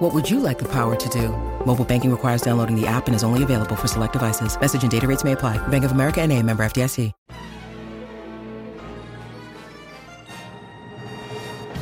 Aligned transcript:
What 0.00 0.14
would 0.14 0.30
you 0.30 0.40
like 0.40 0.58
the 0.58 0.68
power 0.68 0.96
to 0.96 1.08
do? 1.10 1.28
Mobile 1.66 1.84
banking 1.84 2.10
requires 2.10 2.40
downloading 2.40 2.74
the 2.74 2.86
app 2.86 3.06
and 3.06 3.14
is 3.14 3.22
only 3.22 3.42
available 3.42 3.76
for 3.76 3.86
select 3.86 4.14
devices. 4.14 4.58
Message 4.58 4.80
and 4.80 4.90
data 4.90 5.06
rates 5.06 5.24
may 5.24 5.32
apply. 5.32 5.58
Bank 5.68 5.84
of 5.84 5.92
America 5.92 6.22
and 6.22 6.32
a 6.32 6.42
member 6.42 6.64
FDIC. 6.64 7.12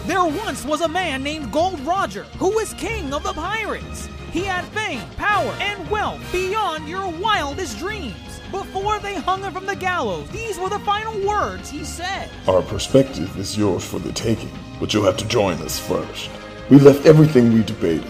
There 0.09 0.25
once 0.25 0.65
was 0.65 0.81
a 0.81 0.89
man 0.89 1.23
named 1.23 1.53
Gold 1.53 1.79
Roger 1.81 2.25
who 2.41 2.51
was 2.57 2.75
king 2.75 3.15
of 3.15 3.23
the 3.23 3.35
pirates. 3.35 4.09
He 4.33 4.43
had 4.43 4.65
fame, 4.65 5.09
power, 5.17 5.55
and 5.61 5.89
wealth 5.89 6.21
beyond 6.33 6.89
your 6.89 7.09
wildest 7.21 7.79
dreams. 7.79 8.41
Before 8.51 8.99
they 8.99 9.15
hung 9.15 9.43
him 9.43 9.53
from 9.53 9.67
the 9.67 9.77
gallows, 9.77 10.29
these 10.31 10.59
were 10.59 10.71
the 10.71 10.81
final 10.81 11.25
words 11.25 11.71
he 11.71 11.85
said. 11.85 12.29
Our 12.49 12.63
perspective 12.63 13.39
is 13.39 13.57
yours 13.57 13.85
for 13.85 14.01
the 14.01 14.13
taking, 14.13 14.51
but 14.81 14.93
you'll 14.93 15.05
have 15.05 15.19
to 15.19 15.29
join 15.29 15.59
us 15.59 15.79
first. 15.79 16.31
We 16.71 16.79
left 16.79 17.07
everything 17.07 17.55
we 17.55 17.63
debated 17.63 18.05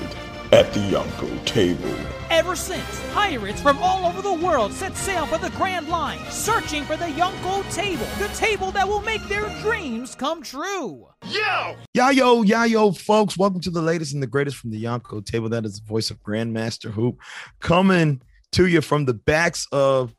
at 0.50 0.72
the 0.72 0.80
Yonko 0.80 1.44
table. 1.44 1.94
Ever 2.28 2.56
since, 2.56 3.00
pirates 3.12 3.62
from 3.62 3.78
all 3.78 4.04
over 4.04 4.20
the 4.20 4.32
world 4.32 4.72
set 4.72 4.96
sail 4.96 5.26
for 5.26 5.38
the 5.38 5.50
Grand 5.50 5.88
Line, 5.88 6.18
searching 6.28 6.82
for 6.82 6.96
the 6.96 7.04
Yonko 7.04 7.72
table, 7.72 8.04
the 8.18 8.26
table 8.34 8.72
that 8.72 8.88
will 8.88 9.00
make 9.02 9.22
their 9.28 9.48
dreams 9.60 10.16
come 10.16 10.42
true. 10.42 11.06
Yo! 11.28 11.76
Yayo, 11.96 12.44
yayo, 12.44 12.98
folks. 12.98 13.38
Welcome 13.38 13.60
to 13.60 13.70
the 13.70 13.80
latest 13.80 14.12
and 14.12 14.20
the 14.20 14.26
greatest 14.26 14.56
from 14.56 14.72
the 14.72 14.82
Yonko 14.82 15.24
table. 15.24 15.48
That 15.48 15.64
is 15.64 15.78
the 15.78 15.86
voice 15.86 16.10
of 16.10 16.20
Grandmaster 16.24 16.90
Hoop 16.90 17.20
coming 17.60 18.20
to 18.50 18.66
you 18.66 18.80
from 18.80 19.04
the 19.04 19.14
backs 19.14 19.68
of 19.70 20.16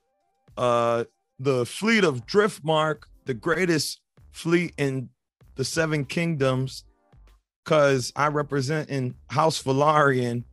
uh 0.55 1.03
the 1.39 1.65
fleet 1.65 2.05
of 2.05 2.25
Driftmark, 2.25 3.03
the 3.25 3.33
greatest 3.33 3.99
fleet 4.31 4.73
in 4.77 5.09
the 5.55 5.65
seven 5.65 6.05
kingdoms, 6.05 6.85
because 7.63 8.11
I 8.15 8.27
represent 8.27 8.89
in 8.89 9.15
House 9.29 9.61
Velaryon. 9.61 10.43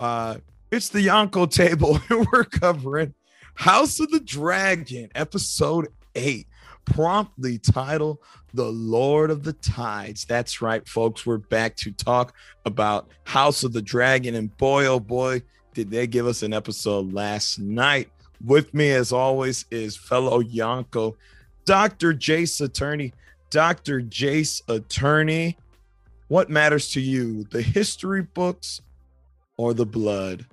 Uh 0.00 0.38
it's 0.70 0.90
the 0.90 1.06
Yonko 1.06 1.50
table, 1.50 1.98
and 2.10 2.26
we're 2.30 2.44
covering 2.44 3.14
House 3.54 4.00
of 4.00 4.10
the 4.10 4.20
Dragon, 4.20 5.10
episode 5.14 5.88
eight, 6.14 6.46
promptly 6.84 7.58
titled 7.58 8.18
The 8.54 8.70
Lord 8.70 9.30
of 9.30 9.42
the 9.44 9.54
Tides. 9.54 10.24
That's 10.26 10.60
right, 10.62 10.86
folks. 10.86 11.26
We're 11.26 11.38
back 11.38 11.74
to 11.76 11.90
talk 11.90 12.34
about 12.66 13.08
House 13.24 13.64
of 13.64 13.72
the 13.72 13.82
Dragon. 13.82 14.34
And 14.34 14.56
boy, 14.58 14.86
oh 14.86 15.00
boy, 15.00 15.42
did 15.74 15.90
they 15.90 16.06
give 16.06 16.26
us 16.26 16.42
an 16.42 16.52
episode 16.52 17.12
last 17.12 17.58
night. 17.58 18.10
With 18.44 18.72
me, 18.72 18.90
as 18.90 19.10
always, 19.10 19.64
is 19.70 19.96
fellow 19.96 20.42
Yonko, 20.42 21.14
Dr. 21.64 22.14
Jace 22.14 22.60
Attorney. 22.60 23.12
Dr. 23.50 24.02
Jace 24.02 24.62
Attorney, 24.68 25.56
what 26.28 26.48
matters 26.48 26.90
to 26.92 27.00
you, 27.00 27.44
the 27.44 27.62
history 27.62 28.22
books 28.22 28.80
or 29.56 29.74
the 29.74 29.86
blood? 29.86 30.46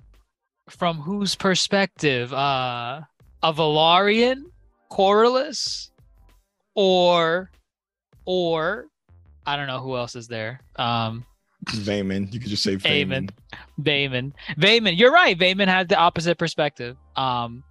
From 0.68 0.98
whose 0.98 1.36
perspective? 1.36 2.32
Uh, 2.32 3.02
a 3.42 3.52
Velaryon, 3.52 4.44
Corlys, 4.90 5.90
or, 6.74 7.50
or, 8.24 8.88
I 9.46 9.56
don't 9.56 9.68
know 9.68 9.80
who 9.80 9.96
else 9.96 10.16
is 10.16 10.26
there. 10.26 10.60
Um, 10.76 11.24
Vaemon. 11.66 12.32
You 12.32 12.40
could 12.40 12.50
just 12.50 12.62
say 12.62 12.76
Vaemon. 12.76 13.30
Vaemon. 13.80 14.32
Vaemon. 14.58 14.98
You're 14.98 15.12
right. 15.12 15.38
Vaemon 15.38 15.68
has 15.68 15.86
the 15.88 15.96
opposite 15.96 16.38
perspective. 16.38 16.96
Um, 17.16 17.62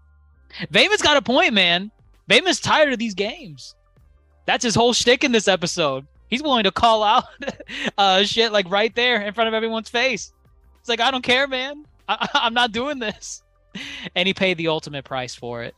Vaemon's 0.72 1.02
got 1.02 1.18
a 1.18 1.22
point, 1.22 1.54
man. 1.54 1.92
Vaemon's 2.30 2.60
tired 2.60 2.94
of 2.94 3.00
these 3.00 3.14
games. 3.14 3.76
That's 4.46 4.64
his 4.64 4.76
whole 4.76 4.94
shtick 4.94 5.24
in 5.24 5.32
this 5.32 5.48
episode. 5.48 6.06
He's 6.30 6.42
willing 6.44 6.64
to 6.64 6.72
call 6.72 7.04
out 7.04 7.26
uh, 7.98 8.24
shit 8.24 8.52
like 8.52 8.70
right 8.70 8.94
there 8.96 9.22
in 9.22 9.34
front 9.34 9.48
of 9.48 9.54
everyone's 9.54 9.90
face. 9.90 10.32
It's 10.80 10.90
like 10.90 11.00
I 11.00 11.12
don't 11.12 11.24
care, 11.24 11.48
man. 11.48 11.86
I- 12.08 12.28
I'm 12.34 12.54
not 12.54 12.72
doing 12.72 13.00
this. 13.00 13.42
And 14.16 14.26
he 14.26 14.34
paid 14.34 14.58
the 14.58 14.70
ultimate 14.70 15.04
price 15.04 15.36
for 15.36 15.64
it. 15.64 15.76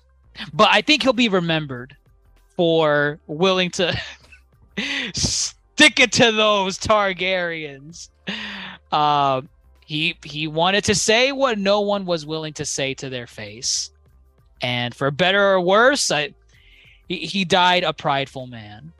But 0.53 0.69
I 0.71 0.81
think 0.81 1.01
he'll 1.01 1.13
be 1.13 1.29
remembered 1.29 1.95
for 2.55 3.19
willing 3.25 3.71
to 3.71 3.99
stick 5.15 5.99
it 5.99 6.11
to 6.13 6.31
those 6.31 6.77
Targaryens. 6.77 8.09
Uh, 8.91 9.41
he 9.85 10.15
he 10.23 10.47
wanted 10.47 10.83
to 10.85 10.95
say 10.95 11.31
what 11.31 11.57
no 11.57 11.81
one 11.81 12.05
was 12.05 12.25
willing 12.25 12.53
to 12.53 12.65
say 12.65 12.93
to 12.95 13.09
their 13.09 13.25
face, 13.25 13.89
and 14.61 14.93
for 14.93 15.09
better 15.09 15.41
or 15.53 15.61
worse, 15.61 16.11
I, 16.11 16.33
he 17.07 17.19
he 17.19 17.45
died 17.45 17.83
a 17.83 17.93
prideful 17.93 18.45
man. 18.47 18.91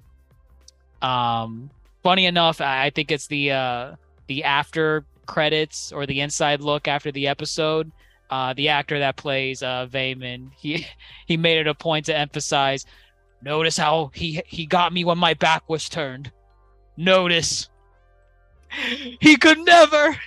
Um, 1.02 1.70
funny 2.04 2.26
enough, 2.26 2.62
I 2.62 2.90
think 2.90 3.12
it's 3.12 3.28
the 3.28 3.52
uh, 3.52 3.96
the 4.28 4.44
after 4.44 5.06
credits 5.26 5.92
or 5.92 6.06
the 6.06 6.22
inside 6.22 6.62
look 6.62 6.88
after 6.88 7.12
the 7.12 7.28
episode. 7.28 7.92
Uh, 8.30 8.54
the 8.54 8.68
actor 8.68 9.00
that 9.00 9.16
plays 9.16 9.64
uh, 9.64 9.88
Vaemon, 9.90 10.52
he 10.58 10.86
he 11.26 11.38
made 11.38 11.60
it 11.60 11.68
a 11.68 11.74
point 11.76 12.06
to 12.08 12.18
emphasize. 12.18 12.86
Notice 13.42 13.78
how 13.78 14.12
he 14.14 14.42
he 14.48 14.66
got 14.66 14.92
me 14.94 15.04
when 15.06 15.18
my 15.18 15.34
back 15.34 15.70
was 15.70 15.90
turned. 15.90 16.32
Notice. 16.96 17.70
He 19.22 19.38
could 19.38 19.60
never. 19.60 20.18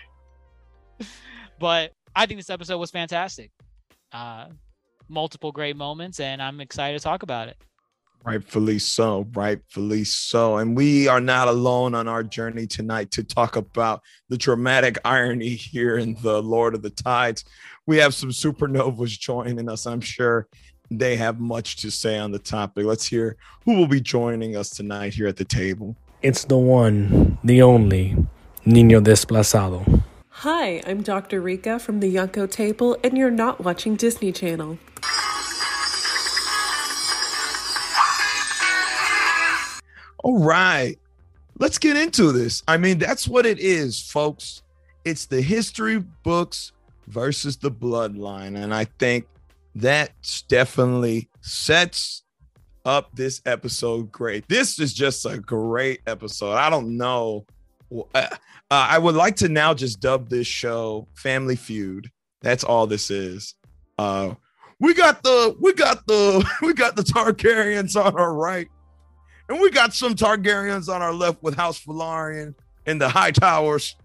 But 1.59 1.93
I 2.17 2.25
think 2.25 2.41
this 2.41 2.49
episode 2.49 2.79
was 2.79 2.91
fantastic. 2.91 3.51
Uh, 4.13 4.47
multiple 5.11 5.53
great 5.53 5.77
moments, 5.77 6.19
and 6.19 6.41
I'm 6.43 6.59
excited 6.63 6.97
to 6.97 7.05
talk 7.05 7.23
about 7.23 7.49
it. 7.49 7.59
Rightfully 8.23 8.79
so, 8.79 9.27
rightfully 9.33 10.05
so. 10.05 10.59
And 10.59 10.77
we 10.77 11.09
are 11.09 11.21
not 11.21 11.49
alone 11.49 11.95
on 11.95 12.07
our 12.07 12.23
journey 12.23 12.67
tonight 12.67 13.11
to 13.13 13.25
talk 13.25 13.57
about 13.57 14.03
the 14.29 14.37
dramatic 14.37 14.99
irony 15.07 15.51
here 15.51 15.97
in 15.97 16.17
the 16.21 16.43
Lord 16.43 16.75
of 16.75 16.83
the 16.83 16.91
Tides. 16.91 17.45
We 17.87 17.97
have 17.97 18.15
some 18.15 18.29
supernovas 18.29 19.19
joining 19.19 19.71
us. 19.71 19.87
I'm 19.87 20.03
sure 20.03 20.49
they 20.91 21.17
have 21.17 21.41
much 21.41 21.77
to 21.79 21.91
say 21.91 22.19
on 22.19 22.31
the 22.31 22.39
topic. 22.39 22.85
Let's 22.85 23.07
hear 23.07 23.37
who 23.65 23.77
will 23.77 23.89
be 23.89 24.03
joining 24.03 24.55
us 24.55 24.69
tonight 24.69 25.15
here 25.15 25.27
at 25.27 25.37
the 25.37 25.45
table. 25.45 25.97
It's 26.21 26.45
the 26.45 26.59
one, 26.59 27.39
the 27.43 27.63
only, 27.63 28.17
Nino 28.67 29.01
Dezplazado. 29.01 30.03
Hi, 30.29 30.83
I'm 30.87 31.03
Dr. 31.03 31.41
Rika 31.41 31.79
from 31.79 32.01
the 32.01 32.15
Yonko 32.15 32.51
table, 32.51 32.99
and 33.03 33.17
you're 33.17 33.31
not 33.31 33.65
watching 33.65 33.97
Disney 33.97 34.31
Channel. 34.31 34.79
All 40.23 40.39
right. 40.39 40.97
Let's 41.59 41.79
get 41.79 41.97
into 41.97 42.33
this. 42.33 42.63
I 42.67 42.77
mean, 42.77 42.99
that's 42.99 43.29
what 43.29 43.47
it 43.47 43.59
is, 43.59 44.01
folks. 44.01 44.63
It's 45.05 45.27
the 45.27 45.43
history 45.43 45.99
books 46.23 46.73
versus 47.07 47.57
the 47.57 47.71
bloodline. 47.71 48.63
And 48.63 48.75
I 48.75 48.85
think 48.99 49.27
that 49.75 50.13
definitely 50.49 51.29
sets 51.41 52.23
up 52.85 53.15
this 53.15 53.43
episode 53.47 54.11
great. 54.11 54.49
This 54.49 54.79
is 54.79 54.93
just 54.93 55.27
a 55.27 55.39
great 55.39 56.01
episode. 56.07 56.55
I 56.55 56.71
don't 56.71 56.97
know. 56.97 57.47
Uh, 57.93 58.05
uh, 58.15 58.37
I 58.71 58.99
would 58.99 59.15
like 59.15 59.37
to 59.37 59.49
now 59.49 59.75
just 59.75 60.01
dub 60.01 60.29
this 60.29 60.47
show 60.47 61.09
Family 61.15 61.57
Feud. 61.57 62.11
That's 62.41 62.65
all 62.65 62.87
this 62.87 63.11
is. 63.11 63.55
Uh, 63.99 64.35
we 64.79 64.95
got 64.95 65.23
the 65.23 65.57
we 65.61 65.75
got 65.75 66.07
the 66.07 66.45
we 66.63 66.73
got 66.73 66.97
the 66.97 67.03
Targaryens 67.03 68.03
on 68.03 68.19
our 68.19 68.33
right, 68.33 68.69
and 69.51 69.61
we 69.61 69.69
got 69.69 69.93
some 69.93 70.15
Targaryens 70.15 70.89
on 70.89 71.03
our 71.03 71.13
left 71.13 71.43
with 71.43 71.57
House 71.57 71.85
Velaryon 71.85 72.55
and 72.87 73.01
the 73.01 73.09
High 73.09 73.33
Towers. 73.33 73.97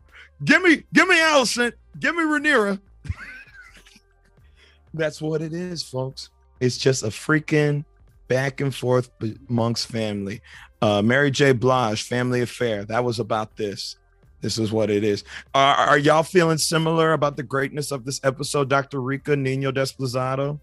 Give 0.44 0.62
me 0.62 0.84
give 0.92 1.08
me 1.08 1.20
Alicent. 1.20 1.74
give 2.00 2.16
me 2.16 2.24
Rhaenyra. 2.24 2.80
That's 4.94 5.22
what 5.22 5.42
it 5.42 5.54
is, 5.54 5.84
folks. 5.84 6.32
It's 6.60 6.78
just 6.78 7.04
a 7.04 7.08
freaking 7.08 7.86
back 8.28 8.60
and 8.60 8.74
forth 8.74 9.12
amongst 9.48 9.88
family. 9.88 10.42
Uh, 10.82 11.02
Mary 11.04 11.30
J. 11.30 11.54
Blige, 11.54 12.02
Family 12.04 12.42
Affair. 12.42 12.84
That 12.84 13.04
was 13.04 13.20
about 13.20 13.56
this. 13.56 13.98
This 14.42 14.58
is 14.58 14.72
what 14.72 14.90
it 14.90 15.04
is. 15.04 15.24
Are, 15.54 15.76
are 15.76 15.98
y'all 15.98 16.24
feeling 16.24 16.58
similar 16.58 17.14
about 17.14 17.38
the 17.38 17.44
greatness 17.44 17.92
of 17.92 18.04
this 18.04 18.20
episode, 18.24 18.70
Dr. 18.70 19.00
Rika 19.00 19.36
Nino 19.36 19.72
Dezplazado? 19.72 20.60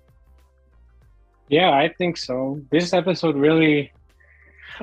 Yeah, 1.49 1.71
I 1.71 1.93
think 1.99 2.17
so. 2.17 2.61
This 2.71 2.93
episode 2.93 3.37
really 3.37 3.93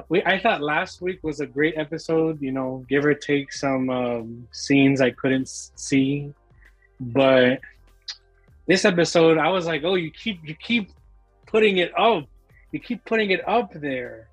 we 0.08 0.24
I 0.24 0.40
thought 0.40 0.62
last 0.62 1.02
week 1.02 1.20
was 1.24 1.40
a 1.40 1.46
great 1.46 1.76
episode, 1.78 2.42
you 2.42 2.52
know, 2.52 2.86
give 2.88 3.06
or 3.06 3.14
take 3.14 3.52
some 3.52 3.90
um, 3.90 4.48
scenes 4.52 5.02
I 5.02 5.12
couldn't 5.12 5.48
see. 5.48 6.34
But 7.00 7.60
this 8.68 8.86
episode 8.86 9.38
I 9.38 9.50
was 9.50 9.66
like, 9.66 9.84
"Oh, 9.84 9.96
you 9.96 10.12
keep 10.12 10.40
you 10.48 10.56
keep 10.56 10.92
putting 11.50 11.78
it 11.78 11.92
up. 11.98 12.26
you 12.72 12.80
keep 12.80 13.04
putting 13.06 13.32
it 13.32 13.48
up 13.48 13.74
there. 13.74 14.30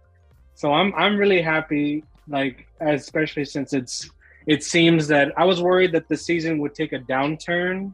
So 0.54 0.72
I'm 0.72 0.94
I'm 0.94 1.16
really 1.16 1.40
happy, 1.40 2.04
like 2.28 2.66
especially 2.80 3.44
since 3.44 3.72
it's 3.72 4.10
it 4.46 4.62
seems 4.62 5.08
that 5.08 5.32
I 5.36 5.44
was 5.44 5.60
worried 5.62 5.92
that 5.92 6.08
the 6.08 6.16
season 6.16 6.58
would 6.58 6.74
take 6.74 6.92
a 6.92 6.98
downturn, 7.00 7.92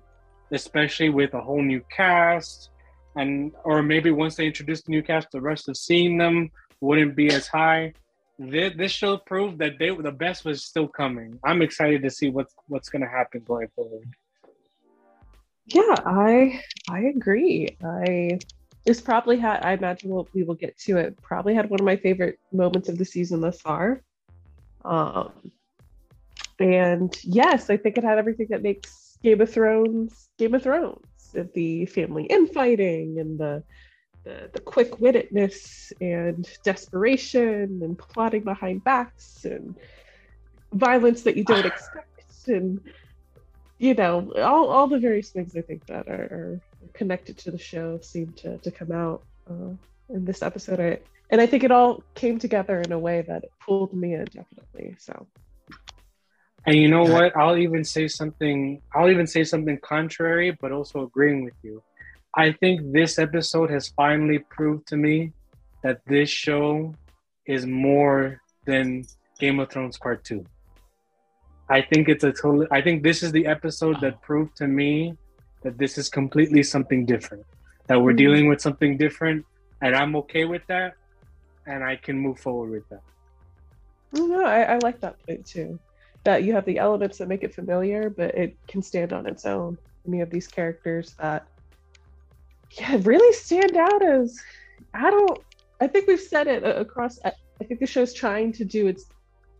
especially 0.50 1.08
with 1.08 1.34
a 1.34 1.40
whole 1.40 1.62
new 1.62 1.82
cast, 1.94 2.70
and 3.16 3.52
or 3.64 3.82
maybe 3.82 4.10
once 4.10 4.36
they 4.36 4.46
introduce 4.46 4.82
the 4.82 4.90
new 4.90 5.02
cast, 5.02 5.30
the 5.32 5.40
rest 5.40 5.68
of 5.68 5.76
seeing 5.76 6.18
them 6.18 6.50
wouldn't 6.82 7.14
be 7.14 7.28
as 7.28 7.46
high. 7.46 7.94
This, 8.38 8.74
this 8.76 8.92
show 8.92 9.16
proved 9.18 9.58
that 9.58 9.78
they 9.78 9.94
the 9.94 10.10
best 10.10 10.44
was 10.44 10.64
still 10.64 10.88
coming. 10.88 11.38
I'm 11.44 11.62
excited 11.62 12.02
to 12.02 12.10
see 12.10 12.28
what's 12.28 12.54
what's 12.66 12.88
going 12.88 13.02
to 13.02 13.08
happen 13.08 13.42
going 13.46 13.68
forward. 13.74 14.08
Yeah, 15.66 15.94
I 16.04 16.60
I 16.90 17.00
agree. 17.16 17.76
I 17.84 18.40
this 18.84 19.00
probably 19.00 19.38
had 19.38 19.64
I 19.64 19.72
imagine 19.72 20.10
we'll, 20.10 20.28
we 20.34 20.42
will 20.42 20.56
get 20.56 20.76
to 20.80 20.96
it. 20.96 21.22
Probably 21.22 21.54
had 21.54 21.70
one 21.70 21.80
of 21.80 21.86
my 21.86 21.96
favorite 21.96 22.40
moments 22.52 22.88
of 22.88 22.98
the 22.98 23.04
season 23.04 23.40
thus 23.40 23.60
far. 23.60 24.02
Um, 24.84 25.30
and 26.58 27.16
yes, 27.22 27.70
I 27.70 27.76
think 27.76 27.96
it 27.96 28.04
had 28.04 28.18
everything 28.18 28.48
that 28.50 28.62
makes 28.62 29.16
Game 29.22 29.40
of 29.40 29.52
Thrones 29.52 30.30
Game 30.36 30.54
of 30.54 30.64
Thrones. 30.64 31.06
The 31.54 31.86
family 31.86 32.24
infighting 32.24 33.20
and 33.20 33.38
the 33.38 33.62
the, 34.24 34.50
the 34.52 34.60
quick 34.60 34.92
wittedness 34.92 35.92
and 36.00 36.48
desperation 36.62 37.80
and 37.82 37.98
plotting 37.98 38.42
behind 38.42 38.84
backs 38.84 39.44
and 39.44 39.74
violence 40.72 41.22
that 41.22 41.36
you 41.36 41.44
don't 41.44 41.66
expect 41.72 42.08
and 42.46 42.80
you 43.78 43.94
know 43.94 44.32
all, 44.36 44.68
all 44.68 44.86
the 44.86 44.98
various 44.98 45.30
things 45.30 45.56
i 45.56 45.60
think 45.60 45.86
that 45.86 46.08
are, 46.08 46.12
are 46.12 46.60
connected 46.92 47.38
to 47.38 47.50
the 47.50 47.58
show 47.58 47.98
seem 48.00 48.32
to, 48.32 48.58
to 48.58 48.70
come 48.70 48.92
out 48.92 49.22
uh, 49.48 49.70
in 50.10 50.24
this 50.24 50.42
episode. 50.42 50.80
I, 50.80 50.98
and 51.30 51.40
i 51.40 51.46
think 51.46 51.64
it 51.64 51.70
all 51.70 52.02
came 52.14 52.38
together 52.38 52.80
in 52.80 52.92
a 52.92 52.98
way 52.98 53.22
that 53.22 53.44
pulled 53.60 53.94
me 53.94 54.14
in 54.14 54.24
definitely 54.24 54.96
so. 54.98 55.26
And 56.64 56.76
you 56.76 56.86
know 56.86 57.02
what? 57.02 57.36
I'll 57.36 57.56
even 57.56 57.84
say 57.84 58.08
something 58.08 58.82
i'll 58.94 59.10
even 59.10 59.26
say 59.26 59.44
something 59.44 59.78
contrary 59.78 60.56
but 60.60 60.72
also 60.72 61.02
agreeing 61.04 61.44
with 61.44 61.54
you 61.62 61.82
I 62.34 62.52
think 62.52 62.92
this 62.92 63.18
episode 63.18 63.70
has 63.70 63.88
finally 63.88 64.38
proved 64.38 64.86
to 64.88 64.96
me 64.96 65.32
that 65.82 66.00
this 66.06 66.30
show 66.30 66.94
is 67.46 67.66
more 67.66 68.40
than 68.64 69.04
Game 69.38 69.60
of 69.60 69.68
Thrones 69.68 69.98
Part 69.98 70.24
2. 70.24 70.44
I 71.68 71.82
think 71.82 72.08
it's 72.08 72.24
a 72.24 72.32
totally 72.32 72.66
I 72.70 72.80
think 72.80 73.02
this 73.02 73.22
is 73.22 73.32
the 73.32 73.46
episode 73.46 74.00
that 74.00 74.22
proved 74.22 74.56
to 74.56 74.66
me 74.66 75.16
that 75.62 75.76
this 75.76 75.98
is 75.98 76.08
completely 76.08 76.62
something 76.62 77.04
different. 77.04 77.44
That 77.86 78.00
we're 78.00 78.10
mm-hmm. 78.10 78.16
dealing 78.16 78.48
with 78.48 78.60
something 78.62 78.96
different 78.96 79.44
and 79.82 79.94
I'm 79.94 80.16
okay 80.16 80.46
with 80.46 80.62
that 80.68 80.94
and 81.66 81.84
I 81.84 81.96
can 81.96 82.18
move 82.18 82.38
forward 82.38 82.70
with 82.70 82.88
that. 82.88 83.02
No, 84.12 84.44
I, 84.44 84.62
I 84.62 84.78
like 84.78 85.00
that 85.00 85.24
point 85.26 85.44
too. 85.44 85.78
That 86.24 86.44
you 86.44 86.52
have 86.54 86.64
the 86.64 86.78
elements 86.78 87.18
that 87.18 87.28
make 87.28 87.42
it 87.42 87.54
familiar, 87.54 88.08
but 88.08 88.34
it 88.34 88.56
can 88.68 88.80
stand 88.80 89.12
on 89.12 89.26
its 89.26 89.44
own. 89.44 89.76
And 90.04 90.14
you 90.14 90.20
have 90.20 90.30
these 90.30 90.46
characters 90.46 91.14
that 91.20 91.46
yeah, 92.78 92.98
really 93.02 93.32
stand 93.32 93.76
out 93.76 94.04
as 94.04 94.38
I 94.94 95.10
don't. 95.10 95.38
I 95.80 95.86
think 95.86 96.06
we've 96.06 96.20
said 96.20 96.46
it 96.46 96.64
across. 96.64 97.18
I 97.24 97.32
think 97.64 97.80
the 97.80 97.86
show's 97.86 98.12
trying 98.12 98.52
to 98.52 98.64
do 98.64 98.86
its 98.86 99.06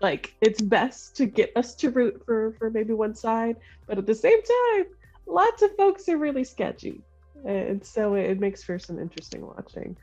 like 0.01 0.35
its 0.41 0.61
best 0.61 1.17
to 1.17 1.27
get 1.27 1.53
us 1.57 1.75
to 1.77 1.91
root 1.91 2.23
for 2.25 2.55
for 2.59 2.71
maybe 2.71 2.93
one 2.93 3.15
side, 3.15 3.57
but 3.87 3.99
at 3.99 4.07
the 4.07 4.15
same 4.15 4.43
time, 4.43 4.85
lots 5.27 5.63
of 5.63 5.75
folks 5.77 6.09
are 6.09 6.19
really 6.19 6.45
sketchy, 6.45 7.01
and 7.45 7.85
so 7.85 8.15
it 8.15 8.41
makes 8.41 8.63
for 8.63 8.79
some 8.79 8.99
interesting 8.99 9.47
watching. 9.47 9.97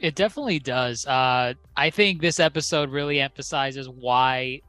It 0.00 0.16
definitely 0.16 0.58
does. 0.58 1.06
Uh, 1.06 1.54
I 1.76 1.90
think 1.90 2.20
this 2.20 2.40
episode 2.40 2.90
really 2.90 3.20
emphasizes 3.20 3.88
why 3.88 4.60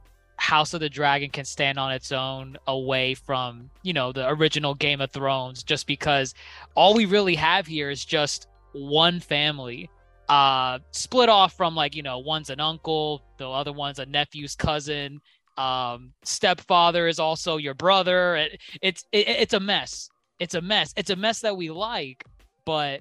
House 0.46 0.74
of 0.74 0.80
the 0.80 0.88
Dragon 0.88 1.28
can 1.30 1.44
stand 1.44 1.76
on 1.76 1.90
its 1.90 2.12
own 2.12 2.56
away 2.68 3.14
from, 3.14 3.68
you 3.82 3.92
know, 3.92 4.12
the 4.12 4.28
original 4.28 4.74
Game 4.76 5.00
of 5.00 5.10
Thrones 5.10 5.64
just 5.64 5.88
because 5.88 6.34
all 6.76 6.94
we 6.94 7.04
really 7.04 7.34
have 7.34 7.66
here 7.66 7.90
is 7.90 8.04
just 8.04 8.46
one 8.72 9.18
family 9.18 9.90
uh 10.28 10.78
split 10.92 11.28
off 11.28 11.52
from 11.56 11.74
like, 11.74 11.96
you 11.96 12.02
know, 12.02 12.18
one's 12.18 12.50
an 12.50 12.60
uncle, 12.60 13.22
the 13.38 13.48
other 13.48 13.72
one's 13.72 13.98
a 13.98 14.06
nephew's 14.06 14.54
cousin, 14.54 15.20
um 15.58 16.12
stepfather 16.22 17.08
is 17.08 17.18
also 17.18 17.56
your 17.56 17.74
brother. 17.74 18.36
It, 18.36 18.60
it's 18.80 19.04
it, 19.10 19.28
it's 19.28 19.54
a 19.54 19.60
mess. 19.60 20.08
It's 20.38 20.54
a 20.54 20.60
mess. 20.60 20.94
It's 20.96 21.10
a 21.10 21.16
mess 21.16 21.40
that 21.40 21.56
we 21.56 21.70
like, 21.70 22.24
but 22.64 23.00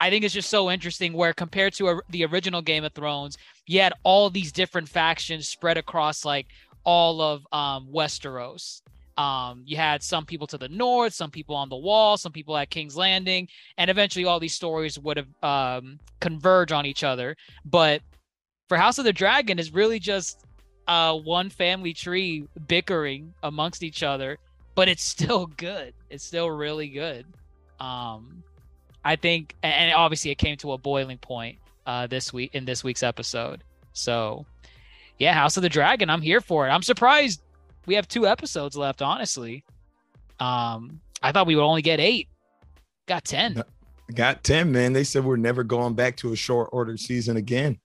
I 0.00 0.10
think 0.10 0.24
it's 0.24 0.34
just 0.34 0.50
so 0.50 0.70
interesting 0.70 1.12
where 1.12 1.32
compared 1.32 1.74
to 1.74 1.88
a, 1.88 2.00
the 2.10 2.24
original 2.24 2.62
Game 2.62 2.84
of 2.84 2.92
Thrones, 2.92 3.36
you 3.66 3.80
had 3.80 3.92
all 4.04 4.30
these 4.30 4.52
different 4.52 4.88
factions 4.88 5.48
spread 5.48 5.76
across 5.76 6.24
like 6.24 6.46
all 6.84 7.20
of 7.20 7.46
um, 7.52 7.88
Westeros. 7.92 8.82
Um, 9.16 9.64
you 9.66 9.76
had 9.76 10.02
some 10.02 10.24
people 10.24 10.46
to 10.46 10.58
the 10.58 10.68
north, 10.68 11.12
some 11.12 11.30
people 11.32 11.56
on 11.56 11.68
the 11.68 11.76
wall, 11.76 12.16
some 12.16 12.30
people 12.30 12.56
at 12.56 12.70
King's 12.70 12.96
Landing, 12.96 13.48
and 13.76 13.90
eventually 13.90 14.24
all 14.24 14.38
these 14.38 14.54
stories 14.54 14.96
would 15.00 15.16
have 15.16 15.28
um, 15.42 15.98
converge 16.20 16.70
on 16.70 16.86
each 16.86 17.02
other. 17.02 17.36
But 17.64 18.00
for 18.68 18.76
House 18.76 18.98
of 18.98 19.04
the 19.04 19.12
Dragon 19.12 19.58
is 19.58 19.72
really 19.72 19.98
just 19.98 20.44
uh, 20.86 21.14
one 21.14 21.50
family 21.50 21.92
tree 21.92 22.46
bickering 22.68 23.34
amongst 23.42 23.82
each 23.82 24.04
other, 24.04 24.38
but 24.76 24.88
it's 24.88 25.02
still 25.16 25.46
good. 25.46 25.94
It's 26.10 26.24
still 26.24 26.50
really 26.50 26.88
good. 26.88 27.26
Um, 27.80 28.44
I 29.04 29.16
think, 29.16 29.54
and 29.62 29.92
obviously 29.92 30.30
it 30.30 30.38
came 30.38 30.56
to 30.58 30.72
a 30.72 30.78
boiling 30.78 31.18
point 31.18 31.58
uh, 31.86 32.06
this 32.06 32.32
week 32.32 32.54
in 32.54 32.64
this 32.64 32.84
week's 32.84 33.02
episode. 33.02 33.62
So, 33.92 34.46
yeah, 35.18 35.32
House 35.32 35.56
of 35.56 35.62
the 35.62 35.68
Dragon, 35.68 36.10
I'm 36.10 36.22
here 36.22 36.40
for 36.40 36.66
it. 36.66 36.70
I'm 36.70 36.82
surprised 36.82 37.40
we 37.86 37.94
have 37.94 38.06
two 38.06 38.26
episodes 38.26 38.76
left. 38.76 39.02
Honestly, 39.02 39.64
um, 40.38 41.00
I 41.22 41.32
thought 41.32 41.46
we 41.46 41.56
would 41.56 41.64
only 41.64 41.82
get 41.82 42.00
eight. 42.00 42.28
Got 43.06 43.24
ten. 43.24 43.62
Got 44.14 44.44
ten, 44.44 44.70
man. 44.70 44.92
They 44.92 45.04
said 45.04 45.24
we're 45.24 45.36
never 45.36 45.64
going 45.64 45.94
back 45.94 46.16
to 46.18 46.32
a 46.32 46.36
short 46.36 46.68
order 46.72 46.96
season 46.96 47.36
again 47.36 47.78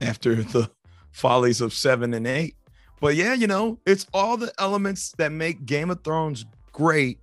after 0.00 0.34
the 0.42 0.70
follies 1.10 1.60
of 1.60 1.72
seven 1.72 2.14
and 2.14 2.26
eight. 2.26 2.54
But 3.00 3.14
yeah, 3.14 3.34
you 3.34 3.46
know, 3.46 3.78
it's 3.86 4.06
all 4.12 4.36
the 4.36 4.52
elements 4.58 5.12
that 5.18 5.32
make 5.32 5.66
Game 5.66 5.90
of 5.90 6.02
Thrones 6.02 6.44
great 6.72 7.18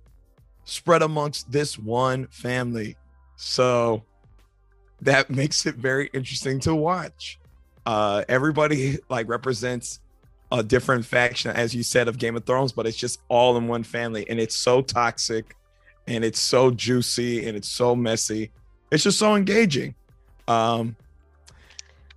spread 0.64 1.02
amongst 1.02 1.50
this 1.50 1.78
one 1.78 2.26
family. 2.28 2.96
So 3.36 4.02
that 5.02 5.30
makes 5.30 5.66
it 5.66 5.76
very 5.76 6.10
interesting 6.12 6.60
to 6.60 6.74
watch. 6.74 7.38
Uh, 7.84 8.24
everybody 8.28 8.98
like 9.08 9.28
represents 9.28 10.00
a 10.52 10.62
different 10.62 11.04
faction, 11.04 11.52
as 11.52 11.74
you 11.74 11.82
said, 11.82 12.08
of 12.08 12.18
Game 12.18 12.36
of 12.36 12.44
Thrones, 12.44 12.72
but 12.72 12.86
it's 12.86 12.96
just 12.96 13.20
all 13.28 13.56
in 13.56 13.68
one 13.68 13.82
family, 13.82 14.28
and 14.28 14.40
it's 14.40 14.54
so 14.54 14.80
toxic, 14.80 15.56
and 16.06 16.24
it's 16.24 16.40
so 16.40 16.70
juicy, 16.70 17.46
and 17.46 17.56
it's 17.56 17.68
so 17.68 17.94
messy. 17.96 18.50
It's 18.90 19.02
just 19.02 19.18
so 19.18 19.34
engaging. 19.34 19.94
Um, 20.46 20.96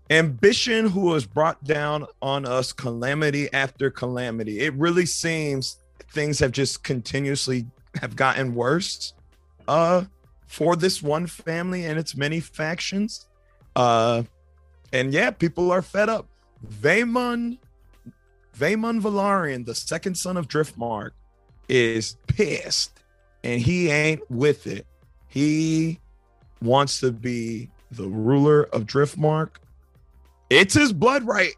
ambition, 0.09 0.87
who 0.87 1.13
has 1.13 1.25
brought 1.25 1.63
down 1.63 2.05
on 2.21 2.45
us 2.45 2.71
calamity 2.71 3.51
after 3.53 3.89
calamity. 3.89 4.59
It 4.59 4.73
really 4.75 5.05
seems 5.05 5.77
things 6.11 6.39
have 6.39 6.51
just 6.51 6.83
continuously 6.83 7.65
have 7.99 8.15
gotten 8.15 8.55
worse. 8.55 9.13
Uh, 9.67 10.05
for 10.49 10.75
this 10.75 11.01
one 11.01 11.27
family 11.27 11.85
and 11.85 11.99
its 11.99 12.17
many 12.17 12.39
factions. 12.39 13.27
Uh, 13.75 14.23
and 14.91 15.13
yeah, 15.13 15.29
people 15.29 15.71
are 15.71 15.83
fed 15.83 16.09
up. 16.09 16.27
Vaemon, 16.67 17.59
Vaemon 18.57 18.99
Velaryon, 18.99 19.63
the 19.63 19.75
second 19.75 20.15
son 20.15 20.37
of 20.37 20.47
Driftmark, 20.47 21.11
is 21.69 22.17
pissed 22.25 22.99
and 23.43 23.61
he 23.61 23.89
ain't 23.91 24.21
with 24.31 24.65
it. 24.65 24.87
He 25.27 25.99
wants 26.63 26.99
to 27.01 27.11
be 27.11 27.69
the 27.91 28.07
ruler 28.07 28.63
of 28.63 28.85
Driftmark. 28.87 29.51
It's 30.49 30.73
his 30.73 30.91
blood 30.91 31.27
right. 31.27 31.53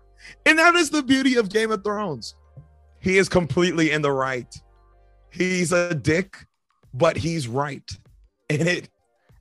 And 0.46 0.60
that 0.60 0.76
is 0.76 0.90
the 0.90 1.02
beauty 1.02 1.38
of 1.38 1.48
Game 1.48 1.72
of 1.72 1.82
Thrones. 1.86 2.36
He 3.00 3.18
is 3.18 3.30
completely 3.30 3.92
in 3.92 4.02
the 4.02 4.12
right. 4.12 4.54
He's 5.30 5.72
a 5.72 5.96
dick, 5.96 6.46
but 6.94 7.16
he's 7.16 7.48
right 7.48 7.90
and 8.60 8.68
it 8.68 8.90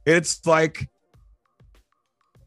it's 0.07 0.47
like 0.47 0.89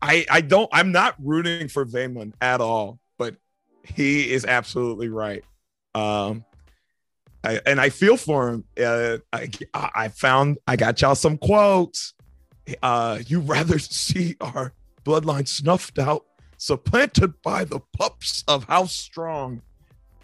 I 0.02 0.26
I 0.30 0.42
don't 0.42 0.70
I'm 0.72 0.92
not 0.92 1.16
rooting 1.20 1.68
for 1.68 1.86
Vaemon 1.86 2.34
at 2.42 2.62
all, 2.62 3.00
but 3.18 3.36
he 3.84 4.32
is 4.32 4.46
absolutely 4.46 5.10
right. 5.10 5.44
Um 5.94 6.46
I, 7.46 7.60
and 7.66 7.82
I 7.82 7.90
feel 7.90 8.16
for 8.16 8.50
him. 8.50 8.64
Uh, 8.82 9.18
I 9.34 9.50
I 9.74 10.08
found 10.08 10.58
I 10.66 10.78
got 10.78 11.02
y'all 11.02 11.16
some 11.16 11.38
quotes. 11.38 12.14
Uh, 12.82 13.20
you 13.28 13.42
rather 13.42 13.78
see 13.80 14.38
our 14.40 14.72
bloodline 15.04 15.46
snuffed 15.46 16.00
out, 16.00 16.26
supplanted 16.58 17.34
by 17.42 17.66
the 17.66 17.82
pups 17.98 18.46
of 18.48 18.64
House 18.64 18.96
Strong. 18.96 19.62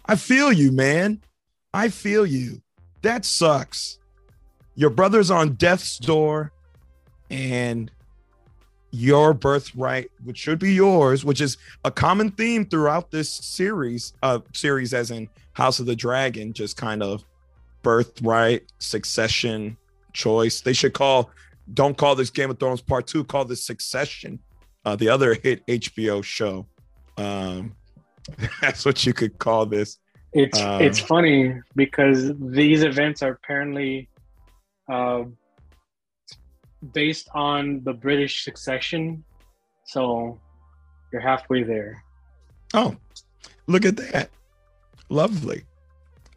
I 0.06 0.16
feel 0.16 0.50
you, 0.50 0.72
man. 0.72 1.20
I 1.74 1.90
feel 1.90 2.24
you. 2.24 2.62
That 3.02 3.26
sucks 3.26 3.99
your 4.80 4.88
brother's 4.88 5.30
on 5.30 5.52
death's 5.56 5.98
door 5.98 6.52
and 7.28 7.90
your 8.92 9.34
birthright, 9.34 10.10
which 10.24 10.38
should 10.38 10.58
be 10.58 10.72
yours, 10.72 11.22
which 11.22 11.42
is 11.42 11.58
a 11.84 11.90
common 11.90 12.30
theme 12.30 12.64
throughout 12.64 13.10
this 13.10 13.28
series, 13.28 14.14
uh 14.22 14.38
series 14.54 14.94
as 14.94 15.10
in 15.10 15.28
House 15.52 15.80
of 15.80 15.86
the 15.86 15.94
Dragon, 15.94 16.54
just 16.54 16.78
kind 16.78 17.02
of 17.02 17.22
birthright, 17.82 18.72
succession, 18.78 19.76
choice. 20.14 20.62
They 20.62 20.72
should 20.72 20.94
call 20.94 21.30
don't 21.74 21.98
call 21.98 22.14
this 22.14 22.30
Game 22.30 22.48
of 22.48 22.58
Thrones 22.58 22.80
part 22.80 23.06
two, 23.06 23.22
call 23.22 23.44
this 23.44 23.62
Succession, 23.62 24.38
uh, 24.86 24.96
the 24.96 25.10
other 25.10 25.34
hit 25.34 25.64
HBO 25.66 26.24
show. 26.24 26.64
Um, 27.18 27.76
that's 28.62 28.86
what 28.86 29.04
you 29.04 29.12
could 29.12 29.38
call 29.38 29.66
this. 29.66 29.98
It's 30.32 30.58
Um, 30.58 30.80
it's 30.80 30.98
funny 30.98 31.60
because 31.76 32.32
these 32.38 32.82
events 32.82 33.22
are 33.22 33.32
apparently 33.32 34.08
uh, 34.90 35.24
based 36.92 37.28
on 37.34 37.82
the 37.84 37.92
British 37.92 38.44
succession, 38.44 39.22
so 39.84 40.40
you're 41.12 41.20
halfway 41.22 41.62
there. 41.62 42.02
Oh, 42.74 42.96
look 43.66 43.84
at 43.84 43.96
that. 43.96 44.30
Lovely. 45.08 45.62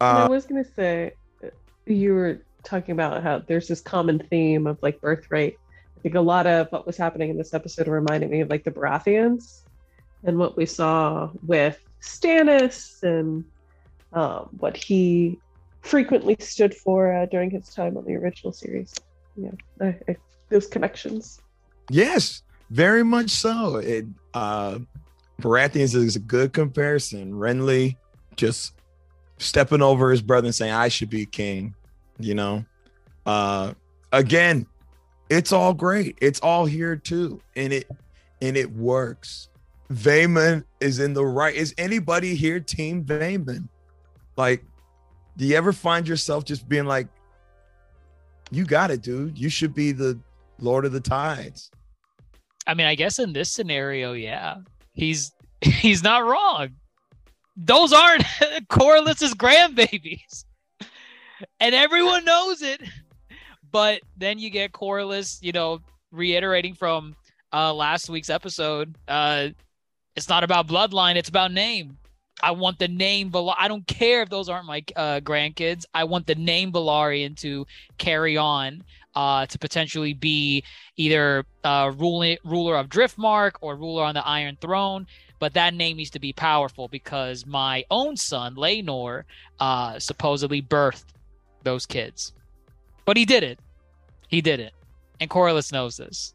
And 0.00 0.18
I 0.18 0.24
Uh, 0.24 0.28
was 0.28 0.46
gonna 0.46 0.64
say, 0.64 1.12
uh, 1.44 1.48
you 1.86 2.14
were 2.14 2.42
talking 2.64 2.92
about 2.92 3.22
how 3.22 3.38
there's 3.38 3.68
this 3.68 3.80
common 3.80 4.18
theme 4.18 4.66
of 4.66 4.78
like 4.82 5.00
birthright. 5.00 5.56
I 5.96 6.00
think 6.00 6.14
a 6.14 6.20
lot 6.20 6.46
of 6.46 6.70
what 6.72 6.86
was 6.86 6.96
happening 6.96 7.30
in 7.30 7.36
this 7.36 7.54
episode 7.54 7.88
reminded 7.88 8.30
me 8.30 8.40
of 8.40 8.50
like 8.50 8.64
the 8.64 8.70
Baratheons 8.70 9.62
and 10.24 10.38
what 10.38 10.56
we 10.56 10.66
saw 10.66 11.30
with 11.46 11.78
Stannis 12.00 13.02
and 13.02 13.44
um, 14.12 14.48
what 14.58 14.76
he 14.76 15.38
frequently 15.84 16.36
stood 16.40 16.74
for 16.74 17.12
uh, 17.14 17.26
during 17.26 17.50
his 17.50 17.68
time 17.68 17.96
on 17.96 18.04
the 18.04 18.14
original 18.14 18.52
series. 18.52 18.92
Yeah, 19.36 19.50
I, 19.80 19.96
I, 20.08 20.16
those 20.48 20.66
connections. 20.66 21.40
yes, 21.90 22.42
very 22.70 23.04
much 23.04 23.30
so. 23.30 23.76
It 23.76 24.06
uh 24.32 24.78
Baratheons 25.40 25.94
is 25.94 26.16
a 26.16 26.20
good 26.20 26.52
comparison. 26.52 27.32
Renly 27.32 27.96
just 28.36 28.74
stepping 29.38 29.82
over 29.82 30.10
his 30.10 30.22
brother 30.22 30.46
and 30.46 30.54
saying, 30.54 30.72
I 30.72 30.88
should 30.88 31.10
be 31.10 31.26
king, 31.26 31.74
you 32.18 32.34
know. 32.34 32.64
Uh 33.26 33.74
again, 34.12 34.66
it's 35.28 35.52
all 35.52 35.74
great. 35.74 36.16
It's 36.20 36.40
all 36.40 36.64
here 36.64 36.96
too. 36.96 37.40
And 37.56 37.72
it 37.72 37.90
and 38.40 38.56
it 38.56 38.72
works. 38.72 39.48
Vayman 39.92 40.64
is 40.80 40.98
in 40.98 41.12
the 41.14 41.24
right. 41.24 41.54
Is 41.54 41.74
anybody 41.76 42.34
here 42.34 42.60
team 42.60 43.04
Vayman? 43.04 43.68
Like, 44.36 44.64
do 45.36 45.44
you 45.44 45.56
ever 45.56 45.72
find 45.72 46.06
yourself 46.06 46.44
just 46.44 46.68
being 46.68 46.86
like, 46.86 47.08
you 48.50 48.64
got 48.64 48.90
it, 48.90 49.02
dude. 49.02 49.38
You 49.38 49.48
should 49.48 49.74
be 49.74 49.92
the 49.92 50.18
Lord 50.60 50.84
of 50.84 50.92
the 50.92 51.00
Tides. 51.00 51.70
I 52.66 52.74
mean, 52.74 52.86
I 52.86 52.94
guess 52.94 53.18
in 53.18 53.32
this 53.32 53.50
scenario, 53.50 54.12
yeah, 54.12 54.56
he's 54.92 55.32
he's 55.60 56.02
not 56.02 56.24
wrong. 56.24 56.70
Those 57.56 57.92
aren't 57.92 58.24
Corlys's 58.68 59.34
grandbabies, 59.34 60.44
and 61.60 61.74
everyone 61.74 62.24
knows 62.24 62.62
it. 62.62 62.80
But 63.70 64.00
then 64.16 64.38
you 64.38 64.50
get 64.50 64.72
Corlys, 64.72 65.42
you 65.42 65.52
know, 65.52 65.80
reiterating 66.12 66.74
from 66.74 67.16
uh, 67.52 67.74
last 67.74 68.08
week's 68.08 68.30
episode. 68.30 68.96
Uh, 69.08 69.48
it's 70.16 70.28
not 70.28 70.44
about 70.44 70.68
bloodline; 70.68 71.16
it's 71.16 71.28
about 71.28 71.52
name. 71.52 71.98
I 72.42 72.50
want 72.50 72.78
the 72.78 72.88
name. 72.88 73.30
Val- 73.30 73.54
I 73.58 73.68
don't 73.68 73.86
care 73.86 74.22
if 74.22 74.28
those 74.28 74.48
aren't 74.48 74.66
my 74.66 74.82
uh, 74.96 75.20
grandkids. 75.20 75.84
I 75.94 76.04
want 76.04 76.26
the 76.26 76.34
name 76.34 76.72
Velaryon 76.72 77.38
to 77.40 77.66
carry 77.98 78.36
on 78.36 78.82
uh, 79.14 79.46
to 79.46 79.58
potentially 79.58 80.14
be 80.14 80.64
either 80.96 81.44
uh, 81.62 81.92
ruling 81.96 82.38
ruler 82.44 82.76
of 82.76 82.88
Driftmark 82.88 83.52
or 83.60 83.76
ruler 83.76 84.04
on 84.04 84.14
the 84.14 84.26
Iron 84.26 84.58
Throne. 84.60 85.06
But 85.38 85.54
that 85.54 85.74
name 85.74 85.96
needs 85.96 86.10
to 86.10 86.20
be 86.20 86.32
powerful 86.32 86.88
because 86.88 87.44
my 87.44 87.84
own 87.90 88.16
son, 88.16 88.54
Laenor, 88.54 89.24
uh, 89.60 89.98
supposedly 89.98 90.62
birthed 90.62 91.04
those 91.64 91.86
kids. 91.86 92.32
But 93.04 93.16
he 93.16 93.24
did 93.24 93.42
it. 93.42 93.58
He 94.28 94.40
did 94.40 94.60
it. 94.60 94.72
And 95.20 95.28
Corlys 95.28 95.72
knows 95.72 95.96
this. 95.96 96.34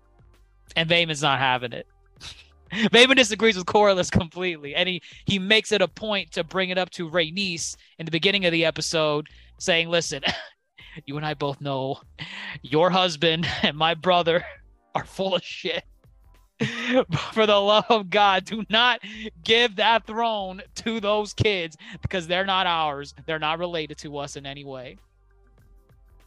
And 0.75 0.89
Vaemon's 0.89 1.21
not 1.21 1.39
having 1.39 1.73
it. 1.73 1.87
Vaemon 2.91 3.15
disagrees 3.15 3.57
with 3.57 3.65
Corlys 3.65 4.11
completely. 4.11 4.75
And 4.75 4.87
he, 4.87 5.01
he 5.25 5.39
makes 5.39 5.71
it 5.71 5.81
a 5.81 5.87
point 5.87 6.31
to 6.31 6.43
bring 6.43 6.69
it 6.69 6.77
up 6.77 6.89
to 6.91 7.09
Rhaenys 7.09 7.75
in 7.97 8.05
the 8.05 8.11
beginning 8.11 8.45
of 8.45 8.51
the 8.51 8.65
episode, 8.65 9.27
saying, 9.57 9.89
listen, 9.89 10.23
you 11.05 11.17
and 11.17 11.25
I 11.25 11.33
both 11.33 11.61
know 11.61 11.99
your 12.61 12.89
husband 12.89 13.47
and 13.63 13.77
my 13.77 13.93
brother 13.93 14.43
are 14.95 15.05
full 15.05 15.35
of 15.35 15.43
shit. 15.43 15.83
For 17.31 17.45
the 17.45 17.55
love 17.55 17.85
of 17.89 18.09
God, 18.09 18.43
do 18.43 18.65
not 18.69 18.99
give 19.45 19.77
that 19.77 20.05
throne 20.05 20.61
to 20.75 20.99
those 20.99 21.33
kids 21.33 21.77
because 22.01 22.27
they're 22.27 22.45
not 22.45 22.67
ours. 22.67 23.13
They're 23.25 23.39
not 23.39 23.59
related 23.59 23.97
to 23.99 24.17
us 24.17 24.35
in 24.35 24.45
any 24.45 24.65
way. 24.65 24.97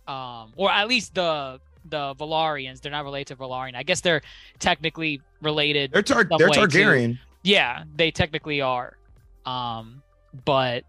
Um, 0.08 0.54
or 0.56 0.70
at 0.70 0.88
least 0.88 1.14
the 1.14 1.60
the 1.84 2.14
Velaryons, 2.14 2.80
they're 2.80 2.92
not 2.92 3.04
related 3.04 3.36
to 3.36 3.36
Velaryon. 3.36 3.74
I 3.74 3.82
guess 3.82 4.00
they're 4.00 4.22
technically 4.58 5.20
related. 5.40 5.92
They're 5.92 6.02
Tar- 6.02 6.24
they're 6.38 6.48
too. 6.48 6.60
Targaryen. 6.60 7.18
Yeah, 7.42 7.84
they 7.96 8.10
technically 8.10 8.60
are. 8.60 8.96
Um, 9.44 10.02
but 10.44 10.84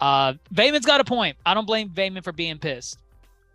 uh 0.00 0.34
Vayman's 0.52 0.84
got 0.86 1.00
a 1.00 1.04
point. 1.04 1.36
I 1.46 1.54
don't 1.54 1.66
blame 1.66 1.88
Vayman 1.90 2.24
for 2.24 2.32
being 2.32 2.58
pissed. 2.58 2.98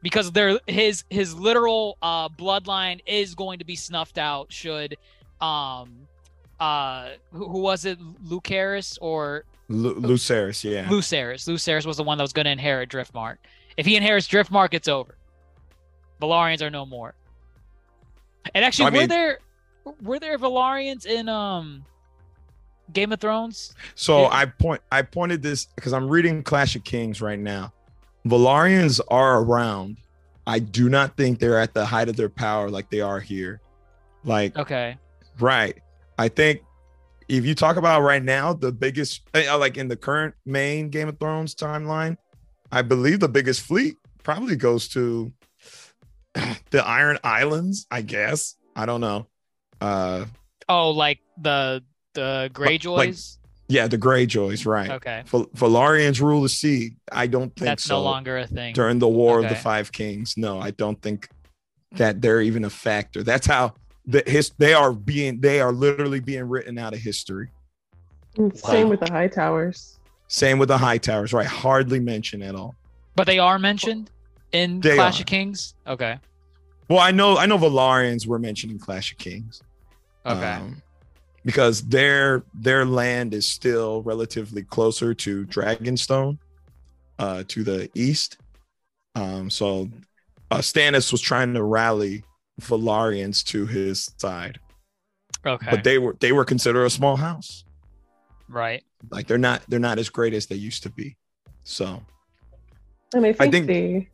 Because 0.02 0.32
there 0.32 0.60
his 0.66 1.04
his 1.10 1.36
literal 1.36 1.98
uh 2.02 2.30
bloodline 2.30 3.02
is 3.06 3.36
going 3.36 3.60
to 3.60 3.66
be 3.66 3.76
snuffed 3.76 4.18
out 4.18 4.52
should 4.52 4.96
um 5.42 6.08
uh 6.60 7.10
who, 7.34 7.50
who 7.50 7.60
was 7.60 7.84
it 7.86 8.00
Lucaris 8.26 8.98
or 9.02 9.44
Lu- 9.68 9.96
Lucerys, 9.96 10.64
yeah. 10.64 10.88
Lucerys. 10.88 11.48
Lucerys 11.48 11.86
was 11.86 11.98
the 11.98 12.04
one 12.04 12.18
that 12.18 12.24
was 12.24 12.34
going 12.34 12.46
to 12.46 12.52
inherit 12.52 12.90
Driftmark. 12.90 13.36
If 13.78 13.86
he 13.86 13.96
inherits 13.96 14.28
Driftmark, 14.28 14.74
it's 14.74 14.88
over. 14.88 15.16
Velaryons 16.22 16.62
are 16.62 16.70
no 16.70 16.86
more. 16.86 17.14
And 18.54 18.64
actually, 18.66 18.86
I 18.86 18.90
were 18.90 18.98
mean- 19.00 19.10
there 19.10 19.40
were 20.02 20.20
there 20.20 20.38
Velaryons 20.38 21.06
in 21.06 21.30
um 21.30 21.84
Game 22.94 23.12
of 23.12 23.20
Thrones? 23.20 23.74
So 23.96 24.22
Yeah. 24.24 24.30
I 24.32 24.46
point 24.46 24.82
I 24.92 25.02
pointed 25.02 25.42
this 25.42 25.66
because 25.76 25.94
I'm 25.94 26.08
reading 26.10 26.44
Clash 26.44 26.76
of 26.76 26.84
Kings 26.84 27.22
right 27.22 27.40
now. 27.40 27.74
Velaryons 28.26 29.00
are 29.10 29.42
around. 29.42 29.98
I 30.48 30.60
do 30.60 30.90
not 30.90 31.16
think 31.16 31.40
they're 31.40 31.60
at 31.60 31.74
the 31.74 31.86
height 31.86 32.10
of 32.10 32.16
their 32.16 32.30
power 32.30 32.70
like 32.70 32.90
they 32.90 33.02
are 33.02 33.20
here. 33.20 33.62
Like 34.24 34.58
Okay. 34.58 34.98
right. 35.40 35.78
I 36.18 36.28
think 36.28 36.62
if 37.30 37.46
you 37.46 37.54
talk 37.54 37.78
about 37.78 38.02
right 38.02 38.24
now, 38.24 38.54
the 38.54 38.72
biggest 38.72 39.22
uh, 39.36 39.58
like 39.58 39.78
in 39.78 39.88
the 39.88 39.96
current 39.96 40.34
main 40.46 40.90
Game 40.90 41.08
of 41.08 41.20
Thrones 41.20 41.54
timeline, 41.56 42.18
I 42.72 42.82
believe 42.82 43.20
the 43.20 43.30
biggest 43.30 43.62
fleet 43.62 43.98
probably 44.24 44.56
goes 44.56 44.88
to 44.90 45.32
the 46.72 46.86
Iron 46.86 47.18
Islands, 47.24 47.88
I 47.92 48.02
guess. 48.02 48.56
I 48.76 48.86
don't 48.86 49.02
know. 49.02 49.28
Uh 49.82 50.26
Oh, 50.68 50.92
like 50.92 51.20
the 51.42 51.84
the 52.14 52.52
Greyjoys. 52.54 53.38
yeah, 53.68 53.88
the 53.88 53.98
Greyjoys, 53.98 54.66
right. 54.66 54.90
okay, 54.92 55.24
Val- 55.26 55.46
Velaryons 55.56 56.22
rule 56.22 56.42
the 56.44 56.50
sea. 56.50 56.96
I 57.12 57.28
don't 57.28 57.56
think 57.56 57.66
that's 57.66 57.84
so. 57.84 57.96
no 57.96 58.04
longer 58.04 58.38
a 58.38 58.48
thing. 58.48 58.74
during 58.74 59.00
the 59.00 59.08
War 59.08 59.40
of 59.40 59.50
the 59.50 59.56
Five 59.56 59.92
Kings. 59.92 60.36
No, 60.38 60.60
I 60.60 60.72
don't 60.72 61.02
think 61.02 61.30
that 61.94 62.22
they're 62.22 62.42
even 62.42 62.66
a 62.66 62.70
factor. 62.70 63.24
That's 63.24 63.48
how 63.48 63.74
the 64.06 64.24
his 64.28 64.52
they 64.58 64.74
are 64.74 64.94
being 64.94 65.42
they 65.42 65.60
are 65.60 65.72
literally 65.72 66.20
being 66.20 66.48
written 66.48 66.78
out 66.78 66.94
of 66.94 67.00
history. 67.00 67.50
And 68.38 68.56
Same 68.58 68.90
with 68.90 69.00
the 69.00 69.12
high 69.12 69.28
towers. 69.28 70.00
Same 70.28 70.60
with 70.60 70.70
the 70.70 70.78
High 70.78 71.00
Towers, 71.00 71.34
right? 71.34 71.48
Hardly 71.48 72.00
mentioned 72.00 72.44
at 72.44 72.54
all. 72.54 72.76
But 73.16 73.26
they 73.26 73.40
are 73.40 73.58
mentioned 73.58 74.12
in 74.52 74.80
They 74.80 74.96
Clash 74.96 75.20
are. 75.20 75.24
of 75.24 75.28
Kings. 75.28 75.74
Okay. 75.88 76.18
Well, 76.90 77.00
I 77.00 77.12
know 77.12 77.38
I 77.38 77.46
know 77.46 77.58
Velaryons 77.58 78.26
were 78.28 78.40
mentioned 78.40 78.72
in 78.72 78.80
Clash 78.80 79.12
of 79.12 79.18
Kings. 79.18 79.62
Okay. 80.26 80.46
um, 80.54 80.82
because 81.46 81.82
their 81.84 82.44
their 82.54 82.86
land 82.86 83.34
is 83.34 83.48
still 83.48 84.02
relatively 84.04 84.64
closer 84.64 85.14
to 85.14 85.46
Dragonstone, 85.46 86.38
uh, 87.18 87.44
to 87.48 87.64
the 87.64 87.90
east. 87.96 88.38
Um, 89.16 89.50
so 89.50 89.90
uh, 90.52 90.58
Stannis 90.58 91.12
was 91.12 91.22
trying 91.22 91.54
to 91.54 91.64
rally 91.64 92.24
Velaryons 92.62 93.44
to 93.46 93.66
his 93.66 94.12
side, 94.18 94.60
okay. 95.46 95.68
but 95.72 95.84
they 95.84 95.98
were 95.98 96.16
they 96.20 96.32
were 96.34 96.44
considered 96.46 96.86
a 96.86 96.90
small 96.90 97.16
house. 97.16 97.64
right. 98.50 98.84
Like 99.10 99.28
they're 99.28 99.38
not 99.38 99.62
they're 99.70 99.80
not 99.80 99.98
as 99.98 100.10
great 100.10 100.34
as 100.34 100.48
they 100.48 100.56
used 100.58 100.84
to 100.84 100.90
be. 100.90 101.16
So 101.64 102.04
And 103.14 103.26
I 103.26 103.32
think, 103.32 103.54
think- 103.54 103.68
the. 103.68 104.08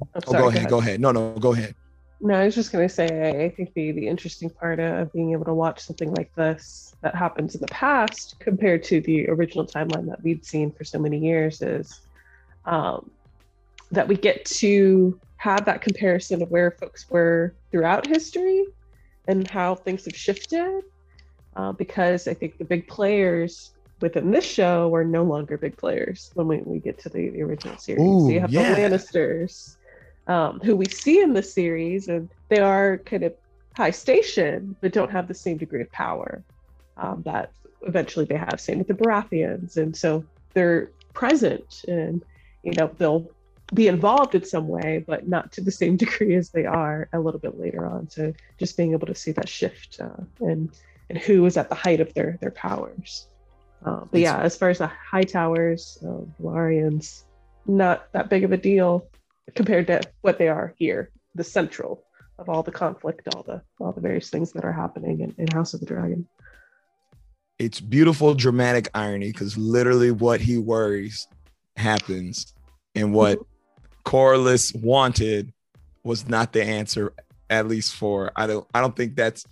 Oh, 0.00 0.20
sorry, 0.26 0.42
go 0.42 0.48
ahead, 0.48 0.68
go 0.68 0.78
ahead. 0.78 1.00
No, 1.00 1.12
no, 1.12 1.32
go 1.38 1.52
ahead. 1.52 1.74
No, 2.20 2.34
I 2.34 2.46
was 2.46 2.54
just 2.54 2.72
going 2.72 2.86
to 2.86 2.92
say, 2.92 3.06
I, 3.06 3.44
I 3.44 3.50
think 3.50 3.74
the, 3.74 3.92
the 3.92 4.08
interesting 4.08 4.50
part 4.50 4.80
of 4.80 5.12
being 5.12 5.32
able 5.32 5.44
to 5.44 5.54
watch 5.54 5.80
something 5.80 6.12
like 6.14 6.34
this 6.34 6.96
that 7.00 7.14
happens 7.14 7.54
in 7.54 7.60
the 7.60 7.68
past 7.68 8.40
compared 8.40 8.82
to 8.84 9.00
the 9.00 9.28
original 9.28 9.64
timeline 9.64 10.06
that 10.08 10.22
we'd 10.22 10.44
seen 10.44 10.72
for 10.72 10.82
so 10.82 10.98
many 10.98 11.18
years 11.18 11.62
is 11.62 12.00
um, 12.64 13.10
that 13.92 14.08
we 14.08 14.16
get 14.16 14.44
to 14.44 15.18
have 15.36 15.64
that 15.64 15.80
comparison 15.80 16.42
of 16.42 16.50
where 16.50 16.72
folks 16.72 17.08
were 17.08 17.54
throughout 17.70 18.06
history 18.06 18.64
and 19.28 19.48
how 19.48 19.76
things 19.76 20.04
have 20.04 20.16
shifted. 20.16 20.82
Uh, 21.56 21.72
because 21.72 22.28
I 22.28 22.34
think 22.34 22.58
the 22.58 22.64
big 22.64 22.86
players 22.86 23.72
within 24.00 24.30
this 24.30 24.44
show 24.44 24.94
are 24.94 25.04
no 25.04 25.24
longer 25.24 25.56
big 25.58 25.76
players 25.76 26.30
when 26.34 26.46
we, 26.46 26.58
we 26.58 26.78
get 26.78 26.98
to 27.00 27.08
the, 27.08 27.30
the 27.30 27.42
original 27.42 27.76
series. 27.78 28.00
Ooh, 28.00 28.26
so 28.26 28.28
you 28.28 28.40
have 28.40 28.52
yeah. 28.52 28.74
the 28.74 28.80
Lannisters, 28.80 29.76
um, 30.28 30.60
who 30.60 30.76
we 30.76 30.86
see 30.86 31.20
in 31.20 31.32
the 31.32 31.42
series, 31.42 32.08
and 32.08 32.28
they 32.48 32.60
are 32.60 32.98
kind 32.98 33.24
of 33.24 33.34
high 33.76 33.90
station, 33.90 34.76
but 34.80 34.92
don't 34.92 35.10
have 35.10 35.26
the 35.26 35.34
same 35.34 35.56
degree 35.56 35.80
of 35.80 35.90
power 35.90 36.44
um, 36.98 37.22
that 37.24 37.50
eventually 37.82 38.26
they 38.26 38.36
have. 38.36 38.60
Same 38.60 38.78
with 38.78 38.88
the 38.88 38.94
Baratheons, 38.94 39.76
and 39.76 39.96
so 39.96 40.24
they're 40.52 40.90
present, 41.14 41.84
and 41.88 42.22
you 42.62 42.72
know 42.72 42.90
they'll 42.98 43.30
be 43.74 43.88
involved 43.88 44.34
in 44.34 44.44
some 44.44 44.68
way, 44.68 45.04
but 45.06 45.28
not 45.28 45.52
to 45.52 45.60
the 45.62 45.70
same 45.70 45.96
degree 46.04 46.34
as 46.34 46.50
they 46.50 46.66
are 46.66 47.08
a 47.12 47.18
little 47.18 47.40
bit 47.40 47.58
later 47.58 47.86
on. 47.86 48.10
So 48.10 48.32
just 48.58 48.76
being 48.76 48.92
able 48.92 49.06
to 49.06 49.14
see 49.14 49.32
that 49.32 49.48
shift 49.48 49.98
uh, 50.00 50.22
and 50.40 50.70
and 51.08 51.18
who 51.18 51.46
is 51.46 51.56
at 51.56 51.70
the 51.70 51.74
height 51.74 52.00
of 52.00 52.12
their 52.12 52.38
their 52.42 52.50
powers. 52.50 53.28
Uh, 53.84 54.04
but 54.10 54.20
yeah, 54.20 54.40
as 54.40 54.56
far 54.56 54.70
as 54.70 54.78
the 54.78 54.88
high 54.88 55.22
towers, 55.22 55.98
uh, 56.02 56.20
Velaryons, 56.42 57.22
not 57.66 58.12
that 58.12 58.28
big 58.28 58.42
of 58.42 58.50
a 58.50 58.56
deal 58.56 59.06
compared 59.54 59.86
to 59.88 60.00
what 60.20 60.38
they 60.38 60.48
are 60.48 60.74
here, 60.78 61.10
the 61.34 61.44
central 61.44 62.04
of 62.38 62.48
all 62.48 62.62
the 62.62 62.72
conflict, 62.72 63.28
all 63.34 63.42
the 63.42 63.62
all 63.80 63.92
the 63.92 64.00
various 64.00 64.30
things 64.30 64.52
that 64.52 64.64
are 64.64 64.72
happening 64.72 65.20
in, 65.20 65.34
in 65.38 65.48
House 65.48 65.74
of 65.74 65.80
the 65.80 65.86
Dragon. 65.86 66.26
It's 67.58 67.80
beautiful 67.80 68.34
dramatic 68.34 68.88
irony 68.94 69.32
because 69.32 69.58
literally 69.58 70.12
what 70.12 70.40
he 70.40 70.58
worries 70.58 71.26
happens, 71.76 72.54
and 72.94 73.12
what 73.12 73.38
mm-hmm. 73.38 74.08
Corlys 74.08 74.74
wanted 74.80 75.52
was 76.04 76.28
not 76.28 76.52
the 76.52 76.62
answer. 76.62 77.12
At 77.50 77.66
least 77.66 77.94
for 77.94 78.30
I 78.36 78.46
don't 78.46 78.66
I 78.74 78.80
don't 78.80 78.94
think 78.94 79.16
that's. 79.16 79.44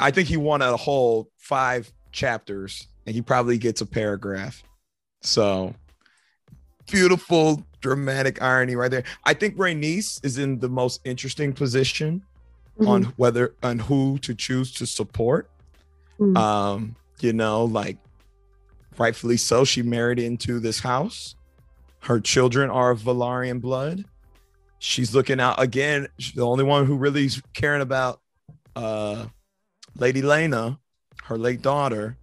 I 0.00 0.10
think 0.10 0.26
he 0.26 0.38
won 0.38 0.62
a 0.62 0.76
whole 0.76 1.28
five 1.36 1.92
chapters, 2.12 2.88
and 3.06 3.14
he 3.14 3.20
probably 3.20 3.58
gets 3.58 3.82
a 3.82 3.86
paragraph. 3.86 4.62
So 5.20 5.74
beautiful 6.90 7.64
dramatic 7.82 8.40
irony 8.40 8.74
right 8.76 8.90
there. 8.90 9.04
I 9.24 9.34
think 9.34 9.56
Rhaenys 9.56 10.24
is 10.24 10.38
in 10.38 10.58
the 10.60 10.68
most 10.68 11.00
interesting 11.04 11.52
position 11.52 12.22
on 12.86 13.04
whether 13.16 13.54
on 13.62 13.78
who 13.78 14.18
to 14.20 14.34
choose 14.34 14.72
to 14.72 14.86
support. 14.86 15.50
Mhm. 16.18 16.36
Um, 16.36 16.96
you 17.20 17.32
know, 17.32 17.64
like 17.64 17.98
rightfully 18.98 19.36
so, 19.36 19.64
she 19.64 19.82
married 19.82 20.18
into 20.18 20.58
this 20.58 20.80
house. 20.80 21.36
Her 22.00 22.18
children 22.18 22.70
are 22.70 22.90
of 22.90 23.00
Velaryon 23.00 23.60
blood. 23.60 24.04
She's 24.78 25.14
looking 25.14 25.38
out 25.38 25.62
again. 25.62 26.08
She's 26.18 26.34
the 26.34 26.46
only 26.46 26.64
one 26.64 26.86
who 26.86 26.96
really 26.96 27.26
is 27.26 27.42
caring 27.54 27.82
about 27.82 28.20
uh 28.74 29.26
Lady 29.96 30.22
Laena, 30.22 30.78
her 31.24 31.36
late 31.36 31.60
daughter, 31.62 32.16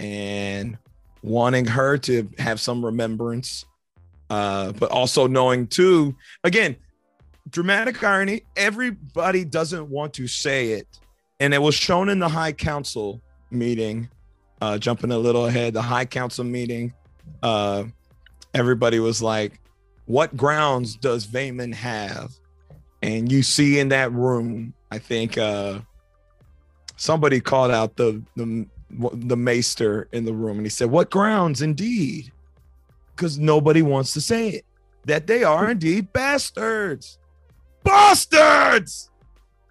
and 0.00 0.78
wanting 1.22 1.66
her 1.66 1.98
to 1.98 2.28
have 2.38 2.58
some 2.60 2.84
remembrance. 2.84 3.66
Uh, 4.30 4.72
but 4.72 4.90
also 4.90 5.26
knowing 5.26 5.66
too, 5.66 6.14
again, 6.44 6.76
dramatic 7.48 8.02
irony, 8.02 8.42
everybody 8.56 9.44
doesn't 9.44 9.88
want 9.88 10.12
to 10.14 10.26
say 10.26 10.72
it. 10.72 10.86
And 11.40 11.54
it 11.54 11.62
was 11.62 11.74
shown 11.74 12.08
in 12.08 12.18
the 12.18 12.28
High 12.28 12.52
Council 12.52 13.22
meeting, 13.50 14.08
uh, 14.60 14.76
jumping 14.78 15.12
a 15.12 15.18
little 15.18 15.46
ahead, 15.46 15.72
the 15.72 15.82
High 15.82 16.04
Council 16.04 16.44
meeting. 16.44 16.92
Uh, 17.42 17.84
everybody 18.54 19.00
was 19.00 19.22
like, 19.22 19.60
What 20.06 20.36
grounds 20.36 20.96
does 20.96 21.26
Veyman 21.26 21.72
have? 21.74 22.32
And 23.02 23.30
you 23.30 23.42
see 23.42 23.78
in 23.78 23.88
that 23.90 24.12
room, 24.12 24.74
I 24.90 24.98
think 24.98 25.38
uh, 25.38 25.80
somebody 26.96 27.40
called 27.40 27.70
out 27.70 27.96
the, 27.96 28.22
the 28.36 28.66
the 28.90 29.36
maester 29.36 30.08
in 30.12 30.24
the 30.24 30.32
room 30.32 30.56
and 30.56 30.66
he 30.66 30.70
said, 30.70 30.90
What 30.90 31.10
grounds 31.10 31.62
indeed? 31.62 32.32
Because 33.18 33.36
nobody 33.36 33.82
wants 33.82 34.12
to 34.12 34.20
say 34.20 34.50
it. 34.50 34.64
That 35.06 35.26
they 35.26 35.42
are 35.42 35.70
indeed 35.70 36.12
bastards. 36.12 37.18
Bastards! 37.82 39.10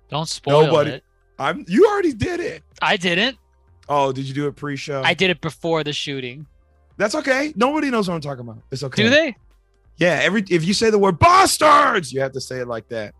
Don't 0.09 0.27
spoil 0.27 0.65
Nobody- 0.65 0.91
it. 0.91 1.03
I'm 1.39 1.63
you 1.67 1.85
already 1.87 2.13
did 2.13 2.39
it. 2.39 2.63
I 2.81 2.97
didn't. 2.97 3.37
Oh, 3.87 4.11
did 4.11 4.27
you 4.27 4.33
do 4.33 4.47
it 4.47 4.55
pre-show? 4.55 5.01
I 5.03 5.13
did 5.13 5.29
it 5.29 5.39
before 5.39 5.83
the 5.83 5.93
shooting. 5.93 6.45
That's 6.97 7.13
okay. 7.15 7.53
Nobody 7.55 7.89
knows 7.89 8.09
what 8.09 8.15
I'm 8.15 8.21
talking 8.21 8.41
about. 8.41 8.63
It's 8.71 8.83
okay. 8.83 9.03
Do 9.03 9.09
they? 9.09 9.35
Yeah, 9.97 10.19
every 10.21 10.43
if 10.49 10.65
you 10.65 10.73
say 10.73 10.89
the 10.89 10.97
word 10.99 11.19
bastards, 11.19 12.11
you 12.11 12.19
have 12.21 12.33
to 12.33 12.41
say 12.41 12.59
it 12.59 12.67
like 12.67 12.89
that. 12.89 13.13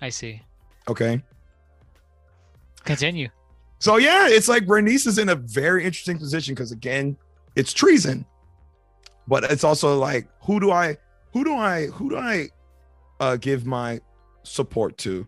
I 0.00 0.10
see. 0.10 0.42
Okay. 0.88 1.22
Continue. 2.84 3.28
So 3.78 3.96
yeah, 3.96 4.26
it's 4.28 4.48
like 4.48 4.66
Bernice 4.66 5.06
is 5.06 5.18
in 5.18 5.28
a 5.28 5.36
very 5.36 5.84
interesting 5.84 6.18
position 6.18 6.54
because 6.54 6.72
again, 6.72 7.16
it's 7.54 7.72
treason. 7.72 8.26
But 9.28 9.44
it's 9.44 9.64
also 9.64 9.98
like, 9.98 10.28
who 10.42 10.60
do 10.60 10.70
I 10.70 10.96
who 11.32 11.44
do 11.44 11.54
I 11.54 11.86
who 11.86 12.10
do 12.10 12.16
I 12.16 12.48
uh 13.20 13.36
give 13.36 13.66
my 13.66 14.00
support 14.42 14.98
to? 14.98 15.26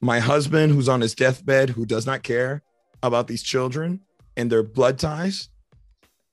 My 0.00 0.18
husband 0.18 0.72
who's 0.72 0.88
on 0.88 1.00
his 1.00 1.14
deathbed 1.14 1.70
who 1.70 1.86
does 1.86 2.06
not 2.06 2.22
care 2.22 2.62
about 3.02 3.26
these 3.26 3.42
children 3.42 4.00
and 4.36 4.50
their 4.50 4.62
blood 4.62 4.98
ties, 4.98 5.48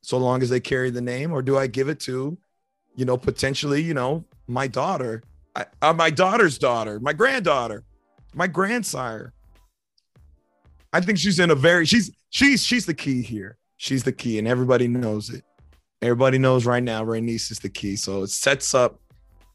so 0.01 0.17
long 0.17 0.41
as 0.41 0.49
they 0.49 0.59
carry 0.59 0.89
the 0.89 1.01
name, 1.01 1.31
or 1.31 1.41
do 1.41 1.57
I 1.57 1.67
give 1.67 1.89
it 1.89 1.99
to, 2.01 2.37
you 2.95 3.05
know, 3.05 3.17
potentially, 3.17 3.81
you 3.81 3.93
know, 3.93 4.25
my 4.47 4.67
daughter, 4.67 5.21
I, 5.55 5.65
uh, 5.81 5.93
my 5.93 6.09
daughter's 6.09 6.57
daughter, 6.57 6.99
my 6.99 7.13
granddaughter, 7.13 7.83
my 8.33 8.47
grandsire? 8.47 9.33
I 10.93 11.01
think 11.01 11.19
she's 11.19 11.39
in 11.39 11.51
a 11.51 11.55
very 11.55 11.85
she's 11.85 12.11
she's 12.29 12.63
she's 12.63 12.85
the 12.85 12.93
key 12.93 13.21
here. 13.21 13.57
She's 13.77 14.03
the 14.03 14.11
key, 14.11 14.37
and 14.39 14.47
everybody 14.47 14.87
knows 14.87 15.29
it. 15.29 15.43
Everybody 16.01 16.37
knows 16.39 16.65
right 16.65 16.81
now 16.81 17.03
Rhaenys 17.03 17.51
is 17.51 17.59
the 17.59 17.69
key. 17.69 17.95
So 17.95 18.23
it 18.23 18.29
sets 18.29 18.73
up 18.73 18.99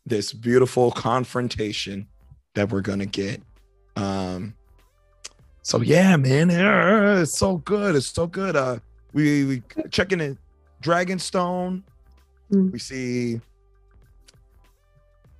this 0.05 0.33
beautiful 0.33 0.93
confrontation 0.93 2.07
that 2.55 2.71
we're 2.71 2.83
gonna 2.83 3.07
get. 3.07 3.43
Um 3.97 4.55
so 5.63 5.81
yeah, 5.81 6.17
man, 6.17 6.51
it's 6.51 7.37
so 7.37 7.57
good. 7.59 7.97
It's 7.97 8.07
so 8.07 8.27
good. 8.27 8.55
Uh 8.55 8.79
we 9.13 9.45
we 9.45 9.63
checking 9.91 10.21
in 10.21 10.39
Dragonstone. 10.83 11.83
Mm. 12.53 12.71
We 12.71 12.79
see 12.79 13.41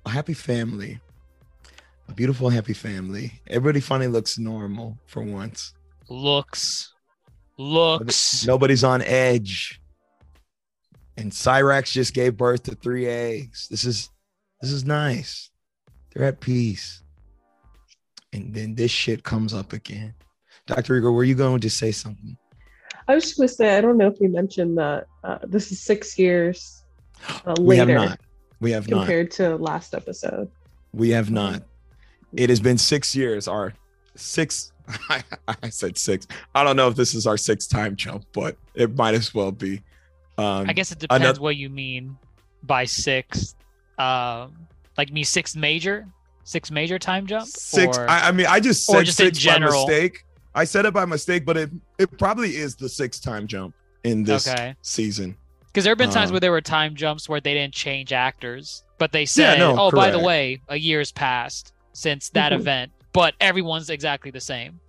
a 0.05 0.09
happy 0.09 0.33
family. 0.33 0.99
A 2.09 2.13
beautiful 2.13 2.49
happy 2.49 2.73
family. 2.73 3.31
Everybody 3.47 3.79
finally 3.79 4.07
looks 4.07 4.37
normal 4.37 4.97
for 5.07 5.21
once. 5.21 5.73
Looks. 6.09 6.93
Looks. 7.57 8.45
Nobody's 8.45 8.83
on 8.83 9.01
edge. 9.01 9.81
And 11.17 11.31
Syrax 11.31 11.91
just 11.91 12.13
gave 12.13 12.37
birth 12.37 12.63
to 12.63 12.75
three 12.75 13.07
eggs. 13.07 13.67
This 13.69 13.83
is 13.85 14.09
this 14.61 14.71
is 14.71 14.85
nice. 14.85 15.49
They're 16.13 16.25
at 16.25 16.39
peace. 16.39 17.03
And 18.33 18.53
then 18.53 18.75
this 18.75 18.91
shit 18.91 19.23
comes 19.23 19.53
up 19.53 19.73
again. 19.73 20.13
Dr. 20.67 20.97
Igor, 20.97 21.11
were 21.11 21.23
you 21.23 21.35
going 21.35 21.61
to 21.61 21.69
say 21.69 21.91
something? 21.91 22.37
I 23.07 23.15
was 23.15 23.23
just 23.23 23.37
going 23.37 23.47
to 23.47 23.53
say, 23.53 23.77
I 23.77 23.81
don't 23.81 23.97
know 23.97 24.07
if 24.07 24.19
we 24.19 24.27
mentioned 24.27 24.77
that 24.77 25.07
uh, 25.23 25.39
this 25.43 25.71
is 25.71 25.79
six 25.79 26.19
years 26.19 26.83
uh, 27.45 27.53
later 27.57 27.63
We 27.63 27.77
have 27.77 27.87
not. 27.87 28.19
We 28.59 28.71
have 28.71 28.89
not. 28.89 28.97
compared 28.99 29.31
to 29.31 29.55
last 29.55 29.93
episode. 29.93 30.49
We 30.93 31.09
have 31.11 31.31
not. 31.31 31.63
It 32.35 32.49
has 32.49 32.59
been 32.59 32.77
six 32.77 33.15
years. 33.15 33.47
Our 33.47 33.73
six, 34.15 34.73
I 35.09 35.69
said 35.69 35.97
six. 35.97 36.27
I 36.53 36.63
don't 36.63 36.75
know 36.75 36.89
if 36.89 36.95
this 36.95 37.13
is 37.13 37.25
our 37.25 37.37
sixth 37.37 37.69
time 37.69 37.95
jump, 37.95 38.25
but 38.33 38.57
it 38.75 38.95
might 38.95 39.13
as 39.13 39.33
well 39.33 39.51
be. 39.51 39.81
Um, 40.37 40.69
I 40.69 40.73
guess 40.73 40.91
it 40.91 40.99
depends 40.99 41.23
another- 41.23 41.41
what 41.41 41.55
you 41.55 41.69
mean 41.69 42.17
by 42.63 42.85
six. 42.85 43.55
Um, 43.97 44.67
like 44.97 45.11
me 45.11 45.23
six 45.23 45.55
major, 45.55 46.07
six 46.43 46.69
major 46.71 46.99
time 46.99 47.25
jump. 47.27 47.47
six. 47.47 47.97
Or, 47.97 48.09
I, 48.09 48.29
I 48.29 48.31
mean, 48.31 48.45
I 48.47 48.59
just 48.59 48.85
said 48.85 49.05
just 49.05 49.17
six 49.17 49.43
by 49.45 49.59
mistake. 49.59 50.23
I 50.53 50.63
said 50.63 50.85
it 50.85 50.93
by 50.93 51.05
mistake, 51.05 51.45
but 51.45 51.55
it 51.57 51.69
it 51.99 52.17
probably 52.17 52.55
is 52.55 52.75
the 52.75 52.89
sixth 52.89 53.23
time 53.23 53.47
jump 53.47 53.75
in 54.03 54.23
this 54.23 54.47
okay, 54.47 54.75
season. 54.81 55.35
because 55.67 55.83
there 55.83 55.91
have 55.91 55.97
been 55.99 56.09
times 56.09 56.29
um, 56.29 56.33
where 56.33 56.39
there 56.39 56.51
were 56.51 56.61
time 56.61 56.95
jumps 56.95 57.27
where 57.29 57.39
they 57.41 57.53
didn't 57.53 57.73
change 57.75 58.11
actors, 58.13 58.83
but 58.97 59.11
they 59.11 59.25
said, 59.25 59.59
no, 59.59 59.75
"Oh, 59.77 59.91
by 59.91 60.09
the 60.09 60.19
way, 60.19 60.59
a 60.69 60.75
year's 60.77 61.11
passed 61.11 61.73
since 61.93 62.29
that 62.29 62.51
Mhm. 62.51 62.55
event," 62.59 62.91
but 63.13 63.35
everyone's 63.39 63.89
exactly 63.91 64.31
the 64.31 64.39
same. 64.39 64.79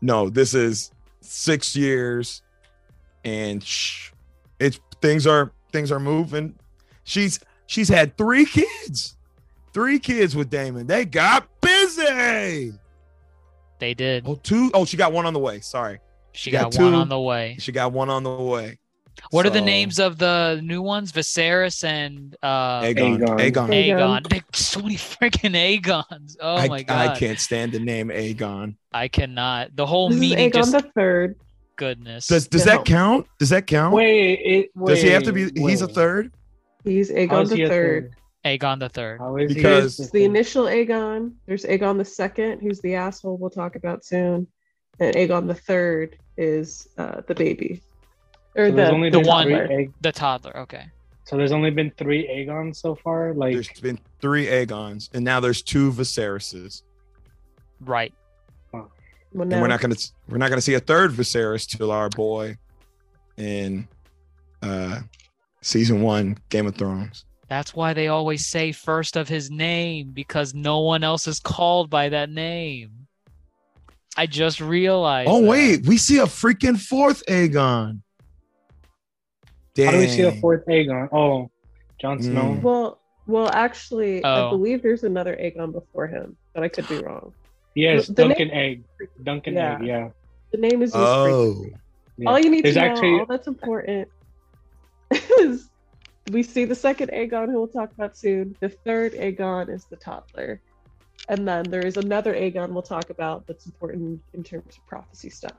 No, 0.00 0.28
this 0.28 0.54
is 0.54 0.92
six 1.22 1.74
years, 1.74 2.42
and 3.24 3.62
shh, 3.64 4.11
it's 4.58 4.80
things 5.00 5.26
are 5.26 5.52
things 5.72 5.90
are 5.92 6.00
moving. 6.00 6.54
She's 7.04 7.40
she's 7.66 7.88
had 7.88 8.16
three 8.16 8.44
kids, 8.44 9.16
three 9.72 9.98
kids 9.98 10.36
with 10.36 10.50
Daemon. 10.50 10.86
They 10.86 11.04
got 11.04 11.48
busy. 11.60 12.72
They 13.78 13.94
did. 13.94 14.24
Oh, 14.26 14.36
two. 14.36 14.70
Oh, 14.74 14.84
she 14.84 14.96
got 14.96 15.12
one 15.12 15.26
on 15.26 15.32
the 15.32 15.40
way. 15.40 15.60
Sorry, 15.60 15.98
She 16.32 16.50
got 16.50 16.72
got, 16.72 16.80
one 16.80 16.92
two. 16.92 16.96
on 16.98 17.08
the 17.08 17.18
way. 17.20 17.56
she 17.58 17.72
got 17.72 17.92
one 17.92 18.10
on 18.10 18.22
the 18.22 18.30
way. 18.30 18.78
What 19.30 19.44
are 19.46 19.50
the 19.50 19.60
names 19.60 19.98
of 20.00 20.18
the 20.18 20.60
new 20.64 20.82
ones? 20.82 21.12
Viserys 21.12 21.84
and 21.84 22.34
uh, 22.42 22.80
Aegon. 22.82 23.18
Aegon. 23.18 23.38
Aegon. 23.38 23.68
Aegon. 23.68 24.22
Aegon. 24.22 24.28
Big, 24.30 24.44
so 24.54 24.80
many 24.80 24.96
freaking 24.96 25.54
Aegons. 25.54 26.36
Oh 26.40 26.56
I, 26.56 26.68
my 26.68 26.82
god. 26.82 27.08
I 27.10 27.18
can't 27.18 27.38
stand 27.38 27.72
the 27.72 27.78
name 27.78 28.08
Aegon. 28.08 28.74
I 28.92 29.08
cannot. 29.08 29.76
The 29.76 29.86
whole 29.86 30.08
This 30.08 30.16
is 30.16 30.20
meaning 30.20 30.50
Aegon 30.50 30.54
just 30.54 30.72
the 30.72 30.82
third. 30.94 31.36
Goodness. 31.76 32.26
Does 32.26 32.48
does 32.48 32.66
No. 32.66 32.72
that 32.76 32.84
count? 32.84 33.26
Does 33.38 33.50
that 33.50 33.66
count? 33.66 33.94
Wait, 33.94 34.34
it, 34.34 34.70
does 34.86 35.02
he 35.02 35.08
have 35.10 35.22
to 35.24 35.32
be? 35.32 35.44
wait, 35.46 35.58
He's 35.58 35.82
a 35.82 35.88
third. 35.88 36.32
He's 36.84 37.10
Aegon 37.10 37.42
is 37.44 37.50
he 37.50 37.56
the 37.58 37.62
a 37.64 37.68
third. 37.68 38.14
Aegon 38.44 38.80
the 38.80 38.88
third. 38.88 39.20
How 39.20 39.36
is 39.36 39.50
he 39.50 39.54
Because- 39.54 39.98
a 39.98 40.02
There's 40.02 40.10
the 40.10 40.24
initial 40.24 40.64
Aegon. 40.64 41.32
There's 41.46 41.64
Aegon 41.64 41.96
the 41.98 42.04
second, 42.04 42.60
who's 42.60 42.80
the 42.80 42.94
asshole 42.96 43.36
we'll 43.36 43.50
talk 43.50 43.76
about 43.76 44.04
soon. 44.04 44.46
And 44.98 45.14
Aegon 45.16 45.46
the 45.46 45.54
third 45.54 46.18
is 46.36 46.88
uh, 46.98 47.20
the 47.26 47.34
baby. 47.34 47.82
Or 48.56 48.66
So 48.66 48.70
the, 48.72 48.76
there's 48.76 48.90
only 48.92 49.10
the 49.10 49.20
one- 49.20 49.46
three 49.46 49.54
egg- 49.54 49.92
The 50.00 50.12
toddler. 50.12 50.56
Okay. 50.58 50.86
So 51.24 51.36
there's 51.36 51.52
only 51.52 51.70
been 51.70 51.92
three 51.96 52.28
Aegons 52.28 52.78
so 52.80 52.96
far. 52.96 53.32
Like 53.32 53.54
There's 53.54 53.68
been 53.80 53.98
three 54.20 54.48
Aegons, 54.48 55.08
and 55.14 55.24
now 55.24 55.38
there's 55.38 55.62
two 55.62 55.92
Viseryses. 55.92 56.82
Right. 57.80 58.12
Well, 59.34 59.50
And 59.50 59.60
we're 59.62 59.68
not 59.68 59.80
gonna 59.80 59.96
we're 60.28 60.38
not 60.38 60.48
gonna 60.50 60.60
see 60.60 60.74
a 60.74 60.80
third 60.80 61.12
Viserys 61.12 61.66
till 61.66 61.90
our 61.90 62.08
boy 62.08 62.56
in 63.36 63.88
uh 64.62 65.00
season 65.62 66.02
one 66.02 66.36
Game 66.50 66.66
of 66.66 66.74
Thrones. 66.76 67.24
That's 67.48 67.74
why 67.74 67.92
they 67.92 68.08
always 68.08 68.46
say 68.46 68.72
first 68.72 69.16
of 69.16 69.28
his 69.28 69.50
name 69.50 70.10
because 70.12 70.54
no 70.54 70.80
one 70.80 71.04
else 71.04 71.26
is 71.26 71.38
called 71.38 71.90
by 71.90 72.08
that 72.10 72.30
name. 72.30 72.90
I 74.16 74.26
just 74.26 74.60
realized. 74.60 75.30
Oh 75.30 75.40
that. 75.42 75.48
wait, 75.48 75.86
we 75.86 75.96
see 75.98 76.18
a 76.18 76.24
freaking 76.24 76.78
fourth 76.78 77.22
Aegon. 77.26 78.00
Dang. 79.74 79.86
how 79.86 79.92
do 79.92 79.98
we 79.98 80.08
see 80.08 80.22
a 80.22 80.32
fourth 80.32 80.64
Aegon? 80.66 81.08
Oh, 81.12 81.50
Jon 81.98 82.18
Mm. 82.18 82.22
Snow. 82.24 82.60
Well, 82.62 83.00
well, 83.26 83.48
actually, 83.52 84.22
I 84.24 84.40
Oh. 84.42 84.50
believe 84.50 84.82
there's 84.82 85.04
another 85.04 85.34
Aegon 85.36 85.72
before 85.72 86.06
him, 86.06 86.36
but 86.52 86.62
I 86.62 86.68
could 86.68 86.86
be 86.88 86.98
wrong. 86.98 87.32
Yes, 87.74 88.06
The 88.08 88.12
name- 88.22 88.28
Duncan 88.28 88.50
Egg. 88.50 88.84
Duncan 89.22 89.54
Yeah. 89.54 89.74
Egg. 89.76 89.86
Yeah. 89.86 90.10
The 90.50 90.58
name 90.58 90.82
is 90.82 90.92
just 90.92 91.02
Oh, 91.02 91.66
yeah. 92.18 92.28
All 92.28 92.38
you 92.38 92.50
need 92.50 92.64
There's 92.64 92.74
to 92.74 92.80
know, 92.80 92.86
actually 92.86 93.18
all 93.20 93.26
that's 93.26 93.46
important, 93.46 94.08
is 95.40 95.68
we 96.30 96.42
see 96.42 96.64
the 96.64 96.74
second 96.74 97.10
Aegon, 97.10 97.46
who 97.46 97.54
we'll 97.58 97.68
talk 97.68 97.90
about 97.92 98.16
soon. 98.16 98.54
The 98.60 98.68
third 98.68 99.14
Aegon 99.14 99.68
is 99.70 99.86
the 99.86 99.96
toddler, 99.96 100.60
and 101.28 101.48
then 101.48 101.64
there 101.64 101.84
is 101.84 101.96
another 101.96 102.34
Aegon 102.34 102.70
we'll 102.70 102.82
talk 102.82 103.10
about 103.10 103.46
that's 103.46 103.66
important 103.66 104.20
in 104.34 104.44
terms 104.44 104.76
of 104.76 104.86
prophecy 104.86 105.30
stuff. 105.30 105.54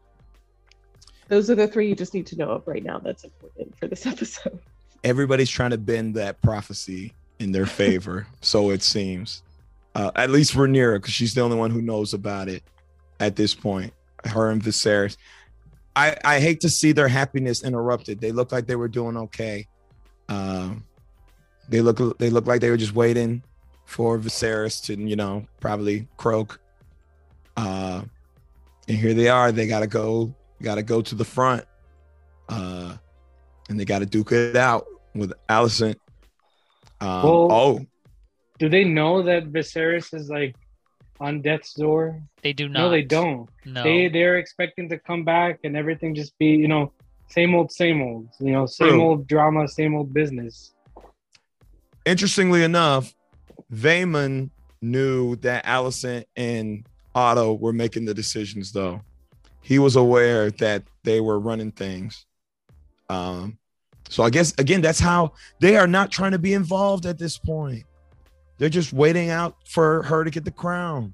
Those 1.27 1.49
are 1.49 1.55
the 1.55 1.67
three 1.67 1.87
you 1.89 1.95
just 1.95 2.13
need 2.13 2.27
to 2.27 2.37
know 2.37 2.49
of 2.49 2.67
right 2.67 2.83
now. 2.83 2.99
That's 2.99 3.23
important 3.23 3.75
for 3.79 3.87
this 3.87 4.05
episode. 4.13 4.59
everybody's 5.03 5.49
trying 5.49 5.71
to 5.71 5.77
bend 5.77 6.13
that 6.15 6.41
prophecy 6.41 7.13
in 7.39 7.51
their 7.51 7.65
favor, 7.65 8.27
so 8.41 8.69
it 8.69 8.83
seems. 8.83 9.41
Uh, 9.95 10.11
at 10.15 10.29
least 10.29 10.53
Rhaenyra, 10.53 10.95
because 10.95 11.13
she's 11.13 11.33
the 11.33 11.41
only 11.41 11.57
one 11.57 11.71
who 11.71 11.81
knows 11.81 12.13
about 12.13 12.49
it 12.49 12.63
at 13.19 13.35
this 13.35 13.53
point. 13.53 13.93
Her 14.25 14.49
and 14.49 14.61
Viserys. 14.61 15.17
I, 15.95 16.17
I 16.23 16.39
hate 16.39 16.61
to 16.61 16.69
see 16.69 16.91
their 16.91 17.07
happiness 17.07 17.63
interrupted. 17.63 18.19
They 18.19 18.31
look 18.31 18.51
like 18.51 18.65
they 18.65 18.75
were 18.75 18.87
doing 18.87 19.17
okay. 19.17 19.67
Um, 20.29 20.83
they 21.69 21.81
look 21.81 22.17
they 22.17 22.29
look 22.29 22.47
like 22.47 22.61
they 22.61 22.69
were 22.69 22.77
just 22.77 22.95
waiting 22.95 23.43
for 23.85 24.17
Viserys 24.17 24.83
to 24.85 24.95
you 24.95 25.15
know 25.15 25.45
probably 25.59 26.07
croak. 26.17 26.59
Uh, 27.55 28.01
and 28.87 28.97
here 28.97 29.13
they 29.13 29.29
are. 29.29 29.51
They 29.51 29.67
gotta 29.67 29.87
go. 29.87 30.33
Got 30.61 30.75
to 30.75 30.83
go 30.83 31.01
to 31.01 31.13
the 31.15 31.25
front. 31.25 31.65
Uh, 32.47 32.95
and 33.69 33.77
they 33.77 33.83
got 33.85 33.99
to 33.99 34.05
duke 34.05 34.31
it 34.31 34.55
out 34.55 34.85
with 35.13 35.33
Alicent. 35.49 35.95
Um, 37.01 37.23
Well- 37.23 37.51
oh, 37.51 37.85
Do 38.63 38.69
they 38.69 38.85
know 38.85 39.21
that 39.23 39.51
Viserys 39.51 40.13
is 40.13 40.29
like 40.29 40.55
on 41.19 41.41
death's 41.41 41.73
door? 41.73 42.23
They 42.43 42.53
do 42.53 42.69
not. 42.69 42.79
No, 42.79 42.89
they 42.89 43.01
don't. 43.01 43.49
No. 43.65 43.83
They 43.83 44.07
they're 44.07 44.37
expecting 44.37 44.87
to 44.87 44.97
come 44.97 45.25
back 45.25 45.59
and 45.65 45.75
everything 45.75 46.15
just 46.15 46.37
be 46.37 46.51
you 46.51 46.69
know 46.69 46.93
same 47.27 47.55
old 47.55 47.73
same 47.73 48.01
old 48.01 48.29
you 48.39 48.53
know 48.53 48.65
same 48.65 48.91
True. 48.91 49.01
old 49.03 49.27
drama 49.27 49.67
same 49.67 49.93
old 49.93 50.13
business. 50.13 50.73
interestingly 52.05 52.63
enough, 52.63 53.13
Vayman 53.69 54.49
knew 54.81 55.35
that 55.37 55.65
Alicent 55.65 56.23
and 56.37 56.87
Otto 57.13 57.55
were 57.55 57.73
making 57.73 58.05
the 58.05 58.13
decisions, 58.13 58.71
though. 58.71 59.01
He 59.59 59.77
was 59.77 59.97
aware 59.97 60.51
that 60.51 60.83
they 61.03 61.19
were 61.19 61.37
running 61.37 61.73
things. 61.73 62.25
Um, 63.09 63.57
so 64.07 64.23
I 64.23 64.29
guess 64.29 64.53
again, 64.57 64.79
that's 64.79 65.01
how 65.01 65.33
they 65.59 65.75
are 65.75 65.85
not 65.85 66.11
trying 66.11 66.31
to 66.31 66.39
be 66.39 66.53
involved 66.53 67.05
at 67.05 67.17
this 67.17 67.37
point. 67.37 67.83
They're 68.63 68.69
just 68.69 68.93
waiting 68.93 69.29
out 69.29 69.57
for 69.65 70.03
her 70.03 70.23
to 70.23 70.29
get 70.31 70.45
the 70.45 70.51
crown. 70.51 71.13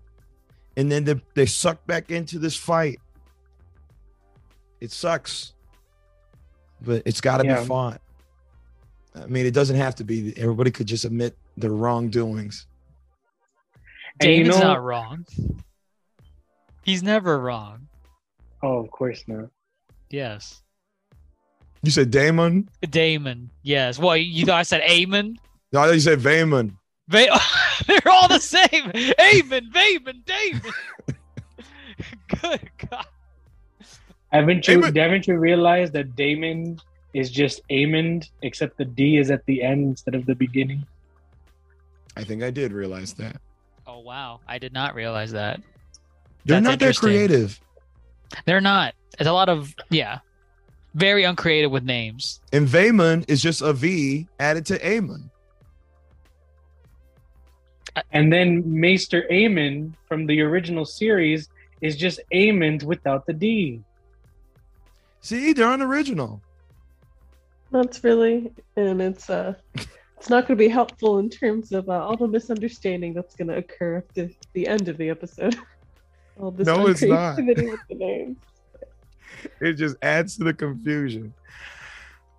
And 0.77 0.91
then 0.91 1.03
they, 1.03 1.15
they 1.33 1.45
suck 1.47 1.83
back 1.87 2.11
into 2.11 2.37
this 2.37 2.55
fight. 2.55 2.99
It 4.79 4.91
sucks. 4.91 5.53
But 6.79 7.01
it's 7.07 7.21
got 7.21 7.39
to 7.39 7.45
Yeah. 7.47 7.59
be 7.61 7.65
fought. 7.65 8.01
I 9.15 9.25
mean, 9.25 9.47
it 9.47 9.55
doesn't 9.55 9.77
have 9.77 9.95
to 9.95 10.03
be. 10.03 10.31
Everybody 10.37 10.69
could 10.69 10.85
just 10.85 11.05
admit 11.05 11.35
their 11.57 11.71
wrongdoings. 11.71 12.67
And 14.21 14.31
you 14.31 14.43
know- 14.43 14.59
not 14.59 14.83
wrong. 14.83 15.25
He's 16.83 17.01
never 17.01 17.39
wrong. 17.39 17.87
Oh, 18.61 18.77
of 18.77 18.91
course 18.91 19.23
not. 19.25 19.49
Yes. 20.11 20.61
You 21.81 21.89
said 21.89 22.11
Daemon? 22.11 22.69
Daemon. 22.87 23.49
Yes. 23.63 23.97
Well, 23.97 24.15
you 24.17 24.45
thought 24.45 24.59
I 24.59 24.61
said 24.61 24.83
Amon? 24.87 25.39
No, 25.73 25.79
I 25.81 25.87
thought 25.87 25.93
you 25.95 25.99
said 25.99 26.19
Vayman. 26.19 26.75
They, 27.09 27.27
they're 27.87 28.07
all 28.07 28.27
the 28.27 28.39
same. 28.39 28.69
Amon, 28.73 29.71
Vayman, 29.71 30.25
Daemon. 30.25 30.73
Good 32.41 32.69
God. 32.89 33.05
Haven't 34.31 34.67
you 34.67 34.79
Aemon- 34.79 34.95
haven't 34.95 35.27
you 35.27 35.37
realized 35.37 35.93
that 35.93 36.15
Daemon 36.15 36.79
is 37.13 37.31
just 37.31 37.61
Aemond, 37.69 38.29
except 38.43 38.77
the 38.77 38.85
D 38.85 39.17
is 39.17 39.31
at 39.31 39.43
the 39.47 39.63
end 39.63 39.85
instead 39.87 40.13
of 40.13 40.25
the 40.27 40.35
beginning? 40.35 40.85
I 42.15 42.23
think 42.23 42.43
I 42.43 42.51
did 42.51 42.71
realize 42.71 43.13
that. 43.13 43.41
Oh 43.87 43.99
wow, 43.99 44.39
I 44.47 44.59
did 44.59 44.71
not 44.71 44.93
realize 44.93 45.31
that. 45.31 45.59
They're 46.45 46.61
That's 46.61 46.63
not 46.63 46.79
that 46.79 46.95
creative. 46.97 47.59
They're 48.45 48.61
not. 48.61 48.93
It's 49.17 49.27
a 49.27 49.33
lot 49.33 49.49
of 49.49 49.73
yeah, 49.89 50.19
very 50.93 51.23
uncreative 51.23 51.71
with 51.71 51.83
names. 51.83 52.39
And 52.53 52.67
Vayman 52.67 53.27
is 53.27 53.41
just 53.41 53.63
a 53.63 53.73
V 53.73 54.27
added 54.39 54.65
to 54.67 54.87
Amon. 54.87 55.31
And 58.11 58.31
then 58.31 58.63
Maester 58.65 59.23
Aemon 59.31 59.93
from 60.07 60.25
the 60.25 60.41
original 60.41 60.85
series 60.85 61.49
is 61.81 61.95
just 61.95 62.19
Aemond 62.33 62.83
without 62.83 63.25
the 63.25 63.33
D. 63.33 63.81
See, 65.21 65.53
they're 65.53 65.71
unoriginal. 65.71 66.41
That's 67.71 68.03
really, 68.03 68.51
and 68.75 69.01
it's 69.01 69.29
uh, 69.29 69.53
it's 69.75 70.29
not 70.29 70.47
going 70.47 70.57
to 70.57 70.63
be 70.63 70.67
helpful 70.67 71.19
in 71.19 71.29
terms 71.29 71.71
of 71.71 71.87
uh, 71.87 72.05
all 72.05 72.17
the 72.17 72.27
misunderstanding 72.27 73.13
that's 73.13 73.35
going 73.35 73.47
to 73.47 73.57
occur 73.57 73.97
at 73.97 74.13
the, 74.15 74.33
the 74.53 74.67
end 74.67 74.87
of 74.87 74.97
the 74.97 75.09
episode. 75.09 75.55
all 76.39 76.51
this 76.51 76.65
No, 76.65 76.87
it's 76.87 77.01
not. 77.01 77.37
with 77.37 77.55
the 77.55 77.95
names. 77.95 78.37
It 79.61 79.73
just 79.73 79.95
adds 80.01 80.35
to 80.37 80.43
the 80.43 80.53
confusion. 80.53 81.33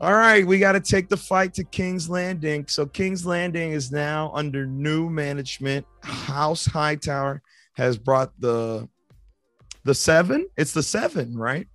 All 0.00 0.14
right, 0.14 0.46
we 0.46 0.58
got 0.58 0.72
to 0.72 0.80
take 0.80 1.08
the 1.08 1.16
fight 1.16 1.52
to 1.54 1.64
King's 1.64 2.08
Landing. 2.08 2.64
So 2.68 2.86
King's 2.86 3.26
Landing 3.26 3.72
is 3.72 3.92
now 3.92 4.30
under 4.34 4.64
new 4.66 5.10
management. 5.10 5.84
House 6.02 6.64
Hightower 6.64 7.42
has 7.74 7.98
brought 7.98 8.32
the 8.40 8.88
the 9.84 9.94
seven. 9.94 10.46
It's 10.56 10.72
the 10.72 10.82
seven, 10.82 11.36
right? 11.36 11.68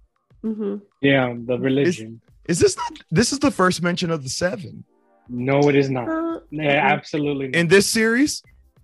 Mm-hmm. 0.43 0.77
Yeah, 1.01 1.35
the 1.45 1.59
religion. 1.59 2.21
Is 2.47 2.59
this 2.59 2.75
not? 2.77 2.93
This 3.11 3.31
is 3.31 3.39
the 3.39 3.51
first 3.51 3.81
mention 3.83 4.09
of 4.09 4.23
the 4.23 4.29
seven 4.29 4.83
no, 5.29 5.59
it 5.69 5.75
is 5.75 5.89
not. 5.89 6.07
Uh, 6.07 6.39
Yeah, 6.51 6.93
absolutely 6.93 7.47
not. 7.47 7.55
in 7.55 7.67
this 7.67 7.87
series. 7.87 8.43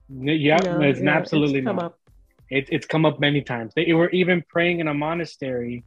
yeah, 0.09 0.57
no, 0.57 0.81
it's 0.81 0.99
yeah, 0.99 1.11
absolutely 1.11 1.61
come 1.61 1.77
not. 1.77 1.85
up. 1.85 1.99
It, 2.49 2.67
it's 2.71 2.85
come 2.85 3.05
up 3.05 3.19
many 3.19 3.41
times. 3.41 3.73
They 3.75 3.93
were 3.93 4.09
even 4.09 4.43
praying 4.49 4.79
in 4.79 4.87
a 4.87 4.93
monastery 4.93 5.83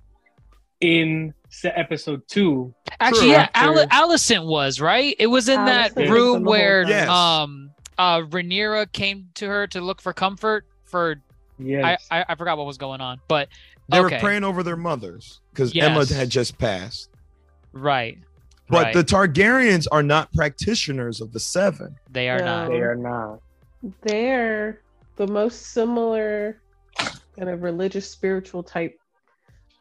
in 0.81 1.33
episode 1.65 2.27
two. 2.29 2.75
Actually, 3.01 3.31
yeah, 3.31 3.49
Al- 3.55 3.87
Alicent 3.89 4.45
was 4.47 4.81
right. 4.81 5.15
It 5.19 5.29
was 5.29 5.49
in 5.49 5.61
Alicent 5.61 5.95
that 5.95 6.09
room 6.11 6.39
in 6.39 6.45
where. 6.45 6.87
Yes. 6.89 7.09
um 7.09 7.71
uh 7.97 8.19
Rhaenyra 8.21 8.91
came 8.93 9.29
to 9.35 9.47
her 9.47 9.67
to 9.69 9.81
look 9.81 10.01
for 10.03 10.13
comfort. 10.13 10.67
For 10.85 11.17
Yes. 11.59 12.07
I, 12.11 12.21
I 12.21 12.25
I 12.31 12.35
forgot 12.35 12.59
what 12.59 12.67
was 12.67 12.77
going 12.79 13.01
on, 13.01 13.21
but 13.29 13.49
They 13.89 13.99
Okay. 14.01 14.17
were 14.17 14.21
praying 14.21 14.43
over 14.45 14.63
their 14.65 14.77
mothers 14.77 15.41
because 15.51 15.73
Aemma 15.75 16.11
had 16.13 16.29
just 16.31 16.59
passed. 16.59 17.11
right, 17.73 18.19
But 18.69 18.83
right. 18.85 18.95
the 18.95 19.05
Targaryens 19.05 19.87
are 19.93 20.03
not 20.03 20.33
practitioners 20.33 21.21
of 21.21 21.33
the 21.33 21.39
seven. 21.41 21.95
they 22.11 22.29
are 22.29 22.39
No. 22.39 22.45
not. 22.45 22.69
they 22.71 22.81
are 22.81 22.97
not. 22.97 23.41
They're 24.03 24.81
the 25.17 25.27
most 25.29 25.67
similar 25.73 26.61
kind 26.99 27.49
of 27.51 27.63
religious 27.63 28.11
spiritual 28.11 28.63
type 28.63 28.99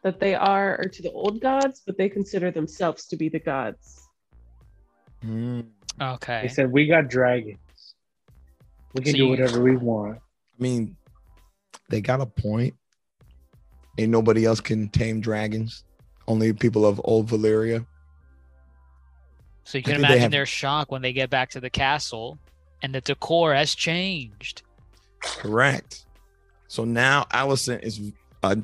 that 0.04 0.20
they 0.20 0.34
are 0.34 0.78
are 0.78 0.84
to 0.88 1.02
the 1.02 1.10
old 1.10 1.40
gods, 1.40 1.82
but 1.84 1.96
they 1.96 2.08
consider 2.08 2.50
themselves 2.50 3.06
to 3.06 3.16
be 3.16 3.28
the 3.30 3.40
gods. 3.40 4.06
Mm. 5.24 5.64
Okay. 6.00 6.42
They 6.42 6.48
said 6.48 6.70
we 6.70 6.86
got 6.86 7.08
dragons. 7.08 7.58
We 8.92 9.02
can 9.02 9.12
So 9.12 9.16
do 9.16 9.24
you- 9.24 9.30
whatever 9.30 9.60
we 9.62 9.76
want. 9.76 10.18
I 10.18 10.62
mean, 10.62 10.96
they 11.88 12.00
got 12.00 12.20
a 12.20 12.26
point. 12.26 12.74
Ain't 13.98 14.10
nobody 14.10 14.44
else 14.44 14.60
can 14.60 14.88
tame 14.90 15.20
dragons. 15.20 15.84
Only 16.28 16.52
people 16.52 16.84
of 16.86 17.00
old 17.04 17.28
Valyria. 17.28 17.86
So 19.64 19.78
you 19.78 19.84
can 19.84 19.94
think 19.94 20.00
they 20.02 20.06
imagine 20.06 20.20
have- 20.22 20.30
their 20.32 20.46
shock 20.46 20.92
when 20.92 21.00
they 21.02 21.12
get 21.14 21.30
back 21.30 21.50
to 21.50 21.60
the 21.60 21.70
castle 21.70 22.38
and 22.82 22.94
the 22.94 23.00
decor 23.00 23.54
has 23.54 23.74
changed. 23.74 24.62
Correct. 25.20 26.04
So 26.68 26.84
now 26.84 27.24
Alicent 27.32 27.82
is. 27.82 28.12
Uh, 28.44 28.56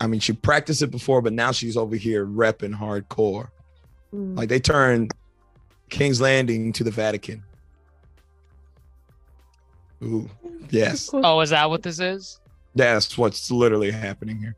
I 0.00 0.06
mean, 0.06 0.20
she 0.20 0.32
practiced 0.32 0.80
it 0.80 0.90
before, 0.90 1.20
but 1.20 1.32
now 1.34 1.52
she's 1.52 1.76
over 1.76 1.94
here 1.96 2.24
repping 2.26 2.74
hardcore. 2.74 3.48
Mm. 4.14 4.36
Like 4.36 4.48
they 4.48 4.58
turned 4.60 5.12
King's 5.90 6.20
Landing 6.20 6.72
to 6.72 6.84
the 6.84 6.90
Vatican. 6.90 7.42
Ooh, 10.02 10.28
yes, 10.70 11.10
Oh, 11.12 11.40
is 11.40 11.50
that 11.50 11.68
what 11.70 11.82
this 11.82 12.00
is? 12.00 12.38
that's 12.74 13.16
what's 13.16 13.50
literally 13.50 13.90
happening 13.90 14.38
here. 14.38 14.54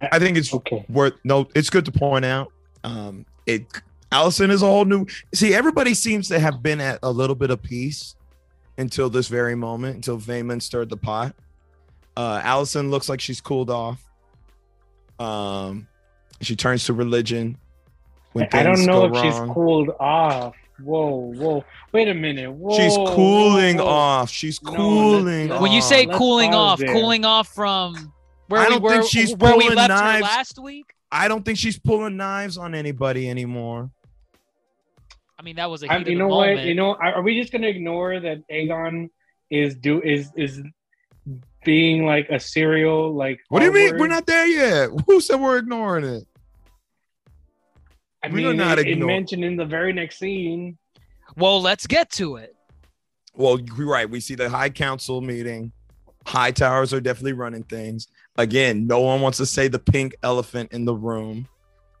I 0.00 0.18
think 0.18 0.36
it's 0.36 0.52
Okay. 0.52 0.84
worth 0.88 1.14
no. 1.22 1.48
It's 1.54 1.70
good 1.70 1.84
to 1.84 1.92
point 1.92 2.24
out. 2.24 2.52
Um, 2.82 3.24
it 3.46 3.66
Alicent 4.10 4.50
is 4.50 4.62
a 4.62 4.66
whole 4.66 4.84
new. 4.84 5.06
See, 5.32 5.54
everybody 5.54 5.94
seems 5.94 6.26
to 6.28 6.40
have 6.40 6.60
been 6.62 6.80
at 6.80 6.98
a 7.04 7.10
little 7.10 7.36
bit 7.36 7.50
of 7.50 7.62
peace 7.62 8.16
until 8.78 9.08
this 9.10 9.28
very 9.28 9.54
moment, 9.54 9.94
until 9.94 10.18
Vayman 10.18 10.60
stirred 10.60 10.88
the 10.90 10.96
pot. 10.96 11.36
Uh, 12.20 12.42
Alicent 12.42 12.90
looks 12.90 13.08
like 13.08 13.18
she's 13.18 13.40
cooled 13.40 13.70
off. 13.70 14.04
Um, 15.18 15.88
she 16.42 16.54
turns 16.54 16.84
to 16.84 16.92
religion. 16.92 17.56
When 18.32 18.46
I 18.52 18.62
don't 18.62 18.84
know 18.84 19.08
go 19.08 19.16
if 19.16 19.24
she's 19.24 19.40
cooled 19.54 19.90
off. 19.98 20.54
Whoa, 20.82 21.32
whoa. 21.34 21.64
Wait 21.92 22.08
a 22.08 22.14
minute. 22.14 22.52
Whoa, 22.52 22.76
She's 22.76 22.94
cooling 22.94 23.78
whoa. 23.78 23.86
off. 23.86 24.30
She's 24.30 24.58
cooling. 24.58 25.48
let's- 25.48 25.52
off. 25.52 25.62
When 25.62 25.72
you 25.72 25.80
say 25.80 26.04
let's 26.06 26.18
cooling 26.18 26.54
off, 26.54 26.78
there. 26.78 26.92
cooling 26.92 27.24
off 27.24 27.48
from 27.48 28.12
where 28.48 28.60
I 28.60 28.68
don't 28.68 28.82
were, 28.82 28.90
think 28.90 29.04
she's 29.10 29.34
where 29.36 29.56
we 29.56 29.62
pulling 29.64 29.76
left 29.76 29.88
knives. 29.88 30.22
last 30.22 30.58
week. 30.58 30.92
I 31.10 31.26
don't 31.26 31.42
think 31.44 31.56
she's 31.58 31.78
pulling 31.78 32.16
knives 32.18 32.58
on 32.58 32.74
anybody 32.74 33.30
anymore. 33.30 33.90
I 35.38 35.42
mean, 35.42 35.56
that 35.56 35.70
was 35.70 35.82
a 35.82 35.90
I, 35.90 35.98
you 35.98 36.16
know 36.16 36.28
the 36.28 36.34
what? 36.34 36.58
You 36.64 36.74
know, 36.74 36.94
are, 36.94 37.14
are 37.14 37.22
we 37.22 37.40
just 37.40 37.50
gonna 37.52 37.66
ignore 37.68 38.20
that 38.20 38.46
Aegon 38.48 39.08
is 39.50 39.74
do 39.74 40.00
is 40.02 40.30
is 40.36 40.60
being 41.64 42.04
like 42.06 42.28
a 42.30 42.40
serial 42.40 43.12
like? 43.14 43.40
What 43.48 43.60
do 43.60 43.66
you 43.66 43.72
mean? 43.72 43.86
R-word? 43.88 44.00
We're 44.00 44.06
not 44.08 44.26
there 44.26 44.46
yet. 44.46 44.90
Who 45.06 45.20
said 45.20 45.40
we're 45.40 45.58
ignoring 45.58 46.04
it? 46.04 46.24
I 48.22 48.28
we 48.28 48.34
mean, 48.36 48.46
are 48.46 48.54
not 48.54 48.78
it, 48.78 48.86
it 48.86 48.92
ignoring- 48.92 49.16
mentioned 49.16 49.44
in 49.44 49.56
the 49.56 49.64
very 49.64 49.92
next 49.92 50.18
scene. 50.18 50.76
well, 51.36 51.60
let's 51.60 51.86
get 51.86 52.10
to 52.12 52.36
it. 52.36 52.54
Well, 53.34 53.58
you're 53.60 53.86
right. 53.86 54.08
We 54.10 54.20
see 54.20 54.34
the 54.34 54.50
High 54.50 54.70
Council 54.70 55.20
meeting. 55.20 55.72
High 56.26 56.50
towers 56.50 56.92
are 56.92 57.00
definitely 57.00 57.32
running 57.32 57.62
things. 57.62 58.08
Again, 58.36 58.86
no 58.86 59.00
one 59.00 59.20
wants 59.22 59.38
to 59.38 59.46
say 59.46 59.68
the 59.68 59.78
pink 59.78 60.14
elephant 60.22 60.72
in 60.72 60.84
the 60.84 60.94
room. 60.94 61.48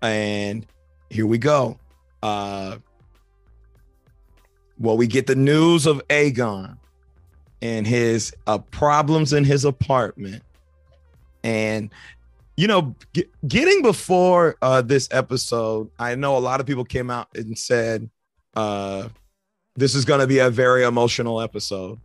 And 0.02 0.66
here 1.08 1.26
we 1.26 1.38
go. 1.38 1.78
Uh 2.22 2.76
well, 4.78 4.96
we 4.96 5.06
get 5.06 5.26
the 5.26 5.34
news 5.34 5.86
of 5.86 6.00
Aegon 6.08 6.76
and 7.62 7.86
his 7.86 8.34
uh, 8.46 8.58
problems 8.58 9.32
in 9.32 9.44
his 9.44 9.64
apartment. 9.64 10.42
And 11.42 11.90
you 12.56 12.66
know, 12.66 12.94
ge- 13.14 13.28
getting 13.48 13.82
before 13.82 14.56
uh 14.60 14.82
this 14.82 15.08
episode, 15.10 15.90
I 15.98 16.14
know 16.14 16.36
a 16.36 16.38
lot 16.38 16.60
of 16.60 16.66
people 16.66 16.84
came 16.84 17.10
out 17.10 17.28
and 17.34 17.56
said 17.58 18.10
uh 18.54 19.08
this 19.76 19.94
is 19.94 20.04
going 20.04 20.20
to 20.20 20.26
be 20.26 20.38
a 20.38 20.50
very 20.50 20.84
emotional 20.84 21.40
episode. 21.40 21.98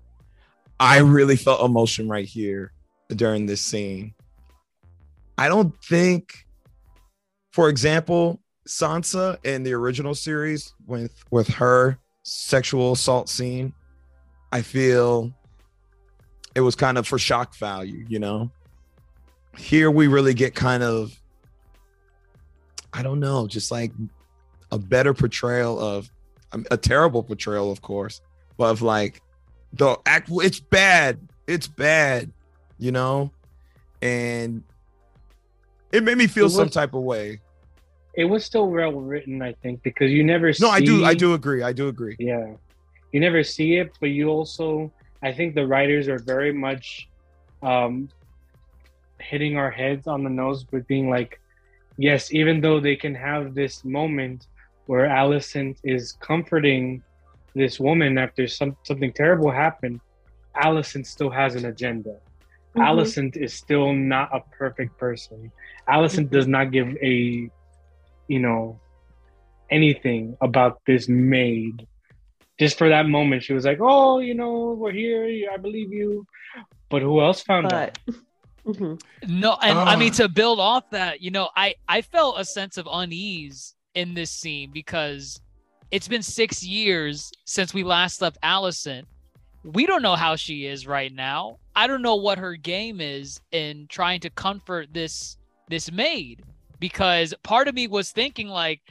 I 0.79 0.99
really 0.99 1.35
felt 1.35 1.63
emotion 1.65 2.07
right 2.07 2.25
here 2.25 2.71
during 3.09 3.45
this 3.45 3.61
scene. 3.61 4.13
I 5.37 5.49
don't 5.49 5.75
think, 5.83 6.45
for 7.51 7.69
example, 7.69 8.41
Sansa 8.67 9.37
in 9.45 9.63
the 9.63 9.73
original 9.73 10.15
series 10.15 10.73
with 10.87 11.11
with 11.31 11.47
her 11.49 11.99
sexual 12.23 12.93
assault 12.93 13.29
scene, 13.29 13.73
I 14.51 14.61
feel 14.61 15.33
it 16.55 16.61
was 16.61 16.75
kind 16.75 16.97
of 16.97 17.05
for 17.05 17.19
shock 17.19 17.55
value, 17.55 18.05
you 18.07 18.19
know. 18.19 18.49
Here 19.57 19.91
we 19.91 20.07
really 20.07 20.33
get 20.33 20.55
kind 20.55 20.83
of, 20.83 21.17
I 22.93 23.03
don't 23.03 23.19
know, 23.19 23.47
just 23.47 23.71
like 23.71 23.91
a 24.71 24.79
better 24.79 25.13
portrayal 25.13 25.79
of 25.79 26.09
um, 26.51 26.65
a 26.71 26.77
terrible 26.77 27.23
portrayal, 27.23 27.71
of 27.71 27.81
course, 27.81 28.21
but 28.57 28.71
of 28.71 28.81
like 28.81 29.21
the 29.73 29.97
act. 30.05 30.29
It's 30.31 30.59
bad. 30.59 31.19
It's 31.47 31.67
bad, 31.67 32.31
you 32.79 32.91
know, 32.91 33.31
and 34.01 34.63
it 35.91 36.03
made 36.03 36.17
me 36.17 36.27
feel 36.27 36.47
It 36.47 36.51
some 36.51 36.69
type 36.69 36.93
of 36.93 37.03
way. 37.03 37.41
It 38.15 38.25
was 38.25 38.45
still 38.45 38.69
well 38.69 38.93
written, 38.93 39.41
I 39.41 39.53
think, 39.61 39.83
because 39.83 40.11
you 40.11 40.23
never. 40.23 40.51
No, 40.59 40.69
I 40.69 40.79
do. 40.79 41.05
I 41.05 41.13
do 41.13 41.33
agree. 41.33 41.63
I 41.63 41.73
do 41.73 41.89
agree. 41.89 42.15
Yeah, 42.17 42.53
you 43.11 43.19
never 43.19 43.43
see 43.43 43.75
it, 43.75 43.91
but 43.99 44.07
you 44.07 44.29
also, 44.29 44.91
I 45.21 45.31
think 45.33 45.55
the 45.55 45.65
writers 45.65 46.07
are 46.07 46.19
very 46.19 46.53
much 46.53 47.07
um, 47.61 48.09
hitting 49.19 49.57
our 49.57 49.71
heads 49.71 50.07
on 50.07 50.23
the 50.23 50.29
nose 50.29 50.65
with 50.71 50.87
being 50.87 51.09
like, 51.09 51.39
yes, 51.97 52.33
even 52.33 52.61
though 52.61 52.79
they 52.79 52.95
can 52.95 53.15
have 53.15 53.55
this 53.55 53.83
moment 53.83 54.47
where 54.85 55.07
Alicent 55.07 55.77
is 55.83 56.13
comforting 56.21 57.01
this 57.55 57.79
woman 57.79 58.17
after 58.17 58.47
some 58.47 58.75
something 58.83 59.13
terrible 59.13 59.49
happened, 59.49 59.99
Alicent 60.61 61.05
still 61.05 61.29
has 61.29 61.55
an 61.55 61.65
agenda. 61.65 62.17
Mhm. 62.75 62.83
Alicent 62.83 63.37
is 63.37 63.53
still 63.53 63.93
not 63.93 64.29
a 64.35 64.41
perfect 64.57 64.97
person. 64.97 65.51
Alicent 65.89 66.29
does 66.29 66.47
not 66.47 66.71
give 66.71 66.95
a, 67.01 67.49
you 68.27 68.39
know, 68.39 68.79
anything 69.69 70.37
about 70.41 70.81
this 70.85 71.07
maid. 71.07 71.87
Just 72.59 72.77
for 72.77 72.87
that 72.89 73.07
moment, 73.07 73.43
she 73.43 73.53
was 73.53 73.65
like, 73.65 73.79
"Oh, 73.81 74.19
you 74.19 74.33
know, 74.33 74.71
we're 74.77 74.91
here. 74.91 75.49
I 75.53 75.57
believe 75.57 75.91
you." 75.91 76.25
But 76.89 77.01
who 77.01 77.21
else 77.21 77.41
found 77.41 77.71
out? 77.73 77.97
But 78.05 78.15
Mhm. 78.65 78.99
No, 79.27 79.57
and 79.61 79.77
I 79.77 79.95
mean 79.95 80.11
Ah. 80.13 80.15
to 80.23 80.29
build 80.29 80.59
off 80.59 80.89
that, 80.89 81.21
you 81.21 81.29
know, 81.29 81.49
I 81.55 81.75
I 81.87 82.01
felt 82.01 82.39
a 82.39 82.45
sense 82.45 82.77
of 82.77 82.87
unease 82.91 83.75
in 83.93 84.15
this 84.15 84.31
scene 84.31 84.71
because 84.71 85.39
it's 85.91 86.07
been 86.07 86.23
six 86.23 86.63
years 86.63 87.31
since 87.45 87.73
we 87.75 87.83
last 87.83 88.21
left 88.21 88.37
Alicent. 88.41 89.03
We 89.63 89.85
don't 89.85 90.01
know 90.01 90.15
how 90.15 90.35
she 90.35 90.65
is 90.65 90.87
right 90.87 91.13
now. 91.13 91.57
I 91.75 91.85
don't 91.85 92.01
know 92.01 92.15
what 92.15 92.39
her 92.39 92.55
game 92.55 92.99
is 93.01 93.39
in 93.51 93.85
trying 93.87 94.19
to 94.21 94.29
comfort 94.31 94.87
this 94.93 95.37
this 95.69 95.91
maid 95.91 96.43
because 96.79 97.35
part 97.43 97.67
of 97.67 97.75
me 97.75 97.85
was 97.87 98.11
thinking 98.11 98.47
like, 98.47 98.81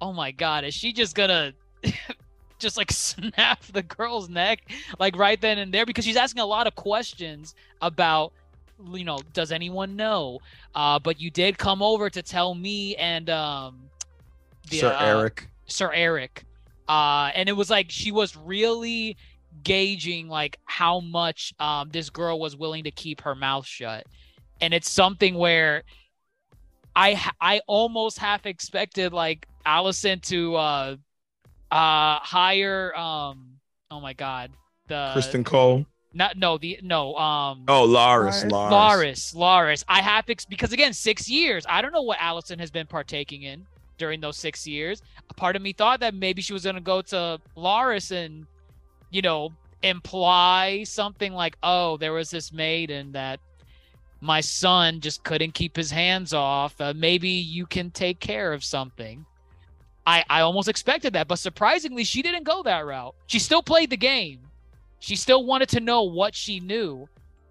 oh 0.00 0.12
my 0.12 0.30
god, 0.30 0.62
is 0.64 0.74
she 0.74 0.92
just 0.92 1.16
gonna 1.16 1.54
just 2.58 2.76
like 2.76 2.90
snap 2.92 3.62
the 3.72 3.82
girl's 3.82 4.28
neck 4.28 4.70
like 4.98 5.16
right 5.16 5.40
then 5.40 5.58
and 5.58 5.72
there 5.72 5.86
because 5.86 6.04
she's 6.04 6.16
asking 6.16 6.40
a 6.40 6.46
lot 6.46 6.66
of 6.66 6.74
questions 6.74 7.54
about 7.82 8.32
you 8.92 9.04
know 9.04 9.18
does 9.32 9.50
anyone 9.50 9.96
know 9.96 10.38
uh 10.74 10.98
but 10.98 11.20
you 11.20 11.30
did 11.30 11.58
come 11.58 11.82
over 11.82 12.08
to 12.08 12.22
tell 12.22 12.54
me 12.54 12.94
and 12.96 13.28
um 13.28 13.88
the, 14.70 14.78
Sir 14.78 14.92
uh, 14.92 15.02
Erryk. 15.02 15.46
Sir 15.66 15.92
Erryk. 15.94 16.42
Uh, 16.88 17.30
and 17.34 17.48
it 17.48 17.52
was 17.52 17.70
like 17.70 17.90
she 17.90 18.12
was 18.12 18.36
really 18.36 19.16
gauging 19.62 20.28
like 20.28 20.58
how 20.64 21.00
much 21.00 21.52
um, 21.58 21.90
this 21.90 22.10
girl 22.10 22.38
was 22.38 22.56
willing 22.56 22.84
to 22.84 22.90
keep 22.90 23.20
her 23.20 23.34
mouth 23.34 23.66
shut. 23.66 24.06
And 24.60 24.72
it's 24.72 24.90
something 24.90 25.34
where 25.34 25.84
I 26.96 27.20
I 27.40 27.60
almost 27.66 28.18
half 28.18 28.46
expected 28.46 29.12
like 29.12 29.46
Alicent 29.66 30.22
to 30.22 30.56
uh 30.56 30.96
uh 31.70 32.18
hire 32.20 32.94
um 32.96 33.58
oh 33.90 34.00
my 34.00 34.12
god 34.14 34.50
the 34.88 35.12
Criston 35.14 35.44
Cole. 35.44 35.84
not 36.14 36.36
no 36.38 36.56
the 36.58 36.78
no 36.82 37.14
um 37.16 37.64
Oh, 37.68 37.84
Larys. 37.86 38.44
Larys. 38.44 38.50
Larys. 38.50 38.70
Larys, 38.70 39.34
Larys. 39.34 39.84
I 39.88 40.00
have 40.00 40.28
ex- 40.30 40.46
because 40.46 40.72
again, 40.72 40.92
six 40.94 41.28
years. 41.28 41.66
I 41.68 41.82
don't 41.82 41.92
know 41.92 42.02
what 42.02 42.18
Alicent 42.18 42.60
has 42.60 42.70
been 42.70 42.86
partaking 42.86 43.42
in 43.42 43.66
during 43.98 44.20
those 44.20 44.36
six 44.38 44.66
years. 44.66 45.02
A 45.28 45.34
part 45.34 45.56
of 45.56 45.62
me 45.62 45.72
thought 45.74 46.00
that 46.00 46.14
maybe 46.14 46.40
she 46.40 46.54
was 46.54 46.64
gonna 46.64 46.80
go 46.80 47.02
to 47.02 47.38
Larys 47.56 48.10
and, 48.12 48.46
you 49.10 49.20
know, 49.20 49.52
imply 49.82 50.84
something 50.84 51.34
like, 51.34 51.56
"Oh, 51.62 51.98
there 51.98 52.12
was 52.14 52.30
this 52.30 52.50
maiden 52.52 53.12
that 53.12 53.40
my 54.22 54.40
son 54.40 55.00
just 55.00 55.22
couldn't 55.22 55.52
keep 55.52 55.76
his 55.76 55.90
hands 55.90 56.32
off. 56.32 56.80
Uh, 56.80 56.94
maybe 56.96 57.28
you 57.28 57.66
can 57.66 57.90
take 57.90 58.20
care 58.20 58.52
of 58.54 58.64
something." 58.64 59.26
I 60.08 60.24
I 60.30 60.40
almost 60.40 60.68
expected 60.68 61.12
that, 61.12 61.28
but 61.28 61.38
surprisingly, 61.38 62.02
she 62.02 62.22
didn't 62.22 62.44
go 62.44 62.62
that 62.62 62.86
route. 62.86 63.14
She 63.26 63.38
still 63.38 63.62
played 63.62 63.90
the 63.90 63.96
game. 63.98 64.40
She 65.00 65.16
still 65.16 65.44
wanted 65.44 65.68
to 65.70 65.80
know 65.80 66.02
what 66.02 66.34
she 66.34 66.60
knew, 66.60 67.08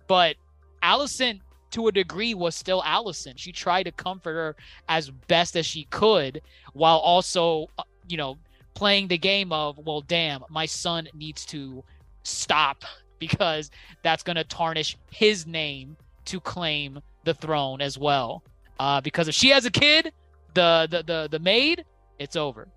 but 0.07 0.35
Alicent 0.81 1.41
to 1.71 1.87
a 1.87 1.91
degree 1.91 2.33
was 2.33 2.55
still 2.55 2.81
Alicent. 2.81 3.37
She 3.37 3.51
tried 3.51 3.83
to 3.83 3.91
comfort 3.91 4.33
her 4.33 4.55
as 4.89 5.11
best 5.27 5.55
as 5.55 5.67
she 5.67 5.83
could 5.85 6.41
while 6.73 6.97
also, 6.97 7.69
uh, 7.77 7.83
you 8.07 8.17
know, 8.17 8.37
playing 8.73 9.07
the 9.07 9.17
game 9.19 9.51
of, 9.51 9.77
well, 9.77 10.01
damn, 10.01 10.43
my 10.49 10.65
son 10.65 11.07
needs 11.13 11.45
to 11.47 11.83
stop 12.23 12.83
because 13.19 13.69
that's 14.01 14.23
going 14.23 14.35
to 14.35 14.43
tarnish 14.43 14.97
his 15.11 15.45
name 15.45 15.95
to 16.25 16.39
claim 16.39 16.99
the 17.23 17.35
throne 17.35 17.81
as 17.81 17.99
well. 17.99 18.41
Uh, 18.79 18.99
because 19.01 19.27
if 19.27 19.35
she 19.35 19.49
has 19.49 19.65
a 19.65 19.71
kid, 19.71 20.11
the 20.55 20.87
the 20.89 21.03
the, 21.03 21.27
the 21.29 21.39
maid, 21.39 21.85
it's 22.19 22.35
over. 22.35 22.67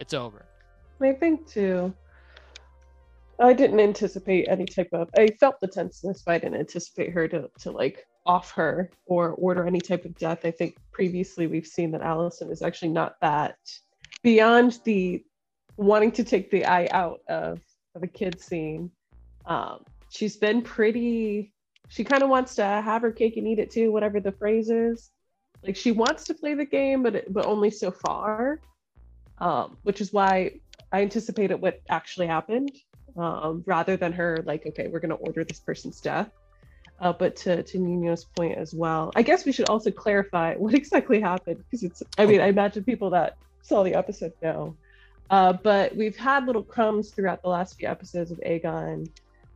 It's 0.00 0.14
over. 0.14 0.44
I 1.00 1.12
think 1.12 1.46
too. 1.48 1.92
I 3.40 3.52
didn't 3.52 3.80
anticipate 3.80 4.46
any 4.48 4.64
type 4.64 4.90
of. 4.92 5.08
I 5.16 5.28
felt 5.40 5.60
the 5.60 5.66
tenseness, 5.66 6.22
but 6.24 6.34
I 6.34 6.38
didn't 6.38 6.60
anticipate 6.60 7.10
her 7.12 7.26
to 7.28 7.50
to 7.60 7.70
like 7.70 8.06
off 8.24 8.52
her 8.52 8.90
or 9.06 9.30
order 9.30 9.66
any 9.66 9.80
type 9.80 10.04
of 10.04 10.16
death. 10.16 10.44
I 10.44 10.50
think 10.50 10.76
previously 10.92 11.46
we've 11.46 11.66
seen 11.66 11.90
that 11.92 12.02
Alicent 12.02 12.50
is 12.50 12.62
actually 12.62 12.90
not 12.90 13.16
that 13.20 13.56
beyond 14.22 14.80
the 14.84 15.24
wanting 15.76 16.12
to 16.12 16.24
take 16.24 16.50
the 16.50 16.64
eye 16.66 16.88
out 16.92 17.20
of, 17.28 17.60
of 17.94 18.02
a 18.02 18.06
kid 18.06 18.40
scene. 18.40 18.90
Um, 19.46 19.84
she's 20.10 20.36
been 20.36 20.62
pretty. 20.62 21.52
She 21.88 22.04
kind 22.04 22.22
of 22.22 22.28
wants 22.28 22.54
to 22.56 22.64
have 22.64 23.02
her 23.02 23.12
cake 23.12 23.36
and 23.36 23.46
eat 23.46 23.58
it 23.58 23.70
too, 23.70 23.92
whatever 23.92 24.20
the 24.20 24.32
phrase 24.32 24.70
is. 24.70 25.10
Like 25.64 25.76
she 25.76 25.92
wants 25.92 26.24
to 26.24 26.34
play 26.34 26.54
the 26.54 26.64
game, 26.64 27.02
but 27.02 27.32
but 27.32 27.46
only 27.46 27.70
so 27.70 27.90
far. 27.90 28.60
Um, 29.38 29.76
which 29.82 30.00
is 30.00 30.12
why 30.12 30.60
I 30.92 31.02
anticipated 31.02 31.56
what 31.56 31.80
actually 31.88 32.28
happened, 32.28 32.70
um, 33.16 33.64
rather 33.66 33.96
than 33.96 34.12
her 34.12 34.38
like, 34.46 34.66
okay, 34.66 34.86
we're 34.88 35.00
gonna 35.00 35.14
order 35.14 35.44
this 35.44 35.60
person's 35.60 36.00
death. 36.00 36.30
Uh, 37.00 37.12
but 37.12 37.34
to 37.36 37.62
to 37.62 37.78
Nino's 37.78 38.24
point 38.24 38.58
as 38.58 38.74
well, 38.74 39.12
I 39.16 39.22
guess 39.22 39.44
we 39.44 39.52
should 39.52 39.68
also 39.68 39.90
clarify 39.90 40.54
what 40.56 40.74
exactly 40.74 41.20
happened 41.20 41.58
because 41.58 41.82
it's. 41.82 42.02
I 42.18 42.26
mean, 42.26 42.40
I 42.40 42.48
imagine 42.48 42.84
people 42.84 43.10
that 43.10 43.36
saw 43.62 43.82
the 43.82 43.94
episode 43.94 44.32
know. 44.42 44.76
Uh, 45.30 45.52
but 45.52 45.96
we've 45.96 46.16
had 46.16 46.46
little 46.46 46.62
crumbs 46.62 47.10
throughout 47.10 47.42
the 47.42 47.48
last 47.48 47.78
few 47.78 47.88
episodes 47.88 48.30
of 48.30 48.38
Aegon 48.40 49.08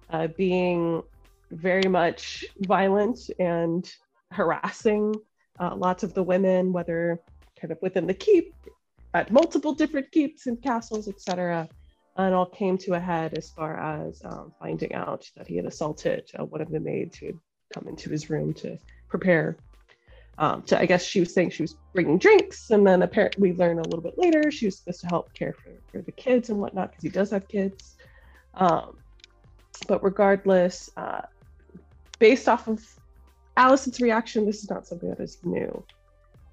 uh, 0.09 0.27
being 0.29 1.03
very 1.51 1.89
much 1.89 2.45
violent 2.61 3.19
and 3.39 3.93
harassing 4.31 5.15
uh, 5.59 5.75
lots 5.75 6.03
of 6.03 6.15
the 6.15 6.23
women, 6.23 6.73
whether 6.73 7.21
kind 7.61 7.73
of 7.73 7.79
within 7.83 8.07
the 8.07 8.15
keep, 8.15 8.55
at 9.15 9.31
multiple 9.31 9.75
different 9.75 10.11
keeps 10.13 10.47
and 10.47 10.63
castles, 10.63 11.09
etc. 11.09 11.69
And 12.17 12.35
all 12.35 12.47
came 12.47 12.79
to 12.79 12.95
a 12.95 13.01
head 13.01 13.37
as 13.37 13.51
far 13.51 13.79
as 13.79 14.23
um, 14.25 14.53
finding 14.59 14.95
out 14.95 15.29
that 15.37 15.47
he 15.47 15.57
had 15.57 15.67
assaulted 15.67 16.31
uh, 16.39 16.45
one 16.45 16.61
of 16.61 16.71
the 16.71 16.81
maids 16.81 17.19
who 17.19 17.27
had 17.27 17.39
come 17.73 17.89
into 17.89 18.11
his 18.11 18.31
room 18.31 18.55
to 18.55 18.79
prepare. 19.09 19.57
Um, 20.39 20.63
to, 20.63 20.79
I 20.79 20.85
guess 20.85 21.03
she 21.03 21.21
was 21.21 21.33
saying 21.33 21.51
she 21.51 21.63
was 21.63 21.77
bringing 21.95 22.19
drinks, 22.19 22.71
and 22.71 22.87
then 22.87 23.03
apparently 23.03 23.53
we 23.53 23.57
learn 23.57 23.79
a 23.79 23.83
little 23.83 24.03
bit 24.03 24.19
later 24.19 24.51
she 24.51 24.67
was 24.67 24.79
supposed 24.79 25.01
to 25.01 25.07
help 25.07 25.33
care 25.33 25.55
for, 25.55 25.71
for 25.91 26.03
the 26.03 26.13
kids 26.13 26.51
and 26.51 26.59
whatnot 26.59 26.91
because 26.91 27.03
he 27.03 27.09
does 27.09 27.31
have 27.31 27.49
kids. 27.49 27.97
Um, 28.53 28.99
but 29.89 30.03
regardless, 30.03 30.91
uh, 30.97 31.23
based 32.19 32.49
off 32.49 32.69
of 32.69 32.83
Alicent's 33.57 34.01
reaction, 34.01 34.47
this 34.47 34.63
is 34.63 34.71
not 34.71 34.87
something 34.87 35.09
that 35.11 35.21
is 35.21 35.39
new. 35.45 35.85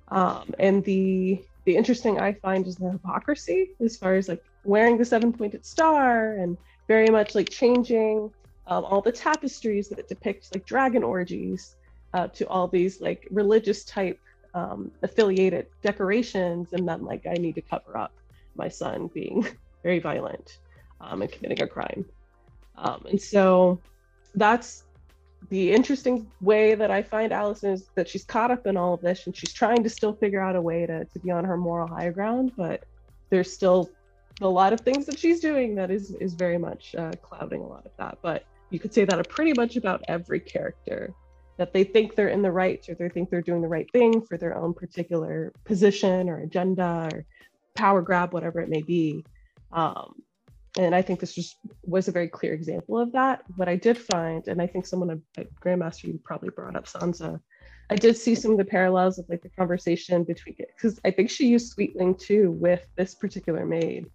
Um, 0.10 0.54
and 0.60 0.84
the 0.84 1.44
the 1.66 1.76
interesting 1.76 2.20
I 2.20 2.34
find 2.34 2.68
is 2.68 2.76
the 2.76 2.92
hypocrisy 2.92 3.70
as 3.84 3.96
far 3.96 4.16
as 4.16 4.28
like 4.28 4.44
wearing 4.66 4.98
the 4.98 5.06
seven 5.06 5.32
pointed 5.32 5.66
star 5.66 6.34
and 6.34 6.58
very 6.88 7.10
much 7.10 7.36
like 7.36 7.50
changing 7.50 8.30
um, 8.68 8.84
all 8.86 9.02
the 9.02 9.12
tapestries 9.12 9.90
that 9.90 10.08
depict 10.10 10.54
like 10.54 10.66
dragon 10.66 11.04
orgies 11.04 11.76
uh, 12.14 12.28
to 12.28 12.48
all 12.48 12.68
these 12.68 13.00
like 13.00 13.28
religious 13.32 13.86
type 13.86 14.20
um, 14.54 14.92
affiliated 15.02 15.68
decorations 15.82 16.74
and 16.74 16.88
then 16.88 17.04
like 17.04 17.26
I 17.26 17.34
need 17.34 17.56
to 17.56 17.62
cover 17.62 17.98
up 17.98 18.12
my 18.56 18.68
son 18.68 19.10
being 19.14 19.48
very 19.84 20.00
violent 20.00 20.60
um, 21.02 21.22
and 21.22 21.32
committing 21.32 21.62
a 21.62 21.68
crime. 21.68 22.06
Um, 22.78 23.06
and 23.10 23.22
so 23.22 23.82
that's 24.36 24.84
the 25.50 25.72
interesting 25.72 26.32
way 26.42 26.76
that 26.76 26.92
I 26.92 27.02
find 27.02 27.32
Alicent 27.32 27.74
is 27.74 27.90
that 27.96 28.08
she's 28.08 28.24
caught 28.24 28.52
up 28.52 28.66
in 28.68 28.78
all 28.78 28.94
of 28.94 29.02
this 29.02 29.26
and 29.26 29.36
she's 29.36 29.54
trying 29.54 29.84
to 29.84 29.90
still 29.90 30.14
figure 30.14 30.42
out 30.42 30.56
a 30.56 30.62
way 30.62 30.86
to, 30.86 31.06
to 31.06 31.20
be 31.20 31.32
on 31.32 31.46
her 31.46 31.58
moral 31.58 31.88
high 31.88 32.10
ground, 32.10 32.52
but 32.58 32.84
there's 33.30 33.52
still 33.52 33.90
a 34.42 34.48
lot 34.48 34.74
of 34.74 34.82
things 34.82 35.06
that 35.06 35.20
she's 35.20 35.40
doing 35.40 35.76
that 35.76 35.92
is 35.92 36.12
is 36.20 36.34
very 36.34 36.58
much 36.58 36.96
uh, 36.96 37.12
clouding 37.22 37.62
a 37.62 37.68
lot 37.68 37.86
of 37.86 37.92
that. 37.98 38.18
But 38.22 38.46
you 38.70 38.80
could 38.80 38.94
say 38.94 39.06
that 39.06 39.30
pretty 39.30 39.54
much 39.54 39.76
about 39.76 40.04
every 40.08 40.40
character 40.40 41.14
that 41.58 41.74
they 41.74 41.84
think 41.84 42.16
they're 42.16 42.30
in 42.30 42.42
the 42.42 42.52
right 42.52 42.84
or 42.90 42.96
they 42.96 43.10
think 43.10 43.30
they're 43.30 43.42
doing 43.42 43.62
the 43.62 43.68
right 43.68 43.90
thing 43.92 44.22
for 44.22 44.38
their 44.38 44.58
own 44.58 44.74
particular 44.74 45.54
position 45.66 46.30
or 46.30 46.40
agenda 46.40 47.10
or 47.14 47.26
power 47.76 48.02
grab, 48.02 48.34
whatever 48.34 48.60
it 48.60 48.70
may 48.70 48.82
be. 48.82 49.24
Um, 49.72 50.16
and 50.78 50.96
I 50.96 51.02
think 51.02 51.20
this 51.20 51.34
just 51.34 51.58
was 51.84 52.08
a 52.08 52.12
very 52.12 52.28
clear 52.28 52.54
example 52.54 53.00
of 53.00 53.12
that. 53.12 53.44
What 53.56 53.70
I 53.70 53.76
did 53.76 53.98
find, 53.98 54.48
and 54.48 54.62
I 54.62 54.68
think 54.68 54.86
someone 54.86 55.22
at 55.38 55.48
Grandmaster 55.62 56.06
you 56.06 56.20
probably 56.24 56.50
brought 56.50 56.76
up 56.76 56.86
Sansa, 56.86 57.40
I 57.90 57.96
did 57.96 58.18
see 58.18 58.34
some 58.34 58.52
of 58.52 58.58
the 58.58 58.66
parallels 58.66 59.20
of 59.20 59.30
like 59.30 59.44
the 59.44 59.50
conversation 59.50 60.24
between 60.24 60.56
because 60.58 61.00
I 61.06 61.12
think 61.12 61.30
she 61.30 61.48
used 61.48 61.72
Sweetling 61.74 62.16
too 62.16 62.52
with 62.52 62.86
this 62.96 63.14
particular 63.14 63.66
maid. 63.66 64.10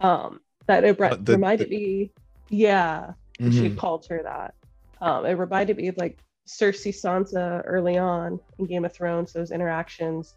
Um, 0.00 0.40
that 0.66 0.84
it 0.84 0.98
re- 0.98 1.16
the, 1.20 1.32
reminded 1.32 1.68
the... 1.68 1.76
me, 1.76 2.12
yeah, 2.48 3.12
mm-hmm. 3.38 3.50
she 3.50 3.74
called 3.74 4.06
her 4.06 4.22
that. 4.22 4.54
Um, 5.00 5.26
it 5.26 5.32
reminded 5.32 5.76
me 5.76 5.88
of 5.88 5.96
like 5.98 6.18
Cersei 6.46 6.92
Sansa 6.92 7.62
early 7.66 7.98
on 7.98 8.40
in 8.58 8.64
Game 8.66 8.84
of 8.84 8.92
Thrones, 8.92 9.32
those 9.32 9.50
interactions. 9.50 10.34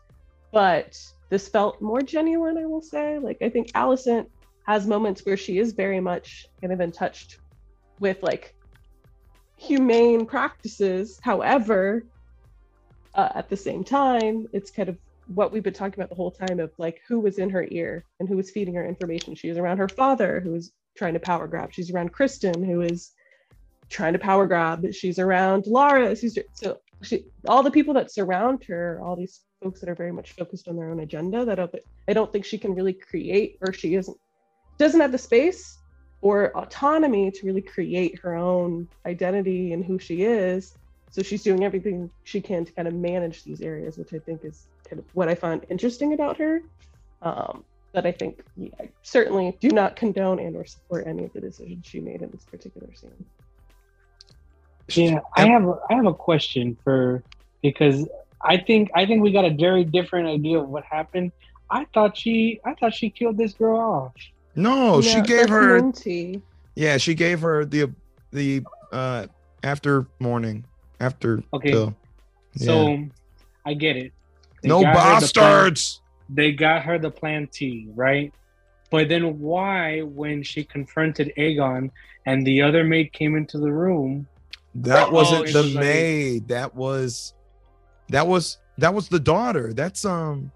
But 0.51 0.99
this 1.29 1.47
felt 1.47 1.81
more 1.81 2.01
genuine, 2.01 2.57
I 2.57 2.65
will 2.65 2.81
say. 2.81 3.19
Like 3.19 3.37
I 3.41 3.49
think 3.49 3.71
Alicent 3.71 4.27
has 4.65 4.87
moments 4.87 5.25
where 5.25 5.37
she 5.37 5.57
is 5.57 5.73
very 5.73 5.99
much 5.99 6.45
kind 6.61 6.71
of 6.71 6.79
in 6.79 6.91
touch 6.91 7.39
with 7.99 8.21
like 8.21 8.55
humane 9.57 10.25
practices. 10.25 11.19
However, 11.21 12.03
uh, 13.15 13.29
at 13.35 13.49
the 13.49 13.57
same 13.57 13.83
time, 13.83 14.47
it's 14.53 14.71
kind 14.71 14.89
of 14.89 14.97
what 15.27 15.51
we've 15.51 15.63
been 15.63 15.73
talking 15.73 15.99
about 15.99 16.09
the 16.09 16.15
whole 16.15 16.31
time 16.31 16.59
of 16.59 16.71
like 16.77 17.01
who 17.07 17.19
was 17.19 17.37
in 17.37 17.49
her 17.49 17.67
ear 17.69 18.03
and 18.19 18.27
who 18.27 18.35
was 18.35 18.49
feeding 18.49 18.73
her 18.75 18.85
information. 18.85 19.35
She 19.35 19.49
was 19.49 19.57
around 19.57 19.77
her 19.77 19.89
father, 19.89 20.39
who 20.39 20.51
was 20.51 20.71
trying 20.95 21.13
to 21.13 21.19
power 21.19 21.47
grab. 21.47 21.73
She's 21.73 21.91
around 21.91 22.13
Criston, 22.13 22.65
who 22.65 22.81
is 22.81 23.11
trying 23.89 24.13
to 24.13 24.19
power 24.19 24.47
grab. 24.47 24.85
She's 24.93 25.19
around 25.19 25.67
Lara. 25.67 26.15
She's 26.15 26.37
so 26.53 26.79
she 27.01 27.25
all 27.47 27.63
the 27.63 27.71
people 27.71 27.93
that 27.95 28.11
surround 28.11 28.63
her, 28.65 28.99
all 29.03 29.15
these 29.15 29.41
folks 29.61 29.79
that 29.79 29.89
are 29.89 29.95
very 29.95 30.11
much 30.11 30.33
focused 30.33 30.67
on 30.67 30.75
their 30.75 30.89
own 30.89 30.99
agenda. 30.99 31.45
That 31.45 31.59
I 32.07 32.13
don't 32.13 32.31
think 32.31 32.45
she 32.45 32.57
can 32.57 32.73
really 32.73 32.93
create, 32.93 33.57
or 33.61 33.73
she 33.73 33.95
isn't 33.95 34.17
doesn't 34.81 34.99
have 34.99 35.11
the 35.11 35.17
space 35.17 35.77
or 36.21 36.55
autonomy 36.57 37.31
to 37.31 37.45
really 37.45 37.61
create 37.61 38.19
her 38.19 38.35
own 38.35 38.87
identity 39.05 39.73
and 39.73 39.85
who 39.85 39.99
she 39.99 40.23
is. 40.23 40.75
So 41.11 41.21
she's 41.21 41.43
doing 41.43 41.63
everything 41.63 42.09
she 42.23 42.41
can 42.41 42.65
to 42.65 42.71
kind 42.71 42.87
of 42.87 42.93
manage 42.93 43.43
these 43.43 43.61
areas, 43.61 43.97
which 43.97 44.13
I 44.13 44.19
think 44.19 44.43
is 44.43 44.67
kind 44.87 44.99
of 44.99 45.05
what 45.13 45.27
I 45.27 45.35
find 45.35 45.65
interesting 45.69 46.13
about 46.13 46.37
her. 46.37 46.63
Um, 47.21 47.63
but 47.91 48.05
I 48.05 48.11
think 48.11 48.43
yeah, 48.55 48.69
I 48.79 48.89
certainly 49.03 49.55
do 49.59 49.69
not 49.69 49.95
condone 49.95 50.39
and 50.39 50.55
or 50.55 50.65
support 50.65 51.05
any 51.05 51.25
of 51.25 51.33
the 51.33 51.41
decisions 51.41 51.85
she 51.85 51.99
made 51.99 52.21
in 52.21 52.31
this 52.31 52.45
particular 52.45 52.87
scene. 52.95 53.25
Yeah, 54.89 55.19
I 55.35 55.47
have 55.47 55.67
I 55.89 55.95
have 55.95 56.05
a 56.05 56.13
question 56.13 56.77
for 56.83 57.23
because 57.61 58.07
I 58.41 58.57
think 58.57 58.89
I 58.95 59.05
think 59.05 59.21
we 59.21 59.31
got 59.31 59.45
a 59.45 59.53
very 59.53 59.83
different 59.83 60.27
idea 60.27 60.59
of 60.59 60.69
what 60.69 60.85
happened. 60.85 61.33
I 61.69 61.85
thought 61.93 62.17
she 62.17 62.61
I 62.65 62.73
thought 62.73 62.93
she 62.93 63.09
killed 63.09 63.37
this 63.37 63.53
girl 63.53 63.79
off. 63.79 64.13
No, 64.55 65.01
she 65.01 65.21
gave 65.21 65.49
her. 65.49 65.91
Yeah, 66.75 66.97
she 66.97 67.13
gave 67.13 67.41
her 67.41 67.65
the 67.65 67.91
the 68.31 68.63
uh 68.91 69.27
after 69.63 70.07
morning 70.19 70.65
after. 70.99 71.43
Okay. 71.53 71.71
The, 71.71 71.93
yeah. 72.55 72.65
So 72.65 73.05
I 73.65 73.73
get 73.73 73.97
it. 73.97 74.11
They 74.61 74.69
no 74.69 74.81
bastards. 74.81 76.01
The 76.29 76.35
they 76.35 76.51
got 76.51 76.83
her 76.83 76.97
the 76.97 77.11
plan 77.11 77.47
T, 77.47 77.87
right? 77.93 78.33
But 78.89 79.07
then 79.07 79.39
why, 79.39 80.01
when 80.01 80.43
she 80.43 80.63
confronted 80.63 81.31
Aegon 81.37 81.91
and 82.25 82.45
the 82.45 82.61
other 82.61 82.83
maid 82.83 83.13
came 83.13 83.35
into 83.37 83.57
the 83.57 83.71
room? 83.71 84.27
That 84.75 85.07
oh, 85.07 85.11
wasn't 85.11 85.47
the 85.47 85.63
was 85.63 85.75
maid. 85.75 86.41
Like, 86.41 86.47
that 86.49 86.75
was 86.75 87.33
that 88.09 88.27
was 88.27 88.57
that 88.77 88.93
was 88.93 89.07
the 89.07 89.19
daughter. 89.19 89.73
That's 89.73 90.05
um 90.05 90.51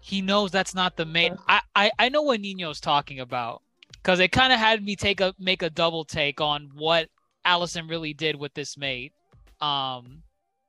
he 0.00 0.22
knows 0.22 0.50
that's 0.50 0.74
not 0.74 0.96
the 0.96 1.04
main. 1.04 1.36
I 1.48 1.60
I, 1.74 1.90
I 1.98 2.08
know 2.08 2.22
what 2.22 2.40
Nino's 2.40 2.80
talking 2.80 3.20
about 3.20 3.62
because 3.92 4.20
it 4.20 4.32
kind 4.32 4.52
of 4.52 4.58
had 4.58 4.84
me 4.84 4.96
take 4.96 5.20
a 5.20 5.34
make 5.38 5.62
a 5.62 5.70
double 5.70 6.04
take 6.04 6.40
on 6.40 6.70
what 6.74 7.08
Alicent 7.46 7.88
really 7.88 8.12
did 8.14 8.36
with 8.36 8.54
this 8.54 8.76
mate. 8.76 9.12
Um, 9.60 10.22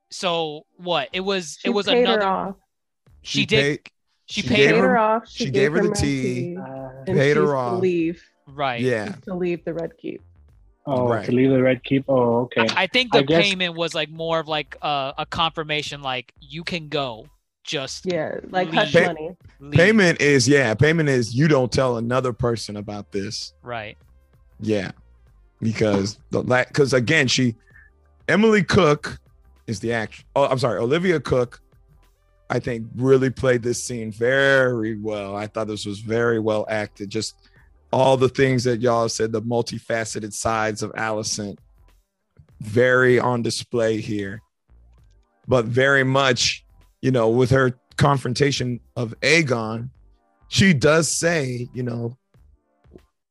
so 0.10 0.66
what 0.78 1.10
it 1.14 1.22
was 1.22 1.58
she 1.62 1.70
it 1.70 1.72
was 1.72 1.86
paid 1.88 2.04
another. 2.04 2.22
Her 2.22 2.28
off. 2.28 2.56
She, 3.22 3.40
she 3.42 3.46
did. 3.46 3.62
Paid, 3.64 3.92
she, 4.26 4.42
she 4.42 4.48
paid 4.48 4.72
her, 4.72 4.82
her 4.82 4.98
off. 4.98 5.28
She, 5.30 5.46
she 5.46 5.52
gave, 5.52 5.74
her 5.74 5.88
the 5.88 5.94
tea. 5.94 6.58
Uh, 6.58 6.90
paid 7.06 7.38
her 7.38 7.56
off. 7.56 7.82
leave. 7.82 8.24
Right. 8.48 8.82
Yeah. 8.82 9.16
To 9.26 9.36
leave 9.36 9.64
the 9.66 9.74
Red 9.74 9.92
Keep. 9.98 10.22
Oh, 10.86 11.08
Right. 11.08 11.26
to 11.26 11.32
leave 11.32 11.52
the 11.52 11.62
red 11.62 11.84
keep. 11.84 12.06
Oh, 12.10 12.40
okay. 12.42 12.66
I 12.76 12.88
think 12.88 13.14
I 13.14 13.20
the 13.20 13.26
guess- 13.26 13.44
payment 13.44 13.76
was 13.76 13.94
like 13.94 14.10
more 14.10 14.40
of 14.40 14.48
like 14.48 14.76
a, 14.82 15.14
a 15.20 15.26
confirmation, 15.28 16.02
like 16.02 16.34
you 16.40 16.64
can 16.64 16.88
go, 16.88 17.28
just 17.64 18.06
Yeah, 18.06 18.36
like 18.50 18.68
Leave. 18.68 18.76
hush 18.76 18.94
Pay- 18.94 19.06
money. 19.08 19.30
leave. 19.60 19.72
Payment 19.74 20.22
is 20.22 20.48
yeah. 20.48 20.74
Payment 20.74 21.10
is 21.10 21.34
you 21.36 21.48
don't 21.48 21.72
tell 21.72 21.98
another 21.98 22.34
person 22.34 22.78
about 22.78 23.12
this. 23.12 23.54
right? 23.62 23.98
Yeah, 24.60 24.92
because 25.62 26.20
the 26.30 26.44
like 26.44 26.68
because 26.68 26.94
again, 26.94 27.28
she 27.28 27.56
Emily 28.28 28.64
Cook 28.64 29.20
is 29.68 29.80
the 29.80 29.94
act. 29.94 30.24
Oh, 30.36 30.46
I'm 30.46 30.60
sorry, 30.60 30.80
Olivia 30.80 31.20
Cooke. 31.20 31.62
I 32.50 32.60
think 32.60 32.86
really 32.96 33.30
played 33.30 33.64
this 33.64 33.82
scene 33.82 34.12
very 34.12 34.98
well. 34.98 35.36
I 35.36 35.48
thought 35.48 35.68
this 35.68 35.86
was 35.86 36.00
very 36.00 36.40
well 36.40 36.66
acted. 36.70 37.10
Just 37.10 37.36
all 37.94 38.18
the 38.18 38.28
things 38.30 38.64
that 38.66 38.82
y'all 38.82 39.08
said, 39.10 39.32
the 39.32 39.42
multifaceted 39.42 40.34
sides 40.34 40.84
of 40.84 40.92
Alicent, 40.94 41.58
very 42.60 43.20
on 43.20 43.42
display 43.42 44.00
here. 44.02 44.42
But 45.48 45.66
very 45.66 46.04
much, 46.04 46.61
you 47.02 47.12
know, 47.12 47.30
with 47.30 47.50
her 47.50 47.74
confrontation 47.98 48.80
of 48.96 49.14
Aegon, 49.22 49.90
she 50.48 50.74
does 50.74 51.10
say, 51.10 51.70
you 51.74 51.84
know, 51.84 52.18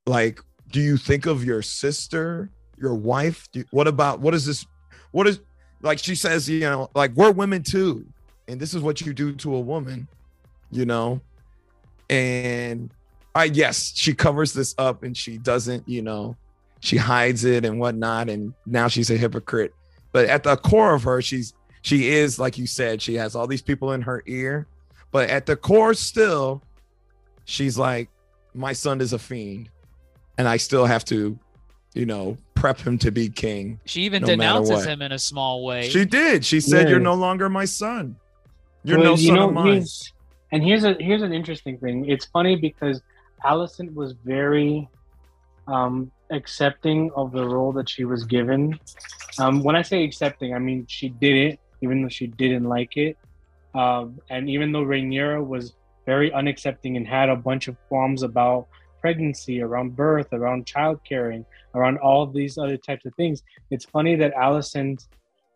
like 0.07 0.41
do 0.71 0.81
you 0.81 0.97
think 0.97 1.27
of 1.27 1.45
your 1.45 1.63
sister 1.63 2.51
your 2.79 2.95
wife? 2.95 3.49
What 3.71 3.87
about 3.87 4.21
what 4.21 4.35
is 4.35 4.47
this 4.47 4.67
what 5.13 5.27
is 5.27 5.41
like 5.83 5.99
she 5.99 6.15
says 6.15 6.49
you 6.49 6.61
know 6.61 6.91
like 6.95 7.13
we're 7.15 7.33
women 7.33 7.63
too 7.63 8.07
and 8.49 8.61
this 8.61 8.75
is 8.75 8.83
what 8.83 9.01
you 9.01 9.13
do 9.13 9.33
to 9.37 9.55
a 9.55 9.61
woman 9.61 10.09
you 10.71 10.85
know? 10.85 11.21
And 12.09 12.93
i 13.35 13.45
yes 13.45 13.93
she 13.95 14.13
covers 14.13 14.53
this 14.53 14.75
up 14.79 15.05
and 15.05 15.17
she 15.17 15.39
doesn't 15.39 15.89
you 15.89 16.03
know 16.03 16.37
she 16.81 16.97
hides 16.97 17.45
it 17.45 17.65
and 17.65 17.79
whatnot 17.79 18.29
and 18.29 18.55
now 18.67 18.89
she's 18.89 19.11
a 19.11 19.17
hypocrite. 19.17 19.75
But 20.13 20.27
at 20.27 20.43
the 20.43 20.57
core 20.57 20.95
of 20.95 21.03
her 21.05 21.23
she's 21.23 21.55
she 21.83 22.09
is 22.11 22.39
like 22.39 22.59
you 22.59 22.67
said 22.67 23.01
she 23.01 23.15
has 23.15 23.35
all 23.35 23.47
these 23.47 23.63
people 23.63 23.93
in 23.93 24.03
her 24.03 24.23
ear 24.27 24.67
but 25.11 25.29
at 25.31 25.47
the 25.47 25.57
core 25.57 25.95
still 25.95 26.63
she's 27.45 27.79
like 27.79 28.09
my 28.55 28.73
son 28.73 29.01
is 29.01 29.13
a 29.13 29.19
fiend 29.19 29.69
and 30.39 30.49
I 30.49 30.57
still 30.57 30.87
have 30.87 31.05
to, 31.07 31.39
you 31.93 32.07
know, 32.07 32.39
prep 32.55 32.81
him 32.81 32.97
to 32.99 33.11
be 33.11 33.29
king. 33.29 33.79
She 33.85 34.03
even 34.03 34.23
No 34.23 34.29
denounces 34.29 34.87
him 34.87 35.03
in 35.03 35.13
a 35.13 35.19
small 35.19 35.65
way. 35.65 35.91
She 35.91 36.07
did. 36.07 36.47
She 36.47 36.61
said, 36.61 36.85
Yeah. 36.85 36.91
"You're 36.93 37.01
no 37.01 37.13
longer 37.15 37.51
my 37.51 37.67
son. 37.67 38.17
You're 38.83 38.99
Well, 38.99 39.11
no 39.11 39.17
son 39.17 39.39
of 39.39 39.53
mine." 39.53 39.67
here's- 39.75 40.13
and 40.51 40.65
here's 40.65 40.85
a 40.85 40.95
here's 40.99 41.21
an 41.23 41.33
interesting 41.35 41.77
thing. 41.77 42.09
It's 42.09 42.25
funny 42.25 42.57
because 42.57 43.03
Alicent 43.45 43.93
was 43.95 44.15
very 44.25 44.89
um, 45.69 46.11
accepting 46.31 47.11
of 47.15 47.33
the 47.33 47.47
role 47.47 47.71
that 47.73 47.89
she 47.89 48.05
was 48.05 48.25
given. 48.25 48.81
Um, 49.39 49.63
when 49.63 49.77
I 49.77 49.83
say 49.83 50.03
accepting, 50.05 50.55
I 50.55 50.59
mean 50.59 50.87
she 50.89 51.11
did 51.11 51.37
it, 51.37 51.60
even 51.81 52.03
though 52.03 52.09
she 52.09 52.27
didn't 52.27 52.65
like 52.65 52.97
it. 52.97 53.17
Um, 53.75 54.21
and 54.31 54.49
even 54.51 54.73
though 54.73 54.85
Rhaenyra 54.85 55.45
was 55.45 55.75
very 56.07 56.31
unaccepting 56.31 56.97
and 56.97 57.07
had 57.07 57.29
a 57.29 57.37
bunch 57.37 57.69
of 57.69 57.77
qualms 57.89 58.23
about 58.23 58.67
pregnancy, 59.01 59.63
around 59.63 59.97
birth, 59.97 60.29
around 60.33 60.67
child 60.67 61.01
caring, 61.09 61.45
around 61.75 61.99
all 61.99 62.27
these 62.27 62.59
other 62.59 62.77
types 62.77 63.07
of 63.07 63.15
things, 63.15 63.43
it's 63.71 63.85
funny 63.85 64.17
that 64.17 64.35
Alicent 64.35 65.07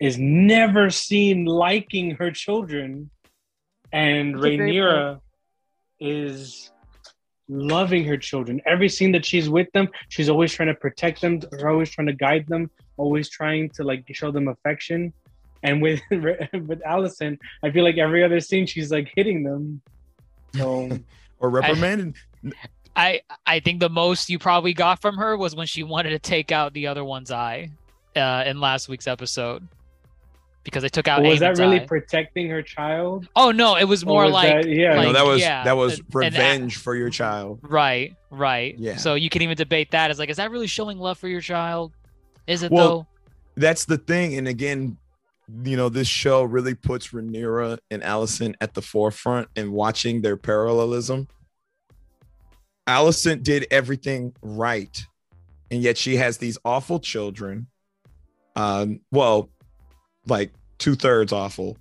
is 0.01 0.19
never 0.19 0.91
seen 0.91 1.45
liking 1.45 2.13
her 2.13 2.31
children, 2.31 3.11
and 3.93 4.35
That's 4.35 4.45
a 4.45 4.49
Rhaenyra 4.49 5.21
is 6.01 6.71
loving 7.49 8.05
her 8.05 8.17
children. 8.17 8.61
Every 8.67 8.89
scene 8.89 9.13
that 9.13 9.25
she's 9.25 9.49
with 9.49 9.71
them, 9.73 9.89
she's 10.09 10.29
always 10.29 10.53
trying 10.53 10.69
to 10.69 10.75
protect 10.75 11.21
them. 11.21 11.41
Always 11.65 11.91
trying 11.91 12.07
to 12.07 12.13
guide 12.13 12.47
them. 12.49 12.71
Always 12.97 13.29
trying 13.29 13.71
to 13.71 13.85
like 13.85 14.05
show 14.13 14.31
them 14.31 14.49
affection. 14.49 15.13
And 15.65 15.83
with 15.83 16.01
with 16.11 16.81
Alicent, 16.87 17.39
I 17.65 17.71
feel 17.71 17.83
like 17.83 17.99
every 17.99 18.23
other 18.23 18.39
scene 18.39 18.67
she's 18.67 18.93
like 18.93 19.11
hitting 19.17 19.43
them. 19.43 19.81
So 20.55 20.91
or 21.41 21.51
reprimanding. 21.51 22.15
I 22.95 23.23
I 23.47 23.59
think 23.61 23.81
the 23.81 23.89
most 23.89 24.29
you 24.31 24.39
probably 24.39 24.75
got 24.75 25.01
from 25.01 25.17
her 25.17 25.37
was 25.37 25.57
when 25.57 25.67
she 25.67 25.83
wanted 25.83 26.11
to 26.11 26.19
take 26.19 26.53
out 26.53 26.75
the 26.75 26.87
other 26.87 27.03
one's 27.03 27.33
eye 27.33 27.71
uh, 28.15 28.45
in 28.47 28.61
last 28.61 28.89
week's 28.89 29.09
episode 29.09 29.67
because 30.63 30.83
they 30.83 30.89
took 30.89 31.09
out. 31.09 31.23
was 31.23 31.41
that 31.41 31.59
really 31.59 31.81
eye. 31.81 31.87
protecting 31.87 32.49
her 32.51 32.63
child? 32.63 33.27
oh 33.35 33.51
no, 33.51 33.77
it 33.77 33.85
was 33.85 34.05
more 34.05 34.25
was 34.25 34.33
like 34.33 34.63
that- 34.63 34.69
yeah. 34.69 34.97
like, 34.97 35.07
no, 35.07 35.13
that 35.15 35.25
was 35.25 35.41
yeah, 35.41 35.65
that 35.65 35.77
was 35.77 35.99
an- 35.99 36.07
an 36.13 36.19
revenge 36.19 36.77
for 36.77 36.95
your 36.95 37.11
child. 37.11 37.59
Right, 37.63 38.15
right. 38.31 38.79
Yeah. 38.79 38.97
So 38.97 39.15
you 39.15 39.31
can 39.31 39.43
even 39.43 39.57
debate 39.57 39.91
that 39.93 40.11
as 40.11 40.19
like, 40.19 40.29
is 40.29 40.37
that 40.37 40.51
really 40.51 40.67
showing 40.67 40.99
love 40.99 41.19
for 41.19 41.29
your 41.29 41.41
child? 41.41 41.93
Is 42.47 42.63
it 42.63 42.71
Well, 42.71 42.89
though? 42.89 43.07
That's 43.57 43.85
the 43.87 43.99
thing. 43.99 44.37
And 44.37 44.47
again, 44.47 44.99
you 45.65 45.77
know, 45.77 45.89
this 45.89 46.09
show 46.09 46.43
really 46.43 46.75
puts 46.75 47.09
Rhaenyra 47.09 47.79
and 47.91 48.03
Alicent 48.03 48.55
at 48.61 48.75
the 48.75 48.83
forefront 48.83 49.49
and 49.57 49.73
watching 49.73 50.23
their 50.23 50.37
parallelism. 50.37 51.29
Alicent 52.87 53.43
did 53.43 53.67
everything 53.71 54.35
right, 54.43 55.05
and 55.71 55.83
yet 55.83 55.97
she 55.99 56.17
has 56.17 56.39
these 56.39 56.59
awful 56.65 56.99
children. 56.99 57.67
Um, 58.57 59.01
well, 59.11 59.51
like 60.27 60.53
two 60.79 60.95
thirds 60.95 61.33
awful, 61.33 61.77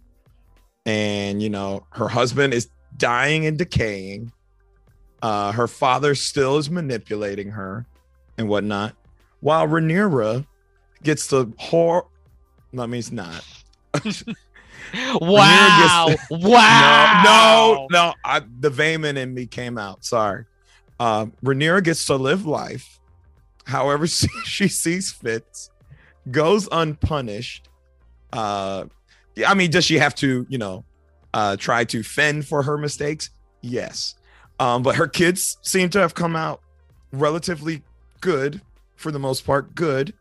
and 0.86 1.41
you 1.41 1.49
know 1.49 1.86
her 1.91 2.07
husband 2.07 2.53
is 2.53 2.70
dying 2.97 3.45
and 3.45 3.57
decaying. 3.57 4.32
Uh, 5.22 5.53
her 5.53 5.68
father 5.68 6.16
still 6.16 6.57
is 6.57 6.70
manipulating 6.70 7.49
her 7.51 7.86
and 8.38 8.49
whatnot, 8.49 8.95
while 9.39 9.68
Rhaenyra 9.68 10.45
gets 11.01 11.28
the 11.28 11.45
whore. 11.45 12.07
No, 12.74 12.84
I 12.84 12.86
mean 12.88 13.00
it's 13.00 13.12
not. 13.12 13.46
Wow! 15.22 16.08
gets 16.10 16.30
wow! 16.30 17.22
No, 17.24 17.88
no, 17.90 18.08
no. 18.10 18.14
I, 18.26 18.42
the 18.60 18.70
Vaemond 18.70 19.18
in 19.18 19.34
me 19.34 19.46
came 19.46 19.78
out. 19.78 20.04
Sorry. 20.04 20.46
Um, 21.00 21.34
Rhaenyra 21.44 21.84
gets 21.84 22.06
to 22.06 22.16
live 22.16 22.46
life 22.46 23.00
however 23.66 24.08
she, 24.08 24.28
she 24.46 24.68
sees 24.68 25.12
fit, 25.12 25.70
goes 26.32 26.68
unpunished. 26.72 27.70
Uh, 28.32 28.86
yeah, 29.36 29.50
I 29.50 29.54
mean, 29.54 29.72
does 29.72 29.86
she 29.86 29.98
have 29.98 30.16
to, 30.16 30.46
you 30.50 30.58
know, 30.58 30.86
uh, 31.34 31.56
try 31.58 31.84
to 31.86 32.04
fend 32.04 32.48
for 32.48 32.64
her 32.64 32.78
mistakes? 32.78 33.30
Yes. 33.62 34.16
Um, 34.60 34.84
but 34.84 34.96
her 34.96 35.08
kids 35.08 35.58
seem 35.62 35.90
to 35.92 36.00
have 36.00 36.14
come 36.14 36.36
out 36.36 36.62
relatively 37.12 37.84
good 38.22 38.62
for 38.96 39.12
the 39.12 39.20
most 39.20 39.46
part. 39.46 39.74
Good. 39.76 40.14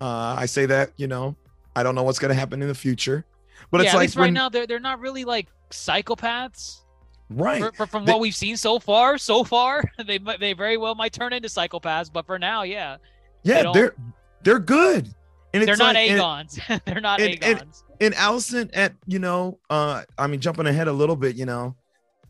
Uh, 0.00 0.36
I 0.38 0.46
say 0.46 0.66
that, 0.66 0.92
you 0.96 1.06
know, 1.06 1.36
I 1.76 1.82
don't 1.82 1.94
know 1.94 2.02
what's 2.02 2.18
going 2.18 2.30
to 2.30 2.34
happen 2.34 2.62
in 2.62 2.68
the 2.68 2.74
future, 2.74 3.24
but 3.70 3.78
yeah, 3.80 3.84
it's 3.86 3.94
at 3.94 3.96
like 3.96 4.04
least 4.04 4.16
right 4.16 4.22
when- 4.24 4.34
now 4.34 4.48
they're 4.48 4.66
they're 4.66 4.80
not 4.80 5.00
really 5.00 5.24
like 5.24 5.48
psychopaths. 5.70 6.82
right. 7.30 7.60
For, 7.62 7.72
for- 7.72 7.86
from 7.86 8.04
They- 8.04 8.12
what 8.12 8.20
we've 8.20 8.34
seen 8.34 8.56
so 8.56 8.78
far, 8.78 9.18
so 9.18 9.44
far 9.44 9.82
they 10.06 10.18
they 10.38 10.52
very 10.52 10.76
well 10.76 10.94
might 10.94 11.12
turn 11.12 11.32
into 11.32 11.48
psychopaths. 11.48 12.12
But 12.12 12.26
for 12.26 12.38
now, 12.38 12.62
yeah, 12.62 12.96
Yeah, 13.42 13.62
don't- 13.62 13.74
they're 13.74 13.94
they're 14.42 14.58
good. 14.58 15.08
And 15.52 15.66
they're 15.68 15.76
not 15.76 15.94
like, 15.94 16.10
and- 16.10 16.18
Aegons. 16.20 16.58
they're 16.84 17.00
not 17.00 17.20
and- 17.20 17.34
and- 17.42 17.58
Aegons. 17.60 17.84
and 18.00 18.14
Alicent 18.14 18.70
at 18.74 18.92
you 19.06 19.18
know 19.20 19.58
uh 19.70 20.02
I 20.18 20.26
mean 20.26 20.40
jumping 20.40 20.66
ahead 20.66 20.88
a 20.88 20.92
little 20.92 21.16
bit 21.16 21.36
you 21.36 21.46
know 21.46 21.76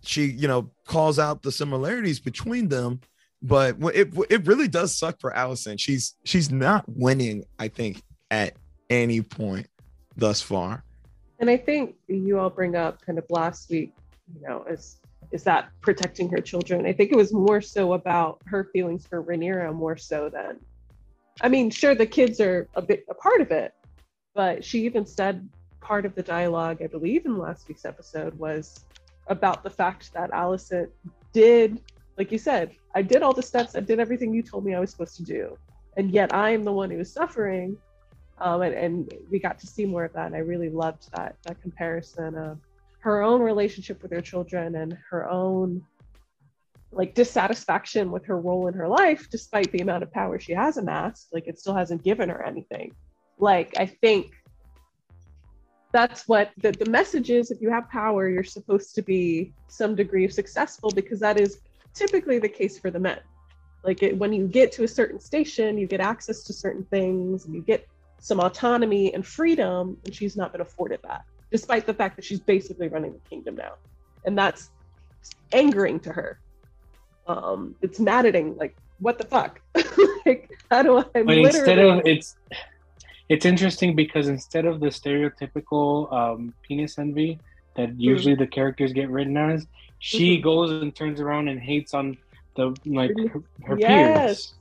she 0.03 0.27
you 0.27 0.47
know 0.47 0.71
calls 0.87 1.19
out 1.19 1.43
the 1.43 1.51
similarities 1.51 2.21
between 2.21 2.69
them 2.69 3.01
but 3.43 3.77
it 3.95 4.13
it 4.29 4.47
really 4.47 4.69
does 4.69 4.95
suck 4.97 5.19
for 5.21 5.33
Alicent 5.33 5.81
she's 5.81 6.15
she's 6.25 6.51
not 6.51 6.85
winning 6.87 7.45
I 7.59 7.69
think 7.69 8.03
at 8.31 8.57
any 8.91 9.21
point 9.23 9.67
thus 10.17 10.41
far 10.41 10.85
And 11.39 11.51
I 11.51 11.57
think 11.57 11.97
you 12.07 12.39
all 12.39 12.51
bring 12.51 12.77
up 12.77 13.05
kind 13.05 13.19
of 13.19 13.25
last 13.29 13.71
week, 13.71 13.93
you 14.35 14.47
know, 14.47 14.65
is 14.65 15.01
is 15.33 15.43
that 15.43 15.71
protecting 15.81 16.29
her 16.31 16.41
children? 16.41 16.87
I 16.87 16.93
think 16.93 17.11
it 17.11 17.17
was 17.17 17.33
more 17.33 17.61
so 17.61 17.95
about 17.95 18.41
her 18.47 18.71
feelings 18.73 19.05
for 19.07 19.23
Rhaenyra 19.23 19.75
more 19.75 19.97
so 19.97 20.29
than 20.29 20.61
I 21.41 21.49
mean, 21.49 21.71
sure 21.71 21.95
the 21.95 22.07
kids 22.07 22.41
are 22.41 22.69
a 22.75 22.83
bit 22.83 23.05
a 23.09 23.15
part 23.15 23.41
of 23.41 23.51
it, 23.51 23.75
but 24.35 24.65
she 24.65 24.85
even 24.85 25.05
said 25.05 25.49
part 25.81 26.07
of 26.07 26.15
the 26.15 26.23
dialogue, 26.23 26.81
I 26.83 26.87
believe 26.87 27.27
in 27.27 27.39
last 27.39 27.69
week's 27.69 27.85
episode, 27.85 28.39
was 28.39 28.85
about 29.27 29.63
the 29.63 29.71
fact 29.71 30.13
that 30.15 30.31
Alicent 30.31 30.89
did, 31.33 31.81
like 32.17 32.31
you 32.31 32.39
said, 32.39 32.71
I 32.95 33.03
did 33.03 33.23
all 33.23 33.33
the 33.33 33.43
steps, 33.43 33.75
I 33.75 33.81
did 33.81 33.99
everything 33.99 34.33
you 34.33 34.43
told 34.43 34.65
me 34.65 34.75
I 34.75 34.81
was 34.81 34.91
supposed 34.91 35.17
to 35.17 35.25
do. 35.25 35.57
And 35.97 36.11
yet 36.11 36.35
I 36.35 36.51
am 36.51 36.65
the 36.65 36.73
one 36.73 36.91
who 36.91 37.01
is 37.01 37.13
suffering 37.13 37.77
um, 38.39 38.63
and, 38.63 38.75
and 38.75 39.15
we 39.31 39.39
got 39.39 39.59
to 39.61 39.67
see 39.67 39.85
more 39.85 40.05
of 40.05 40.13
that. 40.15 40.27
And 40.27 40.35
I 40.35 40.41
really 40.41 40.71
loved 40.71 41.11
that 41.13 41.37
that 41.45 41.61
comparison 41.63 42.37
of 42.37 42.59
her 43.01 43.23
own 43.23 43.41
relationship 43.41 44.03
with 44.03 44.13
her 44.13 44.21
children 44.21 44.77
and 44.77 44.97
her 45.11 45.29
own 45.31 45.83
like 46.91 47.15
dissatisfaction 47.15 48.13
with 48.13 48.25
her 48.27 48.41
role 48.41 48.69
in 48.69 48.75
her 48.75 48.87
life, 48.89 49.29
despite 49.31 49.71
the 49.73 49.81
amount 49.81 50.03
of 50.03 50.13
power 50.13 50.39
she 50.39 50.53
has 50.53 50.77
amassed. 50.77 51.29
Like 51.33 51.47
it 51.47 51.59
still 51.59 51.75
hasn't 51.75 52.03
given 52.05 52.29
her 52.29 52.43
anything. 52.45 52.95
Like 53.39 53.75
I 53.79 53.87
think 53.87 54.33
that's 55.93 56.27
what 56.27 56.51
the, 56.59 56.73
the 56.73 56.91
message 56.91 57.31
is 57.31 57.53
if 57.53 57.61
you 57.61 57.71
have 57.71 57.89
power 57.89 58.29
you're 58.29 58.43
supposed 58.43 58.97
to 58.97 59.03
be 59.03 59.53
some 59.69 59.95
degree 59.95 60.25
of 60.25 60.33
successful 60.33 60.91
because 60.91 61.21
that 61.21 61.39
is 61.39 61.61
typically 61.95 62.41
the 62.41 62.49
case 62.49 62.77
for 62.77 62.91
the 62.91 62.99
men 62.99 63.21
Like 63.85 64.03
it, 64.03 64.19
when 64.19 64.33
you 64.33 64.49
get 64.49 64.73
to 64.73 64.83
a 64.85 64.89
certain 64.89 65.21
station, 65.21 65.79
you 65.79 65.87
get 65.87 66.01
access 66.01 66.43
to 66.45 66.53
certain 66.53 66.85
things, 66.87 67.45
and 67.45 67.55
you 67.55 67.61
get 67.61 67.87
some 68.25 68.41
autonomy 68.41 69.13
and 69.13 69.27
freedom, 69.27 69.99
and 70.03 70.15
she's 70.15 70.35
not 70.35 70.51
been 70.51 70.63
afforded 70.63 70.99
that, 71.05 71.21
despite 71.53 71.85
the 71.85 71.93
fact 71.93 72.17
that 72.17 72.25
she's 72.25 72.41
basically 72.41 72.89
running 72.89 73.13
the 73.13 73.21
kingdom 73.29 73.55
now, 73.55 73.73
and 74.25 74.37
that's 74.37 74.71
angering 75.53 76.01
to 76.01 76.11
her. 76.11 76.41
Um, 77.27 77.75
it's 77.83 78.01
maddening. 78.01 78.57
Like, 78.57 78.79
what 78.99 79.19
the 79.19 79.25
fuck? 79.25 79.61
like, 80.25 80.49
how 80.71 80.83
do 80.83 80.97
I? 81.01 81.23
But 81.23 81.37
instead 81.37 81.79
of 81.79 82.01
it's, 82.07 82.35
it's 83.29 83.45
interesting 83.45 83.95
because 83.95 84.29
instead 84.29 84.65
of 84.65 84.81
the 84.81 84.87
stereotypical 84.87 86.11
um, 86.11 86.55
penis 86.67 86.99
envy 86.99 87.41
that 87.77 87.91
Hmm. 87.91 88.01
usually 88.01 88.37
the 88.37 88.47
characters 88.47 88.95
get 88.95 89.11
written 89.11 89.37
as, 89.37 89.67
she 89.99 90.41
goes 90.41 90.71
and 90.71 90.97
turns 90.97 91.21
around 91.21 91.49
and 91.49 91.61
hates 91.61 91.93
on 91.93 92.17
the 92.57 92.75
like 92.87 93.15
her, 93.33 93.43
her 93.65 93.77
Yes. 93.79 94.25
peers. 94.25 94.55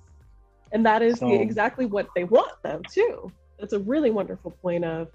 and 0.73 0.85
that 0.85 1.01
is 1.01 1.19
the, 1.21 1.33
exactly 1.33 1.85
what 1.85 2.09
they 2.13 2.25
want 2.25 2.51
them 2.63 2.83
too 2.91 3.31
that's 3.59 3.73
a 3.73 3.79
really 3.79 4.11
wonderful 4.11 4.51
point 4.51 4.85
of 4.85 5.09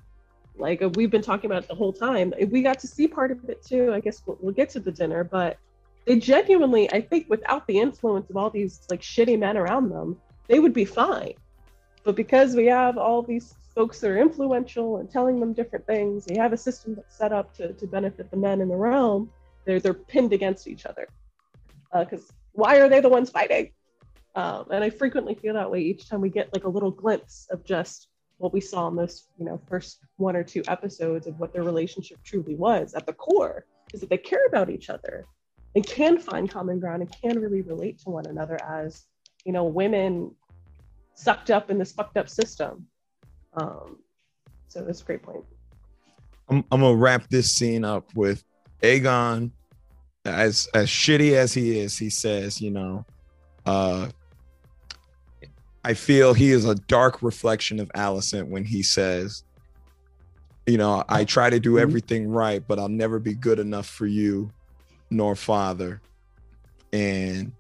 like 0.56 0.82
uh, 0.82 0.88
we've 0.90 1.10
been 1.10 1.22
talking 1.22 1.50
about 1.50 1.64
it 1.64 1.68
the 1.68 1.74
whole 1.74 1.92
time. 1.92 2.32
We 2.50 2.62
got 2.62 2.78
to 2.80 2.86
see 2.86 3.06
part 3.06 3.30
of 3.30 3.48
it 3.48 3.64
too. 3.64 3.92
I 3.92 4.00
guess 4.00 4.22
we'll, 4.26 4.38
we'll 4.40 4.54
get 4.54 4.70
to 4.70 4.80
the 4.80 4.92
dinner 4.92 5.24
but 5.24 5.58
they 6.04 6.18
genuinely 6.18 6.90
i 6.92 7.00
think 7.00 7.26
without 7.28 7.66
the 7.66 7.78
influence 7.78 8.30
of 8.30 8.36
all 8.36 8.48
these 8.48 8.80
like 8.90 9.02
shitty 9.02 9.38
men 9.38 9.56
around 9.56 9.90
them 9.90 10.16
they 10.48 10.58
would 10.60 10.72
be 10.72 10.84
fine. 10.84 11.34
But 12.04 12.16
because 12.16 12.56
we 12.56 12.66
have 12.66 12.96
all 12.96 13.22
these 13.22 13.54
folks 13.74 14.00
that 14.00 14.10
are 14.10 14.18
influential 14.18 14.96
and 14.96 15.10
telling 15.10 15.38
them 15.38 15.52
different 15.52 15.86
things 15.86 16.26
we 16.28 16.36
have 16.36 16.52
a 16.52 16.56
system 16.56 16.94
that's 16.94 17.16
set 17.16 17.32
up 17.32 17.54
to, 17.56 17.72
to 17.74 17.86
benefit 17.86 18.30
the 18.30 18.36
men 18.36 18.60
in 18.60 18.68
the 18.68 18.76
realm 18.76 19.30
they're 19.68 19.80
they're 19.80 19.94
pinned 19.94 20.32
against 20.32 20.66
each 20.66 20.86
other. 20.86 21.06
Because 21.92 22.32
why 22.52 22.78
are 22.80 22.88
they 22.88 23.00
the 23.00 23.08
ones 23.08 23.30
fighting? 23.30 23.70
Um, 24.34 24.66
and 24.70 24.82
I 24.82 24.90
frequently 24.90 25.34
feel 25.34 25.54
that 25.54 25.70
way 25.70 25.80
each 25.80 26.08
time 26.08 26.20
we 26.22 26.30
get 26.30 26.52
like 26.54 26.64
a 26.64 26.68
little 26.68 26.90
glimpse 26.90 27.46
of 27.50 27.64
just 27.64 28.07
what 28.38 28.52
we 28.52 28.60
saw 28.60 28.88
in 28.88 28.96
those, 28.96 29.26
you 29.38 29.44
know, 29.44 29.60
first 29.68 29.98
one 30.16 30.36
or 30.36 30.42
two 30.42 30.62
episodes 30.68 31.26
of 31.26 31.38
what 31.38 31.52
their 31.52 31.64
relationship 31.64 32.18
truly 32.24 32.54
was 32.54 32.94
at 32.94 33.06
the 33.06 33.12
core 33.12 33.66
is 33.92 34.00
that 34.00 34.10
they 34.10 34.16
care 34.16 34.46
about 34.46 34.70
each 34.70 34.88
other 34.90 35.26
and 35.74 35.86
can 35.86 36.18
find 36.18 36.50
common 36.50 36.78
ground 36.80 37.02
and 37.02 37.12
can 37.20 37.40
really 37.40 37.62
relate 37.62 37.98
to 38.00 38.10
one 38.10 38.26
another 38.26 38.58
as, 38.64 39.04
you 39.44 39.52
know, 39.52 39.64
women 39.64 40.34
sucked 41.14 41.50
up 41.50 41.70
in 41.70 41.78
this 41.78 41.92
fucked 41.92 42.16
up 42.16 42.28
system. 42.28 42.86
Um, 43.54 43.98
so 44.68 44.82
that's 44.82 45.02
a 45.02 45.04
great 45.04 45.22
point. 45.22 45.44
I'm, 46.48 46.64
I'm 46.70 46.80
gonna 46.80 46.94
wrap 46.94 47.28
this 47.28 47.52
scene 47.52 47.84
up 47.84 48.14
with 48.14 48.44
Aegon, 48.82 49.50
as 50.24 50.68
as 50.74 50.88
shitty 50.88 51.32
as 51.32 51.52
he 51.52 51.78
is. 51.78 51.98
He 51.98 52.10
says, 52.10 52.60
you 52.60 52.70
know, 52.70 53.04
uh, 53.66 54.08
I 55.88 55.94
feel 55.94 56.34
he 56.34 56.50
is 56.50 56.66
a 56.66 56.74
dark 56.74 57.22
reflection 57.22 57.80
of 57.80 57.88
Alicent 57.94 58.46
when 58.48 58.62
he 58.62 58.82
says, 58.82 59.42
you 60.66 60.76
know, 60.76 61.02
I 61.08 61.24
try 61.24 61.48
to 61.48 61.58
do 61.58 61.72
mm-hmm. 61.72 61.82
everything 61.82 62.28
right, 62.28 62.62
but 62.68 62.78
I'll 62.78 62.90
never 62.90 63.18
be 63.18 63.32
good 63.32 63.58
enough 63.58 63.86
for 63.86 64.04
you, 64.06 64.50
nor 65.08 65.34
father. 65.34 66.02
And, 66.92 67.52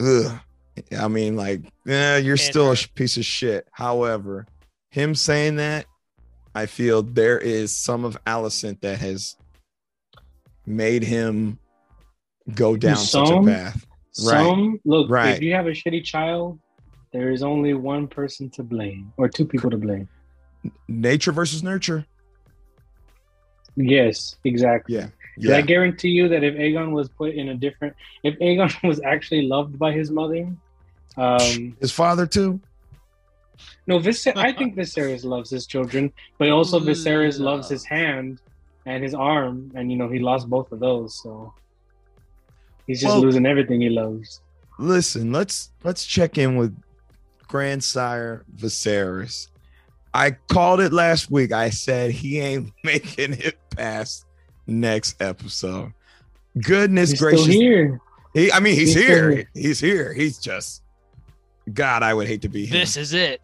ugh, 0.00 0.36
I 0.98 1.06
mean, 1.06 1.36
like, 1.36 1.60
yeah, 1.84 2.16
you're 2.16 2.36
still 2.36 2.70
a 2.70 2.72
uh, 2.72 2.76
piece 2.96 3.16
of 3.16 3.24
shit. 3.24 3.68
However, 3.70 4.44
him 4.90 5.14
saying 5.14 5.56
that 5.56 5.86
I 6.56 6.66
feel 6.66 7.04
there 7.04 7.38
is 7.38 7.70
some 7.76 8.04
of 8.04 8.18
Alicent 8.24 8.80
that 8.80 8.98
has 8.98 9.36
made 10.66 11.04
him 11.04 11.60
go 12.52 12.76
down 12.76 12.96
such 12.96 13.22
a 13.22 13.26
Some? 13.28 13.46
path. 13.46 13.86
Right. 14.24 14.44
Some 14.44 14.80
look, 14.84 15.08
Right. 15.08 15.36
if 15.36 15.42
you 15.42 15.52
have 15.52 15.68
a 15.68 15.70
shitty 15.70 16.02
child, 16.02 16.58
there 17.16 17.30
is 17.30 17.42
only 17.42 17.72
one 17.72 18.06
person 18.06 18.50
to 18.50 18.62
blame 18.62 19.10
or 19.16 19.26
two 19.26 19.46
people 19.46 19.70
to 19.70 19.78
blame. 19.78 20.06
Nature 20.86 21.32
versus 21.32 21.62
nurture. 21.62 22.04
Yes, 23.74 24.36
exactly. 24.44 24.96
Yeah. 24.96 25.08
Because 25.36 25.52
I 25.52 25.62
guarantee 25.62 26.08
you 26.10 26.28
that 26.28 26.42
if 26.44 26.54
Aegon 26.54 26.90
was 26.92 27.08
put 27.08 27.34
in 27.34 27.48
a 27.50 27.54
different, 27.54 27.94
if 28.22 28.38
Aegon 28.38 28.70
was 28.90 29.00
actually 29.02 29.42
loved 29.42 29.78
by 29.78 29.92
his 29.92 30.10
mother, 30.10 30.46
um, 31.16 31.74
His 31.80 31.92
father 31.92 32.26
too. 32.26 32.60
no, 33.86 33.98
Vis- 33.98 34.26
I 34.26 34.52
think 34.52 34.76
Viserys 34.80 35.24
loves 35.24 35.48
his 35.48 35.66
children, 35.66 36.12
but 36.38 36.50
also 36.50 36.78
Viserys 36.78 37.38
Love. 37.38 37.54
loves 37.56 37.68
his 37.70 37.84
hand 37.86 38.40
and 38.84 39.02
his 39.02 39.14
arm, 39.14 39.72
and 39.74 39.90
you 39.90 39.96
know 39.96 40.08
he 40.10 40.18
lost 40.18 40.48
both 40.50 40.70
of 40.72 40.80
those, 40.80 41.14
so 41.22 41.54
he's 42.86 43.00
just 43.00 43.12
Well- 43.14 43.22
losing 43.22 43.46
everything 43.46 43.80
he 43.80 43.88
loves. 43.88 44.42
Listen, 44.78 45.32
let's 45.32 45.70
let's 45.84 46.04
check 46.04 46.36
in 46.36 46.56
with 46.56 46.76
grandsire 47.48 48.44
Viserys. 48.54 49.48
I 50.14 50.32
called 50.48 50.80
it 50.80 50.92
last 50.92 51.30
week. 51.30 51.52
I 51.52 51.70
said 51.70 52.10
he 52.10 52.40
ain't 52.40 52.72
making 52.84 53.34
it 53.34 53.58
past 53.76 54.24
next 54.66 55.20
episode. 55.20 55.92
Goodness 56.62 57.10
He's 57.10 57.20
gracious. 57.20 57.44
still 57.44 57.60
here. 57.60 58.00
He, 58.32 58.52
I 58.52 58.60
mean, 58.60 58.74
he's, 58.74 58.94
He's 58.94 59.06
here. 59.06 59.30
here. 59.30 59.50
He's 59.54 59.80
here. 59.80 60.12
He's 60.12 60.38
just 60.38 60.82
God, 61.72 62.02
I 62.02 62.14
would 62.14 62.28
hate 62.28 62.42
to 62.42 62.48
be 62.48 62.66
him. 62.66 62.78
This 62.78 62.96
is 62.96 63.12
it. 63.12 63.40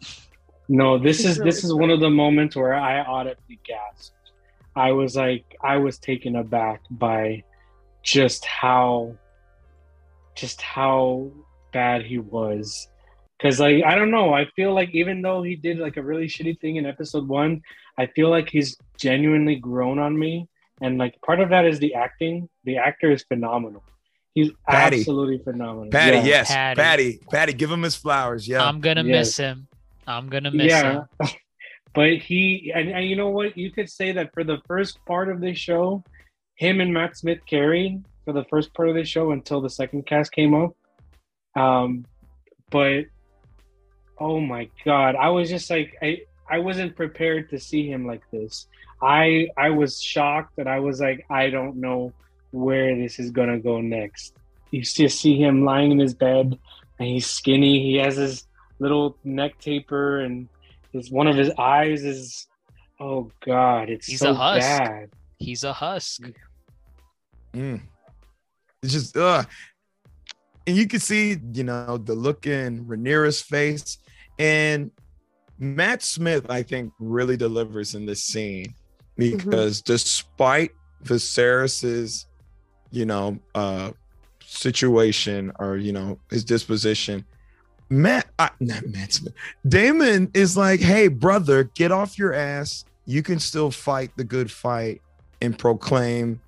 No, 0.69 0.97
this 0.97 1.25
is 1.25 1.37
this 1.37 1.63
is 1.63 1.73
one 1.73 1.89
of 1.89 1.99
the 1.99 2.09
moments 2.09 2.55
where 2.55 2.73
I 2.73 3.01
audibly 3.01 3.59
gasped. 3.65 4.15
I 4.75 4.91
was 4.91 5.15
like, 5.15 5.55
I 5.61 5.77
was 5.77 5.97
taken 5.97 6.35
aback 6.35 6.81
by 6.89 7.43
just 8.01 8.45
how, 8.45 9.15
just 10.35 10.61
how 10.61 11.31
bad 11.73 12.03
he 12.03 12.17
was. 12.17 12.87
Cause 13.41 13.59
like 13.59 13.83
I 13.83 13.95
don't 13.95 14.11
know, 14.11 14.33
I 14.33 14.45
feel 14.55 14.73
like 14.73 14.91
even 14.93 15.21
though 15.21 15.43
he 15.43 15.55
did 15.55 15.77
like 15.79 15.97
a 15.97 16.03
really 16.03 16.27
shitty 16.27 16.59
thing 16.61 16.77
in 16.77 16.85
episode 16.85 17.27
one, 17.27 17.61
I 17.97 18.05
feel 18.05 18.29
like 18.29 18.49
he's 18.49 18.77
genuinely 18.97 19.55
grown 19.57 19.99
on 19.99 20.17
me, 20.17 20.47
and 20.81 20.97
like 20.97 21.19
part 21.21 21.39
of 21.41 21.49
that 21.49 21.65
is 21.65 21.79
the 21.79 21.95
acting. 21.95 22.47
The 22.63 22.77
actor 22.77 23.11
is 23.11 23.23
phenomenal. 23.23 23.83
He's 24.33 24.51
Paddy. 24.67 24.99
absolutely 24.99 25.39
phenomenal. 25.43 25.91
Paddy, 25.91 26.17
Yeah. 26.17 26.23
yes. 26.23 26.47
Paddy. 26.51 26.75
Paddy. 26.79 27.19
Paddy, 27.29 27.53
give 27.53 27.69
him 27.69 27.81
his 27.83 27.95
flowers. 27.95 28.47
Yeah. 28.47 28.63
I'm 28.63 28.79
gonna 28.79 29.03
Yes. 29.03 29.11
miss 29.27 29.37
him. 29.37 29.67
I'm 30.07 30.29
gonna 30.29 30.51
miss 30.51 30.67
yeah 30.71 30.91
him. 31.21 31.27
but 31.93 32.13
he 32.17 32.71
and, 32.73 32.89
and 32.89 33.05
you 33.07 33.15
know 33.15 33.29
what 33.29 33.57
you 33.57 33.71
could 33.71 33.89
say 33.89 34.11
that 34.13 34.33
for 34.33 34.43
the 34.43 34.57
first 34.67 34.97
part 35.05 35.29
of 35.29 35.39
this 35.41 35.57
show 35.57 36.03
him 36.55 36.81
and 36.81 36.93
matt 36.93 37.15
smith 37.15 37.39
carried 37.45 38.03
for 38.25 38.33
the 38.33 38.43
first 38.45 38.73
part 38.73 38.89
of 38.89 38.95
the 38.95 39.03
show 39.03 39.31
until 39.31 39.61
the 39.61 39.69
second 39.69 40.05
cast 40.05 40.31
came 40.31 40.53
up 40.55 40.75
um 41.55 42.05
but 42.69 43.05
oh 44.19 44.39
my 44.39 44.69
god 44.85 45.15
i 45.15 45.29
was 45.29 45.49
just 45.49 45.69
like 45.69 45.95
i 46.01 46.19
i 46.49 46.59
wasn't 46.59 46.95
prepared 46.95 47.49
to 47.49 47.59
see 47.59 47.87
him 47.89 48.05
like 48.05 48.21
this 48.31 48.67
i 49.01 49.47
i 49.57 49.69
was 49.69 50.01
shocked 50.01 50.57
and 50.57 50.69
i 50.69 50.79
was 50.79 50.99
like 50.99 51.25
i 51.29 51.49
don't 51.49 51.75
know 51.75 52.13
where 52.51 52.95
this 52.95 53.19
is 53.19 53.31
gonna 53.31 53.59
go 53.59 53.81
next 53.81 54.35
you 54.71 54.81
just 54.81 55.19
see 55.19 55.37
him 55.37 55.63
lying 55.65 55.91
in 55.91 55.99
his 55.99 56.13
bed 56.13 56.57
and 56.99 57.07
he's 57.07 57.25
skinny 57.25 57.81
he 57.81 57.95
has 57.95 58.15
his 58.15 58.47
little 58.79 59.17
neck 59.23 59.57
taper 59.59 60.21
and 60.21 60.47
his 60.91 61.09
one 61.11 61.27
of 61.27 61.35
his 61.35 61.51
eyes 61.57 62.03
is 62.03 62.47
oh 62.99 63.31
god 63.45 63.89
it's 63.89 64.05
He's 64.05 64.19
so 64.19 64.31
a 64.31 64.33
husk. 64.33 64.59
bad 64.59 65.09
He's 65.39 65.63
a 65.65 65.73
husk. 65.73 66.21
Mm. 67.53 67.81
It's 68.81 68.93
just 68.93 69.17
uh 69.17 69.43
and 70.65 70.77
you 70.77 70.87
can 70.87 71.01
see, 71.01 71.37
you 71.51 71.65
know, 71.65 71.97
the 71.97 72.15
look 72.15 72.47
in 72.47 72.85
Rhaenyra's 72.85 73.41
face. 73.41 73.97
And 74.39 74.91
Matt 75.59 76.01
Smith, 76.01 76.49
I 76.49 76.63
think, 76.63 76.93
really 76.99 77.37
delivers 77.37 77.95
in 77.95 78.05
this 78.05 78.23
scene 78.23 78.73
because 79.17 79.81
despite 79.81 80.71
Viserys's, 81.03 82.27
you 82.91 83.05
know, 83.05 83.39
uh 83.55 83.91
situation 84.45 85.51
or 85.57 85.77
you 85.77 85.91
know 85.91 86.19
his 86.29 86.43
disposition, 86.43 87.25
Matt, 87.89 88.27
uh, 88.39 88.49
not 88.59 88.87
Matt 88.87 89.13
Smith, 89.13 89.33
Daemon 89.67 90.31
is 90.33 90.57
like, 90.57 90.79
hey, 90.79 91.07
brother, 91.07 91.65
get 91.75 91.91
off 91.91 92.17
your 92.17 92.33
ass. 92.33 92.85
You 93.05 93.21
can 93.21 93.39
still 93.39 93.69
fight 93.69 94.11
the 94.15 94.23
good 94.23 94.49
fight 94.49 95.01
and 95.41 95.57
proclaim 95.57 96.39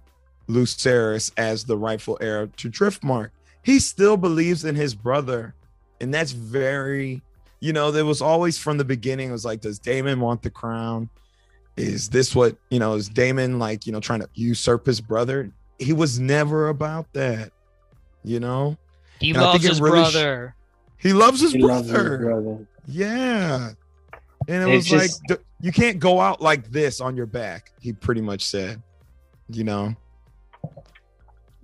Lucerys 0.47 1.31
as 1.37 1.65
the 1.65 1.77
rightful 1.77 2.17
heir 2.21 2.47
to 2.47 2.69
Driftmark. 2.69 3.31
He 3.63 3.79
still 3.79 4.17
believes 4.17 4.63
in 4.63 4.75
his 4.75 4.95
brother. 4.95 5.53
And 6.01 6.13
that's 6.13 6.31
very, 6.31 7.21
you 7.59 7.73
know, 7.73 7.91
there 7.91 8.05
was 8.05 8.21
always 8.21 8.57
from 8.57 8.77
the 8.77 8.85
beginning, 8.85 9.29
it 9.29 9.31
was 9.31 9.45
like, 9.45 9.61
does 9.61 9.79
Daemon 9.79 10.19
want 10.19 10.41
the 10.41 10.49
crown? 10.49 11.09
Is 11.77 12.09
this 12.09 12.35
what, 12.35 12.55
you 12.69 12.79
know, 12.79 12.93
is 12.93 13.09
Daemon 13.09 13.59
like, 13.59 13.85
you 13.85 13.91
know, 13.91 13.99
trying 13.99 14.21
to 14.21 14.29
usurp 14.33 14.85
his 14.85 15.01
brother? 15.01 15.51
He 15.79 15.91
was 15.93 16.19
never 16.19 16.69
about 16.69 17.11
that, 17.13 17.51
you 18.23 18.39
know? 18.39 18.77
He 19.19 19.31
And 19.31 19.39
loves 19.41 19.65
his 19.65 19.81
really 19.81 20.05
sh- 20.05 20.13
brother. 20.13 20.55
He 20.97 21.13
loves 21.13 21.41
his 21.41 21.53
he 21.53 21.59
brother. 21.59 21.93
loves 21.93 22.09
his 22.09 22.19
brother 22.19 22.67
Yeah. 22.87 23.71
And 24.47 24.69
it 24.69 24.73
It's 24.75 24.89
was 24.91 25.01
just- 25.01 25.21
like, 25.29 25.39
"D- 25.39 25.45
you 25.61 25.71
can't 25.71 25.99
go 25.99 26.19
out 26.21 26.41
like 26.41 26.69
this 26.71 27.01
on 27.01 27.15
your 27.17 27.25
back, 27.25 27.71
he 27.79 27.91
pretty 27.93 28.21
much 28.21 28.43
said, 28.43 28.81
you 29.49 29.63
know? 29.63 29.95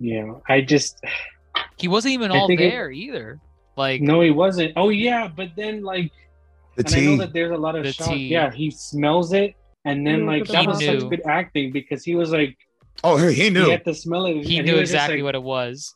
yeah 0.00 0.32
i 0.48 0.60
just 0.60 0.98
He 1.78 1.86
wasn't 1.88 2.14
even 2.14 2.32
I 2.32 2.38
all 2.38 2.46
think 2.48 2.60
it- 2.60 2.70
there 2.70 2.90
either. 2.90 3.40
Like 3.76 4.00
No, 4.02 4.20
he 4.20 4.30
wasn't. 4.30 4.72
Oh 4.76 4.90
yeah, 4.90 5.28
but 5.28 5.50
then 5.56 5.82
like, 5.82 6.10
The 6.76 6.84
and 6.86 6.94
I 6.94 7.00
know 7.00 7.16
that 7.18 7.32
there's 7.32 7.50
a 7.52 7.56
lot 7.56 7.74
of 7.76 7.84
The 7.84 7.92
shots. 7.92 8.10
tea. 8.10 8.28
Yeah, 8.28 8.50
he 8.50 8.70
smells 8.70 9.32
it, 9.32 9.54
and 9.84 10.06
then 10.06 10.26
like 10.26 10.44
knew. 10.46 10.52
that 10.52 10.66
was 10.66 10.80
He 10.80 10.86
such 10.86 11.08
good 11.08 11.22
acting 11.26 11.72
because 11.72 12.04
he 12.04 12.14
was 12.14 12.30
like 12.30 12.56
Oh, 13.04 13.16
he, 13.16 13.32
he 13.34 13.50
knew. 13.50 13.64
he 13.64 13.70
had 13.70 13.84
to 13.86 13.94
smell 13.94 14.26
it. 14.26 14.44
he 14.46 14.58
and 14.58 14.66
knew 14.66 14.74
was 14.74 14.82
just 14.90 14.92
exactly 14.94 15.16
like, 15.18 15.24
what 15.24 15.34
it 15.34 15.42
was. 15.42 15.94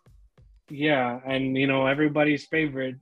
Yeah, 0.70 1.20
and 1.26 1.56
you 1.56 1.66
know 1.66 1.86
everybody's 1.86 2.46
favorite 2.46 2.96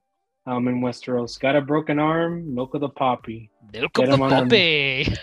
um 0.46 0.68
in 0.68 0.80
Westeros. 0.82 1.38
Got 1.40 1.56
a 1.56 1.60
broken 1.62 1.98
arm, 1.98 2.52
milk 2.54 2.74
of 2.74 2.80
the 2.80 2.88
poppy. 2.90 3.50
Milk 3.72 3.92
Get 3.94 4.04
of 4.04 4.10
the 4.10 4.14
him 4.16 4.22
on 4.22 4.30
them. 4.30 4.44
puppy. 4.48 5.14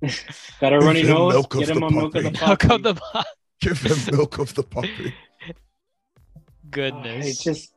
Got 0.60 0.72
a 0.74 0.78
runny 0.78 1.02
nose, 1.02 1.32
milk 1.32 1.52
get 1.58 1.70
him 1.70 1.80
the 1.80 1.86
on 1.86 1.94
milk 1.94 2.14
of 2.14 2.22
the 2.24 2.30
puppy. 2.30 2.46
Milk 2.46 2.60
poppy. 2.60 2.74
of 2.74 2.82
the 2.84 2.94
po- 2.94 3.22
Give 3.60 3.80
him 3.82 4.14
milk 4.16 4.38
of 4.38 4.54
the 4.54 4.62
puppy. 4.62 5.14
goodness. 6.70 7.26
It's 7.26 7.42
just, 7.42 7.72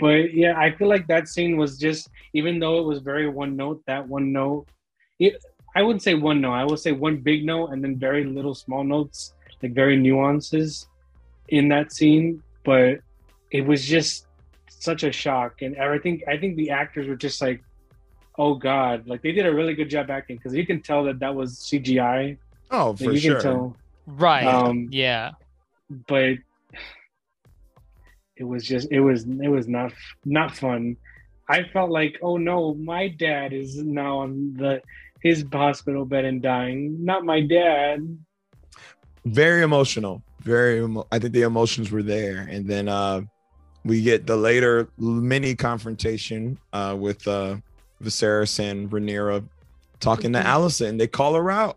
but 0.00 0.34
yeah, 0.34 0.58
I 0.58 0.70
feel 0.72 0.88
like 0.88 1.06
that 1.08 1.28
scene 1.28 1.56
was 1.56 1.78
just, 1.78 2.08
even 2.32 2.58
though 2.58 2.78
it 2.78 2.84
was 2.84 3.00
very 3.00 3.28
one 3.28 3.56
note, 3.56 3.82
that 3.86 4.06
one 4.06 4.32
note, 4.32 4.66
it, 5.18 5.42
I 5.74 5.82
wouldn't 5.82 6.02
say 6.02 6.14
one 6.14 6.40
note, 6.40 6.52
I 6.54 6.64
would 6.64 6.78
say 6.80 6.92
one 6.92 7.18
big 7.18 7.44
note 7.44 7.68
and 7.68 7.82
then 7.82 7.96
very 7.96 8.24
little 8.24 8.54
small 8.54 8.82
notes, 8.84 9.34
like 9.62 9.72
very 9.72 9.96
nuances 9.96 10.88
in 11.48 11.68
that 11.68 11.92
scene. 11.92 12.42
But 12.64 13.00
it 13.50 13.66
was 13.66 13.86
just 13.86 14.26
such 14.68 15.04
a 15.04 15.12
shock. 15.12 15.62
And 15.62 15.76
I 15.76 15.98
think, 15.98 16.24
I 16.28 16.36
think 16.36 16.56
the 16.56 16.70
actors 16.70 17.06
were 17.08 17.16
just 17.16 17.40
like, 17.40 17.62
oh 18.38 18.54
God, 18.54 19.06
like 19.06 19.22
they 19.22 19.32
did 19.32 19.46
a 19.46 19.52
really 19.54 19.74
good 19.74 19.90
job 19.90 20.10
acting 20.10 20.36
because 20.36 20.54
you 20.54 20.66
can 20.66 20.80
tell 20.80 21.04
that 21.04 21.18
that 21.20 21.34
was 21.34 21.56
CGI. 21.58 22.38
Oh, 22.70 22.90
Like, 22.90 22.98
for 22.98 23.12
you 23.12 23.18
sure. 23.18 23.40
can 23.40 23.42
tell. 23.42 23.76
right. 24.06 24.46
Um, 24.46 24.88
yeah. 24.90 25.32
but 26.06 26.34
it 28.40 28.44
was 28.44 28.64
just 28.66 28.88
it 28.90 29.00
was 29.00 29.24
it 29.24 29.48
was 29.48 29.68
not 29.68 29.92
not 30.24 30.56
fun. 30.56 30.96
I 31.48 31.64
felt 31.72 31.90
like 31.90 32.18
oh 32.22 32.38
no 32.38 32.74
my 32.74 33.08
dad 33.08 33.52
is 33.52 33.76
now 33.76 34.18
on 34.20 34.54
the 34.56 34.80
his 35.22 35.44
hospital 35.52 36.06
bed 36.06 36.24
and 36.24 36.40
dying. 36.40 37.04
Not 37.04 37.24
my 37.24 37.42
dad. 37.42 37.98
Very 39.26 39.62
emotional. 39.62 40.22
Very 40.40 40.78
emo- 40.82 41.06
i 41.12 41.18
think 41.18 41.34
the 41.34 41.42
emotions 41.42 41.90
were 41.90 42.02
there. 42.02 42.48
And 42.50 42.66
then 42.66 42.88
uh 42.88 43.20
we 43.84 44.02
get 44.02 44.26
the 44.26 44.36
later 44.36 44.88
mini 44.98 45.54
confrontation 45.54 46.58
uh 46.72 46.96
with 46.98 47.28
uh 47.28 47.56
Viserys 48.02 48.58
and 48.58 48.90
Rhaenyra 48.90 49.46
talking 50.00 50.32
to 50.32 50.38
Mhm. 50.38 50.44
Alicent 50.54 50.98
they 50.98 51.06
call 51.06 51.34
her 51.34 51.50
out. 51.50 51.76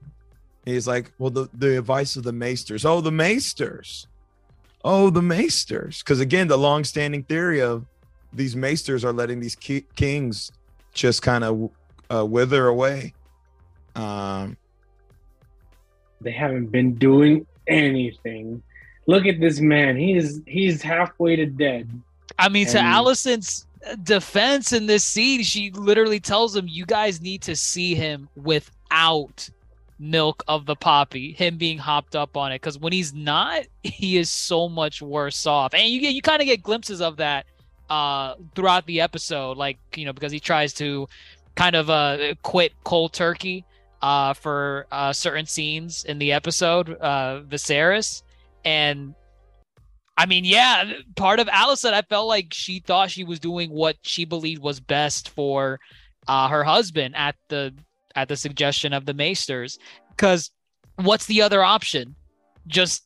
He's 0.64 0.88
like 0.88 1.12
well 1.20 1.30
the 1.30 1.50
the 1.54 1.78
advice 1.78 2.16
of 2.16 2.24
the 2.24 2.32
maesters. 2.32 2.86
Oh 2.86 3.02
the 3.02 3.12
maesters 3.12 4.08
oh 4.84 5.10
the 5.10 5.22
maesters. 5.22 6.00
Because 6.00 6.20
again 6.20 6.48
the 6.48 6.58
long-standing 6.58 7.24
theory 7.24 7.62
of 7.62 7.86
these 8.32 8.56
maesters 8.56 9.04
are 9.04 9.14
letting 9.14 9.40
these 9.40 9.56
ki- 9.56 9.86
kings 9.96 10.52
just 10.94 11.22
kind 11.22 11.44
of 11.44 11.70
uh, 12.10 12.26
wither 12.26 12.68
away. 12.68 13.14
Um 13.96 14.58
they 16.22 16.32
haven't 16.32 16.68
been 16.68 16.96
doing 16.96 17.46
anything. 17.68 18.64
Look 19.08 19.26
at 19.26 19.40
this 19.40 19.60
man. 19.60 19.98
He's 19.98 20.42
he's 20.46 20.82
halfway 20.82 21.36
to 21.36 21.46
dead. 21.46 21.90
I 22.40 22.50
mean, 22.50 22.68
to 22.68 22.78
Alicent's 22.78 23.68
defense 24.04 24.72
in 24.72 24.86
this 24.86 25.04
scene, 25.04 25.44
she 25.44 25.72
literally 25.72 26.20
tells 26.20 26.56
him, 26.56 26.68
"You 26.68 26.86
guys 26.86 27.22
need 27.22 27.42
to 27.44 27.56
see 27.56 27.96
him 27.96 28.30
without 28.36 29.50
milk 30.04 30.44
of 30.48 30.66
the 30.66 30.76
poppy, 30.76 31.32
him 31.34 31.58
being 31.58 31.78
hopped 31.78 32.16
up 32.16 32.36
on 32.38 32.52
it, 32.52 32.56
because 32.56 32.78
when 32.78 32.94
he's 32.94 33.14
not, 33.14 33.64
he 33.84 34.18
is 34.18 34.30
so 34.30 34.70
much 34.70 35.02
worse 35.02 35.46
off." 35.46 35.74
And 35.74 35.88
you 35.88 36.02
get 36.02 36.14
you 36.14 36.22
kind 36.22 36.42
of 36.42 36.46
get 36.46 36.62
glimpses 36.62 37.02
of 37.02 37.18
that 37.18 37.46
uh 37.90 38.36
throughout 38.56 38.86
the 38.86 39.02
episode, 39.02 39.58
like 39.58 39.78
you 39.96 40.06
know, 40.06 40.14
because 40.14 40.32
he 40.32 40.40
tries 40.40 40.74
to 40.74 41.08
kind 41.56 41.76
of 41.76 41.90
uh 41.90 42.34
quit 42.44 42.74
cold 42.84 43.14
turkey 43.14 43.66
uh 44.02 44.34
for 44.34 44.88
uh 44.92 45.14
certain 45.14 45.46
scenes 45.46 46.04
in 46.06 46.20
the 46.20 46.32
episode, 46.32 46.98
uh 47.02 47.42
Viserys, 47.48 48.24
and 48.66 49.16
I 50.18 50.28
mean, 50.28 50.46
yeah, 50.46 50.94
part 51.16 51.40
of 51.40 51.48
Alicent, 51.48 51.94
I 51.94 52.04
felt 52.04 52.28
like 52.28 52.54
she 52.54 52.80
thought 52.80 53.10
she 53.10 53.24
was 53.24 53.40
doing 53.40 53.72
what 53.72 53.98
she 54.04 54.26
believed 54.26 54.62
was 54.62 54.80
best 54.80 55.30
for 55.30 55.80
uh, 56.28 56.48
her 56.50 56.64
husband 56.64 57.16
at 57.16 57.36
the 57.50 57.74
at 58.16 58.28
the 58.28 58.36
suggestion 58.36 58.94
of 58.94 59.06
the 59.06 59.14
Maesters. 59.14 59.78
Because 60.10 60.52
what's 60.98 61.26
the 61.26 61.42
other 61.42 61.64
option? 61.64 62.16
Just 62.68 63.04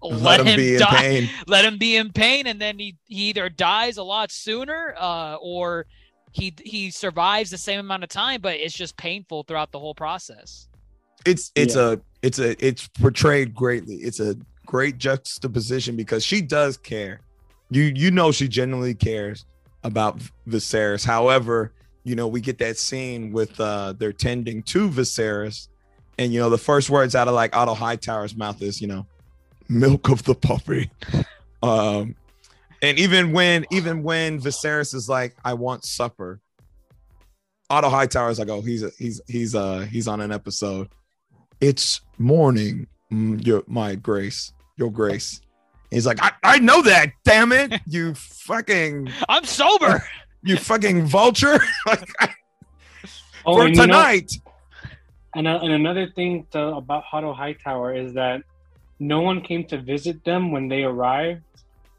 let, 0.00 0.46
him, 0.46 0.56
be 0.56 0.74
in 0.74 0.80
die. 0.80 1.00
pain 1.00 1.30
Let 1.46 1.64
him 1.64 1.78
be 1.78 1.96
in 1.96 2.12
pain, 2.12 2.46
and 2.46 2.60
then 2.60 2.78
he, 2.78 2.96
he 3.06 3.30
either 3.30 3.48
dies 3.48 3.96
a 3.96 4.02
lot 4.02 4.30
sooner, 4.30 4.94
uh, 4.98 5.36
or 5.36 5.86
he 6.32 6.54
he 6.62 6.90
survives 6.90 7.50
the 7.50 7.58
same 7.58 7.80
amount 7.80 8.04
of 8.04 8.10
time, 8.10 8.40
but 8.40 8.56
it's 8.56 8.74
just 8.74 8.96
painful 8.96 9.44
throughout 9.44 9.72
the 9.72 9.78
whole 9.78 9.94
process. 9.94 10.68
it's 11.26 11.50
it's 11.54 11.76
a 11.76 12.00
it's 12.22 12.38
a 12.38 12.64
it's 12.64 12.88
portrayed 12.88 13.54
greatly 13.54 13.96
it's 13.96 14.20
a 14.20 14.36
great 14.64 14.98
juxtaposition 14.98 15.96
because 15.96 16.24
she 16.24 16.40
does 16.40 16.76
care 16.76 17.20
you 17.70 17.82
you 17.94 18.10
know 18.10 18.32
she 18.32 18.48
genuinely 18.48 18.94
cares 18.94 19.44
about 19.84 20.20
Viserys 20.48 21.04
however 21.04 21.72
you 22.06 22.14
know 22.14 22.26
we 22.26 22.40
get 22.40 22.58
that 22.58 22.78
scene 22.78 23.32
with 23.32 23.58
uh 23.60 23.92
they're 23.98 24.12
tending 24.12 24.62
to 24.62 24.88
Viserys 24.88 25.68
and 26.18 26.32
you 26.32 26.40
know 26.40 26.48
the 26.48 26.58
first 26.58 26.88
words 26.88 27.14
out 27.14 27.28
of 27.28 27.34
like 27.34 27.54
Otto 27.54 27.74
Hightower's 27.74 28.36
mouth 28.36 28.62
is 28.62 28.80
you 28.80 28.86
know 28.86 29.06
milk 29.68 30.08
of 30.08 30.22
the 30.24 30.34
puppy 30.34 30.90
um 31.62 32.14
and 32.82 32.98
even 32.98 33.32
when 33.32 33.66
even 33.70 34.02
when 34.02 34.40
Viserys 34.40 34.94
is 34.94 35.08
like 35.08 35.36
I 35.44 35.54
want 35.54 35.84
supper 35.84 36.40
Otto 37.68 37.90
Hightower 37.90 38.30
is 38.30 38.38
like 38.38 38.48
oh 38.48 38.62
he's 38.62 38.84
he's 38.96 39.20
he's 39.26 39.54
uh 39.54 39.80
he's 39.90 40.08
on 40.08 40.20
an 40.20 40.32
episode 40.32 40.88
it's 41.60 42.00
morning, 42.18 42.86
your 43.10 43.62
my 43.66 43.94
grace, 43.94 44.52
your 44.76 44.90
grace. 44.90 45.40
He's 45.90 46.06
like, 46.06 46.18
I, 46.20 46.32
I 46.42 46.58
know 46.58 46.82
that, 46.82 47.12
damn 47.24 47.52
it, 47.52 47.80
you 47.86 48.14
fucking, 48.14 49.10
I'm 49.28 49.44
sober. 49.44 50.04
you 50.46 50.56
fucking 50.56 51.04
vulture. 51.06 51.58
like, 51.86 52.08
oh 53.44 53.54
for 53.56 53.66
and 53.66 53.70
you 53.74 53.76
know- 53.76 53.86
tonight. 53.86 54.32
And, 55.34 55.46
uh, 55.46 55.58
and 55.62 55.70
another 55.72 56.08
thing 56.08 56.46
to, 56.52 56.58
about 56.76 57.04
Otto 57.12 57.34
Hightower 57.34 57.94
is 57.94 58.14
that 58.14 58.42
no 58.98 59.20
one 59.20 59.42
came 59.42 59.64
to 59.64 59.76
visit 59.76 60.24
them 60.24 60.50
when 60.50 60.68
they 60.68 60.82
arrived. 60.82 61.42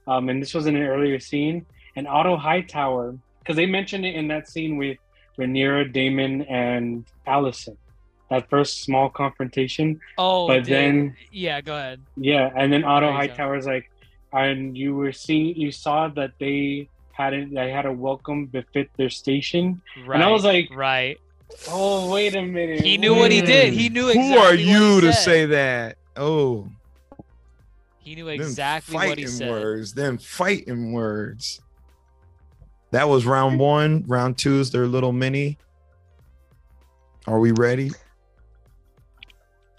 Um, 0.07 0.29
and 0.29 0.41
this 0.41 0.55
was 0.55 0.65
in 0.65 0.75
an 0.75 0.81
earlier 0.81 1.19
scene. 1.19 1.63
And 1.95 2.07
Otto 2.07 2.35
Hightower, 2.35 3.15
because 3.39 3.55
they 3.55 3.67
mentioned 3.67 4.07
it 4.07 4.15
in 4.15 4.27
that 4.29 4.49
scene 4.49 4.75
with 4.77 4.97
Rhaenyra, 5.37 5.93
Daemon, 5.93 6.43
and 6.43 7.05
Alicent, 7.27 7.77
that 8.31 8.49
first 8.49 8.81
small 8.81 9.07
confrontation. 9.07 9.99
Oh, 10.17 10.47
but 10.47 10.63
did- 10.63 10.73
then, 10.73 11.15
yeah, 11.31 11.61
go 11.61 11.75
ahead. 11.77 12.01
yeah, 12.15 12.49
and 12.55 12.73
then 12.73 12.83
Otto 12.83 13.13
Crazy. 13.15 13.29
Hightower's 13.29 13.67
like, 13.67 13.91
and 14.33 14.75
you 14.75 14.95
were 14.95 15.11
seeing, 15.11 15.55
you 15.55 15.71
saw 15.71 16.07
that 16.09 16.31
they 16.39 16.89
had 17.17 17.33
it, 17.33 17.53
they 17.53 17.71
had 17.71 17.85
a 17.87 17.91
welcome 17.91 18.45
befit 18.45 18.89
their 18.95 19.09
station. 19.09 19.81
Right. 20.05 20.15
And 20.15 20.23
I 20.23 20.29
was 20.31 20.43
like, 20.43 20.69
right. 20.71 21.19
oh, 21.69 22.11
wait 22.11 22.35
a 22.35 22.41
minute. 22.43 22.81
He 22.81 22.97
knew 22.97 23.15
what 23.15 23.31
he 23.31 23.41
did. 23.41 23.73
He 23.73 23.89
knew 23.89 24.09
exactly 24.09 24.29
Who 24.33 24.37
are 24.37 24.49
what 24.51 24.59
you 24.59 24.95
he 24.95 25.01
to 25.01 25.13
said. 25.13 25.23
say 25.23 25.45
that? 25.47 25.97
Oh, 26.15 26.67
He 27.99 28.13
knew 28.15 28.25
them 28.25 28.35
exactly 28.35 28.93
what 28.95 29.03
he 29.05 29.09
fighting 29.25 29.27
said. 29.27 29.49
words, 29.49 29.93
them 29.93 30.17
fighting 30.19 30.91
words. 30.93 31.59
That 32.91 33.09
was 33.09 33.25
round 33.25 33.59
one. 33.59 34.03
Round 34.07 34.37
two 34.37 34.59
is 34.59 34.71
their 34.71 34.85
little 34.87 35.11
mini. 35.11 35.57
Are 37.25 37.39
we 37.39 37.51
ready? 37.51 37.91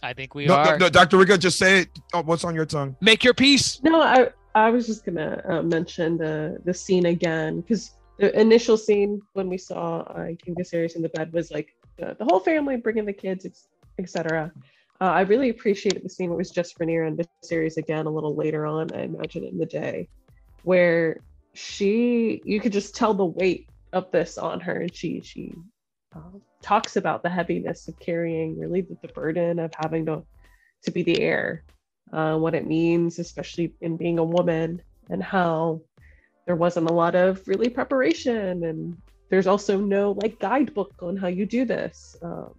I 0.03 0.13
think 0.13 0.35
we 0.35 0.47
No, 0.47 0.63
no, 0.63 0.71
are. 0.71 0.79
no, 0.79 0.89
Dr. 0.89 1.17
Reeka, 1.17 1.39
just 1.39 1.59
say 1.59 1.81
it. 1.81 1.89
Oh, 2.15 2.23
what's 2.23 2.45
on 2.45 2.55
your 2.55 2.67
tongue? 2.67 2.97
Make 3.01 3.25
your 3.25 3.35
peace. 3.35 3.81
No, 3.83 4.01
I 4.01 4.29
I 4.59 4.71
was 4.71 4.87
just 4.87 5.05
gonna 5.05 5.43
uh, 5.49 5.63
mention 5.63 6.19
the 6.19 6.59
the 6.65 6.75
scene 6.75 7.07
again 7.07 7.61
because 7.61 7.93
the 8.19 8.39
initial 8.39 8.77
scene 8.77 9.21
when 9.35 9.49
we 9.49 9.59
saw 9.59 10.01
uh, 10.01 10.27
King 10.43 10.55
Viserys 10.57 10.97
in 10.97 11.03
the 11.03 11.09
bed 11.11 11.33
was 11.33 11.51
like 11.51 11.75
the, 11.97 12.17
the 12.19 12.25
whole 12.25 12.41
family 12.41 12.77
bringing 12.77 13.05
the 13.05 13.13
kids, 13.13 13.47
etc. 13.99 14.53
Uh, 15.01 15.05
I 15.05 15.21
really 15.21 15.51
appreciated 15.51 16.03
the 16.03 16.09
scene 16.09 16.33
it 16.33 16.37
was 16.37 16.51
just 16.51 16.79
Rhaenyra 16.79 17.07
and 17.07 17.29
Viserys 17.45 17.77
again 17.77 18.07
a 18.07 18.11
little 18.11 18.35
later 18.35 18.67
on. 18.67 18.93
I 18.93 19.03
imagine 19.03 19.45
in 19.45 19.59
the 19.59 19.67
day, 19.67 20.09
where 20.65 21.21
she 21.55 22.43
you 22.45 22.61
could 22.61 22.73
just 22.73 22.95
tell 22.95 23.15
the 23.15 23.25
weight 23.25 23.69
of 23.93 24.11
this 24.11 24.39
on 24.39 24.61
her, 24.61 24.81
and 24.83 24.95
she 24.95 25.21
she 25.21 25.55
uh, 26.15 26.39
talks 26.63 26.97
about 26.97 27.23
the 27.23 27.31
heaviness 27.31 27.87
of 27.89 27.99
carrying 28.01 28.59
really 28.59 28.81
the, 28.81 28.97
the 29.03 29.09
burden 29.09 29.59
of 29.61 29.73
having 29.77 30.07
to 30.07 30.25
to 30.83 30.91
be 30.91 31.03
the 31.03 31.21
heir 31.21 31.65
uh, 32.13 32.37
what 32.37 32.55
it 32.55 32.67
means, 32.67 33.19
especially 33.19 33.73
in 33.81 33.97
being 33.97 34.19
a 34.19 34.25
woman, 34.25 34.83
and 35.11 35.23
how 35.23 35.81
there 36.47 36.57
wasn't 36.57 36.89
a 36.89 36.93
lot 36.93 37.15
of 37.15 37.47
really 37.47 37.69
preparation, 37.69 38.65
and 38.65 38.97
there's 39.31 39.47
also 39.47 39.79
no 39.79 40.13
like 40.13 40.39
guidebook 40.39 40.95
on 41.03 41.17
how 41.17 41.29
you 41.29 41.47
do 41.47 41.65
this. 41.65 42.17
Um, 42.23 42.55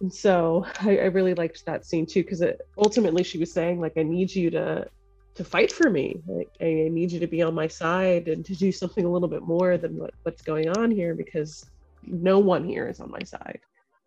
and 0.00 0.12
so 0.12 0.66
I, 0.80 0.98
I 0.98 1.04
really 1.06 1.34
liked 1.34 1.64
that 1.66 1.86
scene 1.86 2.06
too, 2.06 2.22
because 2.22 2.42
ultimately 2.76 3.22
she 3.22 3.38
was 3.38 3.52
saying 3.52 3.80
like, 3.80 3.96
I 3.96 4.02
need 4.02 4.34
you 4.34 4.50
to 4.50 4.88
to 5.34 5.44
fight 5.44 5.72
for 5.72 5.88
me. 5.88 6.20
Like, 6.26 6.50
I, 6.60 6.64
I 6.64 6.88
need 6.88 7.10
you 7.10 7.20
to 7.20 7.26
be 7.26 7.42
on 7.42 7.54
my 7.54 7.66
side 7.66 8.28
and 8.28 8.44
to 8.44 8.54
do 8.54 8.70
something 8.70 9.04
a 9.04 9.10
little 9.10 9.28
bit 9.28 9.42
more 9.42 9.78
than 9.78 9.96
what, 9.96 10.12
what's 10.24 10.42
going 10.42 10.68
on 10.68 10.90
here 10.90 11.14
because 11.14 11.64
no 12.04 12.38
one 12.38 12.64
here 12.64 12.88
is 12.88 13.00
on 13.00 13.10
my 13.10 13.22
side, 13.22 13.60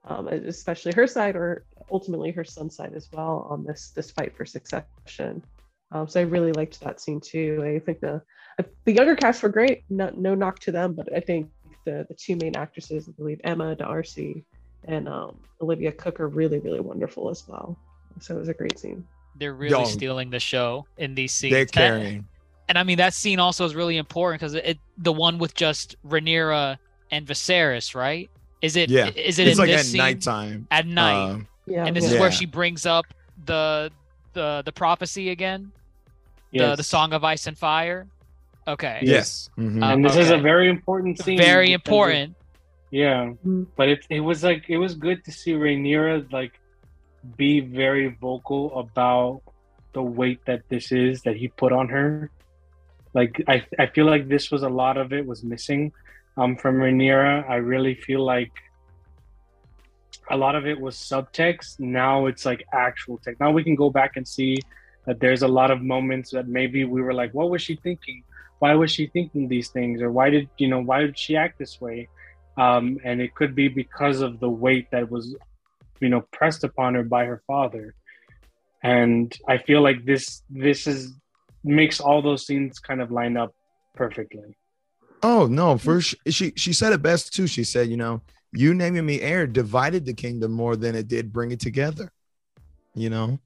um, 0.05 0.27
especially 0.27 0.93
her 0.93 1.07
side 1.07 1.35
or 1.35 1.65
ultimately 1.91 2.31
her 2.31 2.43
son's 2.43 2.75
side 2.75 2.93
as 2.95 3.09
well 3.11 3.47
on 3.49 3.63
this 3.63 3.91
this 3.95 4.11
fight 4.11 4.35
for 4.35 4.45
succession. 4.45 5.43
Um, 5.91 6.07
so 6.07 6.19
I 6.19 6.23
really 6.23 6.51
liked 6.53 6.79
that 6.81 6.99
scene 6.99 7.21
too. 7.21 7.61
I 7.63 7.79
think 7.79 7.99
the 8.01 8.21
the 8.85 8.93
younger 8.93 9.15
cast 9.15 9.43
were 9.43 9.49
great. 9.49 9.83
Not 9.89 10.17
no 10.17 10.35
knock 10.35 10.59
to 10.59 10.71
them, 10.71 10.93
but 10.93 11.13
I 11.15 11.19
think 11.19 11.49
the 11.85 12.05
the 12.09 12.15
two 12.15 12.35
main 12.35 12.55
actresses, 12.55 13.07
I 13.07 13.11
believe 13.17 13.39
Emma 13.43 13.75
D'Arcy 13.75 14.43
and 14.85 15.07
um, 15.07 15.37
Olivia 15.61 15.91
Cooke, 15.91 16.19
are 16.19 16.27
really 16.27 16.59
really 16.59 16.79
wonderful 16.79 17.29
as 17.29 17.47
well. 17.47 17.77
So 18.19 18.35
it 18.35 18.39
was 18.39 18.49
a 18.49 18.53
great 18.53 18.79
scene. 18.79 19.05
They're 19.37 19.53
really 19.53 19.79
Yo. 19.79 19.85
stealing 19.85 20.29
the 20.29 20.39
show 20.39 20.85
in 20.97 21.15
these 21.15 21.33
scenes. 21.33 21.51
They're 21.51 21.61
And- 21.63 21.71
carrying. 21.71 22.27
and 22.69 22.77
I 22.77 22.83
mean 22.83 22.97
that 22.97 23.13
scene 23.13 23.39
also 23.39 23.65
is 23.65 23.75
really 23.75 23.97
important 23.97 24.39
because 24.41 24.53
it 24.53 24.79
the 24.97 25.11
one 25.13 25.37
with 25.37 25.53
just 25.53 25.95
Rhaenyra 26.07 26.77
and 27.11 27.27
Viserys, 27.27 27.93
right? 27.93 28.29
Is 28.65 28.75
it? 28.75 28.89
Yeah. 28.89 29.07
Is 29.29 29.37
it 29.39 29.47
It's 29.47 29.57
in 29.57 29.61
like 29.63 29.69
this 29.69 29.81
at 29.81 29.85
scene? 29.91 29.97
nighttime. 30.05 30.67
At 30.71 30.85
night, 30.87 31.23
Um, 31.31 31.47
Yeah, 31.67 31.85
and 31.85 31.95
this 31.95 32.05
yeah. 32.05 32.13
is 32.15 32.19
where 32.21 32.31
she 32.39 32.45
brings 32.59 32.85
up 32.85 33.05
the 33.45 33.91
the 34.33 34.47
the 34.67 34.71
prophecy 34.83 35.25
again, 35.29 35.71
the 36.51 36.57
Yes. 36.59 36.77
the 36.77 36.83
Song 36.95 37.13
of 37.13 37.23
Ice 37.23 37.45
and 37.49 37.57
Fire. 37.57 38.01
Okay. 38.67 38.99
yes. 39.03 39.49
Mhm. 39.57 39.81
Uh, 39.83 39.93
and 39.93 39.99
this 40.05 40.15
is 40.23 40.29
a 40.31 40.37
very 40.51 40.67
important 40.75 41.13
scene. 41.23 41.37
Very 41.37 41.67
because 41.67 41.69
it- 41.69 41.73
important. 41.85 42.35
yeah, 42.91 43.19
Mhm. 43.45 43.67
but 43.77 43.87
it 43.93 44.01
it 44.09 44.21
was 44.29 44.39
like 44.49 44.63
it 44.75 44.79
was 44.85 44.93
good 45.07 45.19
to 45.25 45.31
see 45.39 45.53
Rhaenyra 45.53 46.13
like 46.39 46.53
be 47.37 47.59
very 47.59 48.07
vocal 48.27 48.63
about 48.83 49.41
the 49.93 50.01
weight 50.19 50.39
that 50.49 50.61
this 50.69 50.91
is 50.91 51.21
that 51.25 51.35
he 51.41 51.47
put 51.61 51.71
on 51.79 51.87
her. 51.89 52.29
Like 53.13 53.33
I 53.47 53.63
I 53.83 53.85
feel 53.95 54.07
like 54.13 54.27
this 54.35 54.45
was 54.53 54.61
a 54.63 54.69
lot 54.83 54.95
of 54.97 55.13
it 55.13 55.23
was 55.31 55.39
missing 55.43 55.81
um 56.37 56.55
from 56.55 56.75
Rhaenyra. 56.75 57.49
I 57.49 57.55
really 57.55 57.95
feel 57.95 58.23
like 58.23 58.51
a 60.29 60.37
lot 60.37 60.55
of 60.55 60.65
it 60.65 60.79
was 60.79 60.95
subtext. 60.95 61.79
Now 61.79 62.25
it's 62.25 62.45
like 62.45 62.65
actual 62.73 63.17
text. 63.17 63.39
Now 63.39 63.51
we 63.51 63.63
can 63.63 63.75
go 63.75 63.89
back 63.89 64.17
and 64.17 64.27
see 64.27 64.57
that 65.05 65.19
there's 65.19 65.43
a 65.43 65.47
lot 65.47 65.71
of 65.71 65.81
moments 65.81 66.31
that 66.31 66.47
maybe 66.47 66.83
we 66.83 67.01
were 67.01 67.13
like, 67.13 67.33
what 67.33 67.49
was 67.49 67.61
she 67.61 67.75
thinking? 67.75 68.23
Why 68.59 68.73
was 68.73 68.91
she 68.91 69.07
thinking 69.07 69.47
these 69.47 69.69
things? 69.69 70.01
Or 70.01 70.11
why 70.11 70.29
did 70.29 70.49
you 70.57 70.67
know 70.67 70.79
why 70.79 71.01
did 71.01 71.17
she 71.17 71.35
act 71.35 71.59
this 71.59 71.79
way? 71.79 72.09
Um, 72.57 72.99
and 73.03 73.21
it 73.21 73.35
could 73.35 73.53
be 73.53 73.67
because 73.67 74.21
of 74.21 74.39
the 74.39 74.49
weight 74.49 74.89
that 74.91 75.11
was, 75.11 75.35
you 75.99 76.09
know, 76.09 76.21
pressed 76.31 76.63
upon 76.63 76.95
her 76.95 77.03
by 77.03 77.25
her 77.25 77.41
father. 77.45 77.93
And 78.81 79.35
I 79.47 79.57
feel 79.57 79.81
like 79.81 80.05
this 80.05 80.41
this 80.49 80.87
is 80.87 81.13
makes 81.63 81.99
all 81.99 82.21
those 82.21 82.45
scenes 82.45 82.79
kind 82.79 83.01
of 83.01 83.11
line 83.11 83.37
up 83.37 83.53
perfectly. 83.95 84.55
Oh 85.23 85.47
no, 85.47 85.77
first 85.77 86.15
she 86.29 86.53
she 86.55 86.73
said 86.73 86.93
it 86.93 87.01
best 87.01 87.33
too. 87.33 87.47
She 87.47 87.63
said, 87.63 87.89
you 87.89 87.97
know, 87.97 88.21
you 88.53 88.73
naming 88.73 89.05
me 89.05 89.21
heir 89.21 89.47
divided 89.47 90.05
the 90.05 90.13
kingdom 90.13 90.51
more 90.51 90.75
than 90.75 90.95
it 90.95 91.07
did 91.07 91.33
bring 91.33 91.51
it 91.51 91.59
together. 91.59 92.11
You 92.93 93.09
know, 93.09 93.39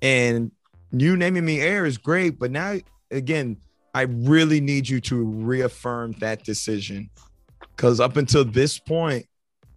and 0.00 0.50
you 0.90 1.16
naming 1.16 1.44
me 1.44 1.60
heir 1.60 1.86
is 1.86 1.96
great, 1.96 2.38
but 2.38 2.50
now 2.50 2.78
again, 3.10 3.56
I 3.94 4.02
really 4.02 4.60
need 4.60 4.88
you 4.88 5.00
to 5.02 5.24
reaffirm 5.24 6.12
that 6.20 6.44
decision 6.44 7.10
because 7.76 8.00
up 8.00 8.16
until 8.16 8.44
this 8.44 8.78
point, 8.78 9.26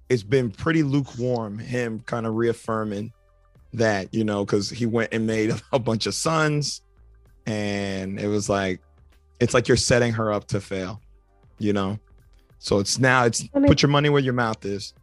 it's 0.09 0.23
been 0.23 0.51
pretty 0.51 0.83
lukewarm. 0.83 1.59
Him 1.59 1.99
kind 2.01 2.25
of 2.25 2.35
reaffirming 2.35 3.13
that, 3.73 4.13
you 4.13 4.23
know, 4.23 4.45
because 4.45 4.69
he 4.69 4.85
went 4.85 5.13
and 5.13 5.25
made 5.27 5.53
a 5.71 5.79
bunch 5.79 6.05
of 6.05 6.13
sons, 6.13 6.81
and 7.45 8.19
it 8.19 8.27
was 8.27 8.49
like, 8.49 8.81
it's 9.39 9.53
like 9.53 9.67
you're 9.67 9.77
setting 9.77 10.13
her 10.13 10.31
up 10.31 10.47
to 10.47 10.61
fail 10.61 11.01
you 11.59 11.73
know 11.73 11.99
so 12.59 12.79
it's 12.79 12.99
now 12.99 13.25
it's 13.25 13.43
I 13.53 13.59
mean- 13.59 13.67
put 13.67 13.81
your 13.81 13.89
money 13.89 14.09
where 14.09 14.21
your 14.21 14.33
mouth 14.33 14.65
is 14.65 14.93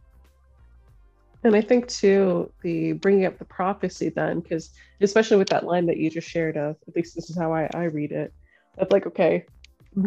And 1.43 1.55
I 1.55 1.61
think 1.61 1.87
too, 1.87 2.49
the 2.61 2.93
bringing 2.93 3.25
up 3.25 3.37
the 3.37 3.45
prophecy 3.45 4.09
then, 4.09 4.39
because 4.39 4.71
especially 5.01 5.37
with 5.37 5.49
that 5.49 5.65
line 5.65 5.85
that 5.87 5.97
you 5.97 6.09
just 6.09 6.29
shared 6.29 6.55
of, 6.55 6.77
at 6.87 6.95
least 6.95 7.15
this 7.15 7.29
is 7.29 7.37
how 7.37 7.53
I, 7.53 7.69
I 7.73 7.83
read 7.85 8.11
it, 8.13 8.33
of 8.77 8.89
like, 8.91 9.05
okay, 9.07 9.45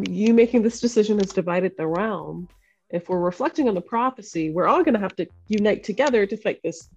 you 0.09 0.33
making 0.33 0.63
this 0.63 0.81
decision 0.81 1.19
has 1.19 1.33
divided 1.33 1.77
the 1.77 1.87
realm. 1.87 2.49
If 2.89 3.09
we're 3.09 3.21
reflecting 3.21 3.69
on 3.69 3.75
the 3.75 3.83
prophecy, 3.83 4.51
we're 4.51 4.67
all 4.67 4.83
going 4.83 4.95
to 4.95 5.01
have 5.01 5.15
to 5.17 5.27
unite 5.49 5.85
together 5.85 6.25
to 6.27 6.37
fight 6.37 6.61
this 6.63 6.89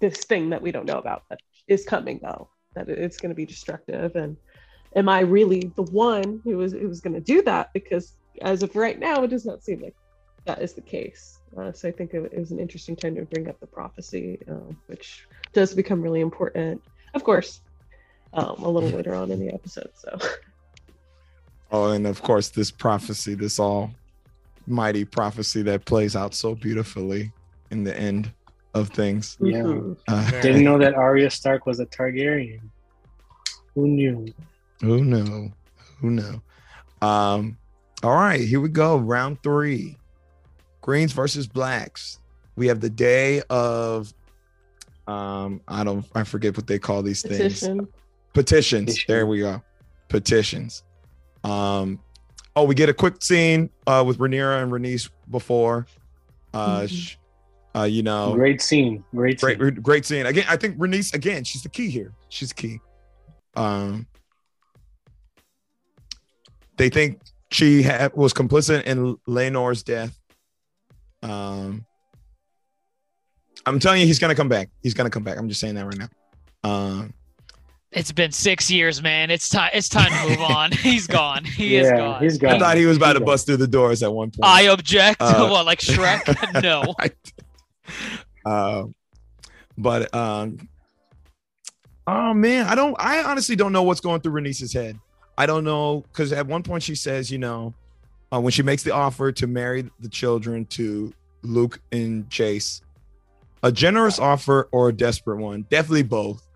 this 0.00 0.18
thing 0.24 0.50
that 0.50 0.60
we 0.60 0.72
don't 0.72 0.86
know 0.86 0.98
about 0.98 1.22
that 1.30 1.40
is 1.68 1.84
coming 1.84 2.18
though, 2.22 2.48
that 2.74 2.88
it's 2.88 3.18
going 3.18 3.30
to 3.30 3.36
be 3.36 3.46
destructive. 3.46 4.16
And 4.16 4.36
am 4.94 5.08
I 5.08 5.20
really 5.20 5.72
the 5.76 5.84
one 5.84 6.40
who 6.44 6.60
is 6.60 6.72
who 6.72 6.90
is 6.90 7.00
going 7.00 7.14
to 7.14 7.20
do 7.20 7.40
that? 7.42 7.72
Because 7.72 8.14
as 8.42 8.62
of 8.62 8.74
right 8.76 8.98
now, 8.98 9.22
it 9.22 9.28
does 9.28 9.44
not 9.46 9.62
seem 9.62 9.80
like 9.80 9.94
that 10.44 10.62
is 10.62 10.74
the 10.74 10.80
case. 10.80 11.38
Uh, 11.56 11.72
so 11.72 11.88
I 11.88 11.92
think 11.92 12.12
it, 12.14 12.32
it 12.32 12.38
was 12.38 12.50
an 12.50 12.58
interesting 12.58 12.96
time 12.96 13.14
to 13.16 13.22
bring 13.22 13.48
up 13.48 13.58
the 13.60 13.66
prophecy, 13.66 14.38
uh, 14.50 14.72
which 14.86 15.26
does 15.52 15.74
become 15.74 16.02
really 16.02 16.20
important, 16.20 16.82
of 17.14 17.24
course, 17.24 17.60
um, 18.32 18.56
a 18.62 18.68
little 18.68 18.90
later 18.90 19.14
on 19.14 19.30
in 19.30 19.40
the 19.40 19.52
episode. 19.52 19.90
So 19.94 20.18
oh 21.72 21.90
and 21.90 22.06
of 22.06 22.22
course 22.22 22.50
this 22.50 22.70
prophecy 22.70 23.34
this 23.34 23.58
all 23.58 23.90
mighty 24.68 25.04
prophecy 25.04 25.62
that 25.62 25.84
plays 25.84 26.14
out 26.14 26.32
so 26.32 26.54
beautifully 26.54 27.32
in 27.72 27.82
the 27.82 27.98
end 27.98 28.30
of 28.74 28.90
things 28.90 29.36
Yeah. 29.40 29.62
Mhm. 29.62 29.96
uh, 30.06 30.30
Didn't 30.42 30.62
know 30.64 30.78
that 30.78 30.94
Arya 30.94 31.30
Stark 31.30 31.66
was 31.66 31.80
a 31.80 31.86
Targaryen. 31.86 32.60
Who 33.74 33.88
knew? 33.88 34.26
who 34.82 35.02
knew 35.02 35.50
who 36.00 36.10
knew 36.10 36.42
um 37.00 37.56
all 38.06 38.14
right 38.14 38.40
here 38.40 38.60
we 38.60 38.68
go 38.68 38.96
round 38.98 39.42
three 39.42 39.96
greens 40.80 41.12
versus 41.12 41.48
blacks 41.48 42.20
we 42.54 42.68
have 42.68 42.78
the 42.80 42.88
day 42.88 43.42
of 43.50 44.14
um 45.08 45.60
i 45.66 45.82
don't 45.82 46.06
i 46.14 46.22
forget 46.22 46.56
what 46.56 46.68
they 46.68 46.78
call 46.78 47.02
these 47.02 47.20
things 47.22 47.36
petitions. 47.60 47.88
Petition. 48.32 48.86
There 49.08 49.26
we 49.26 49.38
go. 49.38 49.62
Petitions. 50.08 50.84
Um, 51.42 51.98
oh, 52.54 52.64
we 52.64 52.74
get 52.74 52.88
a 52.90 52.94
quick 52.94 53.22
scene 53.22 53.70
uh 53.86 54.04
with 54.06 54.18
Rhaenyra 54.18 54.62
and 54.62 54.70
Rhaenys 54.70 55.08
before. 55.30 55.86
Uh, 56.52 56.82
Mhm. 56.82 56.88
sh- 56.90 57.16
uh, 57.74 57.84
you 57.84 58.02
know, 58.02 58.34
Great 58.34 58.60
scene. 58.60 59.02
Great 59.14 59.40
scene. 59.40 59.56
great, 59.56 59.82
great 59.82 60.04
scene. 60.04 60.26
Again, 60.26 60.44
I 60.50 60.56
think 60.58 60.76
Rhaenys 60.76 61.14
again. 61.14 61.44
She's 61.44 61.62
the 61.62 61.70
key 61.70 61.88
here. 61.88 62.12
She's 62.28 62.52
key. 62.52 62.78
Um, 63.56 64.06
they 66.76 66.90
think 66.90 67.20
she 67.50 67.82
had, 67.82 68.12
was 68.14 68.32
complicit 68.32 68.84
in 68.84 69.16
Laenor's 69.28 69.82
death. 69.82 70.18
Um, 71.22 71.84
I'm 73.64 73.78
telling 73.78 74.00
you, 74.00 74.06
he's 74.06 74.18
gonna 74.18 74.34
come 74.34 74.48
back. 74.48 74.68
He's 74.82 74.94
gonna 74.94 75.10
come 75.10 75.22
back. 75.24 75.38
I'm 75.38 75.48
just 75.48 75.60
saying 75.60 75.74
that 75.74 75.86
right 75.86 75.98
now. 75.98 76.08
Um, 76.62 77.14
It's 77.92 78.12
been 78.12 78.30
six 78.32 78.70
years, 78.70 79.02
man. 79.02 79.30
It's 79.30 79.48
time. 79.48 79.70
It's 79.72 79.88
time 79.88 80.10
to 80.12 80.28
move 80.30 80.40
on. 80.42 80.70
He's 80.72 81.06
gone. 81.06 81.44
He 81.44 81.76
is 81.76 81.90
gone. 81.90 82.22
he's 82.22 82.36
gone. 82.38 82.54
I 82.54 82.58
thought 82.58 82.76
he 82.76 82.84
was 82.86 82.96
about 82.96 83.14
to 83.14 83.20
Yeah. 83.20 83.24
bust 83.26 83.46
through 83.46 83.56
the 83.58 83.66
doors 83.66 84.02
at 84.02 84.12
one 84.12 84.30
point. 84.30 84.40
I 84.44 84.62
object. 84.62 85.20
Uh, 85.20 85.48
what, 85.50 85.64
like 85.66 85.80
Shrek? 85.80 86.62
no. 86.62 86.94
um, 88.50 88.94
but 89.78 90.14
um, 90.14 90.68
oh 92.06 92.34
man, 92.34 92.66
I 92.66 92.74
don't. 92.74 92.94
I 92.98 93.22
honestly 93.22 93.56
don't 93.56 93.72
know 93.72 93.82
what's 93.84 94.00
going 94.00 94.20
through 94.20 94.32
Rhaenys's 94.40 94.72
head. 94.72 94.98
I 95.38 95.46
don't 95.46 95.64
know 95.64 96.04
because 96.12 96.32
at 96.32 96.46
one 96.46 96.62
point 96.62 96.82
she 96.82 96.94
says, 96.94 97.30
you 97.30 97.38
know, 97.38 97.74
uh, 98.32 98.40
when 98.40 98.52
she 98.52 98.62
makes 98.62 98.82
the 98.82 98.92
offer 98.92 99.32
to 99.32 99.46
marry 99.46 99.88
the 100.00 100.08
children 100.08 100.64
to 100.66 101.12
Luke 101.42 101.80
and 101.92 102.28
Jace, 102.28 102.80
a 103.62 103.70
generous 103.70 104.18
offer 104.18 104.68
or 104.72 104.88
a 104.88 104.92
desperate 104.92 105.38
one, 105.38 105.66
definitely 105.70 106.02
both. 106.02 106.46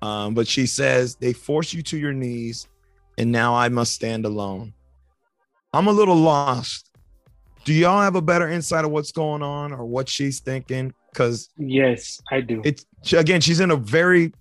Um, 0.00 0.34
but 0.34 0.46
she 0.46 0.66
says 0.66 1.16
they 1.16 1.32
force 1.32 1.72
you 1.72 1.82
to 1.82 1.98
your 1.98 2.12
knees, 2.12 2.68
and 3.16 3.32
now 3.32 3.54
I 3.54 3.68
must 3.68 3.92
stand 3.92 4.24
alone. 4.24 4.72
I'm 5.72 5.88
a 5.88 5.92
little 5.92 6.14
lost. 6.14 6.90
Do 7.64 7.74
y'all 7.74 8.00
have 8.00 8.14
a 8.14 8.22
better 8.22 8.48
insight 8.48 8.84
of 8.84 8.90
what's 8.92 9.12
going 9.12 9.42
on 9.42 9.72
or 9.72 9.84
what 9.84 10.08
she's 10.08 10.40
thinking? 10.40 10.94
Because 11.12 11.50
Yes, 11.58 12.20
I 12.30 12.40
do. 12.40 12.62
it's 12.64 12.86
again, 13.12 13.40
she's 13.40 13.60
in 13.60 13.70
a 13.70 13.76
very 13.76 14.32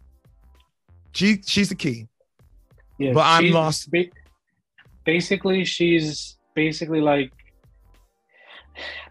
she 1.13 1.41
she's 1.45 1.69
the 1.69 1.75
key. 1.75 2.07
Yes, 2.97 3.13
but 3.13 3.25
I'm 3.25 3.51
lost. 3.51 3.91
ba- 3.91 4.11
basically, 5.05 5.65
she's 5.65 6.37
basically 6.55 7.01
like, 7.01 7.31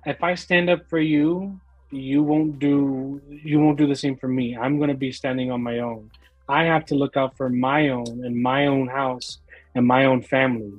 if 0.05 0.23
I 0.23 0.35
stand 0.35 0.71
up 0.71 0.89
for 0.89 0.99
you, 0.99 1.61
you 1.91 2.23
won't 2.23 2.59
do 2.59 3.21
you 3.29 3.61
won't 3.61 3.79
do 3.79 3.87
the 3.87 3.95
same 3.95 4.17
for 4.17 4.29
me. 4.29 4.57
I'm 4.57 4.79
gonna 4.79 4.95
be 4.95 5.13
standing 5.13 5.51
on 5.51 5.63
my 5.63 5.79
own. 5.79 6.11
I 6.49 6.65
have 6.65 6.85
to 6.87 6.95
look 6.95 7.17
out 7.17 7.37
for 7.37 7.49
my 7.49 7.89
own 7.91 8.25
and 8.25 8.35
my 8.41 8.67
own 8.67 8.89
house 8.89 9.39
and 9.75 9.87
my 9.87 10.05
own 10.07 10.23
family, 10.23 10.73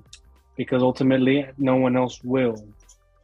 because 0.56 0.82
ultimately, 0.82 1.48
no 1.58 1.76
one 1.76 1.96
else 1.96 2.22
will. 2.24 2.58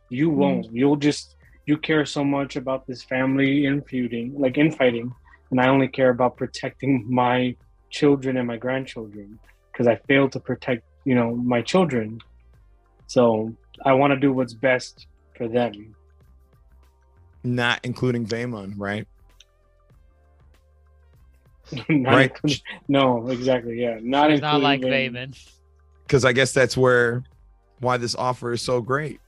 You 0.09 0.29
hmm. 0.29 0.37
won't. 0.37 0.73
You'll 0.73 0.97
just 0.97 1.35
you 1.65 1.77
care 1.77 2.05
so 2.05 2.23
much 2.23 2.55
about 2.55 2.85
this 2.87 3.03
family 3.03 3.65
infeuding, 3.65 4.37
like 4.37 4.57
infighting, 4.57 5.13
and 5.51 5.61
I 5.61 5.67
only 5.67 5.87
care 5.87 6.09
about 6.09 6.37
protecting 6.37 7.05
my 7.09 7.55
children 7.89 8.37
and 8.37 8.47
my 8.47 8.57
grandchildren. 8.57 9.39
Because 9.73 9.87
I 9.87 9.95
failed 10.07 10.31
to 10.33 10.39
protect, 10.39 10.83
you 11.03 11.15
know, 11.15 11.35
my 11.35 11.61
children. 11.61 12.19
So 13.07 13.53
I 13.83 13.93
want 13.93 14.11
to 14.13 14.19
do 14.19 14.31
what's 14.31 14.53
best 14.53 15.07
for 15.35 15.47
them. 15.47 15.95
Not 17.43 17.79
including 17.83 18.25
Vaemond, 18.25 18.75
right? 18.77 19.07
Not 21.89 22.13
Right. 22.13 22.31
including- 22.31 22.59
no, 22.87 23.27
exactly. 23.29 23.81
Yeah, 23.81 23.97
not 24.01 24.31
It's 24.31 24.41
not 24.41 24.61
like 24.61 24.81
Vaemond. 24.81 25.11
Vaemond. 25.31 25.49
Because 26.03 26.23
I 26.25 26.33
guess 26.33 26.53
that's 26.53 26.77
where 26.77 27.23
why 27.79 27.97
this 27.97 28.15
offer 28.15 28.53
is 28.53 28.61
so 28.61 28.81
great. 28.81 29.19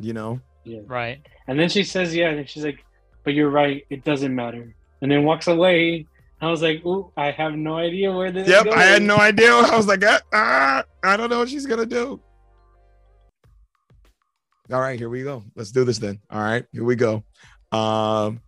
You 0.00 0.12
know, 0.12 0.40
Yeah. 0.64 0.80
Right. 0.86 1.20
And 1.48 1.58
then 1.58 1.68
she 1.68 1.82
says, 1.82 2.14
"Yeah," 2.14 2.28
and 2.30 2.48
she's 2.48 2.64
like, 2.64 2.84
"But 3.24 3.34
you're 3.34 3.50
right. 3.50 3.84
It 3.90 4.04
doesn't 4.04 4.34
matter." 4.34 4.74
And 5.02 5.10
then 5.10 5.24
walks 5.24 5.46
away. 5.48 6.06
I 6.40 6.50
was 6.50 6.62
like, 6.62 6.84
"Ooh, 6.86 7.10
I 7.16 7.30
have 7.30 7.54
no 7.54 7.76
idea 7.76 8.12
where 8.12 8.30
this." 8.30 8.48
Yep, 8.48 8.66
is 8.68 8.74
I 8.74 8.82
had 8.82 9.02
no 9.02 9.16
idea. 9.16 9.52
I 9.54 9.76
was 9.76 9.86
like, 9.86 10.04
ah, 10.04 10.20
ah, 10.32 10.84
I 11.02 11.16
don't 11.16 11.30
know 11.30 11.40
what 11.40 11.48
she's 11.48 11.66
gonna 11.66 11.86
do. 11.86 12.20
All 14.70 14.80
right, 14.80 14.98
here 14.98 15.08
we 15.08 15.22
go. 15.22 15.42
Let's 15.56 15.72
do 15.72 15.84
this 15.84 15.98
then. 15.98 16.20
All 16.30 16.40
right, 16.40 16.64
here 16.72 16.84
we 16.84 16.94
go. 16.94 17.24
Um, 17.72 18.40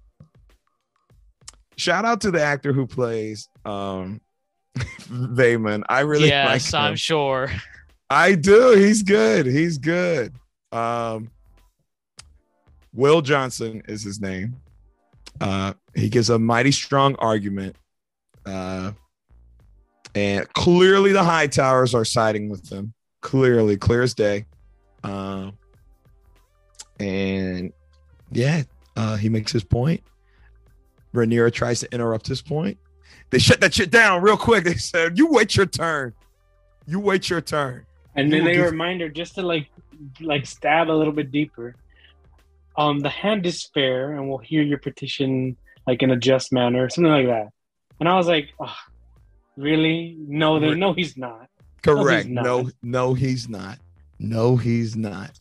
shout 1.77 2.05
out 2.05 2.21
to 2.23 2.31
the 2.31 2.43
actor 2.43 2.73
who 2.73 2.87
plays 2.87 3.49
um 3.65 4.21
Vaemond. 4.79 5.83
I 5.89 6.01
really 6.01 6.29
yes, 6.29 6.73
like 6.73 6.81
him. 6.81 6.87
I'm 6.87 6.97
sure. 6.97 7.51
I 8.09 8.35
do. 8.35 8.77
He's 8.77 9.03
good. 9.03 9.47
He's 9.47 9.79
good. 9.79 10.35
Um, 10.73 11.31
Wil 12.93 13.23
Johnson 13.23 13.83
is 13.89 14.03
his 14.03 14.21
name. 14.21 14.57
Uh, 15.41 15.75
he 15.95 16.09
gives 16.09 16.29
a 16.31 16.39
mighty 16.39 16.73
strong 16.73 17.15
argument. 17.17 17.77
Uh, 18.51 18.93
and 20.15 20.53
clearly 20.55 21.13
the 21.13 21.23
high 21.23 21.47
towers 21.47 21.95
are 21.95 22.05
siding 22.05 22.49
with 22.49 22.69
them. 22.69 22.93
Clearly, 23.21 23.77
clear 23.77 24.03
as 24.03 24.15
day. 24.15 24.47
Um, 25.05 25.57
and 26.99 27.73
yeah, 28.33 28.63
uh, 28.97 29.17
he 29.17 29.29
makes 29.29 29.53
his 29.53 29.65
point. 29.65 30.03
Rhaenyra 31.15 31.53
tries 31.53 31.81
to 31.81 31.93
interrupt 31.93 32.27
his 32.27 32.43
point. 32.43 32.79
They 33.31 33.39
shut 33.39 33.61
that 33.61 33.75
shit 33.75 33.91
down 33.91 34.23
real 34.23 34.37
quick. 34.37 34.65
They 34.71 34.75
said, 34.75 35.19
"You 35.19 35.29
wait 35.29 35.57
your 35.57 35.67
turn. 35.67 36.15
You 36.87 37.01
wait 37.01 37.31
your 37.31 37.41
turn." 37.41 37.87
And 38.17 38.33
then 38.33 38.45
they 38.45 38.59
remind 38.59 39.01
her 39.01 39.09
just 39.09 39.37
to 39.37 39.43
like, 39.43 39.71
like 40.21 40.47
stab 40.47 40.91
a 40.91 40.93
little 40.93 41.13
bit 41.13 41.31
deeper. 41.31 41.77
Um, 42.77 43.01
the 43.01 43.09
hand 43.09 43.47
is 43.47 43.65
fair, 43.73 44.13
and 44.13 44.29
we'll 44.29 44.39
hear 44.39 44.63
your 44.63 44.79
petition 44.79 45.57
like 45.87 46.03
in 46.03 46.11
a 46.11 46.17
just 46.17 46.53
manner, 46.53 46.89
something 46.89 47.13
like 47.13 47.27
that. 47.27 47.49
And 48.01 48.09
I 48.09 48.17
was 48.17 48.27
like, 48.27 48.49
oh, 48.59 48.75
really? 49.57 50.17
No, 50.19 50.59
there, 50.59 50.75
no, 50.75 50.93
he's 50.95 51.17
not. 51.17 51.49
Correct. 51.83 52.29
not. 52.29 52.45
No, 52.45 52.71
no, 52.83 53.15
he's 53.15 53.49
not. 53.49 53.79
No, 54.19 54.57
he's 54.57 54.97
not. 54.97 55.39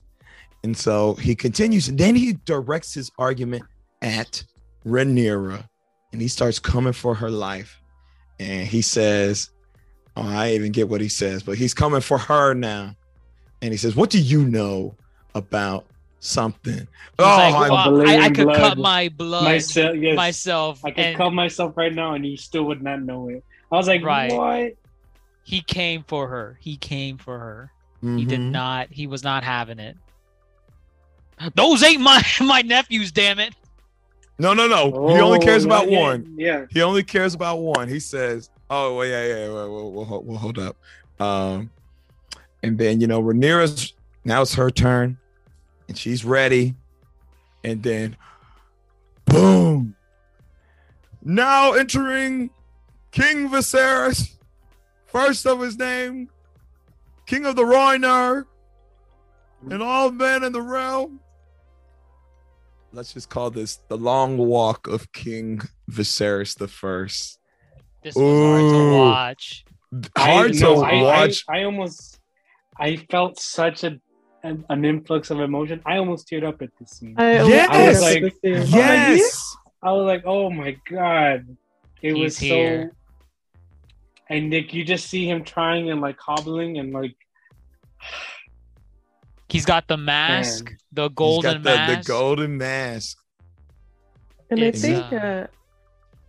And 0.64 0.76
so 0.76 1.14
he 1.16 1.36
continues, 1.36 1.88
and 1.88 1.98
then 1.98 2.16
he 2.16 2.34
directs 2.46 2.94
his 2.94 3.10
argument 3.18 3.64
at 4.02 4.44
Rhaenyra, 4.86 5.68
and 6.12 6.22
he 6.22 6.28
starts 6.28 6.60
coming 6.60 6.94
for 6.94 7.16
her 7.16 7.32
life. 7.32 7.82
And 8.40 8.68
he 8.68 8.82
says, 8.82 9.52
"Oh, 10.18 10.28
I 10.28 10.52
even 10.52 10.72
get 10.72 10.90
what 10.90 11.02
he 11.02 11.10
says, 11.10 11.44
but 11.44 11.58
he's 11.58 11.74
coming 11.74 12.02
for 12.02 12.18
her 12.18 12.54
now." 12.54 12.96
And 13.62 13.72
he 13.72 13.78
says, 13.78 13.96
"What 13.96 14.10
do 14.10 14.20
you 14.20 14.46
know 14.46 14.96
about 15.34 15.86
something?" 16.20 16.88
Oh, 17.18 17.24
like, 17.24 17.54
I'm- 17.56 17.72
well, 17.72 18.02
I, 18.08 18.16
I 18.26 18.30
Velaryon 18.30 18.36
could 18.36 18.56
cut 18.56 18.78
my 18.78 19.10
blood 19.10 19.44
Myself, 19.44 19.96
yes, 19.98 20.16
myself. 20.16 20.86
I 20.86 20.92
could 20.92 21.00
and 21.06 21.18
cut 21.18 21.32
myself 21.32 21.76
right 21.78 21.94
now, 21.94 22.14
and 22.14 22.26
you 22.26 22.38
still 22.38 22.64
would 22.66 22.82
not 22.82 23.02
know 23.02 23.30
it. 23.30 23.44
I 23.72 23.76
was 23.76 23.88
like, 23.88 24.04
Right. 24.04 24.32
what? 24.32 24.74
he 25.44 25.62
came 25.62 26.04
for 26.08 26.28
her. 26.28 26.58
He 26.62 26.78
came 26.78 27.18
for 27.18 27.38
her. 27.40 27.72
He 28.02 28.24
did 28.24 28.40
Mhm. 28.40 28.52
not. 28.52 28.88
He 28.92 29.08
was 29.08 29.24
not 29.24 29.44
having 29.44 29.80
it. 29.80 29.98
Those 31.56 31.84
ain't 31.84 32.02
my 32.02 32.22
my 32.42 32.62
nephews. 32.62 33.12
Damn 33.12 33.40
it. 33.40 33.54
No, 34.38 34.54
no, 34.54 34.68
no. 34.68 34.86
he 35.10 35.20
only 35.20 35.38
Oh, 35.40 35.42
cares 35.42 35.66
about 35.66 35.86
not 35.86 35.92
yet. 35.92 36.02
one. 36.02 36.36
Yeah. 36.38 36.66
He 36.70 36.82
only 36.82 37.04
cares 37.04 37.34
about 37.34 37.60
one. 37.60 37.90
He 37.90 38.00
says, 38.00 38.50
"Oh, 38.70 38.96
well, 38.96 39.06
yeah, 39.08 39.26
yeah, 39.28 39.50
well, 39.50 39.70
we'll, 39.72 39.92
we'll, 39.92 40.06
hold- 40.06 40.26
we'll 40.28 40.38
hold 40.38 40.58
up." 40.60 40.78
Um, 41.20 41.70
and 42.64 42.78
then 42.78 43.02
you 43.02 43.08
know, 43.08 43.22
Rhaenyra's 43.22 43.94
now 44.24 44.42
it's 44.44 44.54
her 44.56 44.70
turn, 44.72 45.18
and 45.90 45.98
she's 45.98 46.24
ready, 46.24 46.76
and 47.64 47.82
then, 47.84 48.16
boom! 49.26 49.96
Now 51.22 51.74
entering 51.74 52.52
King 53.12 53.50
Viserys, 53.50 54.36
first 55.08 55.46
of 55.46 55.60
his 55.60 55.78
name, 55.78 56.30
King 57.26 57.46
of 57.46 57.56
the 57.56 57.64
Rhoynar, 57.64 58.46
and 59.70 59.82
all 59.84 60.12
men 60.12 60.44
in 60.44 60.54
the 60.54 60.62
realm. 60.62 61.20
Let's 62.94 63.14
just 63.14 63.30
call 63.30 63.50
this 63.50 63.80
the 63.88 63.98
long 63.98 64.38
walk 64.38 64.88
of 64.88 65.12
King 65.12 65.62
Viserys 65.92 66.58
the 66.58 66.68
First. 66.68 67.40
This 68.04 68.16
was 68.16 68.24
hard 68.24 68.72
to 68.72 68.98
watch. 68.98 69.66
Hard 70.16 70.52
I, 70.52 70.54
to 70.54 70.60
no, 70.60 70.84
I- 70.84 71.02
watch. 71.02 71.44
I, 71.50 71.60
I 71.60 71.64
almost, 71.66 72.20
I 72.78 72.96
felt 72.96 73.40
such 73.40 73.84
a 73.84 74.00
an, 74.44 74.66
an 74.70 74.86
influx 74.86 75.30
of 75.32 75.40
emotion. 75.40 75.82
I 75.86 75.98
almost 75.98 76.28
teared 76.30 76.44
up 76.44 76.62
at 76.62 76.70
this 76.80 76.92
scene. 76.92 77.16
I, 77.18 77.38
I 77.40 77.48
Yes! 77.48 77.70
I 77.72 77.88
was 77.88 78.02
like, 78.02 78.24
like, 78.24 78.34
this 78.42 78.64
scene. 78.70 78.80
yes. 78.80 79.56
was 79.84 80.06
like, 80.06 80.24
oh 80.26 80.50
my 80.50 80.78
god, 80.90 81.46
it 82.02 82.14
He's 82.16 82.24
was 82.24 82.38
so. 82.38 82.46
here. 82.46 82.92
And 84.30 84.50
Nick, 84.50 84.74
you 84.74 84.86
just 84.86 85.08
see 85.10 85.28
him 85.28 85.44
trying 85.44 85.90
and 85.90 86.02
like 86.02 86.20
hobbling 86.20 86.78
and 86.78 86.94
like 86.94 87.16
He's 89.50 89.66
got 89.66 89.88
the 89.88 89.98
mask, 89.98 90.66
Man. 90.66 90.78
the 90.94 91.04
He's 91.10 91.16
golden 91.16 91.54
got 91.54 91.64
the, 91.64 91.76
mask. 91.76 92.08
the 92.08 92.14
golden 92.14 92.58
mask. 92.58 93.18
And 94.52 94.64
I 94.64 94.72
think 94.72 95.12
uh, 95.12 95.16
uh, 95.16 95.48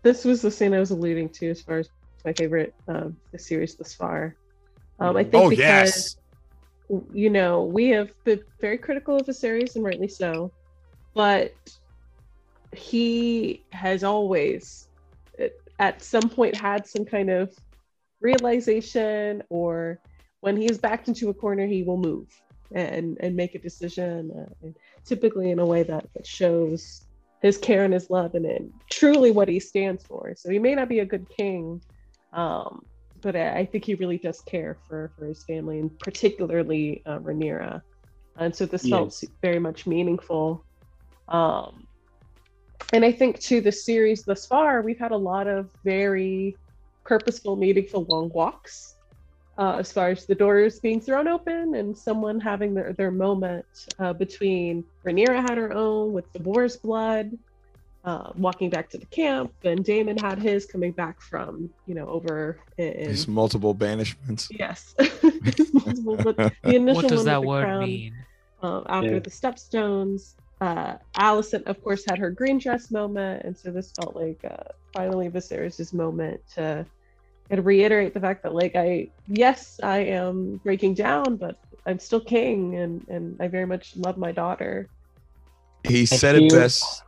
this 0.03 0.25
was 0.25 0.43
the 0.43 0.51
scene 0.51 0.73
I 0.75 0.81
was 0.81 0.91
alluding 0.91 1.29
to 1.31 1.51
as 1.51 1.61
far 1.63 1.79
as 1.79 1.89
my 2.25 2.33
favorite 2.33 2.75
um, 2.89 3.17
the 3.33 3.39
series 3.39 3.75
thus 3.77 3.95
far. 3.95 4.37
Um, 4.99 5.17
I 5.17 5.23
think 5.25 5.35
Oh 5.35 5.49
because 5.51 5.59
yes. 5.59 6.17
You 7.13 7.31
know 7.31 7.65
we 7.65 7.89
have 7.91 8.11
been 8.25 8.43
very 8.61 8.79
critical 8.79 9.17
of 9.17 9.27
Viserys 9.27 9.77
and 9.77 9.85
rightly 9.85 10.09
so, 10.09 10.53
but 11.15 11.55
he 12.75 13.65
has 13.73 14.05
always 14.05 14.89
at 15.79 16.03
some 16.03 16.29
point 16.29 16.55
had 16.57 16.87
some 16.87 17.05
kind 17.05 17.31
of 17.31 17.53
realization 18.21 19.43
or 19.49 20.01
when 20.41 20.57
he 20.57 20.67
is 20.67 20.79
backed 20.79 21.09
into 21.09 21.31
a 21.31 21.35
corner 21.35 21.67
he 21.67 21.83
will 21.83 21.97
move 21.97 22.29
and 22.75 23.17
and 23.21 23.35
make 23.35 23.55
a 23.55 23.59
decision 23.59 24.31
uh, 24.37 24.53
and 24.63 24.77
typically 25.05 25.51
in 25.51 25.59
a 25.59 25.67
way 25.67 25.83
that, 25.83 26.07
that 26.15 26.27
shows 26.27 27.07
his 27.43 27.57
care 27.57 27.85
and 27.85 27.95
his 27.95 28.11
love 28.11 28.35
and, 28.35 28.45
and 28.45 28.71
truly 28.91 29.31
what 29.31 29.49
he 29.49 29.59
stands 29.59 30.05
for. 30.05 30.35
So 30.37 30.51
he 30.51 30.59
may 30.59 30.75
not 30.75 30.89
be 30.89 31.01
a 31.01 31.07
good 31.07 31.27
king 31.29 31.81
um 32.33 32.85
but 33.23 33.37
I, 33.37 33.65
think 33.65 33.85
he 33.85 33.95
really 33.95 34.19
does 34.19 34.41
care 34.43 34.77
for 34.89 35.13
for 35.17 35.27
his 35.27 35.45
family 35.45 35.79
and 35.79 35.99
particularly 35.99 37.03
uh, 37.07 37.19
Rhaenyra 37.19 37.83
and 38.39 38.55
so 38.55 38.67
this 38.67 38.89
felt 38.89 39.23
very 39.43 39.59
much 39.59 39.87
meaningful 39.87 40.65
um 41.29 41.87
and 42.93 43.05
I 43.05 43.13
think 43.13 43.39
to 43.41 43.61
the 43.61 43.71
series 43.71 44.25
thus 44.25 44.47
far, 44.47 44.83
we've 44.83 44.99
had 44.99 45.13
a 45.13 45.17
lot 45.17 45.47
of 45.47 45.69
very 45.85 46.57
purposeful, 47.05 47.57
meaningful 47.57 48.05
long 48.05 48.31
walks. 48.31 48.97
Uh, 49.59 49.77
as 49.79 49.93
far 49.93 50.09
as 50.09 50.25
the 50.25 50.35
doors 50.35 50.81
being 50.81 51.01
thrown 51.01 51.29
open 51.29 51.75
and 51.75 51.97
someone 51.97 52.41
having 52.41 52.73
their, 52.73 52.95
their 52.95 53.11
moment 53.11 53.67
uh, 53.99 54.13
between 54.13 54.83
Rhaenyra 55.05 55.43
had 55.43 55.59
her 55.59 55.73
own 55.73 56.13
with 56.13 56.33
the 56.33 56.41
boar's 56.41 56.79
blood, 56.79 57.31
uh, 58.05 58.33
walking 58.37 58.71
back 58.71 58.89
to 58.91 58.99
the 58.99 59.07
camp, 59.07 59.53
and 59.65 59.85
Daemon 59.85 60.17
had 60.19 60.39
his 60.39 60.67
coming 60.67 60.93
back 60.93 61.21
from, 61.21 61.69
you 61.87 61.95
know, 61.95 62.07
over 62.07 62.59
in. 62.79 63.11
His 63.11 63.29
multiple 63.29 63.75
banishments. 63.75 64.47
yes. 64.51 64.95
Multiple, 65.73 66.17
but 66.17 66.37
the 66.37 66.53
initial 66.77 66.95
What 67.03 67.09
does 67.09 67.19
one 67.19 67.27
that 67.27 67.41
with 67.41 67.45
the 67.45 67.49
word 67.49 67.63
crown, 67.65 67.85
mean? 67.85 68.15
um, 68.63 68.85
after 68.89 69.15
Yeah. 69.15 69.19
the 69.21 69.31
stepstones. 69.31 70.35
Uh, 70.63 70.97
Allison, 71.17 71.63
of 71.67 71.83
course, 71.83 72.05
had 72.07 72.19
her 72.19 72.31
green 72.31 72.59
dress 72.59 72.91
moment, 72.91 73.43
and 73.45 73.57
so 73.57 73.71
this 73.71 73.93
felt 73.93 74.15
like 74.15 74.45
uh, 74.45 74.63
finally 74.93 75.31
Viserys' 75.31 75.95
moment 75.95 76.39
to 76.55 76.85
and 77.49 77.65
reiterate 77.65 78.13
the 78.15 78.21
fact 78.21 78.43
that, 78.43 78.55
like, 78.55 78.77
I 78.77 79.09
yes, 79.27 79.81
I 79.83 79.99
am 80.01 80.61
breaking 80.63 80.95
down, 80.95 81.37
but 81.37 81.57
I'm 81.87 81.99
still 81.99 82.21
king, 82.21 82.77
and 82.77 83.07
and 83.09 83.41
I 83.41 83.49
very 83.49 83.65
much 83.67 83.97
love 83.97 84.19
my 84.19 84.33
daughter. 84.33 84.87
He 85.85 86.05
said 86.05 86.37
it 86.37 86.53
best. 86.53 87.03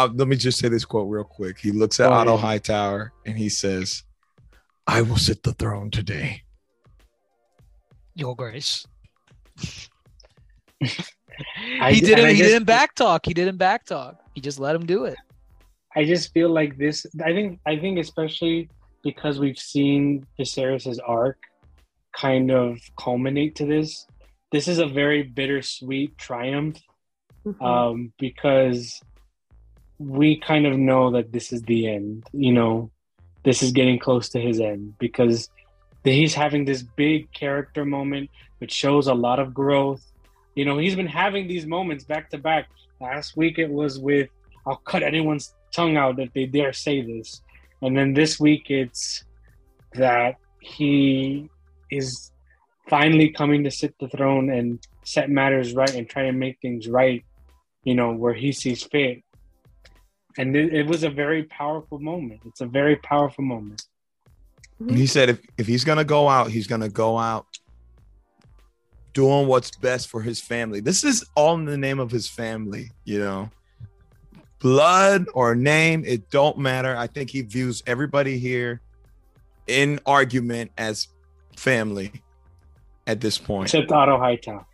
Uh, 0.00 0.08
let 0.14 0.28
me 0.28 0.36
just 0.36 0.58
say 0.58 0.68
this 0.68 0.84
quote 0.84 1.08
real 1.10 1.24
quick. 1.24 1.58
He 1.58 1.72
looks 1.72 2.00
at 2.00 2.10
Oh, 2.10 2.14
Otto 2.14 2.34
yeah. 2.36 2.40
Hightower 2.40 3.12
and 3.26 3.36
he 3.36 3.48
says, 3.48 4.04
"I 4.86 5.02
will 5.02 5.16
sit 5.18 5.42
the 5.42 5.52
throne 5.52 5.90
today." 5.90 6.42
Your 8.14 8.34
Grace. 8.34 8.86
I, 11.80 11.92
he 11.92 11.98
and 11.98 12.06
didn't. 12.06 12.28
He 12.30 12.36
just- 12.36 12.50
didn't 12.50 12.66
backtalk. 12.66 13.20
He 13.26 13.34
didn't 13.34 13.58
backtalk. 13.58 14.16
He 14.34 14.40
just 14.40 14.58
let 14.58 14.74
him 14.74 14.86
do 14.86 15.04
it. 15.04 15.16
I 15.96 16.04
just 16.04 16.32
feel 16.32 16.48
like 16.50 16.78
this. 16.78 17.04
I 17.22 17.32
think. 17.32 17.60
I 17.66 17.76
think 17.78 17.98
especially 17.98 18.68
because 19.02 19.38
we've 19.38 19.58
seen 19.58 20.26
Viserys' 20.38 20.98
arc 21.06 21.38
kind 22.16 22.50
of 22.50 22.78
culminate 22.98 23.54
to 23.56 23.66
this. 23.66 24.06
This 24.52 24.66
is 24.68 24.78
a 24.78 24.86
very 24.86 25.22
bittersweet 25.22 26.16
triumph 26.18 26.78
Mhm. 27.46 27.62
um, 27.62 28.12
because 28.18 29.00
we 30.00 30.36
kind 30.40 30.66
of 30.66 30.78
know 30.78 31.10
that 31.10 31.30
this 31.30 31.52
is 31.52 31.62
the 31.62 31.86
end. 31.86 32.24
You 32.32 32.52
know, 32.52 32.90
this 33.44 33.62
is 33.62 33.70
getting 33.70 33.98
close 33.98 34.30
to 34.30 34.40
his 34.40 34.58
end 34.58 34.94
because 34.98 35.50
he's 36.02 36.32
having 36.34 36.64
this 36.64 36.82
big 36.82 37.30
character 37.32 37.84
moment, 37.84 38.30
which 38.58 38.72
shows 38.72 39.06
a 39.06 39.14
lot 39.14 39.38
of 39.38 39.52
growth. 39.52 40.02
You 40.54 40.64
know, 40.64 40.78
he's 40.78 40.96
been 40.96 41.06
having 41.06 41.46
these 41.46 41.66
moments 41.66 42.04
back 42.04 42.30
to 42.30 42.38
back. 42.38 42.68
Last 42.98 43.36
week 43.36 43.58
it 43.58 43.70
was 43.70 43.98
with, 43.98 44.30
I'll 44.66 44.76
cut 44.76 45.02
anyone's 45.02 45.54
tongue 45.70 45.98
out 45.98 46.18
if 46.18 46.32
they 46.32 46.46
dare 46.46 46.72
say 46.72 47.02
this. 47.02 47.42
And 47.82 47.96
then 47.96 48.14
this 48.14 48.40
week 48.40 48.70
it's 48.70 49.24
that 49.94 50.36
he 50.60 51.50
is 51.90 52.32
finally 52.88 53.28
coming 53.28 53.64
to 53.64 53.70
sit 53.70 53.94
the 54.00 54.08
throne 54.08 54.50
and 54.50 54.78
set 55.04 55.28
matters 55.28 55.74
right 55.74 55.94
and 55.94 56.08
try 56.08 56.24
to 56.24 56.32
make 56.32 56.58
things 56.62 56.88
right, 56.88 57.22
you 57.84 57.94
know, 57.94 58.12
where 58.12 58.34
he 58.34 58.50
sees 58.52 58.82
fit. 58.82 59.22
And 60.38 60.54
it, 60.56 60.72
it 60.72 60.86
was 60.86 61.02
a 61.04 61.10
very 61.10 61.44
powerful 61.44 61.98
moment. 61.98 62.40
It's 62.46 62.60
a 62.60 62.66
very 62.66 62.96
powerful 62.96 63.44
moment. 63.44 63.82
He 64.88 65.06
said 65.06 65.28
if, 65.28 65.40
if 65.58 65.66
he's 65.66 65.84
gonna 65.84 66.04
go 66.04 66.28
out, 66.28 66.50
he's 66.50 66.66
gonna 66.66 66.88
go 66.88 67.18
out 67.18 67.46
doing 69.12 69.46
what's 69.46 69.76
best 69.76 70.08
for 70.08 70.22
his 70.22 70.40
family. 70.40 70.80
This 70.80 71.04
is 71.04 71.24
all 71.34 71.54
in 71.54 71.64
the 71.64 71.76
name 71.76 71.98
of 71.98 72.10
his 72.10 72.28
family, 72.28 72.90
you 73.04 73.18
know. 73.18 73.50
Blood 74.60 75.26
or 75.34 75.54
name, 75.54 76.04
it 76.06 76.30
don't 76.30 76.58
matter. 76.58 76.96
I 76.96 77.06
think 77.06 77.30
he 77.30 77.42
views 77.42 77.82
everybody 77.86 78.38
here 78.38 78.80
in 79.66 80.00
argument 80.06 80.70
as 80.76 81.08
family 81.56 82.12
at 83.06 83.20
this 83.20 83.38
point. 83.38 83.68
Except 83.68 83.90
Otto 83.90 84.18
Hightower. 84.18 84.66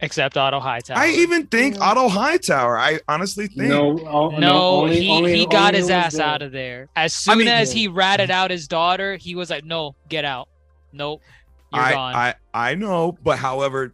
Except 0.00 0.36
Otto 0.36 0.60
Hightower. 0.60 0.96
I 0.96 1.08
even 1.10 1.46
think 1.48 1.74
Yeah. 1.76 1.82
Otto 1.90 2.08
Hightower. 2.08 2.78
I 2.78 3.00
honestly 3.08 3.48
think 3.48 3.68
No, 3.68 3.98
oh, 4.06 4.28
no, 4.30 4.82
only- 4.82 5.00
he, 5.00 5.10
only- 5.10 5.36
he 5.38 5.46
got 5.46 5.74
his 5.74 5.90
ass 5.90 6.14
the- 6.14 6.22
out 6.22 6.40
of 6.42 6.52
there. 6.52 6.88
As 6.94 7.12
soon 7.12 7.38
mean- 7.38 7.48
as 7.48 7.72
he 7.72 7.88
ratted 7.88 8.30
out 8.30 8.50
his 8.52 8.68
daughter, 8.68 9.16
he 9.16 9.34
was 9.34 9.50
like, 9.50 9.64
"No, 9.64 9.96
get 10.08 10.24
out. 10.24 10.48
Nope, 10.92 11.20
you're 11.72 11.82
I, 11.82 11.92
gone." 11.92 12.14
I 12.14 12.34
I 12.54 12.74
know, 12.76 13.18
but 13.24 13.38
however, 13.38 13.92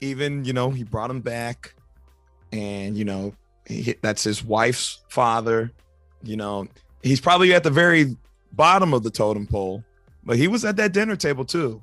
even 0.00 0.44
you 0.44 0.52
know, 0.52 0.70
he 0.70 0.82
brought 0.82 1.08
him 1.10 1.20
back, 1.20 1.74
and 2.52 2.96
you 2.96 3.04
know, 3.04 3.34
he, 3.66 3.94
that's 4.02 4.24
his 4.24 4.44
wife's 4.44 5.02
father. 5.08 5.70
You 6.24 6.36
know, 6.36 6.66
he's 7.04 7.20
probably 7.20 7.54
at 7.54 7.62
the 7.62 7.70
very 7.70 8.16
bottom 8.52 8.92
of 8.92 9.04
the 9.04 9.10
totem 9.10 9.46
pole, 9.46 9.84
but 10.24 10.36
he 10.36 10.48
was 10.48 10.64
at 10.64 10.74
that 10.76 10.92
dinner 10.92 11.14
table 11.16 11.44
too. 11.44 11.80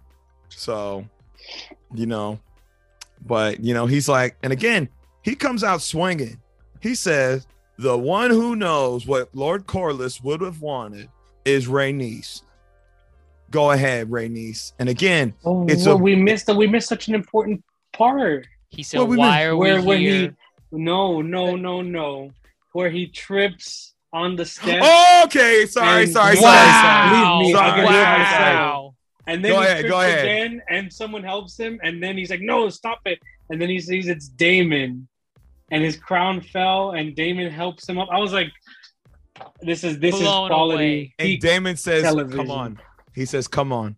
So, 0.50 1.06
you 1.94 2.06
know, 2.06 2.40
but 3.26 3.64
you 3.64 3.74
know, 3.74 3.86
he's 3.86 4.08
like, 4.10 4.36
and 4.44 4.52
again, 4.54 4.90
he 5.24 5.36
comes 5.36 5.64
out 5.64 5.82
swinging. 5.82 6.40
He 6.80 6.96
says, 6.96 7.46
"The 7.78 7.98
one 7.98 8.32
who 8.32 8.56
knows 8.56 9.06
what 9.06 9.30
Lord 9.36 9.68
Corlys 9.68 10.24
would 10.24 10.42
have 10.42 10.62
wanted 10.62 11.10
is 11.46 11.68
Rhaenys." 11.68 12.42
Go 13.52 13.72
ahead, 13.72 14.10
Rhaenys. 14.10 14.72
And 14.80 14.88
again, 14.90 15.34
Oh, 15.44 15.68
It's 15.68 15.86
well, 15.86 15.96
a- 15.96 15.98
we 15.98 16.16
missed 16.16 16.46
that 16.46 16.56
we 16.56 16.68
missed 16.68 16.88
such 16.88 17.08
an 17.10 17.16
important 17.16 17.64
part. 17.94 18.48
he 18.70 18.82
said, 18.84 19.00
Well, 19.00 19.08
we 19.08 19.18
"Why 19.18 19.26
missed- 19.28 19.46
are 19.48 19.58
where 19.58 19.82
we 19.82 19.86
where 19.88 19.98
here?" 19.98 20.22
he 20.22 20.78
no 20.78 21.22
no 21.22 21.56
no 21.58 21.82
no 21.82 22.32
where 22.72 22.90
he 22.90 23.08
trips 23.08 23.94
on 24.14 24.38
the 24.38 24.46
steps 24.46 24.80
Oh, 24.88 25.22
okay. 25.26 25.66
Sorry, 25.66 26.04
And- 26.04 26.12
sorry, 26.14 26.36
sorry! 26.38 26.56
Leave 26.66 27.48
me, 27.48 27.54
sorry. 27.54 27.72
I 27.72 27.76
can 27.76 27.80
do 27.82 27.94
wow! 27.94 28.81
And 29.32 29.44
then 29.44 29.52
Go 29.54 29.60
he 29.62 29.66
ahead, 29.66 29.80
trips 29.82 29.92
go 29.92 30.02
ahead. 30.02 30.26
again 30.26 30.62
and 30.70 30.92
someone 30.92 31.24
helps 31.24 31.58
him 31.58 31.80
and 31.84 32.02
then 32.04 32.18
he's 32.18 32.30
like 32.30 32.42
no 32.42 32.70
stop 32.70 33.00
it 33.06 33.20
and 33.50 33.62
then 33.62 33.70
he 33.70 33.80
sees 33.80 34.08
it's 34.08 34.28
Daemon 34.28 35.08
and 35.72 35.84
his 35.84 35.96
crown 35.98 36.42
fell 36.42 36.92
and 36.92 37.16
Daemon 37.16 37.50
helps 37.52 37.88
him 37.88 37.98
up. 37.98 38.10
I 38.12 38.20
was 38.20 38.34
like 38.34 38.52
this 39.62 39.84
is 39.84 40.00
this 40.00 40.16
Blown 40.20 40.46
is 40.46 40.50
quality. 40.50 40.76
away. 40.84 41.14
And 41.20 41.40
Daemon 41.40 41.76
says, 41.78 42.04
television. 42.04 42.38
"Come 42.38 42.52
on." 42.52 42.80
He 43.16 43.26
says, 43.26 43.48
"Come 43.48 43.72
on." 43.74 43.96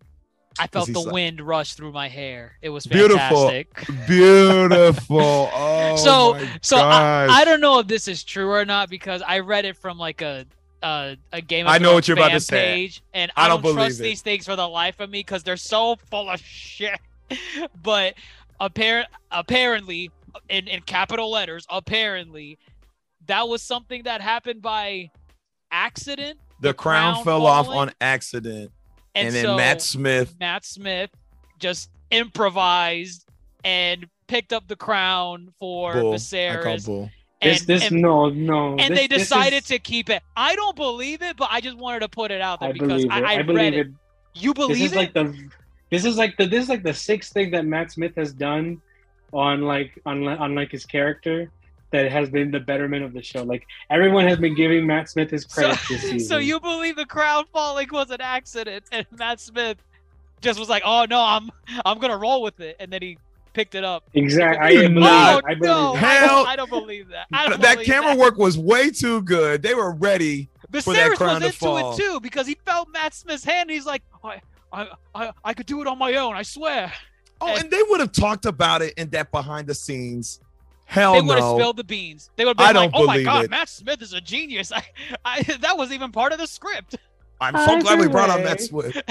I 0.58 0.68
felt 0.68 0.86
the 0.92 1.00
like- 1.00 1.12
wind 1.12 1.40
rush 1.40 1.74
through 1.74 1.90
my 1.92 2.08
hair. 2.08 2.52
It 2.62 2.68
was 2.70 2.86
Beautiful. 2.86 3.48
fantastic. 3.48 4.06
Beautiful. 4.06 5.50
Oh, 5.52 5.96
So- 5.96 6.34
my 6.34 6.58
So 6.62 6.76
I. 6.78 7.26
I 7.28 7.44
don't 7.44 7.60
know 7.60 7.78
if 7.80 7.86
this 7.88 8.06
is 8.08 8.22
true 8.24 8.50
or 8.50 8.64
not 8.64 8.88
because 8.88 9.20
I 9.26 9.40
read 9.40 9.64
it 9.64 9.76
from 9.76 9.98
like 9.98 10.22
a 10.22 10.46
uh, 10.84 11.16
a 11.32 11.40
game. 11.40 11.66
Of 11.66 11.72
I 11.72 11.78
know 11.78 11.84
Thrones 11.84 11.94
what 11.94 12.08
you're 12.08 12.18
about 12.18 12.32
to 12.32 12.40
say. 12.40 12.74
Page, 12.74 13.02
and 13.14 13.32
I 13.36 13.46
I 13.46 13.48
don't 13.48 13.62
don't, 13.62 13.74
trust 13.74 14.00
it. 14.00 14.02
these 14.02 14.22
things 14.22 14.44
for 14.44 14.54
the 14.54 14.68
life 14.68 15.00
of 15.00 15.10
me 15.10 15.20
because 15.20 15.42
they're 15.42 15.56
so 15.56 15.96
full 16.10 16.28
of 16.28 16.40
shit. 16.40 17.00
but 17.82 18.14
apparent 18.60 19.08
apparently, 19.30 20.10
in 20.48 20.68
in 20.68 20.82
capital 20.82 21.30
letters, 21.30 21.66
apparently, 21.70 22.58
that 23.26 23.48
was 23.48 23.62
something 23.62 24.02
that 24.04 24.20
happened 24.20 24.60
by 24.62 25.10
accident. 25.70 26.38
the 26.60 26.74
crown, 26.74 27.14
crown 27.14 27.24
fell 27.24 27.46
off 27.46 27.68
on 27.68 27.90
accident, 28.00 28.70
And, 29.14 29.28
and, 29.28 29.34
then 29.34 29.44
so 29.44 29.56
Matt 29.56 29.82
Smith. 29.82 30.34
Matt 30.38 30.64
Smith 30.64 31.10
just 31.58 31.90
improvised 32.10 33.26
and 33.64 34.06
picked 34.26 34.52
up 34.52 34.68
the 34.68 34.76
crown 34.76 35.48
for 35.58 35.94
Bull. 35.94 36.14
Viserys. 36.14 37.10
Bull. 37.44 37.52
This 37.52 37.62
this 37.64 37.90
and, 37.90 38.02
no 38.02 38.28
no 38.30 38.76
and 38.76 38.92
this- 38.94 38.98
they 38.98 39.06
decided 39.06 39.58
is- 39.58 39.68
to 39.68 39.78
keep 39.78 40.10
it. 40.10 40.22
I 40.36 40.54
don't 40.56 40.76
believe 40.76 41.22
it, 41.22 41.36
but 41.36 41.48
I 41.50 41.60
just 41.60 41.76
wanted 41.76 42.00
to 42.00 42.08
put 42.08 42.30
it 42.30 42.40
out 42.40 42.60
there 42.60 42.70
I 42.70 42.72
because. 42.72 43.06
I, 43.10 43.20
I, 43.20 43.32
I, 43.32 43.36
read 43.38 43.46
believe 43.46 43.74
it. 43.74 43.86
it. 43.86 43.92
You 44.34 44.52
This 44.54 44.66
believe 44.66 44.82
is 44.86 44.92
it? 44.92 44.96
like 44.96 45.12
the 45.14 45.48
this 45.90 46.04
is 46.04 46.16
like 46.16 46.36
the 46.36 46.46
this 46.46 46.64
is 46.64 46.68
like 46.68 46.82
the 46.82 46.94
sixth 46.94 47.32
thing 47.32 47.50
that 47.52 47.64
Matt 47.66 47.92
Smith 47.92 48.16
has 48.16 48.32
done 48.32 48.80
on 49.32 49.62
like 49.62 50.00
on 50.06 50.26
on 50.26 50.54
like 50.54 50.72
his 50.72 50.84
character 50.84 51.50
that 51.90 52.10
has 52.10 52.28
been 52.28 52.50
the 52.50 52.58
betterment 52.58 53.04
of 53.04 53.12
the 53.12 53.22
show. 53.22 53.44
Like 53.44 53.64
everyone 53.90 54.26
has 54.26 54.38
been 54.38 54.54
giving 54.56 54.84
Matt 54.86 55.08
Smith 55.08 55.30
his 55.30 55.42
so, 55.48 55.62
credit 55.62 55.78
this 55.88 56.00
season. 56.10 56.20
so 56.20 56.38
you 56.38 56.58
believe 56.58 56.96
the 56.96 57.06
crown 57.06 57.44
falling 57.52 57.88
was 57.92 58.10
an 58.10 58.20
accident, 58.20 58.84
and 58.90 59.06
Matt 59.16 59.38
Smith 59.38 59.78
just 60.40 60.58
was 60.58 60.68
like, 60.68 60.82
"Oh 60.84 61.06
no, 61.08 61.20
I'm 61.20 61.50
I'm 61.84 61.98
gonna 62.00 62.16
roll 62.18 62.42
with 62.42 62.58
it," 62.58 62.74
and 62.80 62.92
then 62.92 63.00
he 63.02 63.18
picked 63.54 63.74
it 63.74 63.84
up. 63.84 64.04
exactly. 64.12 64.66
I 64.66 64.70
You're 64.70 64.82
believe 64.90 64.94
not- 65.00 65.38
it. 65.38 65.44
I 65.46 65.54
believe 65.54 65.60
no, 65.62 65.94
it. 65.96 66.02
I 66.02 66.14
Hell- 66.14 66.28
don't, 66.28 66.48
I 66.48 66.56
don't 66.56 66.70
believe 66.70 67.08
that. 67.08 67.26
I 67.32 67.48
don't 67.48 67.60
That 67.62 67.74
believe 67.76 67.86
camera 67.86 68.14
work 68.16 68.36
was 68.36 68.58
way 68.58 68.90
too 68.90 69.22
good. 69.22 69.62
They 69.62 69.74
were 69.74 69.92
ready. 69.94 70.48
for 70.82 70.92
that 70.92 71.12
Viserys 71.12 71.16
crown 71.16 71.28
was 71.34 71.40
to 71.40 71.46
into 71.46 71.58
fall. 71.58 71.92
it 71.92 71.96
too 71.96 72.20
because 72.20 72.46
he 72.46 72.56
felt 72.66 72.88
Matt 72.90 73.14
Smith's 73.14 73.44
hand. 73.44 73.70
And 73.70 73.70
he's 73.70 73.86
like, 73.86 74.02
I, 74.22 74.40
I, 74.72 74.88
I, 75.14 75.30
I 75.44 75.54
could 75.54 75.66
do 75.66 75.80
it 75.80 75.86
on 75.86 75.96
my 75.98 76.14
own. 76.16 76.34
I 76.34 76.42
swear. 76.42 76.92
Oh, 77.40 77.48
And- 77.48 77.62
and 77.64 77.70
they 77.70 77.82
would 77.88 78.00
have 78.00 78.12
talked 78.12 78.44
about 78.46 78.82
it 78.82 78.92
in 78.98 79.08
that 79.10 79.30
behind 79.30 79.66
the 79.68 79.74
scenes. 79.74 80.40
Hell 80.86 81.14
they 81.14 81.20
would 81.22 81.36
have 81.38 81.44
no. 81.44 81.56
spilled 81.58 81.76
the 81.78 81.84
beans. 81.84 82.30
They 82.36 82.44
would 82.44 82.58
have 82.60 82.68
I 82.68 82.72
been 82.72 82.82
like, 82.82 82.92
don't 82.92 83.02
"Oh 83.02 83.06
my 83.06 83.14
believe 83.14 83.26
god, 83.26 83.44
it. 83.46 83.50
Matt 83.50 83.68
Smith 83.70 84.02
is 84.02 84.12
a 84.12 84.20
genius." 84.20 84.70
I, 84.70 84.84
I, 85.24 85.42
that 85.60 85.78
was 85.78 85.90
even 85.92 86.12
part 86.12 86.32
of 86.32 86.38
the 86.38 86.46
script. 86.46 86.96
I'm 87.40 87.56
so 87.56 87.80
glad 87.80 87.98
we 87.98 88.04
Either 88.04 88.12
brought 88.12 88.30
on 88.30 88.38
way. 88.38 88.44
Matt 88.44 88.60
Swift. 88.60 89.02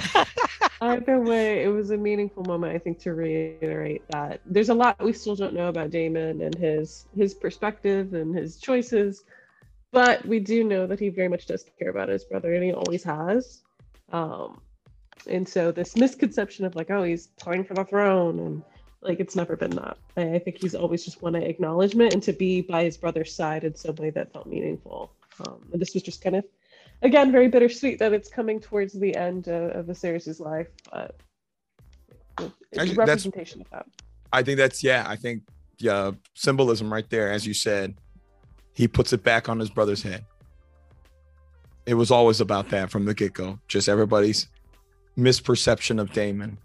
Either 0.81 1.19
way, 1.19 1.63
it 1.63 1.67
was 1.67 1.91
a 1.91 1.97
meaningful 1.97 2.43
moment. 2.43 2.75
I 2.75 2.79
think 2.79 2.99
to 2.99 3.13
reiterate 3.13 4.03
that 4.09 4.41
there's 4.45 4.69
a 4.69 4.73
lot 4.73 5.01
we 5.01 5.13
still 5.13 5.35
don't 5.35 5.53
know 5.53 5.67
about 5.67 5.91
Daemon 5.91 6.41
and 6.41 6.55
his 6.55 7.05
his 7.15 7.33
perspective 7.33 8.13
and 8.13 8.35
his 8.35 8.57
choices, 8.57 9.23
but 9.91 10.25
we 10.25 10.39
do 10.39 10.63
know 10.63 10.87
that 10.87 10.99
he 10.99 11.09
very 11.09 11.27
much 11.27 11.45
does 11.45 11.65
care 11.79 11.89
about 11.89 12.09
his 12.09 12.23
brother, 12.23 12.53
and 12.53 12.63
he 12.63 12.73
always 12.73 13.03
has. 13.03 13.61
Um, 14.11 14.61
and 15.27 15.47
so 15.47 15.71
this 15.71 15.95
misconception 15.95 16.65
of 16.65 16.75
like, 16.75 16.89
oh, 16.91 17.03
he's 17.03 17.27
playing 17.27 17.63
for 17.65 17.75
the 17.75 17.85
throne, 17.85 18.39
and 18.39 18.63
like 19.01 19.19
it's 19.19 19.35
never 19.35 19.55
been 19.55 19.71
that. 19.71 19.97
I, 20.17 20.35
I 20.35 20.39
think 20.39 20.57
he's 20.61 20.75
always 20.75 21.05
just 21.05 21.21
wanted 21.21 21.43
acknowledgement 21.43 22.13
and 22.13 22.23
to 22.23 22.33
be 22.33 22.61
by 22.61 22.83
his 22.83 22.97
brother's 22.97 23.33
side 23.33 23.63
in 23.63 23.75
some 23.75 23.95
way 23.95 24.09
that 24.11 24.33
felt 24.33 24.47
meaningful. 24.47 25.11
Um, 25.45 25.61
and 25.71 25.81
this 25.81 25.93
was 25.93 26.03
just 26.03 26.21
kind 26.21 26.35
of 26.35 26.45
again 27.03 27.31
very 27.31 27.47
bittersweet 27.47 27.99
that 27.99 28.13
it's 28.13 28.29
coming 28.29 28.59
towards 28.59 28.93
the 28.93 29.15
end 29.15 29.47
of, 29.47 29.71
of 29.71 29.85
Viserys' 29.85 30.39
life, 30.39 30.67
but 30.91 31.15
it's 32.39 32.79
Actually, 32.79 32.95
representation 32.95 33.61
of 33.61 33.69
that. 33.69 33.85
I 34.31 34.41
think 34.41 34.57
that's 34.57 34.83
yeah. 34.83 35.05
I 35.07 35.15
think 35.15 35.43
yeah, 35.77 36.11
symbolism 36.33 36.91
right 36.91 37.07
there, 37.09 37.31
as 37.31 37.45
you 37.45 37.53
said. 37.53 37.95
He 38.75 38.87
puts 38.87 39.13
it 39.13 39.21
back 39.23 39.49
on 39.49 39.59
his 39.59 39.69
brother's 39.69 40.01
head. 40.01 40.25
It 41.85 41.93
was 41.93 42.09
always 42.09 42.41
about 42.41 42.69
that 42.69 42.89
from 42.89 43.05
the 43.05 43.13
get 43.13 43.33
go. 43.33 43.59
Just 43.67 43.87
everybody's 43.87 44.47
misperception 45.15 46.01
of 46.01 46.11
Daemon, 46.11 46.57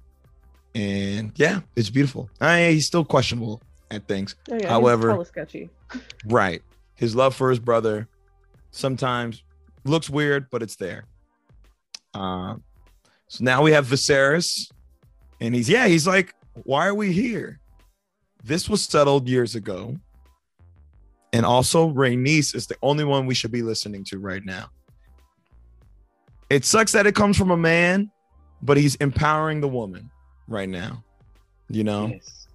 and 0.75 1.33
yeah, 1.37 1.61
it's 1.77 1.91
beautiful. 1.91 2.31
I, 2.41 2.71
he's 2.71 2.87
still 2.87 3.05
questionable 3.05 3.61
at 3.91 4.07
things. 4.09 4.37
Oh, 4.51 4.57
yeah, 4.59 4.69
However- 4.69 5.25
sketchy. 5.25 5.71
Right. 6.27 6.63
His 6.97 7.17
love 7.17 7.35
for 7.35 7.49
his 7.49 7.59
brother 7.59 8.09
sometimes 8.73 9.43
looks 9.85 10.09
weird, 10.11 10.49
but 10.51 10.63
it's 10.63 10.77
there. 10.77 11.05
Um, 12.15 12.63
so 13.29 13.45
now 13.45 13.63
we 13.63 13.73
have 13.73 13.87
Viserys, 13.87 14.71
and 15.41 15.55
he's 15.55 15.69
yeah, 15.69 15.87
he's 15.87 16.07
like, 16.07 16.35
why 16.65 16.87
are 16.87 16.95
we 16.95 17.13
here? 17.13 17.61
This 18.45 18.69
was 18.69 18.83
settled 18.83 19.29
years 19.29 19.55
ago. 19.55 19.97
And 21.33 21.45
also, 21.45 21.91
Rhaenys 21.91 22.55
is 22.55 22.67
the 22.67 22.77
only 22.83 23.05
one 23.05 23.27
we 23.27 23.35
should 23.35 23.53
be 23.53 23.61
listening 23.63 24.03
to 24.05 24.19
right 24.19 24.43
now. 24.45 24.71
It 26.49 26.65
sucks 26.65 26.93
that 26.93 27.07
it 27.07 27.15
comes 27.15 27.37
from 27.37 27.51
a 27.51 27.57
man, 27.57 28.11
but 28.63 28.79
he's 28.79 28.95
empowering 28.97 29.61
the 29.61 29.69
woman 29.69 30.11
right 30.47 30.69
now. 30.69 31.05
You 31.69 31.85
know, 31.85 32.07
Yes. 32.07 32.47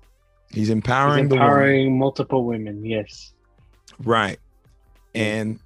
he's 0.50 0.58
He's 0.58 0.70
empowering 0.72 1.30
the 1.30 1.36
woman. 1.36 1.48
empowering 1.48 2.00
multiple 2.00 2.46
women. 2.46 2.84
Yes. 2.84 3.34
Right. 4.00 4.40
And 5.14 5.60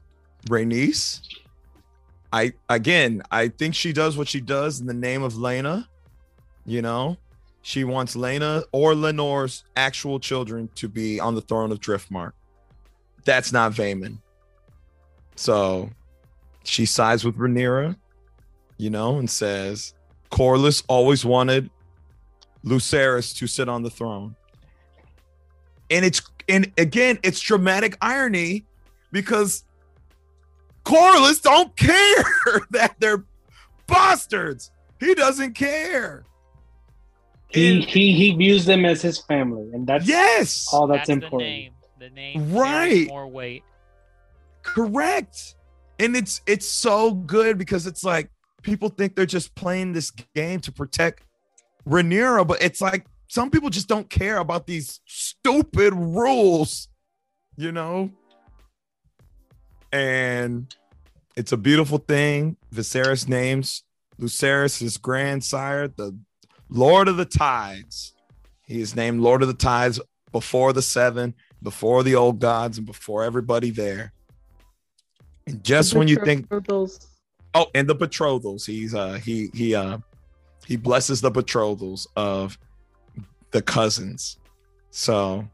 Rhaenys, 0.50 1.22
I 2.32 2.54
again, 2.70 3.24
I 3.32 3.48
think 3.48 3.76
she 3.76 3.94
does 3.94 4.18
what 4.18 4.28
she 4.28 4.42
does 4.42 4.80
in 4.80 4.88
the 4.88 4.94
name 4.94 5.24
of 5.24 5.34
Laena. 5.34 5.88
You 6.66 6.82
know, 6.82 7.18
she 7.62 7.84
wants 7.84 8.16
Laena 8.16 8.64
or 8.72 8.94
Laenor's 8.94 9.64
actual 9.76 10.20
children 10.20 10.70
to 10.76 10.88
be 10.88 11.20
on 11.20 11.36
the 11.36 11.42
throne 11.42 11.72
of 11.72 11.80
Driftmark. 11.80 12.34
That's 13.26 13.52
not 13.52 13.74
Vaemond. 13.74 14.20
So 15.36 15.90
she 16.64 16.86
sides 16.86 17.24
with 17.24 17.38
Rhaenyra, 17.38 17.96
you 18.78 18.90
know, 18.90 19.18
and 19.18 19.30
says 19.30 19.94
Corlys 20.32 20.84
always 20.88 21.24
wanted 21.26 21.70
Lucerys 22.66 23.36
to 23.38 23.48
sit 23.48 23.70
on 23.70 23.84
the 23.84 23.90
throne. 23.90 24.36
And 25.90 26.04
it's 26.04 26.22
and 26.50 26.72
again, 26.78 27.20
it's 27.24 27.40
dramatic 27.40 27.98
irony 28.02 28.66
because 29.12 29.64
Corlys 30.88 31.42
don't 31.42 31.76
care 31.76 32.62
that 32.72 32.96
they're 33.00 33.26
bastards. 33.88 34.72
He 35.00 35.14
doesn't 35.16 35.54
care. 35.54 36.26
He 37.50 37.74
And- 37.76 37.84
he 37.84 38.14
he 38.14 38.32
views 38.36 38.66
them 38.66 38.86
as 38.86 39.02
his 39.02 39.20
family, 39.20 39.70
and 39.74 39.86
that's 39.88 40.08
yes, 40.08 40.68
all 40.72 40.88
that's, 40.88 41.08
the 41.08 41.14
important. 41.14 41.42
name. 41.50 41.72
The 42.00 42.10
name 42.12 42.54
Right. 42.54 43.08
more 43.08 43.28
weight. 43.28 43.64
correct. 44.64 45.56
And 46.00 46.16
it's 46.16 46.42
it's 46.46 46.68
so 46.68 47.14
good 47.14 47.58
because 47.58 47.88
it's 47.88 48.04
like 48.04 48.30
people 48.62 48.90
think 48.90 49.16
they're 49.16 49.26
just 49.26 49.56
playing 49.56 49.94
this 49.94 50.12
game 50.36 50.60
to 50.62 50.72
protect 50.72 51.24
Rhaenyra, 51.88 52.46
but 52.46 52.62
it's 52.62 52.82
like 52.82 53.06
some 53.28 53.50
people 53.50 53.70
just 53.70 53.88
don't 53.88 54.10
care 54.10 54.38
about 54.38 54.68
these 54.68 55.00
stupid 55.06 55.94
rules, 55.94 56.88
you 57.56 57.72
know. 57.72 58.12
And 59.92 60.74
it's 61.36 61.52
a 61.52 61.58
beautiful 61.58 61.98
thing. 61.98 62.58
Viserys 62.74 63.28
names 63.28 63.84
Lucerys 64.20 64.80
his 64.80 64.98
grandsire, 64.98 65.88
the 65.88 66.18
Lord 66.70 67.08
of 67.08 67.18
the 67.18 67.26
Tides. 67.26 68.14
He 68.66 68.82
is 68.82 68.96
named 68.96 69.22
Lord 69.22 69.42
of 69.42 69.48
the 69.48 69.54
Tides 69.54 70.00
before 70.32 70.74
the 70.74 70.82
seven, 70.82 71.36
before 71.62 72.04
the 72.04 72.16
old 72.16 72.40
gods, 72.40 72.78
and 72.78 72.88
before 72.88 73.24
everybody 73.24 73.70
there. 73.70 74.14
And 75.46 75.64
just 75.64 75.94
when 75.94 76.08
you 76.08 76.18
think 76.18 76.48
Oh, 77.54 77.68
and 77.74 77.88
the 77.88 77.96
betrothals. 77.96 78.66
He's 78.66 78.94
uh 78.94 79.14
he 79.14 79.50
he 79.54 79.74
uh 79.74 80.00
he 80.66 80.76
blesses 80.76 81.22
the 81.22 81.32
betrothals 81.32 82.08
of 82.16 82.58
the 83.52 83.62
cousins. 83.62 84.38
So 84.90 85.48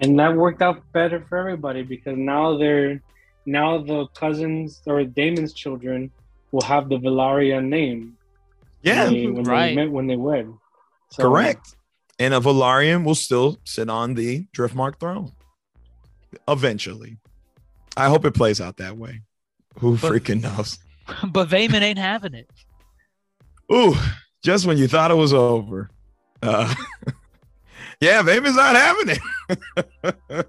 and 0.00 0.18
that 0.20 0.36
worked 0.36 0.62
out 0.62 0.80
better 0.92 1.24
for 1.28 1.38
everybody 1.38 1.82
because 1.82 2.16
now 2.16 2.56
they're 2.56 3.02
now 3.46 3.78
the 3.78 4.06
cousins 4.08 4.80
or 4.86 5.04
Damon's 5.04 5.52
children 5.52 6.10
will 6.52 6.62
have 6.62 6.88
the 6.88 6.96
Velaryon 6.98 7.66
name. 7.68 8.16
yeah, 8.82 9.04
when 9.04 9.12
they, 9.14 9.26
when 9.26 9.44
Right. 9.44 9.68
they 9.68 9.74
met 9.76 9.90
when 9.90 10.06
they 10.06 10.16
wed. 10.16 10.52
So, 11.10 11.22
correct. 11.24 11.74
And 12.18 12.34
a 12.34 12.40
Velaryon 12.40 13.04
will 13.04 13.14
still 13.14 13.58
sit 13.64 13.88
on 13.88 14.14
the 14.14 14.46
Driftmark 14.54 14.98
throne. 15.00 15.32
Eventually. 16.46 17.18
I 17.96 18.08
hope 18.08 18.24
it 18.24 18.34
plays 18.34 18.60
out 18.60 18.76
that 18.78 18.96
way. 18.96 19.22
Who 19.78 19.96
But- 19.98 20.12
freaking 20.12 20.42
knows? 20.42 20.78
but 21.32 21.48
Vaemond 21.48 21.82
ain't 21.82 21.98
having 21.98 22.34
it. 22.34 22.50
Ooh, 23.72 23.94
just 24.42 24.66
when 24.66 24.78
you 24.78 24.88
thought 24.88 25.10
it 25.10 25.14
was 25.14 25.32
over. 25.32 25.90
Uh, 26.42 26.72
yeah, 28.00 28.22
Vaemond's 28.22 28.56
not 28.56 28.76
having 28.76 29.18
it. 30.30 30.48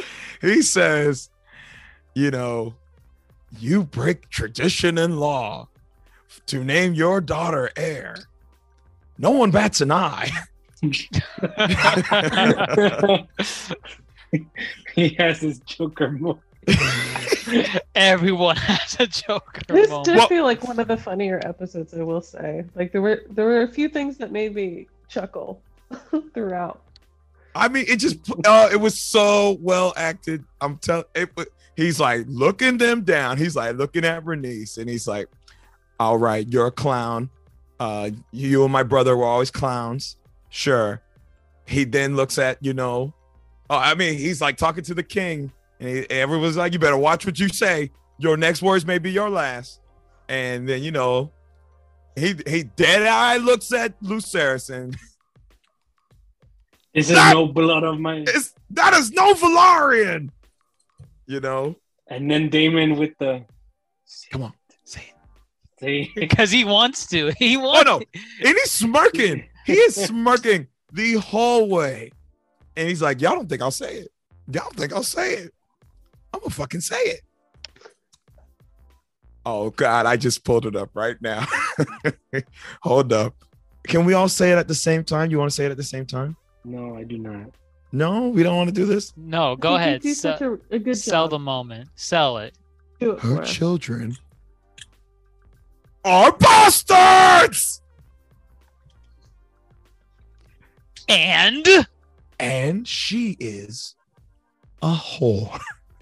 he 0.40 0.62
says, 0.62 1.30
you 2.16 2.30
know, 2.30 2.74
you 3.58 3.84
break 3.84 4.30
tradition 4.30 4.96
and 4.96 5.20
law 5.20 5.68
to 6.46 6.64
name 6.64 6.94
your 6.94 7.20
daughter 7.20 7.70
heir. 7.76 8.16
No 9.18 9.32
one 9.32 9.50
bats 9.50 9.82
an 9.82 9.92
eye. 9.92 10.30
he 14.94 15.08
has 15.18 15.40
his 15.40 15.58
Joker 15.60 16.10
move. 16.12 16.38
Everyone 17.94 18.56
has 18.56 18.96
a 18.98 19.06
Joker 19.06 19.60
This 19.68 19.90
moment. 19.90 20.06
did 20.06 20.16
Well- 20.16 20.28
feel 20.28 20.44
like 20.44 20.66
one 20.66 20.78
of 20.80 20.88
the 20.88 20.96
funnier 20.96 21.40
episodes, 21.44 21.92
I 21.92 22.02
will 22.02 22.22
say. 22.22 22.64
Like 22.74 22.92
there 22.92 23.02
were 23.02 23.24
there 23.30 23.44
were 23.44 23.60
a 23.62 23.68
few 23.68 23.90
things 23.90 24.16
that 24.18 24.32
made 24.32 24.54
me 24.54 24.86
chuckle 25.08 25.60
throughout. 26.34 26.80
I 27.54 27.68
mean, 27.68 27.84
it 27.88 27.96
just 27.96 28.18
uh, 28.46 28.68
it 28.72 28.76
was 28.80 28.98
so 28.98 29.58
well 29.60 29.92
acted. 29.96 30.44
I'm 30.62 30.78
telling 30.78 31.04
it. 31.14 31.30
He's 31.76 32.00
like 32.00 32.24
looking 32.26 32.78
them 32.78 33.02
down. 33.02 33.36
He's 33.36 33.54
like 33.54 33.76
looking 33.76 34.04
at 34.04 34.24
Rhaenys, 34.24 34.78
and 34.78 34.88
he's 34.88 35.06
like, 35.06 35.28
"All 36.00 36.16
right, 36.16 36.46
you're 36.48 36.66
a 36.66 36.72
clown. 36.72 37.28
Uh, 37.78 38.10
you 38.32 38.64
and 38.64 38.72
my 38.72 38.82
brother 38.82 39.16
were 39.16 39.26
always 39.26 39.50
clowns. 39.50 40.16
Sure." 40.48 41.02
He 41.66 41.84
then 41.84 42.16
looks 42.16 42.38
at 42.38 42.58
you 42.64 42.72
know, 42.72 43.12
oh, 43.68 43.76
I 43.76 43.94
mean, 43.94 44.16
he's 44.16 44.40
like 44.40 44.56
talking 44.56 44.84
to 44.84 44.94
the 44.94 45.02
king, 45.02 45.52
and 45.78 45.88
he, 45.88 46.10
everyone's 46.10 46.56
like, 46.56 46.72
"You 46.72 46.78
better 46.78 46.96
watch 46.96 47.26
what 47.26 47.38
you 47.38 47.48
say. 47.48 47.90
Your 48.18 48.38
next 48.38 48.62
words 48.62 48.86
may 48.86 48.98
be 48.98 49.10
your 49.10 49.28
last." 49.28 49.80
And 50.28 50.66
then 50.66 50.82
you 50.82 50.92
know, 50.92 51.30
he 52.16 52.36
he 52.46 52.62
dead 52.62 53.02
eye 53.02 53.36
looks 53.36 53.70
at 53.72 54.00
Lucerys 54.00 54.70
and 54.70 54.96
This 56.94 57.10
is 57.10 57.16
no 57.16 57.46
blood 57.46 57.84
of 57.84 58.00
mine. 58.00 58.24
it's 58.26 58.54
that 58.70 58.94
is 58.94 59.10
no 59.12 59.34
Velaryon. 59.34 60.30
You 61.26 61.40
know, 61.40 61.76
And 62.08 62.30
then 62.30 62.48
Daemon 62.48 62.96
with 62.96 63.16
the 63.18 63.44
come 64.30 64.42
on, 64.44 64.52
say 64.84 65.00
it. 65.00 65.80
see 65.80 66.12
because 66.16 66.50
he 66.50 66.64
wants 66.64 67.06
to. 67.08 67.32
He 67.38 67.56
oh, 67.56 67.60
wants. 67.60 67.90
Oh 67.90 67.94
wants. 67.96 68.06
no, 68.14 68.48
and 68.48 68.56
he's 68.56 68.70
smirking. 68.70 69.44
He 69.64 69.72
is 69.74 69.96
smirking 69.96 70.68
the 70.92 71.14
whole 71.14 71.68
way, 71.68 72.12
and 72.76 72.88
he's 72.88 73.02
like, 73.02 73.20
"Y'all 73.20 73.34
don't 73.34 73.48
think 73.48 73.62
I'll 73.62 73.70
say 73.72 73.96
it? 73.96 74.08
Y'all 74.52 74.64
don't 74.64 74.76
think 74.76 74.92
I'll 74.92 75.02
say 75.02 75.34
it? 75.34 75.54
I'm 76.32 76.40
gonna 76.40 76.50
fucking 76.50 76.80
say 76.80 77.00
it." 77.00 77.20
Oh 79.44 79.70
God, 79.70 80.06
I 80.06 80.16
just 80.16 80.44
pulled 80.44 80.66
it 80.66 80.76
up 80.76 80.90
right 80.94 81.16
now. 81.20 81.46
Hold 82.82 83.12
up. 83.12 83.34
Can 83.86 84.04
we 84.04 84.14
all 84.14 84.28
say 84.28 84.52
it 84.52 84.58
at 84.58 84.66
the 84.68 84.74
same 84.74 85.04
time? 85.04 85.30
You 85.30 85.38
want 85.38 85.50
to 85.50 85.54
say 85.54 85.66
it 85.66 85.70
at 85.70 85.76
the 85.76 85.84
same 85.84 86.06
time? 86.06 86.36
No, 86.64 86.96
I 86.96 87.04
do 87.04 87.18
not. 87.18 87.50
No, 87.92 88.28
we 88.28 88.42
don't 88.42 88.56
want 88.56 88.68
to 88.68 88.74
do 88.74 88.84
this. 88.84 89.12
No, 89.16 89.56
go 89.56 89.70
think 89.70 89.80
you 89.80 89.86
ahead. 89.88 90.00
do 90.02 90.14
such 90.14 90.40
a, 90.42 90.58
a 90.70 90.78
good 90.78 90.96
sell 90.98 91.24
job. 91.24 91.30
the 91.30 91.38
moment. 91.38 91.88
Sell 91.94 92.38
it. 92.38 92.54
Do 93.00 93.12
it 93.12 93.20
Her 93.20 93.36
for 93.36 93.42
us. 93.42 93.52
children 93.52 94.16
are 96.04 96.32
bastards. 96.36 97.80
And 101.08 101.66
and 102.38 102.86
she 102.86 103.36
is 103.38 103.94
a 104.82 104.94
whore. 104.94 105.58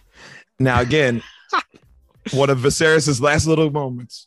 now, 0.58 0.80
again, 0.80 1.22
one 2.32 2.50
of 2.50 2.58
Viserys' 2.58 3.20
last 3.20 3.46
little 3.46 3.70
moments. 3.70 4.26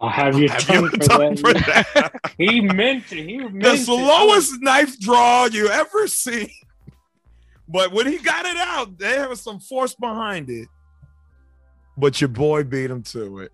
I'll 0.00 0.10
have 0.10 0.38
your 0.38 0.50
Have 0.50 0.60
tongue 0.66 0.82
you 0.84 0.88
for 0.90 0.96
tongue 0.98 1.34
that. 1.36 1.38
for 1.40 1.52
that? 1.54 2.32
he 2.38 2.60
meant 2.60 3.10
it. 3.12 3.24
He 3.26 3.38
meant 3.38 3.62
the 3.62 3.72
it. 3.72 3.78
slowest 3.78 4.60
knife 4.60 4.98
draw 5.00 5.46
you 5.46 5.68
ever 5.68 6.06
see. 6.06 6.52
But 7.68 7.92
when 7.92 8.06
he 8.06 8.18
got 8.18 8.44
it 8.46 8.56
out, 8.58 8.98
there 8.98 9.28
was 9.28 9.40
some 9.40 9.58
force 9.58 9.94
behind 9.94 10.50
it. 10.50 10.68
But 11.96 12.20
your 12.20 12.28
boy 12.28 12.62
beat 12.64 12.90
him 12.90 13.02
to 13.04 13.38
it. 13.40 13.52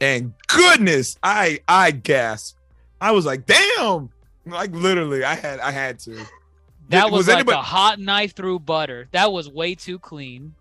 And 0.00 0.34
goodness, 0.46 1.16
I 1.22 1.60
I 1.66 1.90
gasped. 1.90 2.58
I 3.00 3.12
was 3.12 3.24
like, 3.24 3.46
damn. 3.46 4.10
Like 4.44 4.72
literally, 4.72 5.24
I 5.24 5.34
had 5.34 5.58
I 5.60 5.70
had 5.70 5.98
to. 6.00 6.16
that 6.90 7.04
Did- 7.04 7.04
was, 7.04 7.12
was 7.12 7.28
like 7.28 7.36
anybody- 7.36 7.58
a 7.58 7.62
hot 7.62 7.98
knife 7.98 8.34
through 8.34 8.58
butter. 8.60 9.08
That 9.12 9.32
was 9.32 9.48
way 9.48 9.74
too 9.74 9.98
clean. 9.98 10.54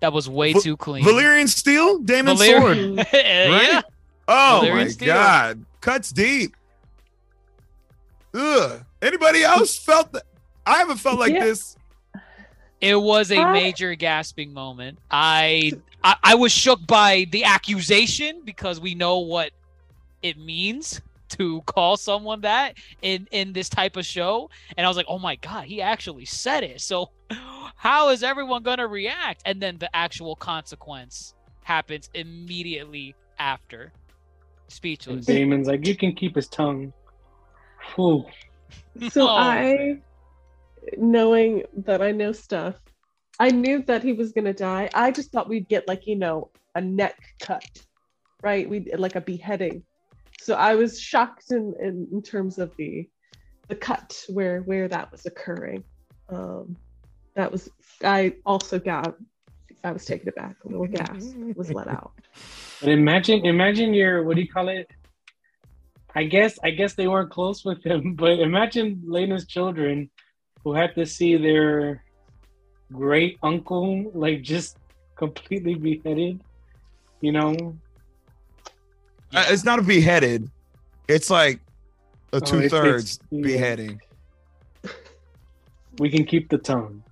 That 0.00 0.12
was 0.12 0.28
way 0.28 0.52
Va- 0.52 0.60
too 0.60 0.76
clean. 0.76 1.04
Valyrian 1.04 1.48
steel, 1.48 1.98
Daemon 1.98 2.36
Valyrian- 2.36 2.96
sword. 2.96 3.08
yeah. 3.12 3.82
Oh 4.28 4.60
Valyrian 4.64 4.74
my 4.76 4.88
steel. 4.88 5.14
god, 5.14 5.64
cuts 5.80 6.10
deep. 6.12 6.56
Ugh. 8.34 8.82
Anybody 9.02 9.42
else 9.42 9.78
felt 9.78 10.12
that? 10.12 10.24
I 10.66 10.78
haven't 10.78 10.96
felt 10.98 11.18
like 11.18 11.32
Yeah. 11.32 11.44
this. 11.44 11.76
It 12.80 12.96
was 13.00 13.30
a 13.30 13.38
I- 13.38 13.52
major 13.52 13.94
gasping 13.94 14.52
moment. 14.52 14.98
I, 15.10 15.72
I 16.02 16.16
I 16.22 16.34
was 16.34 16.52
shook 16.52 16.86
by 16.86 17.26
the 17.30 17.44
accusation 17.44 18.42
because 18.44 18.80
we 18.80 18.94
know 18.94 19.18
what 19.20 19.52
it 20.22 20.38
means 20.38 21.00
to 21.30 21.62
call 21.62 21.96
someone 21.96 22.42
that 22.42 22.74
in 23.02 23.26
in 23.30 23.52
this 23.52 23.68
type 23.68 23.96
of 23.96 24.04
show 24.04 24.50
and 24.76 24.84
I 24.86 24.88
was 24.88 24.96
like, 24.96 25.06
"Oh 25.08 25.18
my 25.18 25.36
god, 25.36 25.64
he 25.64 25.80
actually 25.80 26.24
said 26.26 26.62
it." 26.64 26.80
So 26.80 27.10
how 27.76 28.10
is 28.10 28.22
everyone 28.22 28.62
going 28.62 28.78
to 28.78 28.86
react? 28.86 29.42
And 29.46 29.60
then 29.62 29.78
the 29.78 29.94
actual 29.94 30.36
consequence 30.36 31.34
happens 31.62 32.10
immediately 32.14 33.14
after. 33.38 33.92
And 34.64 34.72
Speechless. 34.72 35.26
Daemon's 35.26 35.68
like, 35.68 35.86
you 35.86 35.96
can 35.96 36.14
keep 36.14 36.36
his 36.36 36.48
tongue. 36.48 36.92
Whew. 37.94 38.24
So 39.10 39.28
Oh, 39.28 39.36
I, 39.36 40.00
knowing 40.96 41.64
that 41.84 42.02
I 42.02 42.12
know 42.12 42.32
stuff, 42.32 42.76
I 43.38 43.50
knew 43.50 43.82
that 43.82 44.02
he 44.02 44.12
was 44.12 44.32
gonna 44.32 44.52
die. 44.52 44.88
I 44.94 45.10
just 45.10 45.32
thought 45.32 45.48
we'd 45.48 45.68
get 45.68 45.88
like 45.88 46.06
you 46.06 46.16
know 46.16 46.50
a 46.74 46.80
neck 46.80 47.18
cut, 47.40 47.64
right? 48.42 48.68
We 48.68 48.80
would 48.80 49.00
like 49.00 49.16
a 49.16 49.20
beheading. 49.20 49.82
So 50.40 50.54
I 50.54 50.74
was 50.74 51.00
shocked 51.00 51.50
in, 51.50 51.74
in 51.80 52.08
in 52.12 52.22
terms 52.22 52.58
of 52.58 52.74
the 52.76 53.08
the 53.68 53.74
cut 53.74 54.24
where 54.28 54.60
where 54.62 54.88
that 54.88 55.10
was 55.10 55.26
occurring. 55.26 55.82
Um, 56.28 56.76
that 57.34 57.50
was 57.50 57.68
I 58.02 58.36
also 58.46 58.78
got 58.78 59.16
I 59.84 59.92
was 59.92 60.04
taken 60.06 60.28
aback. 60.30 60.56
A 60.64 60.68
little 60.68 60.86
gas 60.86 61.34
was 61.54 61.70
let 61.72 61.88
out. 61.88 62.12
But 62.80 62.90
imagine, 62.90 63.46
imagine 63.46 63.94
your 63.94 64.24
what 64.24 64.34
do 64.36 64.42
you 64.42 64.48
call 64.48 64.68
it? 64.68 64.90
I 66.14 66.24
guess, 66.24 66.58
I 66.62 66.70
guess 66.70 66.94
they 66.94 67.08
weren't 67.08 67.30
close 67.30 67.64
with 67.64 67.82
him, 67.84 68.14
but 68.22 68.38
imagine 68.40 69.02
Laena's 69.06 69.46
children 69.46 70.10
who 70.62 70.74
had 70.74 70.94
to 70.96 71.06
see 71.06 71.36
their 71.36 72.02
great 72.92 73.38
uncle 73.42 74.10
like 74.14 74.42
just 74.42 74.76
completely 75.16 75.74
beheaded. 75.74 76.42
You 77.20 77.32
know, 77.32 77.76
Uh, 79.34 79.44
it's 79.48 79.64
not 79.64 79.78
a 79.78 79.82
beheaded. 79.82 80.50
It's 81.08 81.30
like 81.30 81.60
a 82.32 82.36
Oh, 82.36 82.40
two 82.40 82.58
it's- 82.58 82.70
thirds 82.70 83.18
it's- 83.32 83.42
beheading. 83.48 84.00
we 85.98 86.10
can 86.10 86.24
keep 86.24 86.48
the 86.50 86.58
tongue. 86.58 87.02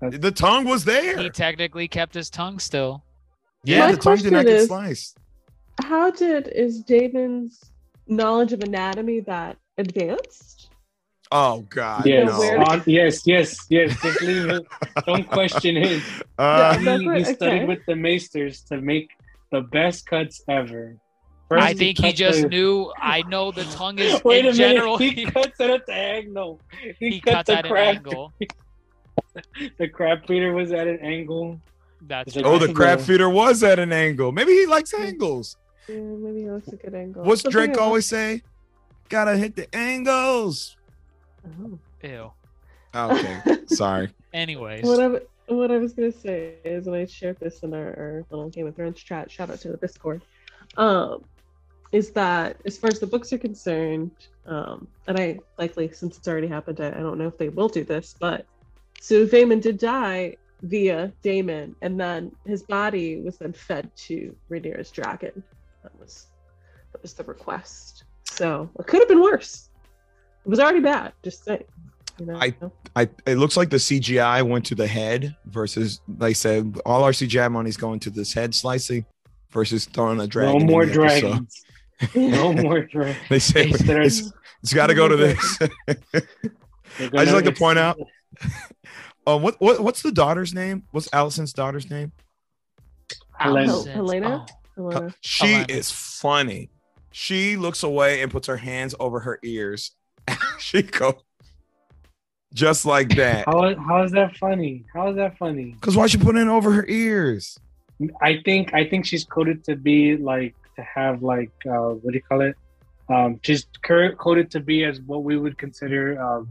The 0.00 0.30
tongue 0.30 0.64
was 0.66 0.84
there. 0.84 1.16
He 1.18 1.30
technically 1.30 1.88
kept 1.88 2.14
his 2.14 2.28
tongue 2.30 2.58
still. 2.58 3.02
Yeah, 3.64 3.86
My 3.86 3.92
the 3.92 3.98
tongue 3.98 4.16
did 4.18 4.32
not 4.32 4.44
get 4.44 4.54
is- 4.56 4.66
sliced. 4.68 5.18
How 5.84 6.10
did 6.10 6.48
is 6.48 6.82
Daemon's 6.82 7.60
knowledge 8.06 8.52
of 8.52 8.62
anatomy 8.62 9.20
that 9.20 9.56
advanced? 9.78 10.70
Oh 11.32 11.64
God, 11.70 12.06
Yes, 12.06 12.28
no. 12.28 12.38
where- 12.38 12.62
on- 12.62 12.82
yes, 12.86 13.26
yes, 13.26 13.58
yes. 13.68 14.00
Just 14.00 14.22
leave 14.22 14.48
it. 14.48 14.62
Don't 15.06 15.28
question 15.38 15.76
it. 15.76 16.02
Uh, 16.38 16.78
He, 16.78 16.84
he 17.18 17.24
studied 17.24 17.42
okay. 17.42 17.64
with 17.64 17.80
the 17.86 17.94
Maesters 17.94 18.62
to 18.68 18.80
make 18.80 19.10
the 19.50 19.62
best 19.62 20.06
cuts 20.06 20.40
ever. 20.48 20.96
I 21.50 21.74
think 21.74 21.98
he 21.98 22.04
cut 22.08 22.14
just 22.16 22.42
the- 22.42 22.48
knew. 22.48 22.92
I 22.98 23.22
know 23.22 23.50
the 23.50 23.64
tongue 23.64 23.98
is 23.98 24.22
Wait 24.24 24.44
in 24.44 24.52
a 24.52 24.54
general. 24.54 24.98
minute. 24.98 25.14
He 25.18 25.24
cuts 25.30 25.58
it 25.60 25.70
at 25.70 25.86
the 25.86 25.94
angle. 25.94 26.60
He, 27.00 27.10
he 27.10 27.20
cut 27.20 27.32
cuts 27.34 27.46
the 27.48 27.58
at 27.58 27.66
an 27.66 27.76
angle. 27.76 28.32
The 29.78 29.88
crab 29.88 30.26
feeder 30.26 30.52
was 30.52 30.72
at 30.72 30.86
an 30.86 30.98
angle. 31.00 31.60
That's 32.02 32.28
It's 32.28 32.36
like- 32.36 32.44
oh, 32.46 32.58
the 32.58 32.68
Yeah. 32.68 32.72
crab 32.74 33.00
feeder 33.00 33.28
was 33.28 33.62
at 33.62 33.78
an 33.78 33.92
angle. 33.92 34.32
Maybe 34.32 34.52
he 34.52 34.66
likes 34.66 34.92
angles. 34.94 35.56
Yeah, 35.88 35.96
maybe 36.00 36.40
he 36.42 36.50
looks 36.50 36.68
a 36.68 36.76
good 36.76 36.94
angle. 36.94 37.22
What's 37.24 37.42
Something 37.42 37.52
Drake 37.58 37.70
else- 37.70 37.78
always 37.78 38.06
say? 38.06 38.42
Gotta 39.08 39.36
hit 39.36 39.54
the 39.56 39.72
angles. 39.74 40.76
Oh. 41.62 41.78
ew. 42.02 42.32
Okay, 42.94 43.40
sorry. 43.66 44.08
Anyways, 44.32 44.84
What 44.84 44.98
I, 45.00 45.02
w- 45.02 45.26
what 45.48 45.70
I 45.70 45.76
was 45.78 45.92
gonna 45.92 46.10
say 46.12 46.54
is, 46.64 46.86
when 46.86 47.00
I 47.00 47.06
shared 47.06 47.38
this 47.38 47.60
in 47.60 47.72
our, 47.74 47.86
our 47.86 48.24
little 48.30 48.48
Game 48.50 48.66
of 48.66 48.74
Thrones 48.74 49.00
chat. 49.02 49.30
Shout 49.30 49.50
out 49.50 49.60
to 49.60 49.68
the 49.68 49.76
Discord. 49.76 50.22
Um, 50.76 51.24
is 51.92 52.10
that 52.12 52.56
as 52.64 52.76
far 52.76 52.90
as 52.90 52.98
the 52.98 53.06
books 53.06 53.32
are 53.32 53.38
concerned, 53.38 54.10
um, 54.46 54.88
and 55.06 55.18
I 55.18 55.38
likely 55.56 55.88
since 55.92 56.18
it's 56.18 56.26
already 56.26 56.48
happened, 56.48 56.80
I, 56.80 56.88
I 56.88 57.00
don't 57.00 57.16
know 57.18 57.28
if 57.28 57.38
they 57.38 57.48
will 57.48 57.68
do 57.68 57.84
this, 57.84 58.14
but 58.18 58.44
so 59.06 59.24
Vaemond 59.24 59.62
did 59.62 59.78
die 59.78 60.36
via 60.62 61.12
Daemon, 61.22 61.76
and 61.80 62.00
then 62.00 62.32
his 62.44 62.64
body 62.64 63.20
was 63.20 63.38
then 63.38 63.52
fed 63.52 63.88
to 64.06 64.34
Rhaenyra's 64.50 64.90
dragon. 64.90 65.42
That 65.84 65.92
was 66.00 66.26
that 66.92 67.00
was 67.02 67.12
the 67.12 67.22
request. 67.22 68.02
So 68.24 68.68
it 68.80 68.86
could 68.88 68.98
have 69.00 69.08
been 69.08 69.22
worse. 69.22 69.68
It 70.44 70.48
was 70.48 70.58
already 70.58 70.80
bad. 70.80 71.12
Just 71.22 71.44
saying. 71.44 71.62
You 72.18 72.26
know. 72.26 72.36
I- 72.40 72.54
I 72.96 73.08
it 73.26 73.36
looks 73.36 73.56
like 73.56 73.70
the 73.70 73.76
CGI 73.76 74.42
went 74.42 74.64
to 74.66 74.74
the 74.74 74.86
head 74.88 75.36
versus 75.44 76.00
they 76.08 76.32
said 76.34 76.80
all 76.86 77.04
our 77.04 77.12
CGI 77.12 77.48
money's 77.52 77.76
going 77.76 78.00
to 78.00 78.10
this 78.10 78.32
head 78.32 78.54
slicing 78.54 79.04
versus 79.52 79.84
throwing 79.84 80.18
a 80.20 80.26
dragon. 80.26 80.58
no 80.60 80.64
more 80.66 80.86
the 80.86 81.00
episode. 81.02 81.20
dragons. 81.20 81.64
no 82.16 82.52
more 82.64 82.80
dragons. 82.80 83.18
They 83.28 83.38
say 83.38 83.68
Instead 83.68 84.00
of- 84.00 84.06
it's, 84.06 84.32
it's 84.62 84.72
got 84.74 84.86
to 84.88 84.94
go 84.94 85.06
to 85.08 85.16
this. 85.16 85.58
I 86.98 87.24
just 87.24 87.34
like 87.34 87.44
to 87.44 87.52
point 87.52 87.78
out. 87.78 87.98
Um, 89.28 89.42
what 89.42 89.60
what 89.60 89.80
what's 89.80 90.02
the 90.02 90.12
daughter's 90.12 90.54
name? 90.54 90.84
What's 90.92 91.08
Alicent's 91.08 91.52
daughter's 91.52 91.90
name? 91.90 92.12
Helaena. 93.40 93.66
Alicent's- 93.66 93.88
Helaena? 93.88 94.48
oh, 94.78 94.82
Helaena. 94.82 95.14
She 95.20 95.46
Helaena. 95.46 95.70
is 95.70 95.90
funny. 95.90 96.70
She 97.10 97.56
looks 97.56 97.82
away 97.82 98.22
and 98.22 98.30
puts 98.30 98.46
her 98.46 98.56
hands 98.56 98.94
over 99.00 99.18
her 99.18 99.40
ears. 99.42 99.90
she 100.60 100.82
goes 100.82 101.14
just 102.54 102.86
like 102.86 103.08
that. 103.16 103.46
How, 103.46 103.74
how 103.74 104.04
is 104.04 104.12
that 104.12 104.36
funny? 104.36 104.84
How 104.94 105.08
is 105.10 105.16
that 105.16 105.36
funny? 105.38 105.72
Because 105.72 105.96
why 105.96 106.06
she 106.06 106.18
put 106.18 106.36
it 106.36 106.46
over 106.46 106.70
her 106.70 106.86
ears? 106.86 107.58
I 108.22 108.40
think 108.44 108.74
I 108.74 108.88
think 108.88 109.06
she's 109.06 109.24
coded 109.24 109.64
to 109.64 109.74
be 109.74 110.16
like 110.16 110.54
to 110.76 110.82
have 110.82 111.24
like 111.24 111.50
uh, 111.68 111.94
what 111.94 112.12
do 112.12 112.16
you 112.16 112.22
call 112.22 112.42
it? 112.42 112.56
Um, 113.08 113.40
she's 113.42 113.66
cur- 113.82 114.14
coded 114.14 114.52
to 114.52 114.60
be 114.60 114.84
as 114.84 115.00
what 115.00 115.24
we 115.24 115.36
would 115.36 115.58
consider 115.58 116.22
um, 116.22 116.48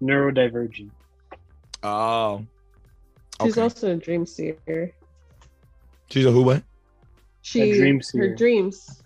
neurodivergent. 0.00 0.90
Oh, 1.82 2.46
She's 3.42 3.52
okay. 3.52 3.62
also 3.62 3.92
a 3.92 3.96
dream 3.96 4.24
seer. 4.26 4.92
She's 6.10 6.24
a 6.26 6.30
who? 6.30 6.42
What? 6.42 6.62
She 7.42 7.72
dream 7.72 8.00
her 8.14 8.34
dreams. 8.34 9.02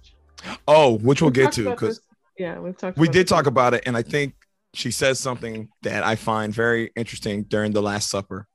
Oh, 0.68 0.98
which 0.98 1.22
we'll 1.22 1.28
We've 1.30 1.34
get 1.34 1.52
to 1.52 1.70
because 1.70 2.00
yeah, 2.38 2.58
we've 2.58 2.76
talked. 2.76 2.98
we 2.98 3.06
about 3.06 3.12
did 3.14 3.22
this. 3.26 3.30
talk 3.30 3.46
about 3.46 3.74
it, 3.74 3.84
and 3.86 3.96
I 3.96 4.02
think 4.02 4.34
she 4.74 4.90
says 4.90 5.18
something 5.18 5.68
that 5.82 6.04
I 6.04 6.16
find 6.16 6.52
very 6.52 6.90
interesting 6.96 7.44
during 7.44 7.72
the 7.72 7.80
Last 7.80 8.10
Supper. 8.10 8.46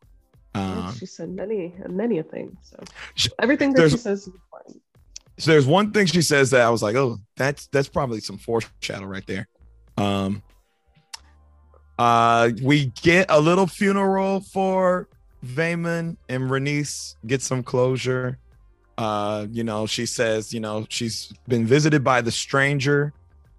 Um, 0.54 0.94
she 1.00 1.06
said 1.06 1.30
many 1.30 1.74
many 1.90 2.20
a 2.20 2.24
thing. 2.24 2.56
So 2.62 2.78
Sh- 3.16 3.30
everything 3.40 3.74
that 3.74 3.90
she 3.90 3.98
says 3.98 4.22
is 4.22 4.28
important. 4.28 4.82
so 5.40 5.52
there's 5.52 5.66
one 5.66 5.92
thing 5.92 6.06
she 6.06 6.22
says 6.22 6.52
that 6.52 6.62
I 6.62 6.70
was 6.70 6.84
like, 6.84 6.96
oh, 6.96 7.18
that's 7.38 7.68
that's 7.68 7.88
probably 7.90 8.20
some 8.20 8.38
foreshadow 8.38 9.06
right 9.06 9.26
there. 9.26 9.48
Um, 9.98 10.44
uh, 12.02 12.50
we 12.64 12.88
get 13.04 13.28
a 13.30 13.40
little 13.40 13.68
funeral 13.68 14.40
for 14.40 15.08
Vaemond 15.46 16.18
and 16.30 16.50
Rhaenys 16.50 17.14
get 17.28 17.44
some 17.44 17.62
closure. 17.62 18.40
Uh, 18.98 19.46
you 19.52 19.64
know, 19.64 19.86
she 19.86 20.08
says, 20.08 20.52
you 20.52 20.60
know, 20.60 20.88
she's 20.90 21.32
been 21.48 21.64
visited 21.64 22.04
by 22.04 22.22
the 22.22 22.32
stranger 22.32 23.14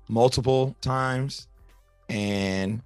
multiple 0.09 0.75
times, 0.81 1.47
and 2.09 2.83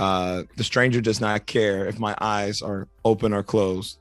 uh, 0.00 0.42
the 0.56 0.64
stranger 0.64 1.00
does 1.00 1.20
not 1.20 1.46
care 1.46 1.86
if 1.86 2.00
my 2.00 2.16
eyes 2.20 2.60
are 2.60 2.88
open 3.04 3.32
or 3.32 3.44
closed. 3.44 3.96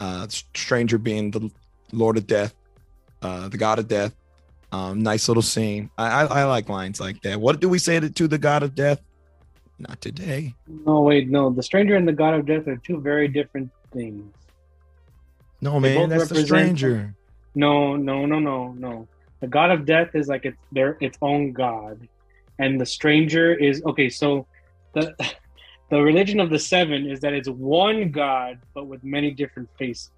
Uh, 0.00 0.26
stranger 0.28 0.98
being 0.98 1.30
the 1.30 1.48
Lord 1.92 2.16
of 2.16 2.26
Death, 2.26 2.52
uh, 3.22 3.48
the 3.48 3.58
God 3.58 3.78
of 3.78 3.86
Death. 3.86 4.12
Um, 4.72 5.04
nice 5.04 5.28
little 5.28 5.40
scene. 5.44 5.88
I, 5.96 6.22
I 6.22 6.40
I 6.40 6.44
like 6.46 6.68
lines 6.68 6.98
like 6.98 7.22
that. 7.22 7.40
What 7.40 7.60
do 7.60 7.68
we 7.68 7.78
say 7.78 8.00
to, 8.00 8.10
to 8.10 8.26
the 8.26 8.38
God 8.38 8.64
of 8.64 8.74
Death? 8.74 9.00
Not 9.78 10.00
today. 10.00 10.54
No, 10.66 11.02
wait, 11.02 11.28
no. 11.28 11.50
The 11.50 11.62
stranger 11.62 11.96
and 11.96 12.08
the 12.08 12.12
god 12.12 12.34
of 12.34 12.46
death 12.46 12.66
are 12.66 12.76
two 12.76 13.00
very 13.00 13.28
different 13.28 13.70
things. 13.92 14.34
No 15.60 15.80
They 15.80 15.94
man, 15.96 16.08
that's 16.08 16.28
the 16.28 16.44
stranger. 16.44 17.14
No, 17.54 17.96
no, 17.96 18.26
no, 18.26 18.38
no, 18.38 18.72
no. 18.72 19.08
The 19.40 19.46
god 19.48 19.70
of 19.70 19.84
death 19.84 20.14
is 20.14 20.28
like 20.28 20.44
it's 20.44 20.58
their 20.72 20.96
its 21.00 21.18
own 21.20 21.52
god, 21.52 22.08
and 22.58 22.80
the 22.80 22.86
stranger 22.86 23.54
is 23.54 23.82
okay. 23.84 24.08
So 24.08 24.46
the 24.94 25.14
the 25.90 26.00
religion 26.00 26.40
of 26.40 26.50
the 26.50 26.58
seven 26.58 27.08
is 27.10 27.20
that 27.20 27.32
it's 27.32 27.48
one 27.48 28.10
god 28.10 28.60
but 28.74 28.86
with 28.86 29.04
many 29.04 29.30
different 29.30 29.68
faces. 29.78 30.10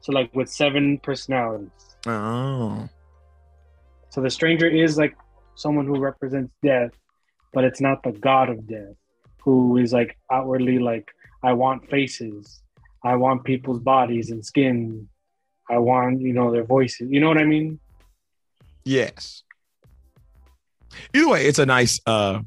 So 0.00 0.12
like 0.12 0.34
with 0.34 0.50
seven 0.50 0.98
personalities. 0.98 1.70
Oh, 2.06 2.88
So 4.10 4.20
the 4.20 4.30
stranger 4.30 4.66
is 4.68 4.98
like 4.98 5.16
someone 5.54 5.86
who 5.86 5.98
represents 5.98 6.52
death, 6.62 6.90
but 7.54 7.64
it's 7.64 7.80
not 7.80 8.02
the 8.02 8.12
god 8.12 8.50
of 8.50 8.66
death, 8.66 8.96
who 9.42 9.76
is 9.78 9.92
like 9.92 10.16
outwardly 10.30 10.78
like 10.78 11.10
I 11.42 11.52
want 11.52 11.88
faces, 11.90 12.62
I 13.02 13.16
want 13.16 13.44
people's 13.44 13.80
bodies 13.80 14.30
and 14.30 14.44
skin, 14.44 15.08
I 15.70 15.78
want 15.78 16.20
you 16.20 16.32
know 16.32 16.50
their 16.52 16.64
voices. 16.64 17.10
You 17.10 17.20
know 17.20 17.28
what 17.28 17.38
I 17.38 17.44
mean? 17.44 17.80
yes. 18.84 19.42
Either 21.12 21.28
way, 21.28 21.46
it's 21.46 21.58
a 21.58 21.66
nice, 21.66 21.98
uh, 22.06 22.40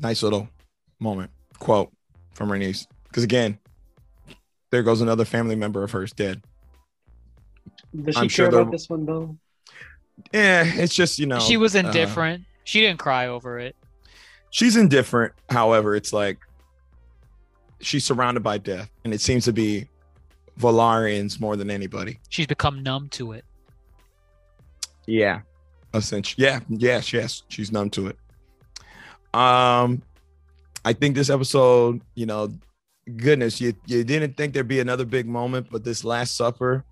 nice 0.00 0.22
little 0.22 0.48
moment 0.98 1.30
quote 1.58 1.92
from 2.32 2.48
her 2.48 2.56
niece. 2.56 2.86
Because 3.04 3.24
again, 3.24 3.58
there 4.70 4.82
goes 4.82 5.00
another 5.00 5.24
family 5.24 5.54
member 5.54 5.82
of 5.82 5.90
hers 5.90 6.12
dead. 6.12 6.42
Does 7.94 8.14
she 8.14 8.20
I'm 8.20 8.28
care 8.28 8.28
sure 8.28 8.46
about 8.48 8.70
this 8.70 8.88
one 8.88 9.04
though? 9.04 9.36
Yeah, 10.32 10.64
it's 10.64 10.94
just 10.94 11.18
you 11.18 11.26
know 11.26 11.40
she 11.40 11.56
was 11.56 11.74
uh, 11.76 11.80
indifferent. 11.80 12.44
she 12.64 12.80
didn't 12.80 12.98
cry 12.98 13.26
over 13.26 13.58
it. 13.58 13.76
She's 14.56 14.74
indifferent. 14.74 15.34
However, 15.50 15.94
it's 15.94 16.14
like 16.14 16.38
she's 17.82 18.06
surrounded 18.06 18.42
by 18.42 18.56
death, 18.56 18.90
and 19.04 19.12
it 19.12 19.20
seems 19.20 19.44
to 19.44 19.52
be 19.52 19.86
Velaryons 20.58 21.38
more 21.38 21.56
than 21.56 21.70
anybody. 21.70 22.18
She's 22.30 22.46
become 22.46 22.82
numb 22.82 23.10
to 23.10 23.32
it. 23.32 23.44
Yeah. 25.06 25.42
Essentially. 25.92 26.42
Yeah. 26.42 26.60
Yes. 26.70 27.12
Yes. 27.12 27.42
She's 27.48 27.70
numb 27.70 27.90
to 27.90 28.06
it. 28.06 28.16
Um, 29.34 30.00
I 30.86 30.94
think 30.94 31.16
this 31.16 31.28
episode, 31.28 32.00
you 32.14 32.24
know, 32.24 32.50
goodness, 33.14 33.60
you 33.60 33.74
you 33.84 34.04
didn't 34.04 34.38
think 34.38 34.54
there'd 34.54 34.66
be 34.66 34.80
another 34.80 35.04
big 35.04 35.28
moment, 35.28 35.66
but 35.70 35.84
this 35.84 36.02
Last 36.02 36.34
Supper, 36.34 36.82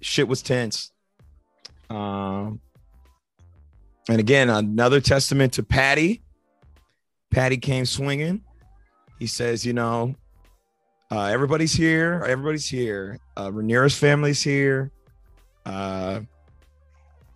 shit 0.00 0.28
was 0.28 0.40
tense. 0.40 0.92
Um, 1.90 2.60
and 4.08 4.20
again, 4.20 4.48
another 4.48 5.00
testament 5.00 5.54
to 5.54 5.64
Paddy. 5.64 6.22
Paddy 7.30 7.58
came 7.58 7.84
swinging. 7.84 8.42
He 9.18 9.26
says, 9.26 9.66
you 9.66 9.72
know, 9.72 10.14
uh, 11.10 11.24
everybody's 11.24 11.72
here. 11.72 12.24
Everybody's 12.26 12.68
here. 12.68 13.18
Uh, 13.36 13.50
family's 13.88 14.42
here. 14.42 14.90
Uh, 15.64 16.20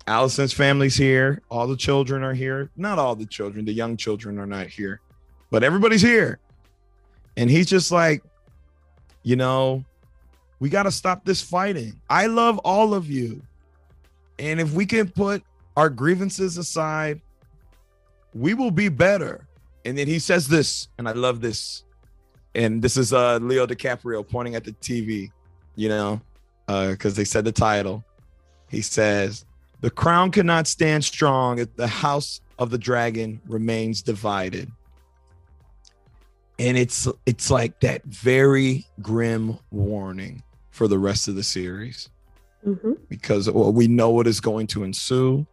Alicent's 0.06 0.52
family's 0.52 0.97
here. 0.97 1.43
All 1.51 1.66
the 1.66 1.77
children 1.77 2.23
are 2.23 2.35
here. 2.35 2.70
Not 2.77 2.98
all 2.98 3.14
the 3.14 3.27
children. 3.27 3.64
The 3.64 3.73
young 3.73 3.97
children 3.97 4.39
are 4.39 4.47
not 4.47 4.66
here, 4.66 5.01
but 5.51 5.62
everybody's 5.62 6.02
here. 6.02 6.39
And 7.36 7.48
he's 7.48 7.66
just 7.66 7.93
like, 7.93 8.23
you 9.23 9.36
know, 9.36 9.85
we 10.59 10.69
got 10.69 10.85
to 10.85 10.90
stop 10.90 11.24
this 11.24 11.43
fighting. 11.43 12.01
I 12.10 12.27
love 12.27 12.59
all 12.59 12.94
of 12.94 13.10
you. 13.10 13.43
And 14.39 14.60
if 14.60 14.73
we 14.73 14.86
can 14.86 15.09
put 15.09 15.43
our 15.77 15.89
grievances 15.89 16.59
aside, 16.59 17.20
we 18.35 18.55
will 18.55 18.70
be 18.70 18.89
better. 18.89 19.47
And 19.85 19.97
then 19.99 20.07
he 20.07 20.19
says 20.19 20.49
this, 20.49 20.89
and 20.99 21.09
I 21.09 21.13
love 21.13 21.41
this. 21.41 21.85
And 22.55 22.83
this 22.83 22.97
is 22.97 23.13
uh 23.13 23.39
Leo 23.39 23.67
DiCaprio 23.67 24.27
pointing 24.29 24.55
at 24.55 24.65
the 24.65 24.73
TV, 24.73 25.31
you 25.75 25.89
know, 25.89 26.21
uh, 26.69 26.91
because 26.91 27.17
they 27.17 27.25
said 27.25 27.45
the 27.45 27.53
title. 27.53 28.05
He 28.69 28.83
says, 28.83 29.45
The 29.81 29.91
crown 29.91 30.31
cannot 30.31 30.67
stand 30.67 31.05
strong 31.05 31.59
if 31.59 31.75
the 31.77 31.87
house 31.87 32.41
of 32.59 32.71
the 32.71 32.79
dragon 32.79 33.41
remains 33.47 34.03
divided. 34.03 34.71
And 36.59 36.77
it's 36.77 37.09
it's 37.27 37.51
like 37.51 37.81
that 37.81 38.05
very 38.05 38.87
grim 39.01 39.59
warning 39.71 40.43
for 40.71 40.89
the 40.89 40.99
rest 40.99 41.29
of 41.29 41.35
the 41.35 41.43
series 41.43 42.11
Mm-hmm. 42.67 42.93
because 43.09 43.51
well, 43.51 43.73
we 43.73 43.89
know 43.89 44.11
what 44.11 44.29
is 44.29 44.39
going 44.39 44.69
to 44.69 44.85
ensue. 44.85 45.45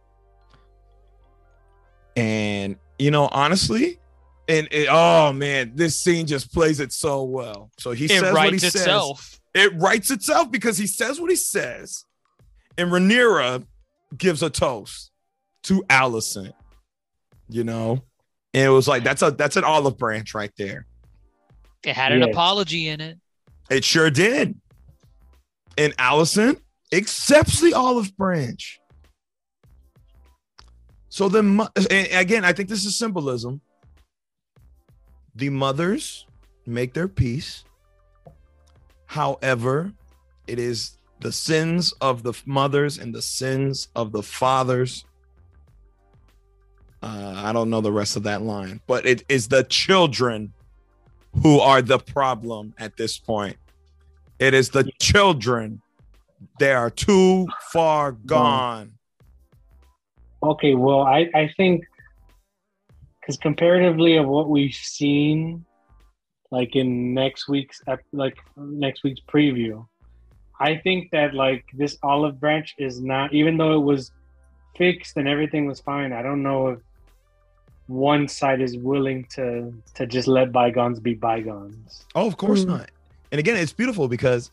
And 2.14 2.76
you 3.00 3.10
know, 3.10 3.28
honestly, 3.32 3.98
and 4.50 4.68
it, 4.72 4.88
oh 4.90 5.32
man, 5.32 5.72
this 5.76 6.00
scene 6.00 6.26
just 6.26 6.52
plays 6.52 6.80
it 6.80 6.92
so 6.92 7.22
well. 7.22 7.70
So 7.78 7.92
he 7.92 8.06
It 8.06 8.08
says 8.08 8.22
what 8.22 8.30
he 8.30 8.50
writes 8.50 8.72
says. 8.72 9.40
It 9.54 9.72
writes 9.80 10.10
itself 10.10 10.50
because 10.50 10.76
he 10.76 10.86
says 10.86 11.20
what 11.20 11.30
he 11.30 11.36
says, 11.36 12.04
and 12.76 12.90
Rhaenyra 12.90 13.64
gives 14.16 14.42
a 14.42 14.50
toast 14.50 15.10
to 15.64 15.82
Alicent. 15.88 16.52
You 17.48 17.64
know, 17.64 18.02
and 18.54 18.64
it 18.64 18.70
was 18.70 18.88
like 18.88 19.04
that's 19.04 19.22
a 19.22 19.30
that's 19.30 19.56
an 19.56 19.64
olive 19.64 19.96
branch 19.98 20.34
right 20.34 20.52
there. 20.58 20.86
It 21.84 21.94
had 21.94 22.12
an 22.12 22.20
Yes. 22.20 22.30
apology 22.30 22.88
in 22.88 23.00
it. 23.00 23.18
It 23.70 23.84
sure 23.84 24.10
did. 24.10 24.60
And 25.78 25.96
Alicent 25.96 26.60
accepts 26.92 27.60
the 27.60 27.74
olive 27.74 28.16
branch. 28.16 28.80
So 31.08 31.28
then, 31.28 31.60
again, 32.12 32.44
I 32.44 32.52
think 32.52 32.68
this 32.68 32.84
is 32.84 32.96
symbolism. 32.96 33.60
The 35.40 35.48
mothers 35.48 36.26
make 36.66 36.92
their 36.92 37.08
peace. 37.08 37.64
However, 39.06 39.94
it 40.46 40.58
is 40.58 40.98
the 41.20 41.32
sins 41.32 41.94
of 42.02 42.22
the 42.22 42.34
mothers 42.44 42.98
and 42.98 43.14
the 43.14 43.22
sins 43.22 43.88
of 43.96 44.12
the 44.12 44.22
fathers. 44.22 45.06
Uh, 47.02 47.32
I 47.38 47.54
don't 47.54 47.70
know 47.70 47.80
the 47.80 47.90
rest 47.90 48.16
of 48.16 48.24
that 48.24 48.42
line, 48.42 48.82
but 48.86 49.06
it 49.06 49.24
is 49.30 49.48
the 49.48 49.64
children 49.64 50.52
who 51.42 51.58
are 51.58 51.80
the 51.80 51.98
problem 51.98 52.74
at 52.76 52.98
this 52.98 53.16
point. 53.16 53.56
It 54.38 54.52
is 54.52 54.68
the 54.68 54.90
children. 55.00 55.80
They 56.58 56.74
are 56.74 56.90
too 56.90 57.48
far 57.72 58.12
gone. 58.12 58.92
Okay, 60.42 60.74
well, 60.74 61.00
I, 61.00 61.30
I 61.34 61.50
think 61.56 61.84
because 63.30 63.40
comparatively 63.40 64.16
of 64.16 64.26
what 64.26 64.48
we've 64.48 64.74
seen, 64.74 65.64
like 66.50 66.74
in 66.74 67.14
next 67.14 67.48
week's 67.48 67.80
like 68.12 68.36
next 68.56 69.04
week's 69.04 69.20
preview, 69.32 69.86
I 70.58 70.76
think 70.78 71.10
that 71.12 71.32
like 71.32 71.64
this 71.72 71.96
olive 72.02 72.40
branch 72.40 72.74
is 72.78 73.00
not 73.00 73.32
even 73.32 73.56
though 73.56 73.74
it 73.74 73.84
was 73.84 74.10
fixed 74.76 75.16
and 75.16 75.28
everything 75.28 75.66
was 75.66 75.80
fine. 75.80 76.12
I 76.12 76.22
don't 76.22 76.42
know 76.42 76.68
if 76.70 76.78
one 77.86 78.26
side 78.26 78.60
is 78.60 78.76
willing 78.76 79.26
to 79.36 79.72
to 79.94 80.06
just 80.06 80.26
let 80.26 80.50
bygones 80.50 80.98
be 80.98 81.14
bygones. 81.14 82.04
Oh, 82.16 82.26
of 82.26 82.36
course 82.36 82.64
Mm. 82.64 82.68
not. 82.68 82.90
And 83.30 83.38
again, 83.38 83.56
it's 83.56 83.72
beautiful 83.72 84.08
because 84.08 84.50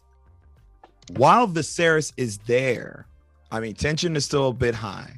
while 1.15 1.47
Viserys 1.47 2.13
is 2.15 2.37
there, 2.45 3.07
I 3.51 3.59
mean, 3.59 3.73
tension 3.73 4.15
is 4.15 4.25
still 4.25 4.49
a 4.49 4.53
bit 4.53 4.75
high. 4.75 5.13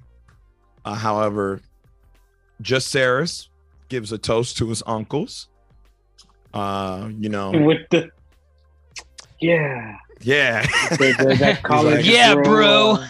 Uh, 0.85 0.93
however, 0.95 1.59
Jacaerys 2.61 3.47
gives 3.89 4.11
a 4.11 4.17
toast 4.17 4.57
to 4.57 4.67
his 4.69 4.83
uncles. 4.85 5.47
Uh, 6.53 7.09
you 7.17 7.29
know, 7.29 7.51
With 7.51 7.87
the 7.91 8.09
yeah, 9.39 9.97
yeah. 10.21 10.63
the, 10.97 11.15
the, 11.17 11.35
that 11.39 11.63
college 11.63 12.07
Yeah, 12.07 12.35
bro. 12.35 12.97
uh, 12.99 13.07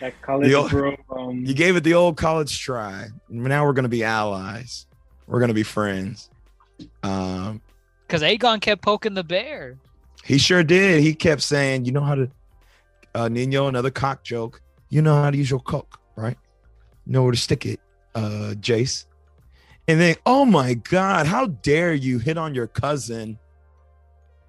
that 0.00 0.20
college 0.22 0.50
Yo- 0.50 0.68
bro. 0.68 0.96
Um, 1.10 1.44
you 1.44 1.54
gave 1.54 1.76
it 1.76 1.84
the 1.84 1.94
old 1.94 2.16
college 2.16 2.58
try. 2.60 3.06
Now 3.28 3.64
we're 3.66 3.72
gonna 3.74 3.88
be 3.88 4.02
allies. 4.02 4.86
We're 5.26 5.40
gonna 5.40 5.54
be 5.54 5.62
friends. 5.62 6.28
Um, 7.02 7.60
Because 8.06 8.22
Aegon 8.22 8.60
kept 8.60 8.82
poking 8.82 9.14
the 9.14 9.22
bear. 9.24 9.76
He 10.24 10.38
sure 10.38 10.62
did. 10.64 11.02
He 11.02 11.14
kept 11.14 11.42
saying, 11.42 11.84
"You 11.84 11.92
know 11.92 12.00
how 12.00 12.14
to, 12.14 12.30
uh, 13.14 13.28
Nino, 13.28 13.66
another 13.68 13.90
cock 13.90 14.22
joke. 14.24 14.60
You 14.88 15.02
know 15.02 15.14
how 15.14 15.30
to 15.30 15.36
use 15.36 15.50
your 15.50 15.60
cock, 15.60 16.00
right? 16.16 16.36
You 17.06 17.12
know 17.12 17.22
where 17.22 17.32
to 17.32 17.38
stick 17.38 17.66
it, 17.66 17.80
uh, 18.14 18.54
Jace." 18.60 19.06
And 19.88 20.00
then, 20.00 20.16
oh 20.24 20.44
my 20.44 20.74
God, 20.74 21.26
how 21.26 21.46
dare 21.46 21.92
you 21.92 22.18
hit 22.18 22.38
on 22.38 22.54
your 22.54 22.68
cousin? 22.68 23.38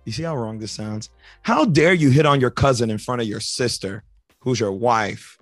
You 0.05 0.11
see 0.11 0.23
how 0.23 0.35
wrong 0.35 0.59
this 0.59 0.71
sounds? 0.71 1.09
How 1.41 1.65
dare 1.65 1.93
you 1.93 2.09
hit 2.11 2.25
on 2.25 2.39
your 2.39 2.51
cousin 2.51 2.91
in 2.91 2.97
front 2.97 3.21
of 3.21 3.27
your 3.27 3.39
sister, 3.39 4.03
who's 4.41 4.59
your 4.59 4.71
wife? 4.71 5.37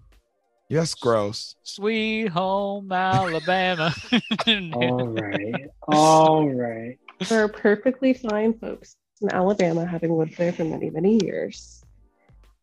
Yes, 0.69 0.93
gross. 0.93 1.55
Sweet 1.63 2.29
home 2.29 2.91
Alabama. 2.91 3.93
all 4.73 5.07
right, 5.07 5.69
all 5.87 6.49
right. 6.49 6.97
There 7.27 7.43
are 7.43 7.49
perfectly 7.49 8.13
fine 8.13 8.57
folks 8.57 8.95
in 9.21 9.29
Alabama 9.33 9.85
having 9.85 10.17
lived 10.17 10.37
there 10.37 10.53
for 10.53 10.63
many, 10.63 10.89
many 10.89 11.19
years. 11.23 11.83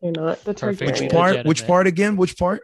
They're 0.01 0.11
not 0.11 0.43
the 0.43 0.53
Perfect. 0.53 0.91
Which 0.91 0.99
Very 0.99 1.09
Targaryens. 1.09 1.13
part? 1.13 1.45
Which 1.45 1.67
part 1.67 1.87
again? 1.87 2.17
Which 2.17 2.37
part? 2.37 2.63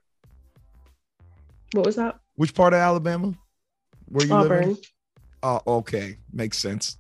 What 1.74 1.86
was 1.86 1.98
that? 1.98 2.16
Which 2.36 2.54
part 2.54 2.74
of 2.74 2.80
Alabama? 2.80 3.34
Where 4.08 4.26
you 4.26 4.36
living? 4.36 4.58
Auburn. 4.70 4.78
Oh, 5.44 5.62
okay. 5.78 6.18
Makes 6.34 6.58
sense. 6.60 6.98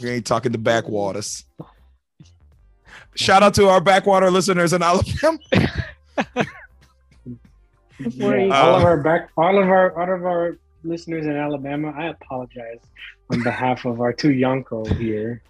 we 0.00 0.08
ain't 0.10 0.26
talking 0.26 0.52
the 0.52 0.58
backwaters. 0.58 1.44
Shout 3.14 3.42
out 3.42 3.54
to 3.54 3.68
our 3.68 3.80
backwater 3.80 4.30
listeners 4.30 4.72
in 4.72 4.82
Alabama. 4.82 5.38
Yeah, 7.98 8.26
all 8.52 8.74
of 8.76 8.82
Uh, 8.82 8.86
our 8.86 8.96
back, 8.96 9.28
all 9.36 9.62
of 9.62 9.68
our, 9.68 9.96
all 9.96 10.12
of 10.12 10.24
our 10.24 10.56
listeners 10.82 11.24
in 11.26 11.36
Alabama, 11.36 11.94
I 11.96 12.06
apologize 12.08 12.80
on 13.30 13.42
behalf 13.44 13.84
of 13.84 14.00
our 14.00 14.12
two 14.12 14.30
Yonko 14.30 14.96
here. 14.98 15.40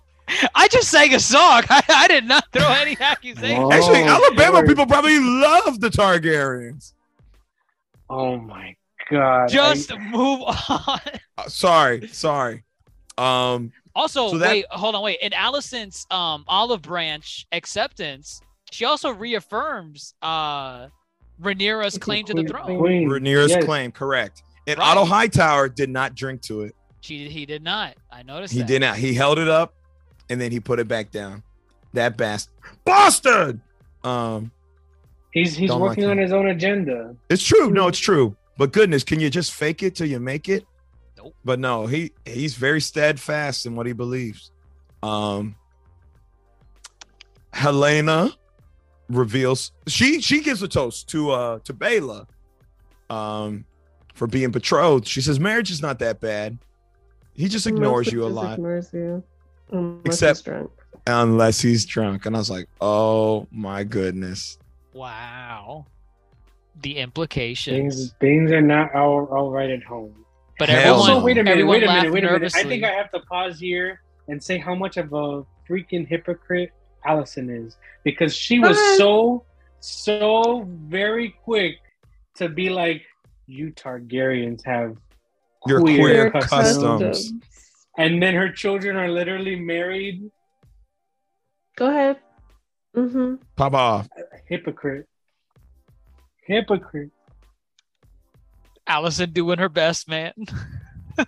I 0.55 0.69
just 0.69 0.91
sang 0.91 1.15
a 1.15 1.21
song. 1.21 1.63
I, 1.71 1.83
I 1.89 2.09
did 2.09 2.25
not 2.27 2.45
throw 2.53 2.69
any 2.69 2.95
accusations. 3.01 3.59
Oh, 3.59 3.73
Actually, 3.73 4.03
Alabama 4.03 4.55
Lord. 4.57 4.67
people 4.67 4.85
probably 4.87 5.19
love 5.19 5.81
the 5.81 5.89
Targaryens. 5.89 6.93
Oh 8.13 8.37
my 8.39 8.77
god! 9.11 9.49
Just 9.49 9.93
I- 9.93 9.99
move 9.99 10.41
on. 10.69 11.01
Uh, 11.39 11.49
sorry, 11.49 12.07
sorry. 12.09 12.63
Um, 13.19 13.73
Also, 13.95 14.31
So 14.31 14.39
that- 14.39 14.51
wait, 14.51 14.65
hold 14.71 14.95
on, 14.95 15.03
wait. 15.03 15.19
In 15.21 15.33
Alicent's 15.33 16.07
um 16.11 16.45
olive 16.49 16.83
branch 16.83 17.47
acceptance, 17.53 18.41
she 18.71 18.85
also 18.85 19.11
reaffirms 19.11 20.15
uh 20.23 20.89
Rhaenyra's 21.41 21.99
claim 21.99 22.25
to 22.27 22.35
the 22.35 22.43
Queen- 22.45 22.49
throne. 22.49 22.79
Queen. 22.79 23.09
Rhaenyra's 23.09 23.51
Yes. 23.51 23.65
claim, 23.65 23.91
correct. 23.93 24.43
And 24.67 24.79
Right. 24.79 24.89
Otto 24.97 25.05
Hightower 25.05 25.69
did 25.69 25.91
not 25.91 26.15
drink 26.15 26.41
to 26.43 26.63
it. 26.63 26.75
She 27.01 27.29
he 27.29 27.45
did 27.47 27.63
not. 27.63 27.95
I 28.13 28.23
noticed 28.23 28.53
He 28.55 28.61
that. 28.61 28.69
did 28.69 28.81
not. 28.83 28.97
He 28.97 29.13
held 29.15 29.39
it 29.39 29.49
up 29.49 29.75
and 30.31 30.41
then 30.41 30.53
he 30.53 30.61
put 30.61 30.79
it 30.79 30.87
back 30.89 31.11
down. 31.11 31.43
That 31.95 32.17
bastard. 32.17 32.55
Bastard. 32.85 33.61
Um, 34.05 34.51
He's 35.33 35.57
he's 35.57 35.71
Don't 35.71 35.81
working 35.81 36.05
him. 36.05 36.11
on 36.11 36.19
his 36.19 36.33
own 36.33 36.49
agenda. 36.49 37.17
It's 37.31 37.43
true. 37.43 37.71
No, 37.71 37.89
it's 37.89 37.99
true. 37.99 38.37
But 38.59 38.73
goodness, 38.73 39.03
can 39.03 39.19
you 39.19 39.31
just 39.31 39.53
fake 39.53 39.83
it 39.83 39.95
till 39.95 40.07
you 40.07 40.21
make 40.21 40.49
it? 40.49 40.65
Nope. 41.17 41.35
But 41.45 41.59
no, 41.59 41.87
he 41.87 42.13
he's 42.27 42.55
very 42.55 42.81
steadfast 42.81 43.65
in 43.67 43.75
what 43.75 43.87
he 43.87 43.93
believes. 43.95 44.51
Um, 45.03 45.55
Helaena 47.55 48.35
reveals 49.09 49.73
she 49.87 50.21
she 50.21 50.41
gives 50.43 50.63
a 50.63 50.69
toast 50.69 51.09
to 51.09 51.31
uh 51.31 51.59
to 51.65 51.75
Baela 51.75 52.27
um 53.11 53.65
for 54.15 54.27
being 54.27 54.51
betrothed. 54.51 55.07
She 55.07 55.21
says 55.21 55.39
marriage 55.41 55.71
is 55.71 55.83
not 55.83 55.99
that 56.01 56.21
bad. 56.21 56.59
He 57.35 57.49
just 57.49 57.67
ignores 57.67 58.07
Mostly 58.07 58.19
you 58.19 58.25
a 58.25 58.29
just 58.29 58.37
lot 58.37 58.53
Ignores 58.55 58.93
you. 58.93 59.23
Unless 59.71 60.05
Except- 60.07 60.37
he's 60.39 60.43
drunk. 60.45 60.71
unless 61.07 61.61
he's 61.61 61.87
drunk. 61.87 62.27
And 62.27 62.37
I 62.37 62.39
was 62.39 62.51
like, 62.51 62.69
oh 62.81 63.47
my 63.51 63.85
goodness. 63.85 64.59
Wow. 64.93 65.87
The 66.81 66.99
implications. 66.99 67.77
Things 67.77 68.15
things 68.21 68.53
are 68.53 68.61
not 68.63 68.95
all, 68.95 69.27
all 69.27 69.51
right 69.51 69.71
at 69.71 69.83
home. 69.83 70.25
But 70.59 70.71
everyone. 70.71 70.99
Also, 71.01 71.23
wait 71.25 71.39
a 71.39 71.43
minute, 71.43 71.67
wait 71.67 71.83
a 71.83 71.87
minute, 71.87 72.13
wait 72.13 72.25
a 72.25 72.33
minute. 72.33 72.55
I 72.55 72.63
think 72.63 72.85
I 72.85 72.91
have 72.93 73.11
to 73.13 73.21
pause 73.21 73.59
here 73.59 74.01
and 74.29 74.43
say 74.43 74.59
how 74.59 74.75
much 74.75 74.97
of 74.97 75.13
a 75.13 75.45
freaking 75.69 76.07
hypocrite 76.07 76.73
Alicent 77.07 77.67
is 77.67 77.77
because 78.05 78.35
she 78.35 78.59
was 78.59 78.77
What? 78.77 78.99
so 78.99 79.45
so 79.81 80.69
very 80.69 81.31
quick 81.45 81.79
to 82.37 82.49
be 82.49 82.69
like, 82.71 83.03
"You 83.47 83.73
Targaryens 83.73 84.65
have 84.65 84.97
Your 85.67 85.81
queer, 85.81 85.99
queer 85.99 86.31
customs. 86.31 86.77
customs. 86.79 87.33
and 87.99 88.23
then 88.23 88.35
her 88.35 88.51
children 88.51 88.97
are 88.97 89.09
literally 89.09 89.57
married." 89.57 90.31
Go 91.77 91.89
ahead. 91.89 92.19
Mm-hmm. 92.97 93.37
Pop 93.57 93.75
off. 93.75 94.09
Hypocrite, 94.53 95.07
hypocrite. 96.47 97.09
Alicent 98.87 99.33
doing 99.33 99.59
her 99.59 99.71
best, 99.71 100.07
man. 100.11 100.35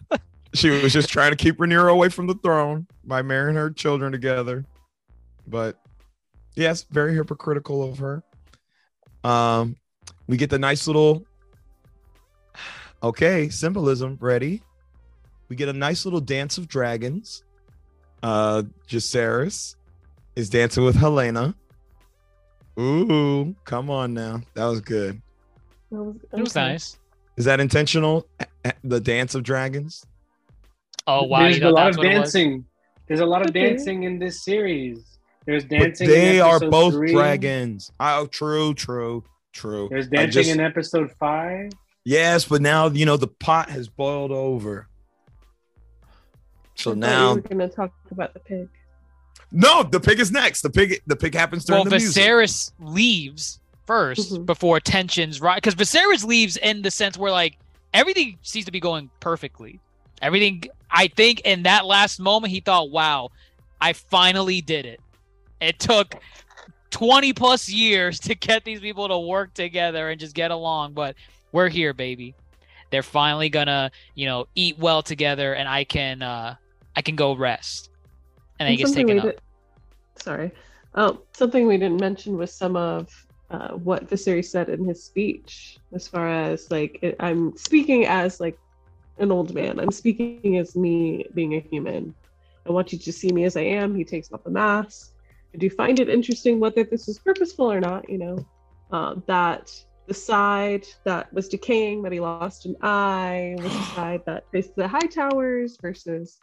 She 0.55 0.71
was 0.71 0.93
just 0.93 1.09
trying 1.09 1.33
to 1.33 1.37
keep 1.37 1.57
Rhaenyra 1.57 1.91
away 1.91 2.11
from 2.11 2.29
the 2.29 2.35
throne 2.35 2.87
by 3.03 3.23
marrying 3.23 3.57
her 3.57 3.71
children 3.71 4.13
together. 4.13 4.65
But 5.49 5.81
yes, 6.55 6.87
very 6.89 7.13
hypocritical 7.17 7.83
of 7.83 7.99
her. 7.99 8.23
Um, 9.25 9.75
we 10.29 10.37
get 10.37 10.51
the 10.51 10.61
nice 10.61 10.87
little 10.87 11.27
okay 13.03 13.49
symbolism 13.49 14.17
ready. 14.21 14.63
We 15.49 15.57
get 15.57 15.69
a 15.69 15.73
nice 15.73 16.05
little 16.05 16.21
dance 16.21 16.57
of 16.57 16.69
dragons. 16.69 17.43
Uh, 18.23 18.63
Jacaerys 18.87 19.75
is 20.37 20.49
dancing 20.49 20.85
with 20.85 20.95
Helaena. 20.95 21.57
Ooh, 22.79 23.55
come 23.65 23.89
on 23.91 24.15
now, 24.15 24.41
that 24.55 24.65
was 24.65 24.81
good. 24.81 25.21
That 25.91 26.03
was, 26.03 26.17
It 26.33 26.41
was 26.41 26.55
nice. 26.55 26.99
Is 27.37 27.45
that 27.47 27.61
intentional? 27.61 28.27
The 28.83 29.01
dance 29.01 29.35
of 29.35 29.43
dragons. 29.43 30.05
Oh 31.07 31.25
wow, 31.25 31.41
There's 31.43 31.57
you 31.57 31.63
know 31.63 31.71
a 31.71 31.73
lot 31.73 31.91
of 31.91 31.97
what 31.97 32.07
it 32.07 32.19
was? 32.19 32.33
dancing. 32.33 32.65
There's 33.07 33.21
a 33.21 33.27
lot 33.27 33.45
of 33.45 33.53
dancing 33.53 34.05
in 34.05 34.19
this 34.19 34.43
series. 34.43 35.19
There's 35.47 35.65
But 35.65 35.79
dancing. 35.79 36.09
they 36.09 36.37
in 36.39 36.43
are 36.43 36.59
both 36.59 36.95
three. 36.95 37.13
dragons. 37.13 37.93
Oh, 38.01 38.27
true, 38.27 38.73
true, 38.73 39.23
true. 39.53 39.89
There's 39.91 40.09
dancing 40.09 40.43
just- 40.45 40.51
in 40.55 40.61
episode 40.61 41.13
five. 41.21 41.71
Yes, 42.07 42.47
but 42.47 42.61
now 42.63 42.89
you 42.89 43.05
know 43.07 43.17
the 43.17 43.29
pot 43.29 43.69
has 43.71 43.89
boiled 43.89 44.31
over. 44.31 44.89
So 46.77 46.91
I 46.91 46.95
thought 46.95 46.99
now, 46.99 47.29
you 47.31 47.35
were 47.37 47.41
gonna 47.49 47.69
talk 47.69 47.93
about 48.11 48.33
the 48.35 48.41
pig. 48.41 48.69
No, 49.53 49.83
the 49.83 50.01
pig 50.01 50.21
is 50.21 50.31
next. 50.33 50.63
The 50.63 50.71
pig, 50.71 51.01
the 51.07 51.17
pig 51.17 51.35
happens 51.35 51.65
during 51.65 51.83
Well, 51.83 51.85
the 51.91 51.97
music. 51.99 52.23
Viserys 52.23 52.73
leaves 52.81 53.61
1st 53.87 54.33
Mhm. 54.33 54.47
before 54.47 54.81
tensions 54.81 55.41
rise 55.41 55.57
because 55.57 55.75
Viserys 55.75 56.25
leaves 56.25 56.57
in 56.57 56.83
the 56.83 56.91
sense 56.91 57.19
where 57.19 57.31
like 57.33 57.59
everything 57.93 58.39
seems 58.43 58.65
to 58.67 58.73
be 58.73 58.81
going 58.81 59.11
perfectly. 59.21 59.79
Everything 60.23 60.65
I 60.91 61.09
think 61.09 61.41
in 61.41 61.65
that 61.65 61.85
last 61.85 62.19
moment 62.21 62.53
he 62.53 62.61
thought, 62.61 62.91
"Wow, 62.91 63.31
I 63.81 63.93
finally 63.93 64.61
did 64.61 64.87
it." 64.87 65.01
It 65.61 65.79
took 65.79 66.15
20 66.91 67.33
plus 67.33 67.69
years 67.69 68.21
to 68.21 68.35
get 68.35 68.65
these 68.65 68.81
people 68.81 69.09
to 69.09 69.19
work 69.19 69.53
together 69.55 70.11
and 70.11 70.19
just 70.21 70.35
get 70.35 70.51
along, 70.51 70.95
but 70.95 71.17
we're 71.53 71.69
here, 71.69 71.93
baby. 71.93 72.35
They're 72.91 73.03
finally 73.03 73.49
gonna, 73.49 73.91
you 74.15 74.27
know, 74.27 74.47
eat 74.55 74.79
well 74.79 75.03
together, 75.03 75.53
and 75.55 75.69
I 75.69 75.85
can, 75.85 76.23
uh 76.23 76.55
I 76.97 77.03
can 77.03 77.17
go 77.17 77.35
rest. 77.35 77.91
And 78.59 78.67
then 78.67 78.73
he 78.73 78.77
gets 78.77 78.93
taken 78.93 79.19
up. 79.19 79.25
did- 79.25 79.41
Sorry. 80.17 80.53
Um, 80.95 81.23
something 81.33 81.67
we 81.67 81.77
didn't 81.77 82.01
mention 82.01 82.37
was 82.37 82.53
some 82.53 82.77
of 82.77 83.11
uh, 83.51 83.71
what 83.73 84.09
Viserys 84.09 84.47
said 84.47 84.69
in 84.69 84.85
his 84.85 85.05
speech, 85.05 85.79
as 85.93 86.07
far 86.09 86.29
as 86.29 86.71
like 86.71 86.99
it, 87.03 87.17
I'm 87.21 87.57
speaking 87.57 88.07
as 88.07 88.41
like 88.41 88.57
an 89.19 89.33
old 89.33 89.55
man. 89.55 89.81
I'm 89.81 89.91
speaking 89.91 90.59
as 90.59 90.77
me 90.77 91.27
being 91.35 91.55
a 91.55 91.61
human. 91.61 92.15
I 92.67 92.73
want 92.73 92.93
you 92.93 92.99
to 92.99 93.13
see 93.13 93.31
me 93.33 93.45
as 93.45 93.57
I 93.57 93.63
am. 93.63 93.95
He 93.95 94.05
takes 94.05 94.33
off 94.33 94.45
the 94.45 94.51
mask. 94.51 95.13
I 95.55 95.59
do 95.59 95.69
find 95.69 96.01
it 96.01 96.09
interesting 96.09 96.59
whether 96.59 96.85
this 96.85 97.09
is 97.09 97.19
purposeful 97.19 97.71
or 97.71 97.81
not. 97.81 98.09
You 98.09 98.19
know, 98.19 98.47
uh, 98.91 99.17
that 99.27 99.71
the 100.07 100.15
side 100.15 100.87
that 101.05 101.33
was 101.33 101.49
decaying, 101.49 102.03
that 102.03 102.13
he 102.13 102.21
lost 102.21 102.67
an 102.67 102.77
eye, 102.83 103.57
was 103.59 103.73
the 103.73 103.83
side 103.95 104.23
that 104.27 104.45
faced 104.53 104.75
the 104.77 104.89
high 104.89 105.07
towers 105.07 105.77
versus 105.81 106.39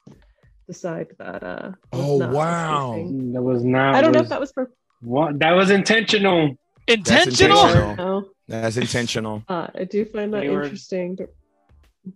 the 0.68 0.74
side 0.74 1.08
that 1.18 1.44
uh 1.44 1.72
Oh, 1.92 2.18
wow. 2.30 2.96
That 3.34 3.42
was 3.42 3.64
not. 3.64 3.96
I 3.96 4.02
don't 4.02 4.12
know 4.14 4.20
if 4.22 4.30
that 4.30 4.40
was 4.40 4.52
for 4.52 4.72
What 5.02 5.40
that 5.40 5.52
was 5.52 5.70
intentional. 5.72 6.56
Intentional. 6.88 7.58
intentional. 7.68 7.96
no. 7.96 8.30
That's 8.48 8.78
intentional. 8.78 9.44
Uh, 9.50 9.68
I 9.76 9.84
do 9.86 10.04
find 10.06 10.34
that 10.34 10.42
They 10.42 10.50
were- 10.50 10.64
interesting, 10.64 11.16
but 11.16 11.30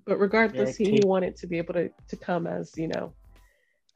but 0.06 0.18
regardless, 0.18 0.76
he, 0.76 0.86
he 0.90 1.02
wanted 1.06 1.36
to 1.38 1.48
be 1.48 1.58
able 1.60 1.74
to 1.76 1.90
to 2.08 2.16
come 2.16 2.48
as 2.48 2.72
you 2.76 2.88
know, 2.88 3.14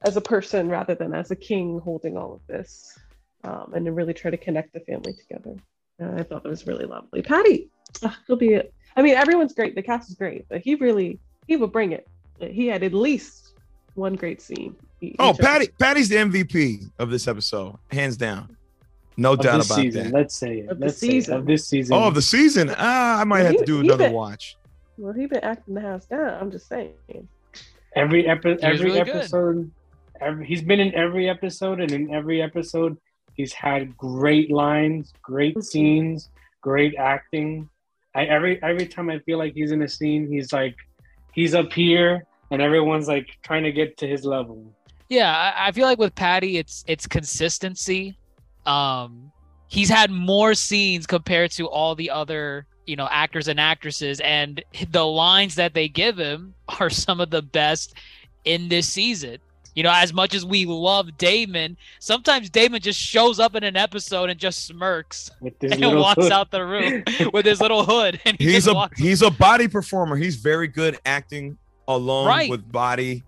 as 0.02 0.16
a 0.16 0.20
person 0.20 0.68
rather 0.68 0.94
than 0.94 1.12
as 1.14 1.30
a 1.32 1.36
king 1.36 1.80
holding 1.80 2.16
all 2.16 2.32
of 2.32 2.40
this, 2.46 2.96
um, 3.44 3.72
and 3.74 3.84
to 3.86 3.92
really 3.92 4.14
try 4.14 4.30
to 4.30 4.36
connect 4.36 4.72
the 4.72 4.80
family 4.80 5.12
together. 5.14 5.56
Uh, 6.00 6.12
I 6.20 6.22
thought 6.22 6.42
that 6.44 6.48
was 6.48 6.66
really 6.66 6.86
lovely. 6.86 7.22
Paddy, 7.22 7.70
uh, 8.04 8.10
he'll 8.26 8.36
be. 8.36 8.54
A, 8.54 8.62
I 8.96 9.02
mean, 9.02 9.14
everyone's 9.16 9.52
great. 9.52 9.74
The 9.74 9.82
cast 9.82 10.08
is 10.10 10.14
great, 10.16 10.46
but 10.48 10.60
he 10.60 10.76
really 10.76 11.18
he 11.48 11.56
will 11.56 11.66
bring 11.66 11.90
it. 11.92 12.06
He 12.40 12.68
had 12.68 12.82
at 12.84 12.94
least 12.94 13.49
one 14.00 14.14
great 14.14 14.42
scene. 14.42 14.74
Oh, 15.18 15.30
each 15.30 15.38
Paddy, 15.38 15.68
Paddy's 15.78 16.08
the 16.08 16.16
MVP 16.16 16.90
of 16.98 17.10
this 17.10 17.28
episode, 17.28 17.76
hands 17.90 18.16
down. 18.16 18.56
No 19.16 19.32
Of 19.34 19.40
doubt 19.40 19.64
about 19.66 19.76
season. 19.76 20.04
that. 20.04 20.12
Let's 20.14 20.34
say 20.34 20.58
it. 20.60 20.68
Of 20.70 20.78
the 20.78 20.86
Let's 20.86 20.98
say 20.98 21.06
it. 21.08 21.10
season. 21.12 21.34
Of 21.36 21.46
this 21.46 21.66
season. 21.68 21.94
Oh, 21.96 22.08
of 22.08 22.14
the 22.14 22.22
season. 22.22 22.74
Ah, 22.76 23.20
I 23.20 23.24
might 23.24 23.40
have 23.44 23.56
to 23.58 23.64
do 23.64 23.76
He- 23.76 23.82
he 23.82 23.88
another 23.88 24.04
bet- 24.06 24.12
watch. 24.14 24.56
Well, 24.98 25.12
he 25.12 25.26
been 25.26 25.40
acting 25.44 25.74
the 25.74 25.80
house 25.80 26.06
down. 26.06 26.34
I'm 26.40 26.50
just 26.50 26.68
saying. 26.68 26.92
every 27.96 28.26
epi- 28.28 28.52
was 28.54 28.58
every 28.62 28.86
really 28.86 29.00
episode. 29.00 29.70
Every, 30.20 30.46
he's 30.46 30.62
been 30.62 30.80
in 30.80 30.94
every 30.94 31.28
episode, 31.28 31.80
and 31.80 31.90
in 31.92 32.12
every 32.14 32.42
episode, 32.42 32.96
he's 33.34 33.52
had 33.52 33.96
great 33.96 34.50
lines, 34.50 35.12
great 35.22 35.56
Mhm. 35.56 35.64
scenes, 35.64 36.28
great 36.60 36.94
acting. 36.96 37.68
I 38.14 38.24
every 38.26 38.62
every 38.62 38.86
time 38.86 39.08
I 39.10 39.18
feel 39.20 39.38
like 39.38 39.54
he's 39.54 39.72
in 39.72 39.82
a 39.82 39.88
scene, 39.88 40.28
he's 40.30 40.52
like, 40.52 40.76
he's 41.32 41.54
up 41.54 41.72
here, 41.72 42.24
and 42.50 42.60
everyone's 42.60 43.08
like 43.08 43.38
trying 43.42 43.62
to 43.64 43.72
get 43.72 43.96
to 43.98 44.06
his 44.06 44.24
level. 44.24 44.72
Yeah, 45.08 45.36
I, 45.36 45.68
I 45.68 45.72
feel 45.72 45.86
like 45.86 45.98
with 45.98 46.14
Paddy, 46.14 46.58
it's 46.58 46.84
it's 46.86 47.06
consistency. 47.06 48.16
Um, 48.66 49.32
he's 49.68 49.88
had 49.88 50.10
more 50.10 50.54
scenes 50.54 51.06
compared 51.06 51.50
to 51.52 51.66
all 51.68 51.94
the 51.94 52.10
other 52.10 52.66
you 52.86 52.96
know 52.96 53.08
actors 53.10 53.48
and 53.48 53.58
actresses, 53.60 54.20
and 54.20 54.62
the 54.90 55.04
lines 55.04 55.54
that 55.56 55.74
they 55.74 55.88
give 55.88 56.18
him 56.18 56.54
are 56.80 56.90
some 56.90 57.20
of 57.20 57.30
the 57.30 57.42
best 57.42 57.94
in 58.44 58.68
this 58.68 58.88
season. 58.88 59.38
You 59.76 59.84
know, 59.84 59.92
as 59.94 60.12
much 60.12 60.34
as 60.34 60.44
we 60.44 60.66
love 60.66 61.16
Daemon, 61.16 61.76
sometimes 62.00 62.50
Daemon 62.50 62.80
just 62.80 62.98
shows 62.98 63.38
up 63.38 63.54
in 63.54 63.62
an 63.62 63.76
episode 63.76 64.28
and 64.28 64.38
just 64.38 64.66
smirks 64.66 65.30
With 65.40 65.54
and 65.62 65.96
walks 65.96 66.24
hood. 66.24 66.32
out 66.32 66.50
the 66.50 66.66
room 66.66 67.04
with 67.32 67.46
his 67.46 67.60
little 67.60 67.84
hood. 67.84 68.20
And 68.24 68.36
he 68.38 68.52
He's 68.52 68.66
a 68.66 68.74
walks 68.74 68.98
he's 69.00 69.22
a 69.22 69.30
body 69.30 69.68
performer. 69.68 70.16
He's 70.16 70.36
very 70.36 70.66
good 70.66 70.98
acting 71.06 71.56
alone 71.96 72.26
Right. 72.26 72.50
with 72.50 72.70
body. 72.70 73.22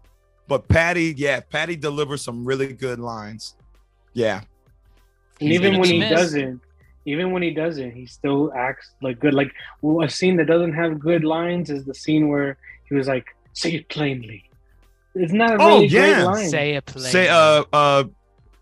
But 0.48 0.68
Paddy, 0.68 1.14
yeah, 1.16 1.40
Paddy 1.40 1.76
delivers 1.76 2.22
some 2.22 2.44
really 2.44 2.72
good 2.72 2.98
lines. 2.98 3.54
Yeah. 4.12 4.42
And 5.40 5.48
He's 5.48 5.58
even 5.60 5.78
when 5.80 5.88
be 5.88 6.00
he 6.02 6.08
doesn't, 6.08 6.60
even 7.06 7.32
when 7.32 7.42
he 7.42 7.50
doesn't, 7.50 7.92
he 7.92 8.06
still 8.06 8.52
acts 8.54 8.90
like 9.02 9.18
good. 9.18 9.34
Like 9.34 9.50
well, 9.80 10.04
a 10.06 10.10
scene 10.10 10.36
that 10.36 10.46
doesn't 10.46 10.74
have 10.74 10.98
good 11.00 11.24
lines 11.24 11.70
is 11.70 11.84
the 11.84 11.94
scene 11.94 12.28
where 12.28 12.58
he 12.88 12.94
was 12.94 13.08
like, 13.08 13.24
"Say 13.54 13.72
it 13.74 13.88
plainly." 13.88 14.44
It's 15.14 15.32
not 15.32 15.52
a 15.52 15.62
Oh, 15.62 15.66
really 15.74 15.86
yeah. 15.86 16.14
great 16.14 16.24
line. 16.24 16.48
say 16.48 16.74
it 16.74 16.86
plain. 16.86 17.04
Say 17.10 17.28
uh 17.28 17.64
uh 17.72 18.04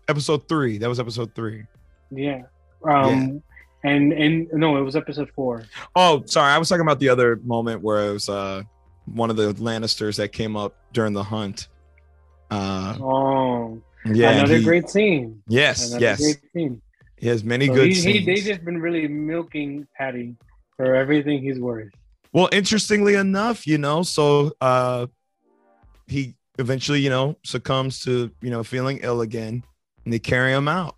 episode 0.07 0.47
three. 0.47 0.77
That 0.77 0.89
was 0.89 0.99
episode 0.99 1.35
three. 1.35 1.63
yeah. 2.09 2.43
Um. 2.83 3.41
And 3.83 4.13
and 4.13 4.47
no, 4.53 4.77
it 4.77 4.81
was 4.81 4.95
episode 4.95 5.29
four. 5.35 5.63
Oh, 5.95 6.23
sorry. 6.25 6.51
I 6.53 6.57
was 6.57 6.69
talking 6.69 6.81
about 6.81 6.99
the 6.99 7.09
other 7.09 7.39
moment 7.43 7.81
where 7.81 8.09
it 8.09 8.13
was 8.13 8.29
uh 8.29 8.63
one 9.05 9.29
of 9.29 9.35
the 9.35 9.53
Lannisters 9.53 10.17
that 10.17 10.29
came 10.31 10.55
up 10.55 10.75
during 10.93 11.13
the 11.13 11.23
hunt. 11.23 11.67
Uh 12.49 12.97
Oh, 12.99 13.81
yeah. 14.05 14.31
another 14.31 14.57
he- 14.57 14.63
great 14.63 14.89
scene. 14.89 15.41
Yes, 15.47 15.89
Another 15.89 16.01
yes. 16.05 16.19
great 16.19 16.39
scene. 16.53 16.81
He 17.17 17.27
has 17.27 17.43
many 17.43 17.67
So 17.67 17.73
good 17.75 17.87
he, 17.87 17.93
scenes. 17.95 18.19
he, 18.19 18.25
they 18.25 18.41
just 18.41 18.65
been 18.65 18.81
really 18.81 19.07
milking 19.07 19.87
Paddy 19.95 20.35
for 20.75 20.95
everything 20.95 21.41
he's 21.41 21.59
worth. 21.59 21.91
Well, 22.33 22.49
interestingly 22.51 23.15
enough, 23.15 23.67
you 23.67 23.77
know, 23.77 24.03
so 24.03 24.53
uh 24.61 25.07
he 26.07 26.35
eventually, 26.59 26.99
you 26.99 27.09
know, 27.09 27.37
succumbs 27.43 27.99
to, 28.03 28.29
you 28.41 28.49
know, 28.49 28.63
feeling 28.63 28.99
ill 29.03 29.21
again 29.21 29.63
and 30.03 30.13
they 30.13 30.19
carry 30.19 30.51
him 30.51 30.67
out. 30.67 30.95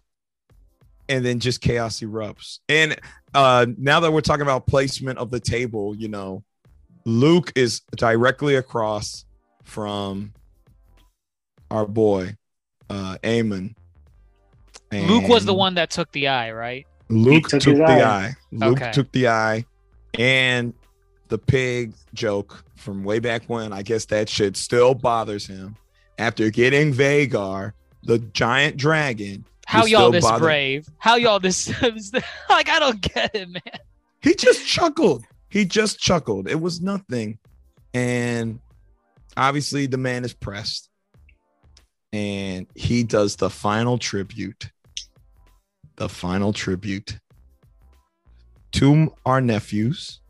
and 1.10 1.24
then 1.26 1.40
just 1.40 1.60
chaos 1.62 2.00
erupts. 2.00 2.60
And 2.70 2.98
uh 3.34 3.66
now 3.78 4.00
that 4.00 4.12
we're 4.14 4.22
talking 4.22 4.44
about 4.44 4.66
placement 4.66 5.20
of 5.20 5.30
the 5.30 5.40
table, 5.40 5.96
you 5.96 6.08
know, 6.08 6.44
Luke 7.06 7.52
is 7.56 7.82
directly 7.96 8.56
across 8.56 9.26
from 9.64 10.34
our 11.72 11.86
boy, 11.86 12.36
uh 12.90 13.18
Aemond. 13.24 13.76
Luke 14.92 15.28
was 15.28 15.46
the 15.46 15.54
one 15.54 15.74
that 15.76 15.90
took 15.90 16.12
the 16.12 16.28
eye, 16.28 16.52
right? 16.52 16.86
Luke 17.10 17.48
took 17.48 17.62
took, 17.62 17.78
the 17.78 17.84
eye. 17.84 18.04
eye. 18.28 18.36
Luke 18.52 18.80
Okay. 18.82 18.92
took 18.92 19.12
the 19.12 19.28
eye, 19.28 19.66
and 20.18 20.74
the 21.30 21.38
pig 21.40 21.94
joke 22.14 22.64
from 22.76 23.04
way 23.04 23.20
back 23.20 23.44
when. 23.48 23.74
I 23.74 23.82
guess 23.82 24.06
that 24.06 24.30
shit 24.30 24.56
still 24.56 24.94
bothers 24.94 25.48
him. 25.48 25.76
After 26.20 26.50
getting 26.52 26.94
Vhagar, 26.94 27.74
the 28.04 28.20
giant 28.20 28.78
dragon, 28.78 29.46
How 29.66 29.86
You're 29.86 30.02
y'all 30.02 30.12
this 30.12 30.24
bothered- 30.24 30.42
brave? 30.42 30.88
How 31.00 31.16
y'all 31.16 31.40
this 31.40 31.68
like 32.50 32.70
I 32.70 32.80
don't 32.80 33.02
get 33.02 33.34
it, 33.34 33.50
man. 33.50 33.62
he 34.22 34.36
just 34.36 34.66
chuckled. 34.68 35.24
He 35.54 35.66
just 35.66 36.00
chuckled. 36.00 36.48
It 36.48 36.60
was 36.60 36.82
nothing, 36.82 37.38
and 37.94 38.60
obviously 39.38 39.86
the 39.86 40.00
man 40.00 40.26
is 40.26 40.34
pressed, 40.34 40.90
and 42.12 42.66
he 42.74 43.04
does 43.04 43.36
the 43.36 43.52
final 43.52 44.00
tribute. 44.00 44.72
The 45.98 46.10
final 46.10 46.54
tribute 46.54 47.20
to 48.72 49.14
our 49.28 49.42
nephews, 49.42 50.22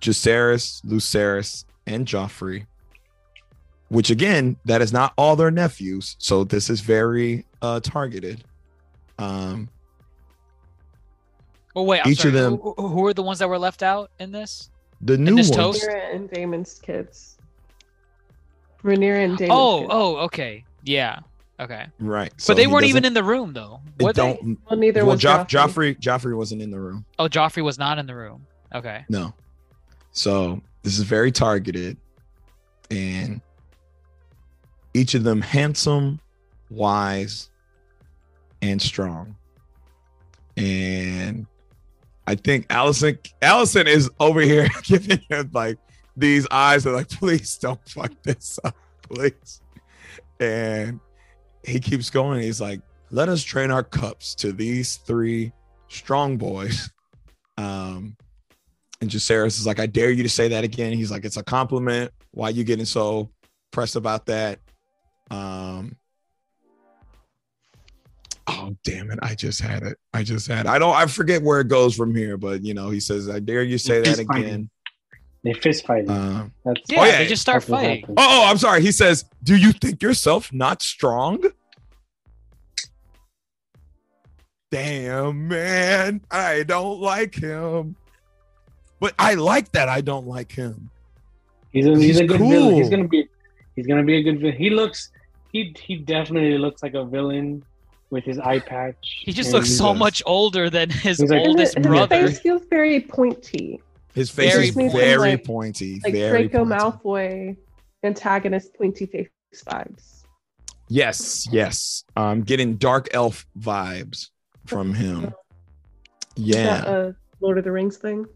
Jacaerys, 0.00 0.82
Lucerys, 0.86 1.66
and 1.86 2.06
Joffrey. 2.06 2.64
Which 3.88 4.08
again, 4.08 4.56
that 4.64 4.80
is 4.80 4.90
not 4.90 5.12
all 5.18 5.36
their 5.36 5.50
nephews, 5.50 6.16
so 6.18 6.44
this 6.44 6.70
is 6.70 6.80
very 6.80 7.44
uh 7.60 7.80
targeted. 7.80 8.42
Um, 9.18 9.68
Oh 11.74 11.82
wait, 11.84 12.00
I'm 12.04 12.10
Each 12.12 12.24
of 12.24 12.32
them- 12.32 12.58
Who, 12.58 12.74
who 12.74 13.06
are 13.06 13.14
the 13.14 13.22
ones 13.22 13.38
that 13.38 13.48
were 13.48 13.58
left 13.58 13.82
out 13.82 14.10
in 14.18 14.30
this? 14.32 14.70
the 15.00 15.16
new 15.18 15.34
this 15.36 15.48
ones. 15.48 15.56
toast? 15.56 15.88
Rhaenyra 15.88 16.14
and 16.14 16.30
Daemon's 16.30 16.78
kids. 16.78 17.36
Rhaenyra 18.84 19.24
and 19.24 19.38
Daemon's 19.38 19.50
Oh, 19.58 19.78
kids. 19.80 19.90
oh, 19.92 20.16
okay, 20.18 20.64
yeah, 20.84 21.18
okay. 21.60 21.86
Right. 21.98 22.32
but 22.46 22.56
they 22.56 22.66
weren't 22.66 22.84
even 22.86 23.04
in 23.04 23.14
the 23.14 23.24
room 23.24 23.52
though. 23.52 23.80
Were 24.00 24.12
they? 24.12 24.22
don't 24.22 24.58
Well, 24.68 24.78
neither 24.78 25.04
well, 25.04 25.14
was 25.14 25.20
Joff- 25.22 25.48
Joffrey. 25.48 25.96
Joffrey 25.98 26.00
Joffrey 26.00 26.36
wasn't 26.36 26.62
in 26.62 26.70
the 26.70 26.78
room. 26.80 27.04
Oh, 27.18 27.28
Joffrey 27.28 27.62
was 27.64 27.78
not 27.78 27.98
in 27.98 28.06
the 28.06 28.14
room. 28.14 28.46
Okay. 28.74 29.04
No. 29.08 29.34
So 30.12 30.60
this 30.82 30.98
is 30.98 31.04
very 31.04 31.32
targeted. 31.32 31.96
And 32.90 33.40
each 34.94 35.14
of 35.14 35.24
them 35.24 35.40
handsome, 35.40 36.20
wise, 36.70 37.48
and 38.60 38.80
strong. 38.82 39.36
And 40.56 41.46
I 42.26 42.34
think 42.34 42.68
Alicent 42.68 43.32
Alicent 43.42 43.86
is 43.86 44.10
over 44.20 44.40
here 44.40 44.68
giving 44.84 45.20
him 45.28 45.50
like 45.52 45.78
these 46.16 46.46
eyes 46.50 46.86
are 46.86 46.92
like, 46.92 47.08
please 47.10 47.56
don't 47.58 47.80
fuck 47.88 48.12
this 48.22 48.58
up, 48.64 48.76
please. 49.02 49.60
And 50.40 51.00
he 51.64 51.80
keeps 51.80 52.10
going. 52.10 52.40
He's 52.42 52.60
like, 52.60 52.80
let 53.10 53.28
us 53.28 53.42
train 53.42 53.70
our 53.70 53.82
cups 53.82 54.34
to 54.36 54.52
these 54.52 54.96
three 54.96 55.52
strong 55.88 56.36
boys. 56.36 56.90
Um, 57.56 58.16
and 59.00 59.10
Jacaerys 59.10 59.58
is 59.58 59.66
like, 59.66 59.80
I 59.80 59.86
dare 59.86 60.10
you 60.10 60.22
to 60.22 60.28
say 60.28 60.48
that 60.48 60.64
again. 60.64 60.92
He's 60.92 61.10
like, 61.10 61.24
it's 61.24 61.36
a 61.36 61.42
compliment. 61.42 62.12
Why 62.30 62.48
you 62.50 62.64
getting 62.64 62.84
so 62.84 63.30
pressed 63.70 63.96
about 63.96 64.26
that? 64.26 64.60
Um, 65.30 65.96
oh 68.46 68.76
damn 68.84 69.10
it! 69.10 69.18
I 69.22 69.34
just 69.34 69.60
had 69.60 69.82
it. 69.82 69.98
I 70.12 70.22
just 70.22 70.46
had. 70.46 70.66
I 70.66 70.78
don't. 70.78 70.94
I 70.94 71.06
forget 71.06 71.42
where 71.42 71.60
it 71.60 71.68
goes 71.68 71.94
from 71.94 72.14
here, 72.14 72.36
but 72.36 72.64
you 72.64 72.74
know, 72.74 72.90
he 72.90 73.00
says, 73.00 73.28
I 73.28 73.40
dare 73.40 73.62
you 73.62 73.78
say 73.78 74.00
that 74.00 74.26
fighting. 74.26 74.44
again. 74.44 74.70
They 75.44 75.54
fist 75.54 75.86
fighting. 75.86 76.10
Um, 76.10 76.52
That's 76.64 76.80
Yeah, 76.88 77.04
yeah, 77.04 77.18
they 77.18 77.26
just 77.26 77.42
start 77.42 77.64
fighting. 77.64 78.04
oh, 78.10 78.14
oh, 78.16 78.44
I'm 78.46 78.58
sorry. 78.58 78.80
He 78.80 78.92
says, 78.92 79.24
Do 79.42 79.56
you 79.56 79.72
think 79.72 80.00
yourself 80.00 80.52
not 80.52 80.82
strong? 80.82 81.42
Damn, 84.70 85.48
man. 85.48 86.22
I 86.30 86.62
don't 86.62 87.00
like 87.00 87.34
him. 87.34 87.96
But 89.00 89.14
I 89.18 89.34
like 89.34 89.72
that 89.72 89.88
I 89.88 90.00
don't 90.00 90.28
like 90.28 90.52
him. 90.52 90.88
He's 91.72 91.86
a, 91.86 91.90
he's, 91.90 92.00
He's 92.00 92.20
a 92.20 92.24
good 92.24 92.38
villain. 92.38 92.76
He's 92.76 92.88
gonna 92.88 93.08
be 93.08 93.28
he's 93.74 93.86
gonna 93.86 94.04
be 94.04 94.16
a 94.16 94.22
good 94.22 94.38
villain. 94.38 94.56
He 94.56 94.70
looks 94.70 95.10
he 95.52 95.74
he 95.78 95.96
definitely 95.96 96.56
looks 96.56 96.84
like 96.84 96.94
a 96.94 97.04
villain 97.04 97.64
with 98.12 98.24
his 98.24 98.38
eye 98.38 98.60
patch. 98.60 99.22
He 99.24 99.32
just 99.32 99.52
looks 99.52 99.66
he's 99.68 99.78
so 99.78 99.88
a- 99.88 99.94
much 99.94 100.22
older 100.26 100.68
than 100.70 100.90
his 100.90 101.18
He's 101.18 101.30
like- 101.30 101.40
And 101.40 101.48
oldest 101.48 101.76
his, 101.78 101.86
his 101.86 102.08
face 102.10 102.38
feels 102.40 102.62
very 102.70 103.00
pointy. 103.00 103.80
His 104.14 104.30
face 104.30 104.52
Very 104.52 104.68
is 104.68 104.74
pointy. 104.74 104.96
very 104.98 105.30
Like- 105.32 105.44
pointy. 105.44 106.00
Like 106.04 106.12
very 106.12 106.46
Draco 106.48 106.66
pointy. 106.66 106.74
Malfoy 106.74 107.56
antagonist 108.04 108.74
pointy 108.74 109.06
face 109.06 109.28
vibes. 109.66 110.22
Yes, 110.88 111.48
yes. 111.50 112.04
I'm 112.14 112.42
getting 112.42 112.76
dark 112.76 113.08
elf 113.14 113.46
vibes 113.58 114.28
from 114.66 114.92
him. 114.94 115.24
Is 116.36 116.44
Yeah. 116.46 116.64
that 116.82 116.88
a 116.88 117.16
Lord 117.40 117.56
of 117.56 117.64
the 117.64 117.72
Rings 117.72 117.96
thing? 117.96 118.26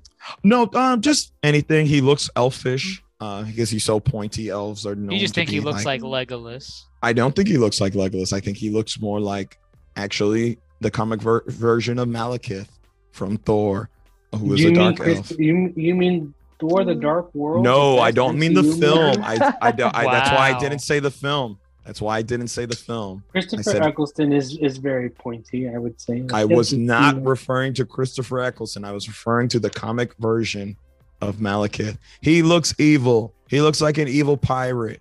No, 0.43 0.69
um, 0.75 1.03
just 1.03 1.33
anything. 1.43 1.87
He 1.87 2.01
looks 2.01 2.31
elfish. 2.37 3.03
Uh, 3.19 3.45
because 3.45 3.71
he's 3.71 3.85
so 3.85 3.99
pointy. 3.99 4.51
Elves 4.51 4.85
are 4.85 4.95
known. 4.95 5.13
You 5.13 5.19
just 5.21 5.33
to 5.35 5.41
think 5.41 5.49
he 5.49 5.59
be 5.59 5.65
looks 5.65 5.87
like 5.87 6.03
Legolas. 6.03 6.71
I 7.03 7.15
don't 7.15 7.35
think 7.35 7.49
he 7.49 7.57
looks 7.57 7.81
like 7.81 7.95
Legolas. 7.95 8.35
I 8.35 8.41
think 8.41 8.59
he 8.59 8.69
looks 8.69 9.01
more 9.01 9.21
like 9.21 9.57
actually 9.97 10.59
the 10.81 10.91
comic 10.91 11.21
ver- 11.21 11.45
version 11.47 11.99
of 11.99 12.09
Malekith 12.09 12.69
from 13.13 13.37
Thor, 13.39 13.89
who 14.35 14.55
is 14.55 14.61
you 14.61 14.69
a 14.69 14.71
mean 14.73 14.79
dark 14.81 14.97
Chris- 14.97 15.17
elf. 15.19 15.39
You 15.39 15.73
you 15.77 15.95
mean 15.95 16.35
Thor: 16.61 16.85
The 16.85 16.95
Dark 16.95 17.35
World? 17.35 17.65
No, 17.65 17.99
I 17.99 18.11
don't 18.11 18.39
mean 18.39 18.55
the 18.55 18.63
film. 18.63 18.99
movie? 19.17 19.23
I, 19.23 19.55
I, 19.61 19.73
don't- 19.73 19.95
I 19.95 20.05
that's 20.05 20.31
why 20.31 20.53
I 20.53 20.59
didn't 20.59 20.81
say 20.81 21.01
the 21.01 21.11
film. 21.11 21.59
That's 21.85 22.01
why 22.01 22.17
I 22.19 22.23
didn't 22.23 22.49
say 22.49 22.65
the 22.67 22.75
film. 22.75 23.23
Christopher 23.31 23.63
said- 23.63 23.83
Eccleston 23.83 24.33
is 24.33 24.57
is 24.59 24.77
very 24.79 25.09
pointy. 25.11 25.69
I 25.69 25.79
would 25.79 26.01
say. 26.01 26.25
I 26.33 26.45
was 26.45 26.73
not 26.73 27.25
referring 27.25 27.75
to 27.75 27.85
Christopher 27.85 28.41
Eccleston. 28.41 28.85
I 28.85 28.93
was 28.93 29.07
referring 29.09 29.49
to 29.51 29.61
the 29.61 29.71
comic 29.71 30.15
version 30.19 30.77
of 31.21 31.37
Malekith. 31.37 31.97
He 32.21 32.43
looks 32.43 32.75
evil. 32.79 33.33
He 33.49 33.61
looks 33.61 33.81
like 33.81 33.99
an 33.99 34.09
evil 34.09 34.37
pirate. 34.37 35.01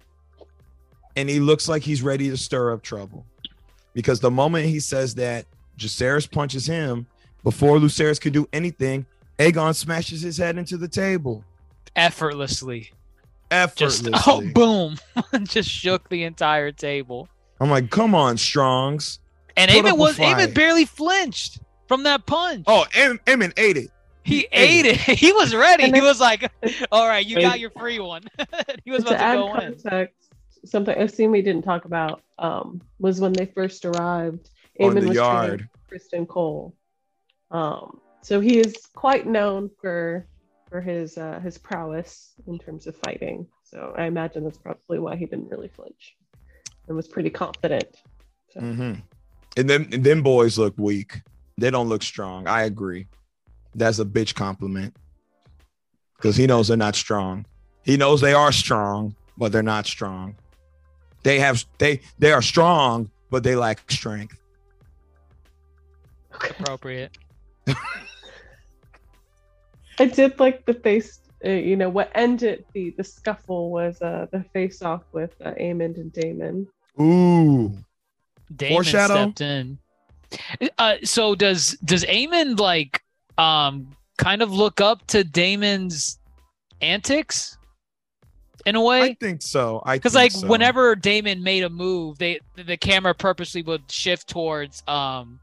And 1.18 1.30
he 1.30 1.40
looks 1.40 1.68
like 1.70 1.82
he's 1.82 2.02
ready 2.02 2.30
to 2.30 2.38
stir 2.38 2.72
up 2.74 2.84
trouble. 2.84 3.26
Because 3.96 4.20
the 4.20 4.30
moment 4.30 4.68
he 4.68 4.80
says 4.80 5.16
that, 5.16 5.46
Jacaerys 5.80 6.30
punches 6.30 6.68
him 6.68 7.08
before 7.44 7.80
Lucerys 7.80 8.22
could 8.22 8.34
do 8.34 8.48
anything. 8.54 9.08
Aegon 9.40 9.74
smashes 9.74 10.22
his 10.22 10.38
head 10.38 10.58
into 10.58 10.78
the 10.78 10.88
table. 10.88 11.44
Effortlessly. 11.96 12.92
Effortlessly. 13.50 14.12
Just 14.12 14.28
oh 14.28 14.42
boom. 14.54 14.98
just 15.44 15.70
shook 15.70 16.08
the 16.10 16.24
entire 16.24 16.72
table. 16.72 17.28
I'm 17.60 17.70
like, 17.70 17.90
come 17.90 18.14
on, 18.14 18.38
Strongs. 18.38 19.20
And 19.58 19.72
Put 19.72 19.86
Aemond 19.86 19.98
was 19.98 20.18
fight. 20.18 20.36
Aemond 20.38 20.54
barely 20.54 20.86
flinched 20.86 21.60
from 21.88 22.04
that 22.04 22.26
punch. 22.26 22.66
Oh, 22.68 22.86
Em- 22.94 23.20
Emin 23.26 23.54
ate 23.56 23.78
it. 23.78 23.92
he 24.24 24.40
he 24.40 24.48
ate 24.52 24.86
ate 24.86 25.08
it. 25.10 25.20
He 25.20 25.32
was 25.32 25.56
ready. 25.56 25.84
And 25.86 25.96
He 25.96 26.02
was 26.02 26.20
like, 26.20 26.52
"All 26.92 27.08
right, 27.08 27.26
you 27.26 27.40
got 27.40 27.60
your 27.60 27.70
free 27.70 28.00
one." 28.00 28.24
he 28.84 28.92
was 28.92 29.04
about 29.04 29.12
to 29.12 29.22
add 29.22 29.36
go 29.36 29.56
in. 29.56 30.10
Something 30.66 30.98
a 30.98 31.08
scene 31.08 31.32
we 31.32 31.42
didn't 31.42 31.64
talk 31.64 31.86
about 31.86 32.22
um, 32.40 32.82
was 33.00 33.22
when 33.22 33.34
they 33.34 33.46
first 33.46 33.86
arrived. 33.86 34.50
On 34.80 34.94
the 34.94 35.08
was 35.08 35.16
yard. 35.16 35.70
Criston 35.90 36.28
Cole. 36.28 36.76
Um, 37.52 38.02
so 38.22 38.42
he 38.42 38.60
is 38.60 38.76
quite 38.94 39.28
known 39.28 39.70
for 39.80 40.28
for 40.70 40.82
his 40.82 41.18
uh, 41.18 41.40
his 41.40 41.58
prowess 41.58 42.34
in 42.48 42.58
terms 42.58 42.88
of 42.88 42.96
fighting. 42.98 43.48
So 43.64 43.94
I 43.98 44.06
imagine 44.06 44.44
that's 44.44 44.58
probably 44.58 45.00
why 45.00 45.16
he 45.16 45.26
didn't 45.26 45.50
really 45.50 45.68
flinch 45.70 46.16
and 46.88 46.96
was 46.96 47.08
pretty 47.08 47.30
confident. 47.30 47.96
So 48.50 48.60
hmm 48.60 48.94
And 49.58 49.70
then 49.70 49.88
and 49.92 50.04
then 50.04 50.22
boys 50.22 50.58
look 50.58 50.74
weak. 50.78 51.22
They 51.58 51.72
don't 51.72 51.88
look 51.88 52.04
strong. 52.04 52.48
I 52.48 52.64
agree. 52.64 53.08
That's 53.74 54.00
a 54.00 54.06
bitch 54.06 54.36
compliment. 54.36 54.96
Because 56.18 56.36
he 56.36 56.48
knows 56.48 56.68
they're 56.68 56.78
not 56.78 56.96
strong. 56.96 57.46
He 57.84 57.98
knows 57.98 58.22
they 58.22 58.34
are 58.34 58.52
strong, 58.52 59.16
but 59.38 59.52
they're 59.52 59.64
not 59.64 59.86
strong. 59.86 60.36
They 61.26 61.40
have 61.40 61.66
they 61.80 62.02
they 62.20 62.32
are 62.32 62.44
strong, 62.44 63.10
but 63.32 63.42
they 63.42 63.56
lack 63.56 63.92
strength. 63.92 64.38
Appropriate. 66.32 67.18
I 70.00 70.06
did 70.06 70.40
like 70.40 70.68
the 70.68 70.76
face. 70.76 71.22
Uh, 71.44 71.50
you 71.50 71.76
know 71.78 71.90
what 71.90 72.12
ended 72.14 72.64
the 72.74 72.92
the 72.92 73.04
scuffle 73.04 73.72
was 73.72 74.00
uh, 74.04 74.28
the 74.32 74.44
face 74.54 74.84
off 74.84 75.02
with 75.14 75.34
uh, 75.44 75.54
Aemond 75.60 75.98
and 75.98 76.14
Daemon. 76.14 76.68
Ooh. 77.02 77.76
Daemon 78.56 78.76
Foreshadow? 78.76 79.16
stepped 79.16 79.42
in. 79.42 79.80
Uh, 80.78 80.98
so 81.04 81.34
does 81.34 81.72
does 81.84 82.06
Aemond 82.06 82.60
like 82.60 83.02
um 83.40 83.96
kind 84.20 84.44
of 84.44 84.52
look 84.52 84.80
up 84.80 85.08
to 85.08 85.24
Daemon's 85.24 86.20
antics? 86.82 87.58
In 88.66 88.76
a 88.76 88.82
way. 88.82 89.02
I 89.02 89.14
think 89.20 89.42
so. 89.44 89.82
I 89.86 89.98
Because 89.98 90.16
like 90.16 90.32
so. 90.32 90.48
whenever 90.48 90.96
Daemon 90.96 91.44
made 91.44 91.64
a 91.64 91.70
move, 91.70 92.18
they 92.18 92.40
the 92.56 92.78
camera 92.78 93.14
purposely 93.14 93.62
would 93.62 93.92
shift 93.92 94.28
towards 94.28 94.84
um 94.88 95.40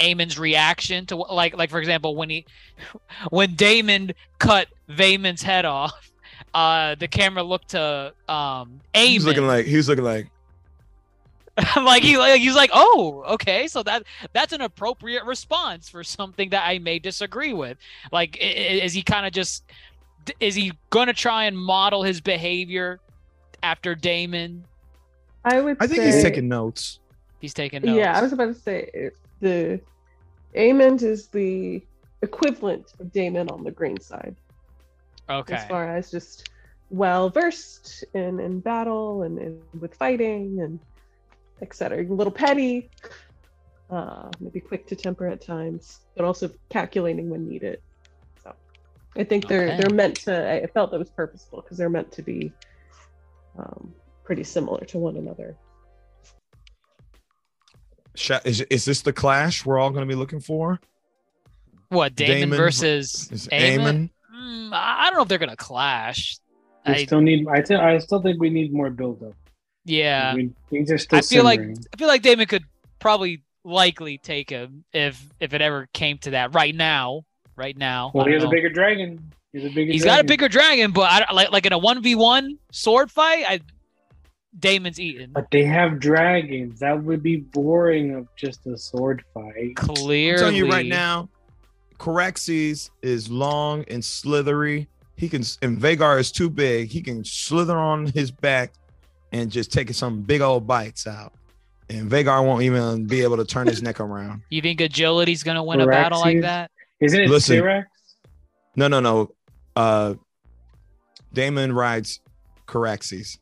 Aemond's 0.00 0.38
reaction 0.38 1.04
to 1.06 1.16
like 1.16 1.56
like 1.56 1.70
for 1.70 1.78
example 1.78 2.16
when 2.16 2.30
he 2.30 2.46
when 3.30 3.54
Daemon 3.54 4.12
cut 4.38 4.68
Vaemond's 4.88 5.42
head 5.42 5.66
off, 5.66 6.10
uh 6.54 6.94
the 6.94 7.08
camera 7.08 7.42
looked 7.42 7.70
to 7.70 8.14
um 8.28 8.80
he 8.94 9.14
was 9.14 9.26
looking 9.26 9.46
like 9.46 9.66
he 9.66 9.76
was 9.76 9.88
looking 9.88 10.04
like 10.04 10.28
like 11.76 12.02
he 12.02 12.16
like 12.16 12.40
he's 12.40 12.54
like 12.54 12.70
oh 12.72 13.22
okay 13.28 13.68
so 13.68 13.82
that 13.82 14.02
that's 14.32 14.54
an 14.54 14.62
appropriate 14.62 15.24
response 15.24 15.86
for 15.90 16.02
something 16.02 16.48
that 16.48 16.66
I 16.66 16.78
may 16.78 16.98
disagree 16.98 17.52
with. 17.52 17.76
Like 18.10 18.38
is 18.40 18.94
he 18.94 19.02
kind 19.02 19.26
of 19.26 19.32
just 19.32 19.62
is 20.40 20.54
he 20.54 20.72
gonna 20.90 21.12
try 21.12 21.44
and 21.44 21.56
model 21.56 22.02
his 22.02 22.20
behavior 22.20 23.00
after 23.62 23.94
Daemon? 23.94 24.64
I 25.44 25.60
would. 25.60 25.76
I 25.80 25.86
think 25.86 26.00
say, 26.00 26.06
he's 26.06 26.22
taking 26.22 26.48
notes. 26.48 27.00
He's 27.40 27.54
taking 27.54 27.82
notes. 27.82 27.96
Yeah, 27.96 28.16
I 28.16 28.22
was 28.22 28.32
about 28.32 28.54
to 28.54 28.54
say 28.54 29.10
the 29.40 29.80
Aemond 30.54 31.02
is 31.02 31.28
the 31.28 31.82
equivalent 32.22 32.94
of 33.00 33.12
Daemon 33.12 33.50
on 33.50 33.64
the 33.64 33.70
green 33.70 34.00
side, 34.00 34.36
okay. 35.28 35.54
as 35.54 35.64
far 35.66 35.88
as 35.96 36.10
just 36.10 36.48
well 36.90 37.30
versed 37.30 38.04
in 38.14 38.38
in 38.38 38.60
battle 38.60 39.22
and, 39.22 39.38
and 39.38 39.60
with 39.80 39.94
fighting 39.94 40.60
and 40.60 40.78
etc. 41.60 42.04
A 42.04 42.06
little 42.06 42.32
petty, 42.32 42.90
uh, 43.90 44.30
maybe 44.40 44.60
quick 44.60 44.86
to 44.88 44.96
temper 44.96 45.26
at 45.26 45.40
times, 45.40 46.00
but 46.14 46.24
also 46.24 46.50
calculating 46.68 47.30
when 47.30 47.48
needed. 47.48 47.80
So, 49.14 49.20
I 49.20 49.24
think 49.24 49.48
they're 49.48 49.68
Okay. 49.68 49.76
they're 49.78 49.94
meant 49.94 50.16
to. 50.22 50.62
I 50.62 50.66
felt 50.68 50.90
that 50.90 50.98
was 50.98 51.10
purposeful 51.10 51.60
because 51.62 51.76
they're 51.76 51.90
meant 51.90 52.10
to 52.12 52.22
be 52.22 52.52
um, 53.58 53.92
pretty 54.24 54.44
similar 54.44 54.84
to 54.86 54.98
one 54.98 55.16
another. 55.16 55.56
Sha- 58.14 58.40
Is, 58.44 58.60
is 58.62 58.84
this 58.84 59.02
the 59.02 59.12
clash 59.12 59.64
we're 59.64 59.78
all 59.78 59.90
going 59.90 60.06
to 60.06 60.12
be 60.12 60.18
looking 60.18 60.40
for? 60.40 60.80
What 61.88 62.14
Daemon, 62.14 62.36
Daemon 62.40 62.56
versus 62.58 63.28
Is 63.30 63.48
Aemond? 63.48 63.78
Aemond? 63.78 64.10
Mm, 64.34 64.72
I 64.72 64.96
I 65.00 65.04
don't 65.10 65.16
know 65.16 65.22
if 65.22 65.28
they're 65.28 65.36
gonna 65.38 65.56
clash. 65.56 66.38
We 66.86 66.94
I, 66.94 67.04
still 67.04 67.20
need. 67.20 67.46
I, 67.48 67.98
still 67.98 68.22
think 68.22 68.40
we 68.40 68.48
need 68.48 68.72
more 68.72 68.88
build 68.88 69.22
up. 69.22 69.34
yeah, 69.84 70.34
We, 70.34 70.50
things 70.70 70.90
are 70.90 70.96
still. 70.96 71.18
I 71.18 71.22
feel 71.22 71.44
like. 71.44 71.60
I 71.60 71.96
feel 71.98 72.08
like 72.08 72.22
Daemon 72.22 72.46
could 72.46 72.64
probably 72.98 73.42
likely 73.62 74.16
take 74.16 74.48
him 74.48 74.84
if 74.94 75.22
if 75.38 75.52
it 75.52 75.60
ever 75.60 75.86
came 75.92 76.16
to 76.18 76.30
that. 76.30 76.54
Right 76.54 76.74
now, 76.74 77.24
right 77.62 77.76
now, 77.76 78.10
Well, 78.12 78.26
he 78.26 78.32
don't 78.32 78.40
has 78.40 78.48
a 78.48 78.50
bigger 78.50 78.68
dragon. 78.68 79.32
He's 79.52 79.64
a 79.64 79.70
bigger. 79.70 79.92
He's 79.92 80.04
got 80.04 80.20
a 80.20 80.24
bigger 80.24 80.48
dragon, 80.48 80.90
but 80.90 81.28
I, 81.28 81.32
like 81.32 81.52
like 81.52 81.66
in 81.66 81.72
a 81.72 81.78
one 81.78 82.02
v 82.02 82.14
one 82.14 82.58
sword 82.72 83.10
fight, 83.10 83.44
I 83.46 83.60
Daemon's 84.58 84.98
eaten. 84.98 85.30
But 85.32 85.50
they 85.50 85.64
have 85.64 86.00
dragons. 86.00 86.80
That 86.80 87.02
would 87.02 87.22
be 87.22 87.36
boring 87.36 88.14
of 88.14 88.26
just 88.36 88.66
a 88.66 88.76
sword 88.76 89.24
fight. 89.32 89.76
Clearly, 89.76 90.32
I'm 90.32 90.38
telling 90.38 90.56
you 90.56 90.70
right 90.70 90.86
now, 90.86 91.28
Caraxes 91.98 92.90
is 93.02 93.30
long 93.30 93.84
and 93.88 94.04
slithery. 94.04 94.88
He 95.16 95.28
can, 95.28 95.42
and 95.62 95.78
Vhagar 95.78 96.18
is 96.18 96.32
too 96.32 96.50
big. 96.50 96.88
He 96.88 97.00
can 97.00 97.24
slither 97.24 97.76
on 97.78 98.06
his 98.06 98.30
back 98.32 98.72
and 99.30 99.50
just 99.50 99.70
take 99.72 99.92
some 99.94 100.22
big 100.22 100.40
old 100.40 100.66
bites 100.66 101.06
out. 101.06 101.32
And 101.88 102.10
Vhagar 102.10 102.44
won't 102.44 102.62
even 102.62 103.06
be 103.06 103.22
able 103.22 103.36
to 103.36 103.44
turn 103.44 103.66
his 103.66 103.82
neck 103.82 104.00
around. 104.00 104.42
You 104.50 104.62
think 104.62 104.80
agility's 104.80 105.42
gonna 105.42 105.62
win 105.62 105.80
a 105.80 105.86
battle 105.86 106.20
like 106.20 106.40
that? 106.40 106.70
Isn't 107.02 107.20
it 107.20 107.28
Listen. 107.28 107.58
Syrax? 107.58 107.84
No, 108.76 108.88
no, 108.88 109.00
no. 109.00 109.34
Uh, 109.74 110.14
Daemon 111.32 111.72
rides 111.72 112.20
Caraxes. 112.66 113.38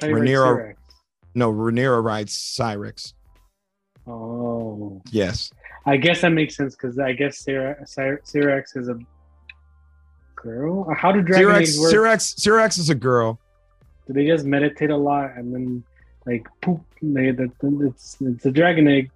I 0.00 0.06
thought 0.06 0.08
you 0.10 0.16
read 0.16 0.28
Rhaenyra- 0.28 0.74
No, 1.34 1.52
Rhaenyra 1.52 2.02
rides 2.02 2.34
Syrax. 2.34 3.12
Oh, 4.06 5.02
Yes. 5.10 5.50
I 5.84 5.96
guess 5.96 6.20
that 6.22 6.30
makes 6.30 6.56
sense 6.56 6.74
because 6.74 6.98
I 6.98 7.12
guess 7.12 7.44
Syrax 7.44 8.76
is 8.76 8.88
a 8.88 8.98
girl. 10.34 10.92
How 10.94 11.12
do 11.12 11.22
dragon 11.22 11.48
Syrax, 11.48 11.60
eggs 11.60 11.78
work? 11.80 11.92
Syrax, 11.92 12.34
Syrax 12.38 12.78
is 12.78 12.90
a 12.90 12.94
girl. 12.94 13.40
Do 14.06 14.12
they 14.12 14.26
just 14.26 14.44
meditate 14.44 14.90
a 14.90 14.96
lot 14.96 15.36
and 15.36 15.54
then 15.54 15.84
like 16.26 16.46
poop? 16.62 16.82
They, 17.00 17.30
that 17.30 17.50
it's 17.62 18.16
it's 18.20 18.46
a 18.46 18.50
dragon 18.50 18.88
egg. 18.88 19.10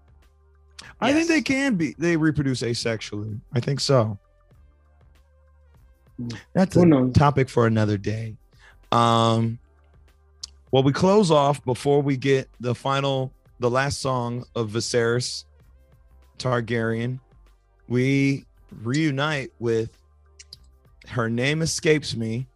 I 1.01 1.13
think 1.13 1.29
they 1.29 1.43
can 1.43 1.77
be. 1.77 1.95
They 1.99 2.17
reproduce 2.17 2.63
asexually. 2.63 3.41
I 3.53 3.61
think 3.61 3.81
so. 3.81 4.19
That's 6.53 6.75
Who 6.75 6.83
a 6.83 6.87
knows? 6.87 7.13
topic 7.15 7.49
for 7.49 7.67
another 7.67 7.97
day. 7.97 8.37
Um, 8.93 9.59
well, 10.71 10.83
we 10.83 10.93
close 10.93 11.31
off 11.31 11.65
before 11.65 12.03
we 12.03 12.17
get 12.17 12.49
the 12.61 12.75
final, 12.75 13.33
the 13.61 13.71
last 13.71 14.01
song 14.01 14.45
of 14.55 14.71
Viserys 14.71 15.45
Targaryen. 16.39 17.19
We 17.89 18.45
reunite 18.83 19.53
with 19.59 19.91
her 21.09 21.29
name 21.29 21.63
escapes 21.63 22.15
me. 22.17 22.47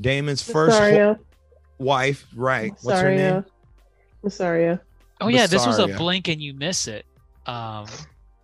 Daemon's 0.00 0.42
first 0.42 0.78
Mysaria. 0.78 1.18
wife, 1.78 2.26
right? 2.36 2.72
What's 2.82 3.00
her 3.00 3.14
name? 3.14 3.44
Mysaria. 4.24 4.78
Mysaria. 4.78 4.80
Oh 5.20 5.28
yeah, 5.28 5.46
this 5.46 5.66
was 5.66 5.78
a 5.78 5.88
blink 5.88 6.28
and 6.28 6.40
you 6.40 6.54
miss 6.54 6.86
it. 6.86 7.04
Um, 7.48 7.86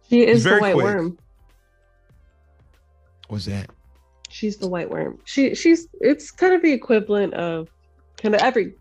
She 0.09 0.27
is 0.27 0.43
the 0.45 0.59
white 0.59 0.75
quick. 0.75 0.85
worm. 0.85 1.19
What's 3.29 3.45
that? 3.47 3.71
She's 4.31 4.57
the 4.57 4.69
white 4.69 4.91
worm. 4.91 5.19
She 5.25 5.55
she's 5.55 5.87
it's 6.01 6.31
kind 6.31 6.55
of 6.55 6.63
the 6.63 6.73
equivalent 6.73 7.35
of 7.35 7.69
kind 8.17 8.35
of 8.35 8.41
every 8.41 8.75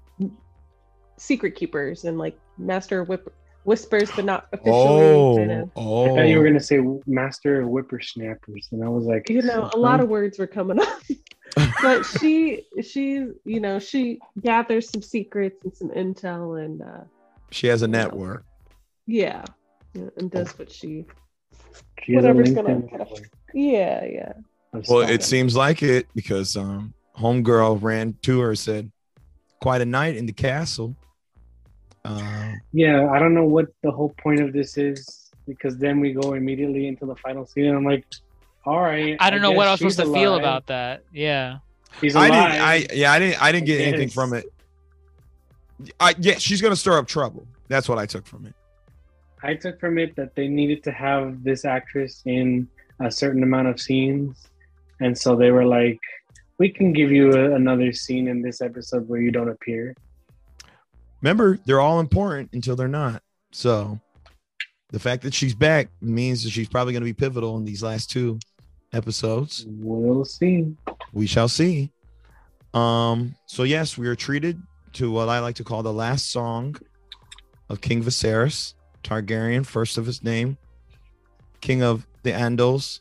secret 1.18 1.56
keepers 1.56 2.06
and 2.06 2.18
like 2.18 2.38
master 2.58 3.04
whip 3.04 3.32
whispers, 3.66 4.10
but 4.16 4.26
not 4.26 4.48
officially. 4.52 5.38
kind 5.38 5.52
of, 5.52 5.72
oh, 5.76 6.06
I 6.06 6.10
thought 6.10 6.28
you 6.28 6.40
were 6.40 6.46
gonna 6.46 6.60
say 6.60 6.80
master 7.06 7.64
whippersnappers, 7.64 8.70
and 8.72 8.84
I 8.84 8.90
was 8.90 9.06
like, 9.06 9.30
you 9.30 9.42
know, 9.42 9.70
a 9.74 9.78
lot 9.78 10.00
of 10.00 10.10
words 10.10 10.40
were 10.40 10.48
coming 10.48 10.80
up. 10.82 11.02
but 11.84 12.04
she 12.04 12.64
she 12.82 13.28
you 13.46 13.60
know 13.60 13.78
she 13.80 14.20
gathers 14.42 14.90
some 14.90 15.02
secrets 15.02 15.64
and 15.64 15.76
some 15.76 15.90
intel 15.90 16.64
and 16.64 16.82
uh 16.82 17.04
She 17.52 17.68
has 17.68 17.84
a 17.84 17.88
network. 17.88 18.44
yeah, 19.06 19.46
yeah 19.94 20.10
and 20.18 20.32
does 20.32 20.58
what 20.58 20.72
she 20.72 21.06
She 22.04 22.16
whatever's 22.16 22.52
gonna 22.52 22.82
kind 22.90 23.02
of 23.02 23.20
yeah 23.54 24.04
yeah 24.06 24.34
Well, 24.90 25.02
it 25.02 25.24
seems 25.24 25.56
like 25.56 25.84
it 25.84 26.08
because 26.16 26.58
um 26.58 26.94
homegirl 27.18 27.82
ran 27.82 28.18
to 28.24 28.40
her 28.42 28.50
and 28.50 28.60
said, 28.60 28.92
"Quite 29.62 29.82
a 29.82 29.86
night 29.86 30.16
in 30.18 30.26
the 30.26 30.34
castle." 30.34 30.96
Um, 32.06 32.60
Yeah, 32.74 33.10
I 33.12 33.20
don't 33.20 33.34
know 33.34 33.46
what 33.46 33.68
the 33.84 33.92
whole 33.92 34.10
point 34.22 34.42
of 34.42 34.52
this 34.52 34.78
is 34.78 35.30
because 35.48 35.78
then 35.78 36.00
we 36.00 36.12
go 36.12 36.34
immediately 36.34 36.88
into 36.88 37.06
the 37.06 37.16
final 37.16 37.46
scene, 37.46 37.66
and 37.66 37.78
I'm 37.78 37.86
like, 37.86 38.06
all 38.66 38.82
right. 38.82 39.16
I 39.20 39.30
don't 39.30 39.42
know 39.42 39.52
what 39.52 39.68
I 39.68 39.72
was 39.72 39.80
guess 39.82 39.96
supposed 39.96 40.14
to 40.14 40.20
feel 40.20 40.36
about 40.36 40.68
that. 40.68 41.04
Yeah, 41.14 41.60
He's 42.02 42.16
I 42.16 42.28
alive. 42.28 42.52
didn't. 42.52 42.62
I 42.62 42.88
yeah. 42.94 43.12
I 43.12 43.20
didn't. 43.20 43.42
I 43.44 43.52
didn't 43.52 43.66
get 43.68 43.82
I 43.82 43.84
anything 43.84 44.10
from 44.10 44.34
it. 44.34 44.46
I 46.00 46.16
yeah. 46.18 46.38
She's 46.40 46.62
gonna 46.62 46.76
stir 46.76 46.98
up 46.98 47.08
trouble. 47.08 47.46
That's 47.68 47.88
what 47.88 47.98
I 48.00 48.06
took 48.06 48.26
from 48.26 48.46
it. 48.46 48.56
I 49.44 49.56
took 49.56 49.80
from 49.80 49.98
it 49.98 50.16
that 50.16 50.36
they 50.36 50.48
needed 50.48 50.84
to 50.86 50.92
have 50.92 51.44
this 51.44 51.66
actress 51.66 52.22
in 52.26 52.68
a 53.02 53.12
certain 53.12 53.44
amount 53.44 53.68
of 53.68 53.80
scenes, 53.80 54.48
and 55.02 55.18
so 55.18 55.36
they 55.36 55.52
were 55.52 55.66
like, 55.66 56.00
"We 56.60 56.70
can 56.70 56.94
give 56.94 57.12
you 57.12 57.34
a, 57.34 57.54
another 57.54 57.92
scene 57.92 58.30
in 58.30 58.42
this 58.42 58.62
episode 58.62 59.08
where 59.08 59.20
you 59.20 59.32
don't 59.32 59.50
appear." 59.50 59.96
Remember, 61.22 61.60
they're 61.66 61.82
all 61.82 62.00
important 62.00 62.52
until 62.54 62.78
they're 62.78 62.88
not. 62.88 63.22
So, 63.52 64.00
the 64.90 65.00
fact 65.00 65.24
that 65.24 65.34
she's 65.34 65.54
back 65.54 65.90
means 66.02 66.44
that 66.44 66.52
she's 66.52 66.70
probably 66.70 66.94
gonna 66.94 67.04
be 67.04 67.14
pivotal 67.14 67.58
in 67.58 67.66
these 67.66 67.84
last 67.84 68.10
two 68.10 68.40
episodes. 68.94 69.66
We'll 69.68 70.24
see. 70.24 70.74
we 71.12 71.28
shall 71.28 71.50
see. 71.50 71.92
Um, 72.74 73.36
so 73.46 73.64
yes, 73.64 73.98
we 73.98 74.08
are 74.08 74.16
treated 74.16 74.62
to 74.94 75.12
what 75.12 75.28
I 75.28 75.40
like 75.40 75.56
to 75.56 75.64
call 75.64 75.84
the 75.84 75.94
last 75.94 76.32
song 76.32 76.76
of 77.70 77.82
King 77.82 78.04
Viserys 78.04 78.74
Targaryen, 79.04 79.66
first 79.66 79.98
of 79.98 80.06
his 80.06 80.24
name, 80.24 80.58
King 81.62 81.84
of 81.84 82.08
the 82.24 82.32
Andals, 82.32 83.00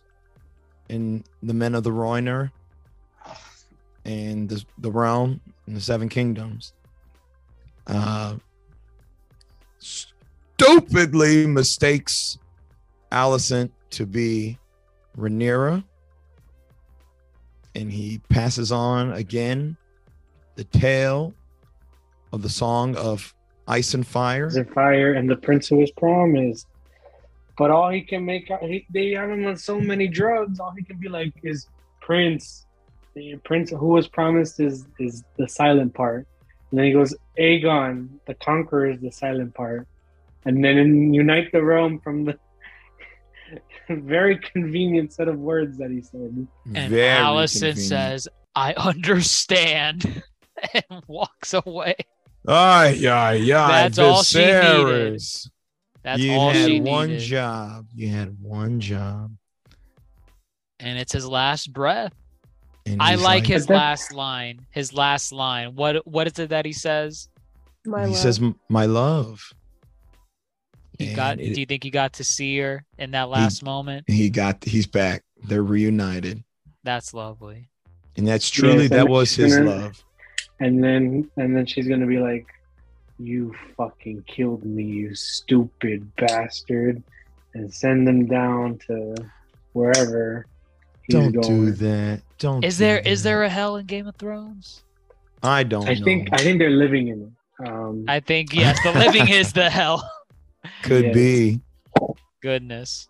and 0.88 1.24
the 1.42 1.54
men 1.54 1.74
of 1.74 1.84
the 1.84 1.92
Rhoynar, 1.92 2.50
and 4.04 4.48
the, 4.48 4.64
the 4.78 4.90
realm 4.90 5.40
and 5.66 5.76
the 5.76 5.80
seven 5.80 6.08
kingdoms. 6.08 6.72
Uh, 7.86 8.36
stupidly 9.78 11.46
mistakes 11.46 12.38
Alicent 13.10 13.70
to 13.90 14.06
be 14.06 14.58
Rhaenyra 15.16 15.84
and 17.74 17.90
he 17.90 18.20
passes 18.28 18.72
on 18.72 19.12
again 19.12 19.76
the 20.56 20.64
tale 20.64 21.34
of 22.32 22.42
the 22.42 22.48
song 22.48 22.96
of 22.96 23.34
ice 23.72 23.94
and 23.94 24.06
fire. 24.06 24.48
and 24.54 24.68
fire 24.70 25.12
and 25.14 25.28
the 25.28 25.36
prince 25.36 25.68
who 25.68 25.76
was 25.76 25.90
promised. 25.92 26.66
But 27.58 27.70
all 27.70 27.90
he 27.90 28.02
can 28.02 28.24
make 28.24 28.50
out, 28.50 28.62
he, 28.62 28.86
they 28.90 29.10
have 29.12 29.30
him 29.30 29.46
on 29.46 29.56
so 29.56 29.78
many 29.80 30.08
drugs. 30.08 30.58
All 30.58 30.72
he 30.76 30.82
can 30.84 30.98
be 30.98 31.08
like 31.08 31.32
is 31.42 31.66
Prince, 32.00 32.66
the 33.14 33.36
prince 33.44 33.70
who 33.70 33.86
was 33.86 34.08
promised 34.08 34.58
is 34.58 34.86
is 34.98 35.22
the 35.38 35.48
silent 35.48 35.94
part. 35.94 36.26
And 36.70 36.78
then 36.78 36.86
he 36.86 36.92
goes, 36.92 37.14
Aegon, 37.38 38.08
the 38.26 38.34
conqueror 38.34 38.90
is 38.90 39.00
the 39.00 39.12
silent 39.12 39.54
part. 39.54 39.86
And 40.44 40.64
then 40.64 40.78
in 40.78 41.14
Unite 41.14 41.52
the 41.52 41.62
Realm 41.62 42.00
from 42.00 42.24
the 42.24 42.36
very 43.88 44.38
convenient 44.38 45.12
set 45.12 45.28
of 45.28 45.38
words 45.38 45.78
that 45.78 45.90
he 45.90 46.00
said. 46.00 46.46
And 46.74 46.90
Very 46.90 47.16
Alicent 47.20 47.60
convenient. 47.60 47.78
says, 47.78 48.28
I 48.56 48.72
understand 48.74 50.22
and 50.74 51.02
walks 51.06 51.54
away. 51.54 51.94
Ay, 52.46 53.06
ay, 53.06 53.34
ay. 53.34 53.38
That's 53.88 53.98
all 53.98 54.22
she 54.22 54.38
needed. 54.44 55.22
That's 56.02 56.20
you 56.20 56.32
all 56.32 56.50
had 56.50 56.66
she 56.68 56.80
one 56.80 57.18
job. 57.18 57.86
You 57.94 58.08
had 58.08 58.36
one 58.42 58.80
job. 58.80 59.32
And 60.80 60.98
it's 60.98 61.12
his 61.12 61.26
last 61.26 61.72
breath. 61.72 62.12
And 62.84 63.00
I 63.00 63.12
he's 63.12 63.22
like 63.22 63.46
his 63.46 63.68
last 63.70 64.12
line. 64.12 64.66
His 64.72 64.92
last 64.92 65.32
line. 65.32 65.76
What 65.76 66.04
what 66.06 66.26
is 66.26 66.36
it 66.40 66.50
that 66.50 66.66
he 66.66 66.72
says? 66.72 67.28
My 67.86 68.02
he 68.06 68.12
love. 68.12 68.16
says, 68.16 68.40
"My 68.68 68.86
love." 68.86 69.40
He 70.98 71.06
And 71.08 71.16
got 71.16 71.40
it- 71.40 71.54
do 71.54 71.60
you 71.60 71.66
think 71.66 71.84
he 71.84 71.90
got 71.90 72.12
to 72.14 72.24
see 72.24 72.58
her 72.58 72.84
in 72.98 73.12
that 73.12 73.28
last 73.28 73.62
moment? 73.64 74.04
he 74.08 74.28
got. 74.30 74.64
He's 74.64 74.86
back. 74.88 75.22
They're 75.44 75.62
reunited, 75.62 76.42
That's 76.84 77.14
lovely. 77.14 77.68
and 78.16 78.26
that's 78.26 78.50
truly 78.50 78.82
Yes, 78.82 78.90
that 78.90 79.08
was 79.08 79.34
his 79.34 79.56
gonna- 79.56 79.70
love. 79.70 80.04
And 80.62 80.82
then 80.82 81.28
and 81.36 81.56
then 81.56 81.66
she's 81.66 81.88
gonna 81.88 82.06
be 82.06 82.18
like, 82.18 82.46
You 83.18 83.54
fucking 83.76 84.24
killed 84.26 84.64
me, 84.64 84.84
you 84.84 85.14
stupid 85.14 85.98
bastard 86.16 87.02
and 87.54 87.72
send 87.72 88.06
them 88.08 88.26
down 88.26 88.78
to 88.86 89.14
wherever 89.72 90.46
he's 91.06 91.14
Don't 91.16 91.32
going. 91.32 91.64
do 91.66 91.72
that. 91.72 92.22
Don't. 92.38 92.64
Is 92.64 92.78
do 92.78 92.84
there 92.84 92.98
is 93.00 93.22
that. 93.22 93.28
there 93.28 93.42
a 93.42 93.48
hell 93.48 93.76
in 93.76 93.86
Game 93.86 94.06
of 94.06 94.16
Thrones? 94.16 94.84
I 95.42 95.64
don't. 95.64 95.88
I 95.88 95.94
know. 95.94 96.04
think 96.04 96.28
I 96.32 96.38
think 96.38 96.58
they're 96.60 96.70
living 96.86 97.08
in 97.08 97.18
it. 97.26 97.32
Um 97.68 98.04
I 98.08 98.20
think 98.20 98.54
yes, 98.54 98.78
the 98.84 98.92
living 98.92 99.28
is 99.28 99.52
the 99.52 99.68
hell. 99.68 99.98
could 100.84 101.06
Yes. 101.06 101.14
be. 101.14 101.60
Goodness. 102.40 103.08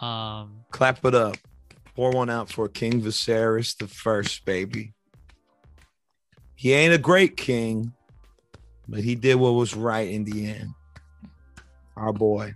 Um 0.00 0.64
Clap 0.70 1.04
it 1.04 1.14
up. 1.14 1.36
Pour 1.96 2.10
one 2.12 2.30
out 2.30 2.48
for 2.50 2.68
King 2.68 3.02
Viserys 3.02 3.76
the 3.76 3.88
first, 3.88 4.44
baby. 4.44 4.94
He 6.60 6.74
ain't 6.74 6.92
a 6.92 6.98
great 6.98 7.38
king, 7.38 7.94
but 8.86 9.00
he 9.00 9.14
did 9.14 9.36
what 9.36 9.52
was 9.52 9.74
right 9.74 10.10
in 10.10 10.24
the 10.24 10.46
end. 10.46 10.74
Our 11.96 12.12
boy. 12.12 12.52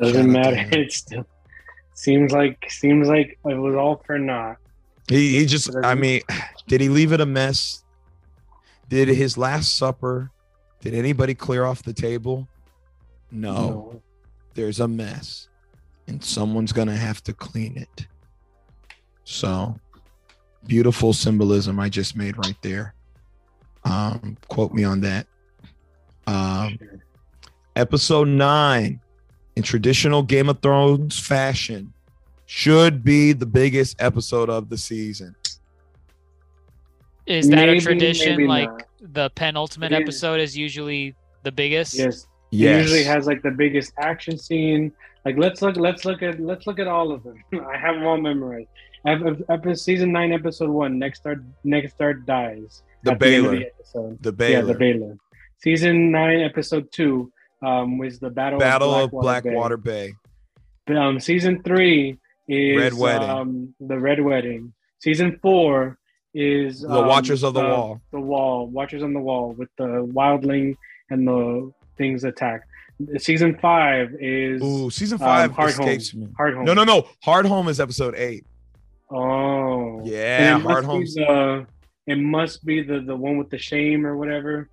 Doesn't 0.00 0.32
matter. 0.32 0.66
It 0.72 0.90
still 0.90 1.26
seems 1.92 2.32
like 2.32 2.64
seems 2.70 3.08
like 3.08 3.38
it 3.44 3.54
was 3.58 3.74
all 3.74 4.02
for 4.06 4.18
naught. 4.18 4.56
He 5.06 5.38
he 5.38 5.44
just 5.44 5.68
I 5.84 5.94
mean, 5.94 6.22
did 6.66 6.80
he 6.80 6.88
leave 6.88 7.12
it 7.12 7.20
a 7.20 7.26
mess? 7.26 7.84
Did 8.88 9.08
his 9.08 9.36
last 9.36 9.76
supper, 9.76 10.30
did 10.80 10.94
anybody 10.94 11.34
clear 11.34 11.66
off 11.66 11.82
the 11.82 11.92
table? 11.92 12.48
No, 13.30 13.52
No. 13.52 14.02
there's 14.54 14.80
a 14.80 14.88
mess. 14.88 15.48
And 16.06 16.24
someone's 16.24 16.72
gonna 16.72 16.96
have 16.96 17.22
to 17.24 17.34
clean 17.34 17.76
it. 17.76 18.06
So 19.24 19.78
beautiful 20.66 21.12
symbolism 21.12 21.78
I 21.80 21.88
just 21.88 22.16
made 22.16 22.36
right 22.38 22.56
there. 22.62 22.94
Um, 23.84 24.36
quote 24.48 24.72
me 24.72 24.84
on 24.84 25.00
that. 25.02 25.26
Um, 26.26 26.78
episode 27.76 28.28
nine 28.28 29.00
in 29.54 29.62
traditional 29.62 30.22
Game 30.22 30.48
of 30.48 30.60
Thrones 30.60 31.18
fashion 31.18 31.92
should 32.46 33.04
be 33.04 33.32
the 33.32 33.46
biggest 33.46 34.00
episode 34.00 34.50
of 34.50 34.68
the 34.68 34.78
season. 34.78 35.34
is 37.26 37.48
that 37.48 37.56
Maybe, 37.66 37.78
a 37.78 37.80
tradition 37.80 38.46
like 38.46 38.68
not. 38.68 38.82
the 39.00 39.30
penultimate 39.30 39.92
It 39.92 39.96
is. 39.96 40.00
episode 40.02 40.40
is 40.40 40.56
usually 40.56 41.14
the 41.42 41.52
biggest? 41.52 41.94
Yes. 41.94 42.26
Yes. 42.50 42.76
It 42.78 42.82
usually 42.82 43.04
has 43.04 43.26
like 43.26 43.42
the 43.42 43.50
biggest 43.50 43.92
action 43.98 44.38
scene. 44.38 44.92
Like 45.24 45.36
let's 45.36 45.60
look 45.60 45.76
let's 45.76 46.04
look 46.04 46.22
at 46.22 46.38
let's 46.38 46.66
look 46.68 46.78
at 46.78 46.86
all 46.86 47.10
of 47.10 47.24
them. 47.24 47.42
I 47.68 47.76
have 47.76 47.96
them 47.96 48.06
all 48.06 48.16
memorized. 48.16 48.68
Ep- 49.06 49.66
ep- 49.66 49.76
season 49.76 50.12
nine, 50.12 50.32
episode 50.32 50.70
one. 50.70 50.98
Ned 50.98 51.14
Stark 51.14 51.38
next 51.64 51.94
star 51.94 52.14
dies. 52.14 52.82
The 53.04 53.12
Baelor. 53.12 53.58
the 53.60 53.66
episode. 53.66 54.22
the 54.22 54.50
Yeah, 54.50 54.60
the 54.62 54.74
Baelor. 54.74 55.16
Season 55.58 56.10
nine, 56.10 56.40
episode 56.40 56.90
two, 56.92 57.32
um, 57.62 57.98
was 57.98 58.18
the 58.18 58.30
battle, 58.30 58.58
Battle 58.58 58.94
of 58.94 59.04
of 59.04 59.10
Blackwater, 59.12 59.52
Blackwater 59.54 59.76
Bay. 59.76 60.12
Bay. 60.86 60.96
Um, 60.96 61.20
season 61.20 61.62
three 61.62 62.18
is 62.48 62.76
Red 62.78 62.94
Wedding. 62.94 63.30
Um, 63.30 63.74
the 63.80 63.98
Red 63.98 64.20
Wedding. 64.20 64.72
Season 64.98 65.38
four 65.40 65.98
is 66.34 66.80
The 66.80 66.90
um, 66.90 67.06
Watchers 67.06 67.42
of 67.42 67.54
the 67.54 67.60
Wall. 67.62 68.00
The 68.12 68.20
Wall. 68.20 68.66
Watchers 68.66 69.02
on 69.02 69.12
the 69.14 69.20
Wall 69.20 69.52
with 69.52 69.68
the 69.78 69.84
wildling 70.12 70.76
and 71.10 71.26
the 71.26 71.72
things 71.96 72.24
attack. 72.24 72.62
Season 73.18 73.56
five 73.60 74.14
is 74.20 74.62
Ooh, 74.62 74.90
season 74.90 75.16
um, 75.20 75.26
five 75.26 75.52
Hard 75.52 75.70
escapes 75.70 76.10
Home. 76.12 76.20
me. 76.22 76.28
Hard 76.36 76.54
Home. 76.54 76.64
No, 76.64 76.74
no, 76.74 76.84
no. 76.84 77.08
Hard 77.22 77.46
Home 77.46 77.68
is 77.68 77.78
episode 77.80 78.14
eight. 78.16 78.44
Oh, 79.10 80.02
Yeah, 80.04 80.56
it 80.56 80.62
Hard 80.62 80.84
must 80.84 80.86
Home. 80.86 81.00
be 81.04 81.10
the- 81.14 81.66
it 82.06 82.18
must 82.18 82.64
be 82.64 82.82
the 82.82 83.00
the 83.00 83.16
one 83.16 83.36
with 83.36 83.50
the 83.50 83.58
shame 83.58 84.06
or 84.06 84.16
whatever. 84.16 84.68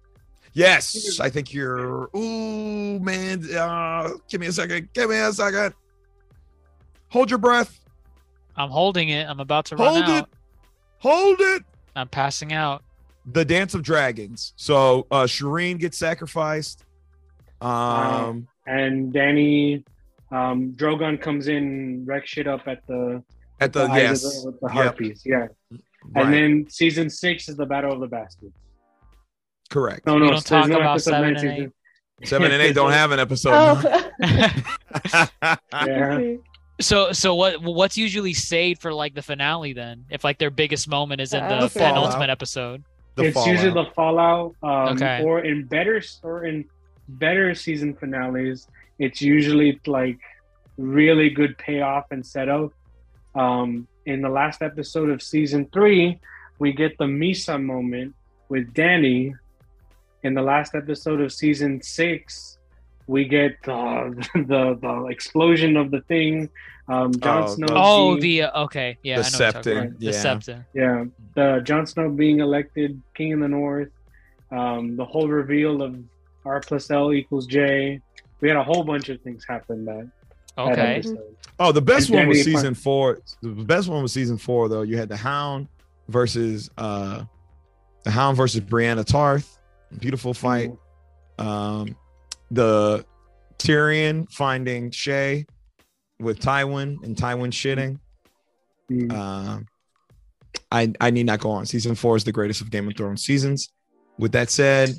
Yes, 0.53 1.19
I 1.19 1.29
think 1.29 1.51
you're. 1.51 2.09
Ooh, 2.15 2.99
man. 2.99 3.43
Uh, 3.55 4.11
give 4.29 4.39
me 4.39 4.47
a 4.47 4.51
second. 4.51 4.89
Give 4.93 5.09
me 5.09 5.17
a 5.17 5.33
second. 5.33 5.73
Hold 7.09 7.31
your 7.31 7.39
breath. 7.39 7.79
I'm 8.55 8.69
holding 8.69 9.09
it. 9.09 9.27
I'm 9.27 9.39
about 9.39 9.65
to 9.65 9.75
run 9.75 9.93
Hold 9.93 10.03
out. 10.03 10.23
it. 10.23 10.29
Hold 10.99 11.37
it. 11.39 11.63
I'm 11.95 12.07
passing 12.07 12.53
out. 12.53 12.83
The 13.25 13.43
Dance 13.45 13.73
of 13.73 13.81
Dragons. 13.81 14.53
So 14.57 15.07
uh 15.09 15.23
Shireen 15.23 15.79
gets 15.79 15.97
sacrificed. 15.97 16.83
Um, 17.61 18.47
and 18.67 19.11
Dany 19.13 19.83
um 20.31 20.73
Drogon 20.73 21.19
comes 21.19 21.47
in, 21.47 22.05
wrecks 22.05 22.29
shit 22.29 22.47
up 22.47 22.67
at 22.67 22.85
the, 22.87 23.23
at 23.63 23.73
the, 23.73 23.83
eyes 23.83 23.89
of 23.89 23.95
yes, 23.97 24.21
the- 24.43 24.51
with 24.51 24.59
the 24.59 24.67
Yep. 24.67 24.73
harpies. 24.83 25.21
Yeah. 25.25 25.35
right, 25.37 25.49
And 26.15 26.33
then 26.33 26.65
season 26.69 27.09
six 27.09 27.47
is 27.49 27.55
the 27.57 27.65
Battle 27.65 27.91
of 27.93 27.99
the 27.99 28.07
Bastards. 28.07 28.53
correct. 29.69 30.05
No, 30.05 30.17
no, 30.17 30.29
don't 30.29 30.45
talk 30.45 30.67
no 30.67 30.75
about 30.77 30.91
episode 30.91 31.11
seven 31.11 31.29
and 31.31 31.39
season- 31.39 31.73
Seven 32.25 32.51
and 32.51 32.61
eight 32.61 32.73
don't 32.75 32.91
have 33.01 33.11
an 33.11 33.19
episode. 33.19 33.51
Oh, 33.53 34.11
Yeah. 35.85 36.35
So 36.81 37.11
so 37.11 37.35
what 37.35 37.61
what's 37.61 37.97
usually 37.97 38.33
saved 38.33 38.81
for 38.81 38.93
like 38.93 39.13
the 39.13 39.21
finale 39.21 39.73
then? 39.73 40.05
If 40.09 40.23
like 40.23 40.37
their 40.39 40.49
biggest 40.49 40.87
moment 40.87 41.21
is 41.21 41.33
in 41.33 41.43
Uh, 41.43 41.49
the 41.61 41.67
The 41.67 41.79
penultimate 41.79 42.13
fallout. 42.13 42.29
episode. 42.29 42.83
The 43.15 43.25
it's 43.25 43.45
usually 43.45 43.73
the 43.73 43.85
fallout. 43.95 44.55
Um, 44.63 44.95
Okay. 44.95 45.21
Or 45.23 45.41
in 45.41 45.65
better 45.65 46.01
or 46.23 46.45
in 46.45 46.65
better 47.09 47.53
season 47.53 47.93
finales, 47.93 48.67
it's 48.99 49.21
usually 49.21 49.79
like 49.85 50.19
really 50.77 51.29
good 51.29 51.57
payoff 51.57 52.05
and 52.11 52.25
setup. 52.25 52.71
Um, 53.35 53.87
in 54.05 54.21
the 54.21 54.29
last 54.29 54.61
episode 54.61 55.09
of 55.09 55.21
season 55.21 55.67
three, 55.73 56.19
we 56.59 56.71
get 56.73 56.97
the 56.97 57.05
Mhysa 57.05 57.61
moment 57.61 58.13
with 58.49 58.73
Dany. 58.73 59.33
In 60.23 60.33
the 60.33 60.41
last 60.41 60.75
episode 60.75 61.19
of 61.21 61.31
season 61.33 61.81
six, 61.81 62.57
we 63.07 63.25
get 63.25 63.53
uh, 63.67 64.09
the 64.35 64.77
the 64.81 65.07
explosion 65.09 65.75
of 65.77 65.91
the 65.91 66.01
thing. 66.01 66.49
Um, 66.87 67.13
Jon 67.13 67.43
Oh, 67.43 67.47
Snow. 67.55 67.67
Oh, 67.71 68.09
being- 68.17 68.21
the 68.21 68.41
uh, 68.43 68.63
okay, 68.65 68.97
yeah, 69.03 69.21
The 69.21 69.25
I 69.25 69.29
know 69.29 69.37
what 69.37 69.39
you're 69.39 69.51
talking 69.51 69.71
Septon, 69.73 69.87
about. 69.87 69.99
The 69.99 70.05
yeah. 70.05 70.11
Septon. 70.11 70.65
yeah, 70.73 71.05
the 71.35 71.61
Jon 71.63 71.87
Snow 71.87 72.09
being 72.09 72.39
elected 72.41 73.01
king 73.15 73.31
in 73.31 73.39
the 73.39 73.47
North, 73.47 73.89
um, 74.51 74.95
the 74.97 75.05
whole 75.05 75.27
reveal 75.29 75.81
of 75.81 75.97
R 76.45 76.59
plus 76.59 76.91
L 76.91 77.13
equals 77.13 77.47
J. 77.47 78.01
We 78.41 78.49
had 78.49 78.57
a 78.57 78.63
whole 78.63 78.83
bunch 78.83 79.07
of 79.09 79.21
things 79.21 79.45
happen 79.47 79.85
that. 79.85 80.09
That 80.55 80.71
Okay. 80.71 81.03
Oh, 81.59 81.71
the 81.71 81.81
best 81.81 82.09
one 82.09 82.27
was 82.27 82.39
Dany 82.39 82.43
season 82.43 82.73
four. 82.73 83.19
The 83.41 83.49
best 83.49 83.87
one 83.87 84.01
was 84.01 84.11
season 84.11 84.37
four, 84.37 84.69
though. 84.69 84.81
You 84.81 84.97
had 84.97 85.09
the 85.09 85.17
Hound 85.17 85.67
versus 86.09 86.69
uh 86.77 87.23
the 88.03 88.11
Hound 88.11 88.37
versus 88.37 88.61
Brianna 88.61 89.05
Tarth. 89.05 89.57
Beautiful 89.99 90.33
fight. 90.33 90.71
Um 91.39 91.95
the 92.51 93.05
Tyrion 93.57 94.29
finding 94.31 94.91
Shae 94.91 95.45
with 96.19 96.39
Tywin 96.39 97.03
and 97.03 97.15
Tywin 97.15 97.51
shitting. 97.51 97.99
Mm. 98.91 99.11
Um 99.13 99.67
I 100.71 100.93
I 100.99 101.09
need 101.11 101.25
not 101.25 101.39
go 101.39 101.51
on. 101.51 101.65
Season 101.65 101.95
four 101.95 102.15
is 102.15 102.23
the 102.23 102.31
greatest 102.31 102.61
of 102.61 102.71
Game 102.71 102.87
of 102.87 102.97
Thrones 102.97 103.23
seasons. 103.23 103.71
With 104.19 104.31
that 104.33 104.49
said, 104.49 104.91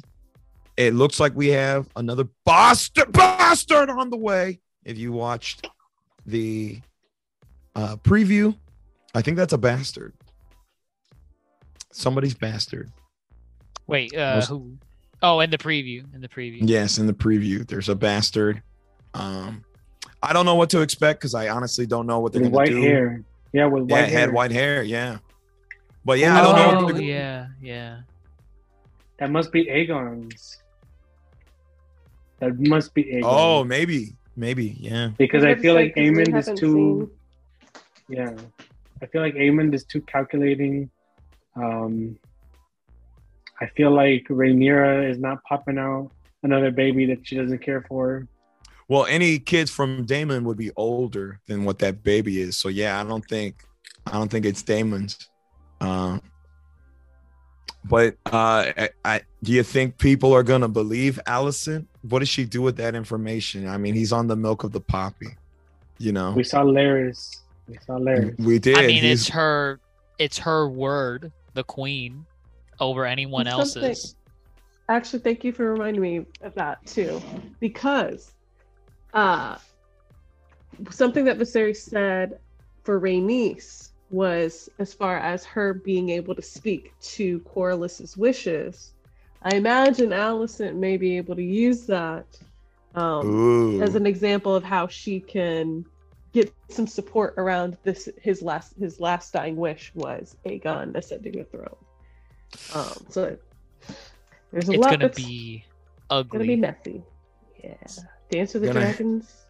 it 0.77 0.95
looks 0.95 1.21
like 1.21 1.35
we 1.37 1.49
have 1.49 1.89
another 1.97 2.25
bastard 2.45 3.13
bastard 3.13 3.91
on 3.91 4.11
the 4.11 4.17
way. 4.17 4.61
If 4.85 4.99
you 4.99 5.13
watched 5.13 5.69
the 6.27 6.81
uh 7.75 7.97
preview, 7.97 8.57
I 9.15 9.23
think 9.23 9.37
that's 9.37 9.53
a 9.53 9.59
bastard. 9.59 10.13
Somebody's 11.93 12.35
bastard. 12.35 12.91
Wait, 13.87 14.15
uh 14.17 14.35
Was- 14.37 14.49
who 14.49 14.77
Oh, 15.23 15.41
in 15.41 15.49
the 15.49 15.57
preview. 15.57 16.05
In 16.15 16.21
the 16.21 16.29
preview. 16.29 16.59
Yes, 16.61 16.99
in 16.99 17.07
the 17.07 17.15
preview, 17.15 17.67
there's 17.67 17.89
a 17.89 17.95
bastard. 17.95 18.63
Um, 19.15 19.65
I 20.23 20.35
don't 20.35 20.45
know 20.45 20.57
what 20.57 20.69
to 20.71 20.83
expect 20.83 21.21
because 21.21 21.35
I 21.35 21.49
honestly 21.49 21.87
don't 21.87 22.07
know 22.07 22.19
what 22.21 22.33
they're 22.35 22.43
With 22.43 22.51
gonna 22.53 22.57
white 22.57 22.69
do. 22.69 22.83
hair. 22.83 23.23
Yeah, 23.53 23.67
with 23.67 23.85
white 23.91 24.05
it 24.05 24.09
hair. 24.11 24.19
had 24.21 24.33
white 24.35 24.51
hair. 24.51 24.83
Yeah, 24.83 25.19
but 26.05 26.19
yeah, 26.19 26.39
I 26.39 26.43
don't 26.43 26.57
know. 26.57 26.81
Oh 26.81 26.85
what 26.85 26.95
they're- 26.97 27.03
yeah, 27.05 27.47
yeah. 27.63 28.01
That 29.19 29.31
must 29.31 29.51
be 29.51 29.65
Aegon's. 29.67 30.59
That 32.41 32.59
must 32.59 32.93
be 32.93 33.05
Aegon. 33.05 33.23
Oh, 33.25 33.65
maybe, 33.65 34.15
maybe. 34.37 34.77
Yeah. 34.79 35.11
because 35.19 35.45
I 35.45 35.51
I 35.51 35.55
feel 35.57 35.75
like 35.75 35.95
say, 35.95 36.09
'cause 36.09 36.17
we 36.17 36.23
Aemond 36.25 36.29
is 36.39 36.47
haven't 36.47 36.57
too. 36.59 37.11
Yeah, 38.09 38.35
I 39.03 39.07
feel 39.07 39.23
like 39.23 39.35
Aemond 39.35 39.75
is 39.75 39.85
too 39.85 40.01
calculating. 40.03 40.91
Um, 41.57 42.19
I 43.61 43.67
feel 43.77 43.91
like 43.93 44.27
Rhaenyra 44.29 45.09
is 45.11 45.19
not 45.19 45.43
popping 45.45 45.79
out 45.79 46.11
another 46.43 46.71
baby 46.71 47.07
that 47.07 47.27
she 47.27 47.37
doesn't 47.37 47.61
care 47.61 47.83
for. 47.89 48.27
Well, 48.89 49.07
any 49.07 49.39
kids 49.39 49.71
from 49.71 50.05
Daemon 50.05 50.45
would 50.45 50.59
be 50.59 50.71
older 50.77 51.41
than 51.47 51.65
what 51.65 51.79
that 51.79 52.03
baby 52.03 52.41
is. 52.41 52.57
So 52.57 52.69
yeah, 52.69 53.01
I 53.01 53.05
don't 53.05 53.25
think, 53.27 53.63
I 54.07 54.13
don't 54.13 54.31
think 54.31 54.45
it's 54.45 54.63
Daemon's. 54.63 55.31
Um, 55.81 56.21
but 57.85 58.17
uh, 58.27 58.73
I, 58.77 58.89
I 59.05 59.21
do 59.43 59.53
you 59.53 59.63
think 59.63 59.99
people 59.99 60.33
are 60.33 60.43
gonna 60.43 60.69
believe 60.69 61.19
Alicent? 61.27 61.87
What 62.03 62.21
does 62.21 62.29
she 62.29 62.45
do 62.45 62.63
with 62.63 62.77
that 62.77 62.95
information? 62.95 63.69
I 63.69 63.77
mean, 63.77 63.95
he's 63.95 64.13
on 64.13 64.27
the 64.27 64.37
milk 64.37 64.65
of 64.65 64.73
the 64.73 64.81
poppy. 64.81 65.29
You 65.99 66.13
know, 66.13 66.33
We 66.33 66.45
saw 66.45 66.63
Larys. 66.63 67.41
We 67.69 67.79
saw 67.87 67.99
Larys. 67.99 68.39
we 68.39 68.59
did. 68.59 68.77
I 68.77 68.87
mean, 68.87 69.03
He's- 69.03 69.21
it's 69.21 69.29
her, 69.31 69.81
it's 70.19 70.39
her 70.39 70.69
word, 70.69 71.31
the 71.55 71.63
queen, 71.65 72.27
over 72.81 73.05
anyone 73.07 73.47
It's 73.47 73.57
something- 73.73 73.91
else's. 73.91 74.17
Actually, 74.89 75.21
thank 75.21 75.45
you 75.45 75.53
for 75.53 75.73
reminding 75.73 76.03
me 76.03 76.27
of 76.43 76.55
that 76.57 76.85
too, 76.85 77.23
because 77.59 78.33
uh, 79.15 79.57
something 80.91 81.25
that 81.25 81.39
Viserys 81.39 81.77
said 81.79 82.39
for 82.83 83.01
Rhaenys 83.01 83.91
was 84.15 84.69
as 84.79 84.95
far 84.95 85.19
as 85.19 85.45
her 85.45 85.75
being 85.75 86.11
able 86.11 86.35
to 86.35 86.43
speak 86.43 86.93
to 87.01 87.41
Corlys's 87.41 88.17
wishes. 88.17 88.93
I 89.43 89.57
imagine 89.57 90.11
Alicent 90.11 90.77
may 90.77 90.97
be 90.97 91.17
able 91.17 91.35
to 91.37 91.43
use 91.43 91.87
that 91.87 92.27
um, 92.95 93.83
as 93.83 93.95
an 93.95 94.07
example 94.07 94.55
of 94.55 94.63
how 94.65 94.87
she 94.87 95.21
can 95.21 95.85
get 96.33 96.53
some 96.69 96.87
support 96.87 97.35
around 97.37 97.77
this. 97.83 98.09
His 98.21 98.41
last 98.41 98.75
his 98.79 99.01
last 99.01 99.33
dying 99.33 99.57
wish 99.57 99.93
was 99.95 100.37
Aegon 100.47 100.95
ascending 100.95 101.33
the 101.39 101.45
throne. 101.45 101.77
Um, 102.75 103.07
so 103.11 103.37
there's 104.53 104.69
a 104.69 104.73
It's 104.73 104.81
lot 104.81 104.91
gonna 104.93 105.09
that's 105.09 105.17
be 105.19 105.65
ugly. 106.09 106.27
It's 106.27 106.33
gonna 106.33 106.45
be 106.45 106.57
messy. 106.57 107.03
Yeah, 107.63 108.05
Dance 108.31 108.55
with 108.55 108.63
the 108.63 108.69
Gonna- 108.69 108.81
Dragons 108.81 109.45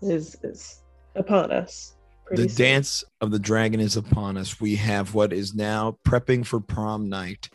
is 0.00 0.36
is 0.42 0.80
upon 1.16 1.50
us. 1.50 1.94
Pretty 2.26 2.42
the 2.44 2.48
soon. 2.48 2.64
dance 2.66 3.04
of 3.20 3.30
the 3.30 3.38
dragon 3.38 3.80
is 3.80 3.96
upon 3.96 4.36
us. 4.36 4.60
We 4.60 4.76
have 4.76 5.14
what 5.14 5.32
is 5.32 5.54
now 5.54 5.98
prepping 6.06 6.44
for 6.46 6.60
prom 6.60 7.08
night 7.08 7.48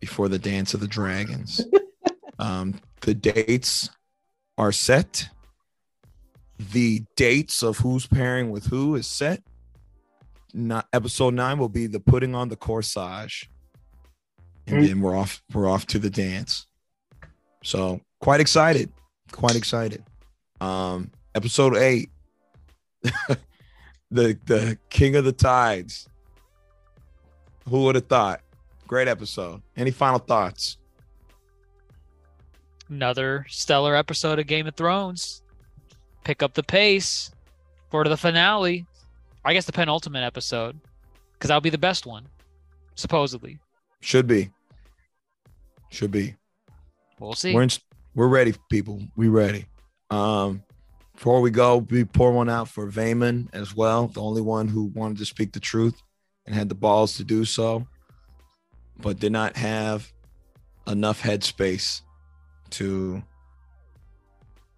before 0.00 0.28
the 0.28 0.38
dance 0.38 0.74
of 0.74 0.80
the 0.80 0.86
dragons. 0.88 1.60
um, 2.38 2.80
the 3.02 3.14
dates 3.14 3.88
are 4.58 4.72
set. 4.72 5.28
The 6.72 7.04
dates 7.16 7.62
of 7.62 7.78
who's 7.78 8.06
pairing 8.06 8.50
with 8.50 8.66
who 8.66 8.94
is 8.94 9.06
set. 9.06 9.42
Not 10.54 10.86
episode 10.92 11.34
nine 11.34 11.58
will 11.58 11.68
be 11.68 11.86
the 11.86 12.00
putting 12.00 12.34
on 12.34 12.48
the 12.48 12.56
corsage, 12.56 13.46
and 14.66 14.78
Mm. 14.82 14.86
then 14.88 15.00
we're 15.02 15.14
off. 15.14 15.42
We're 15.52 15.68
off 15.68 15.86
to 15.88 15.98
the 15.98 16.08
dance. 16.08 16.66
So 17.62 18.00
quite 18.20 18.40
excited, 18.40 18.90
quite 19.32 19.54
excited. 19.54 20.02
Um, 20.62 21.10
episode 21.34 21.76
eight, 21.76 22.08
the 24.10 24.38
the 24.46 24.78
king 24.90 25.16
of 25.16 25.24
the 25.24 25.32
tides. 25.32 26.08
Who 27.68 27.82
would 27.84 27.96
have 27.96 28.06
thought? 28.06 28.40
Great 28.86 29.08
episode. 29.08 29.62
Any 29.76 29.90
final 29.90 30.20
thoughts? 30.20 30.78
Another 32.88 33.44
stellar 33.48 33.96
episode 33.96 34.38
of 34.38 34.46
Game 34.46 34.66
of 34.68 34.76
Thrones. 34.76 35.42
Pick 36.22 36.42
up 36.42 36.54
the 36.54 36.62
pace 36.62 37.32
for 37.90 38.04
the 38.04 38.16
finale. 38.16 38.86
I 39.44 39.52
guess 39.52 39.64
the 39.64 39.72
penultimate 39.72 40.24
episode, 40.24 40.78
because 41.32 41.48
that'll 41.48 41.60
be 41.60 41.70
the 41.70 41.78
best 41.78 42.04
one, 42.04 42.26
supposedly. 42.96 43.58
Should 44.00 44.26
be. 44.26 44.50
Should 45.90 46.10
be. 46.10 46.34
We'll 47.20 47.34
see. 47.34 47.54
We're 47.54 47.62
in, 47.62 47.70
we're 48.14 48.28
ready, 48.28 48.54
people. 48.70 49.00
We 49.16 49.28
ready. 49.28 49.66
Um, 50.10 50.62
before 51.16 51.40
we 51.40 51.50
go, 51.50 51.78
we 51.78 52.04
pour 52.04 52.30
one 52.30 52.50
out 52.50 52.68
for 52.68 52.86
Vaemond 52.90 53.48
as 53.54 53.74
well, 53.74 54.06
the 54.06 54.20
only 54.20 54.42
one 54.42 54.68
who 54.68 54.84
wanted 54.94 55.16
to 55.16 55.24
speak 55.24 55.52
the 55.52 55.60
truth 55.60 56.02
and 56.44 56.54
had 56.54 56.68
the 56.68 56.74
balls 56.74 57.16
to 57.16 57.24
do 57.24 57.44
so, 57.46 57.86
but 58.98 59.18
did 59.18 59.32
not 59.32 59.56
have 59.56 60.12
enough 60.86 61.22
headspace 61.22 62.02
to 62.68 63.22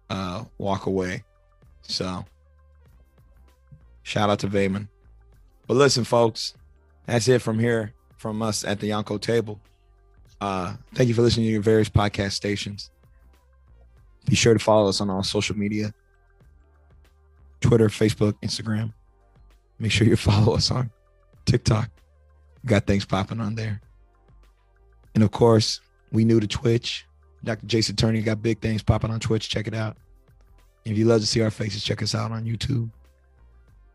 uh, 0.09 0.45
walk 0.57 0.85
away. 0.85 1.23
So, 1.81 2.25
shout 4.03 4.29
out 4.29 4.39
to 4.39 4.47
Vaemond. 4.47 4.87
But 5.67 5.75
listen, 5.75 6.05
folks, 6.05 6.53
that's 7.05 7.27
it 7.27 7.41
from 7.41 7.59
here 7.59 7.93
from 8.17 8.41
us 8.41 8.63
at 8.63 8.79
the 8.79 8.89
Yonko 8.91 9.19
table. 9.19 9.59
Uh, 10.39 10.75
thank 10.95 11.09
you 11.09 11.13
for 11.13 11.21
listening 11.21 11.47
to 11.47 11.51
your 11.51 11.61
various 11.61 11.89
podcast 11.89 12.31
stations. 12.31 12.91
Be 14.25 14.35
sure 14.35 14.53
to 14.53 14.59
follow 14.59 14.87
us 14.87 15.01
on 15.01 15.09
all 15.09 15.21
social 15.23 15.57
media 15.57 15.93
Twitter, 17.61 17.87
Facebook, 17.87 18.33
Instagram. 18.43 18.93
Make 19.79 19.91
sure 19.91 20.07
you 20.07 20.15
follow 20.15 20.55
us 20.55 20.71
on 20.71 20.89
TikTok. 21.45 21.89
We 22.63 22.67
got 22.67 22.85
things 22.85 23.05
popping 23.05 23.39
on 23.39 23.55
there. 23.55 23.81
And 25.15 25.23
of 25.23 25.31
course, 25.31 25.79
we 26.11 26.25
new 26.25 26.39
to 26.39 26.47
Twitch. 26.47 27.05
Dr. 27.43 27.65
Jace 27.65 27.89
Attorney 27.89 28.21
got 28.21 28.41
big 28.41 28.59
things 28.59 28.83
popping 28.83 29.11
on 29.11 29.19
Twitch. 29.19 29.49
Check 29.49 29.67
it 29.67 29.73
out. 29.73 29.97
If 30.85 30.97
you 30.97 31.05
love 31.05 31.21
to 31.21 31.27
see 31.27 31.41
our 31.41 31.51
faces, 31.51 31.83
check 31.83 32.01
us 32.01 32.15
out 32.15 32.31
on 32.31 32.45
YouTube. 32.45 32.89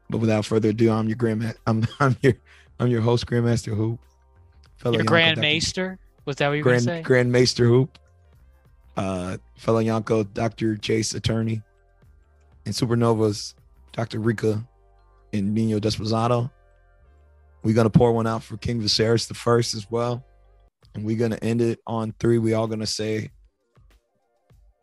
But 0.08 0.18
without 0.18 0.44
further 0.44 0.70
ado, 0.70 0.90
I'm 0.90 1.08
your 1.08 1.16
grand 1.16 1.54
I'm 1.66 1.86
I'm 2.00 2.16
your 2.22 2.34
I'm 2.78 2.88
your 2.88 3.00
host, 3.00 3.26
Grandmaster 3.26 3.74
Hoop. 3.74 4.00
Fellow 4.76 4.96
Your 4.96 5.04
Grandmaster? 5.04 5.74
Grand 5.74 5.98
Was 6.26 6.36
that 6.36 6.48
what 6.48 6.54
you 6.54 6.64
were 6.64 6.78
say? 6.78 6.84
Grand 6.86 7.04
Grand 7.04 7.32
Maester 7.32 7.66
Hoop, 7.66 7.98
uh, 8.96 9.38
fellow 9.56 9.82
Yonko, 9.82 10.32
Dr. 10.32 10.76
Jace 10.76 11.14
Attorney, 11.14 11.62
and 12.66 12.74
Supernovas, 12.74 13.54
Dr. 13.92 14.20
Reeka 14.20 14.64
and 15.32 15.54
Nino 15.54 15.78
Dezplazado. 15.78 16.50
We're 17.62 17.74
gonna 17.74 17.90
pour 17.90 18.12
one 18.12 18.26
out 18.26 18.42
for 18.42 18.56
King 18.56 18.80
Viserys 18.80 19.26
the 19.26 19.34
first 19.34 19.74
as 19.74 19.90
well. 19.90 20.24
And 20.94 21.04
we're 21.04 21.18
gonna 21.18 21.38
end 21.42 21.60
it 21.60 21.80
on 21.86 22.14
three. 22.18 22.38
We 22.38 22.54
all 22.54 22.66
gonna 22.66 22.86
say 22.86 23.30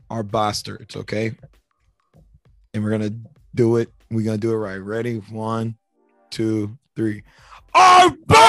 our 0.09 0.23
bastards, 0.23 0.95
okay? 0.95 1.35
And 2.73 2.83
we're 2.83 2.91
gonna 2.91 3.13
do 3.55 3.77
it. 3.77 3.89
We're 4.09 4.25
gonna 4.25 4.37
do 4.37 4.51
it 4.51 4.57
right. 4.57 4.77
Ready? 4.77 5.17
One, 5.29 5.77
two, 6.31 6.77
three. 6.95 7.23
Our 7.73 8.09
bastards! 8.09 8.41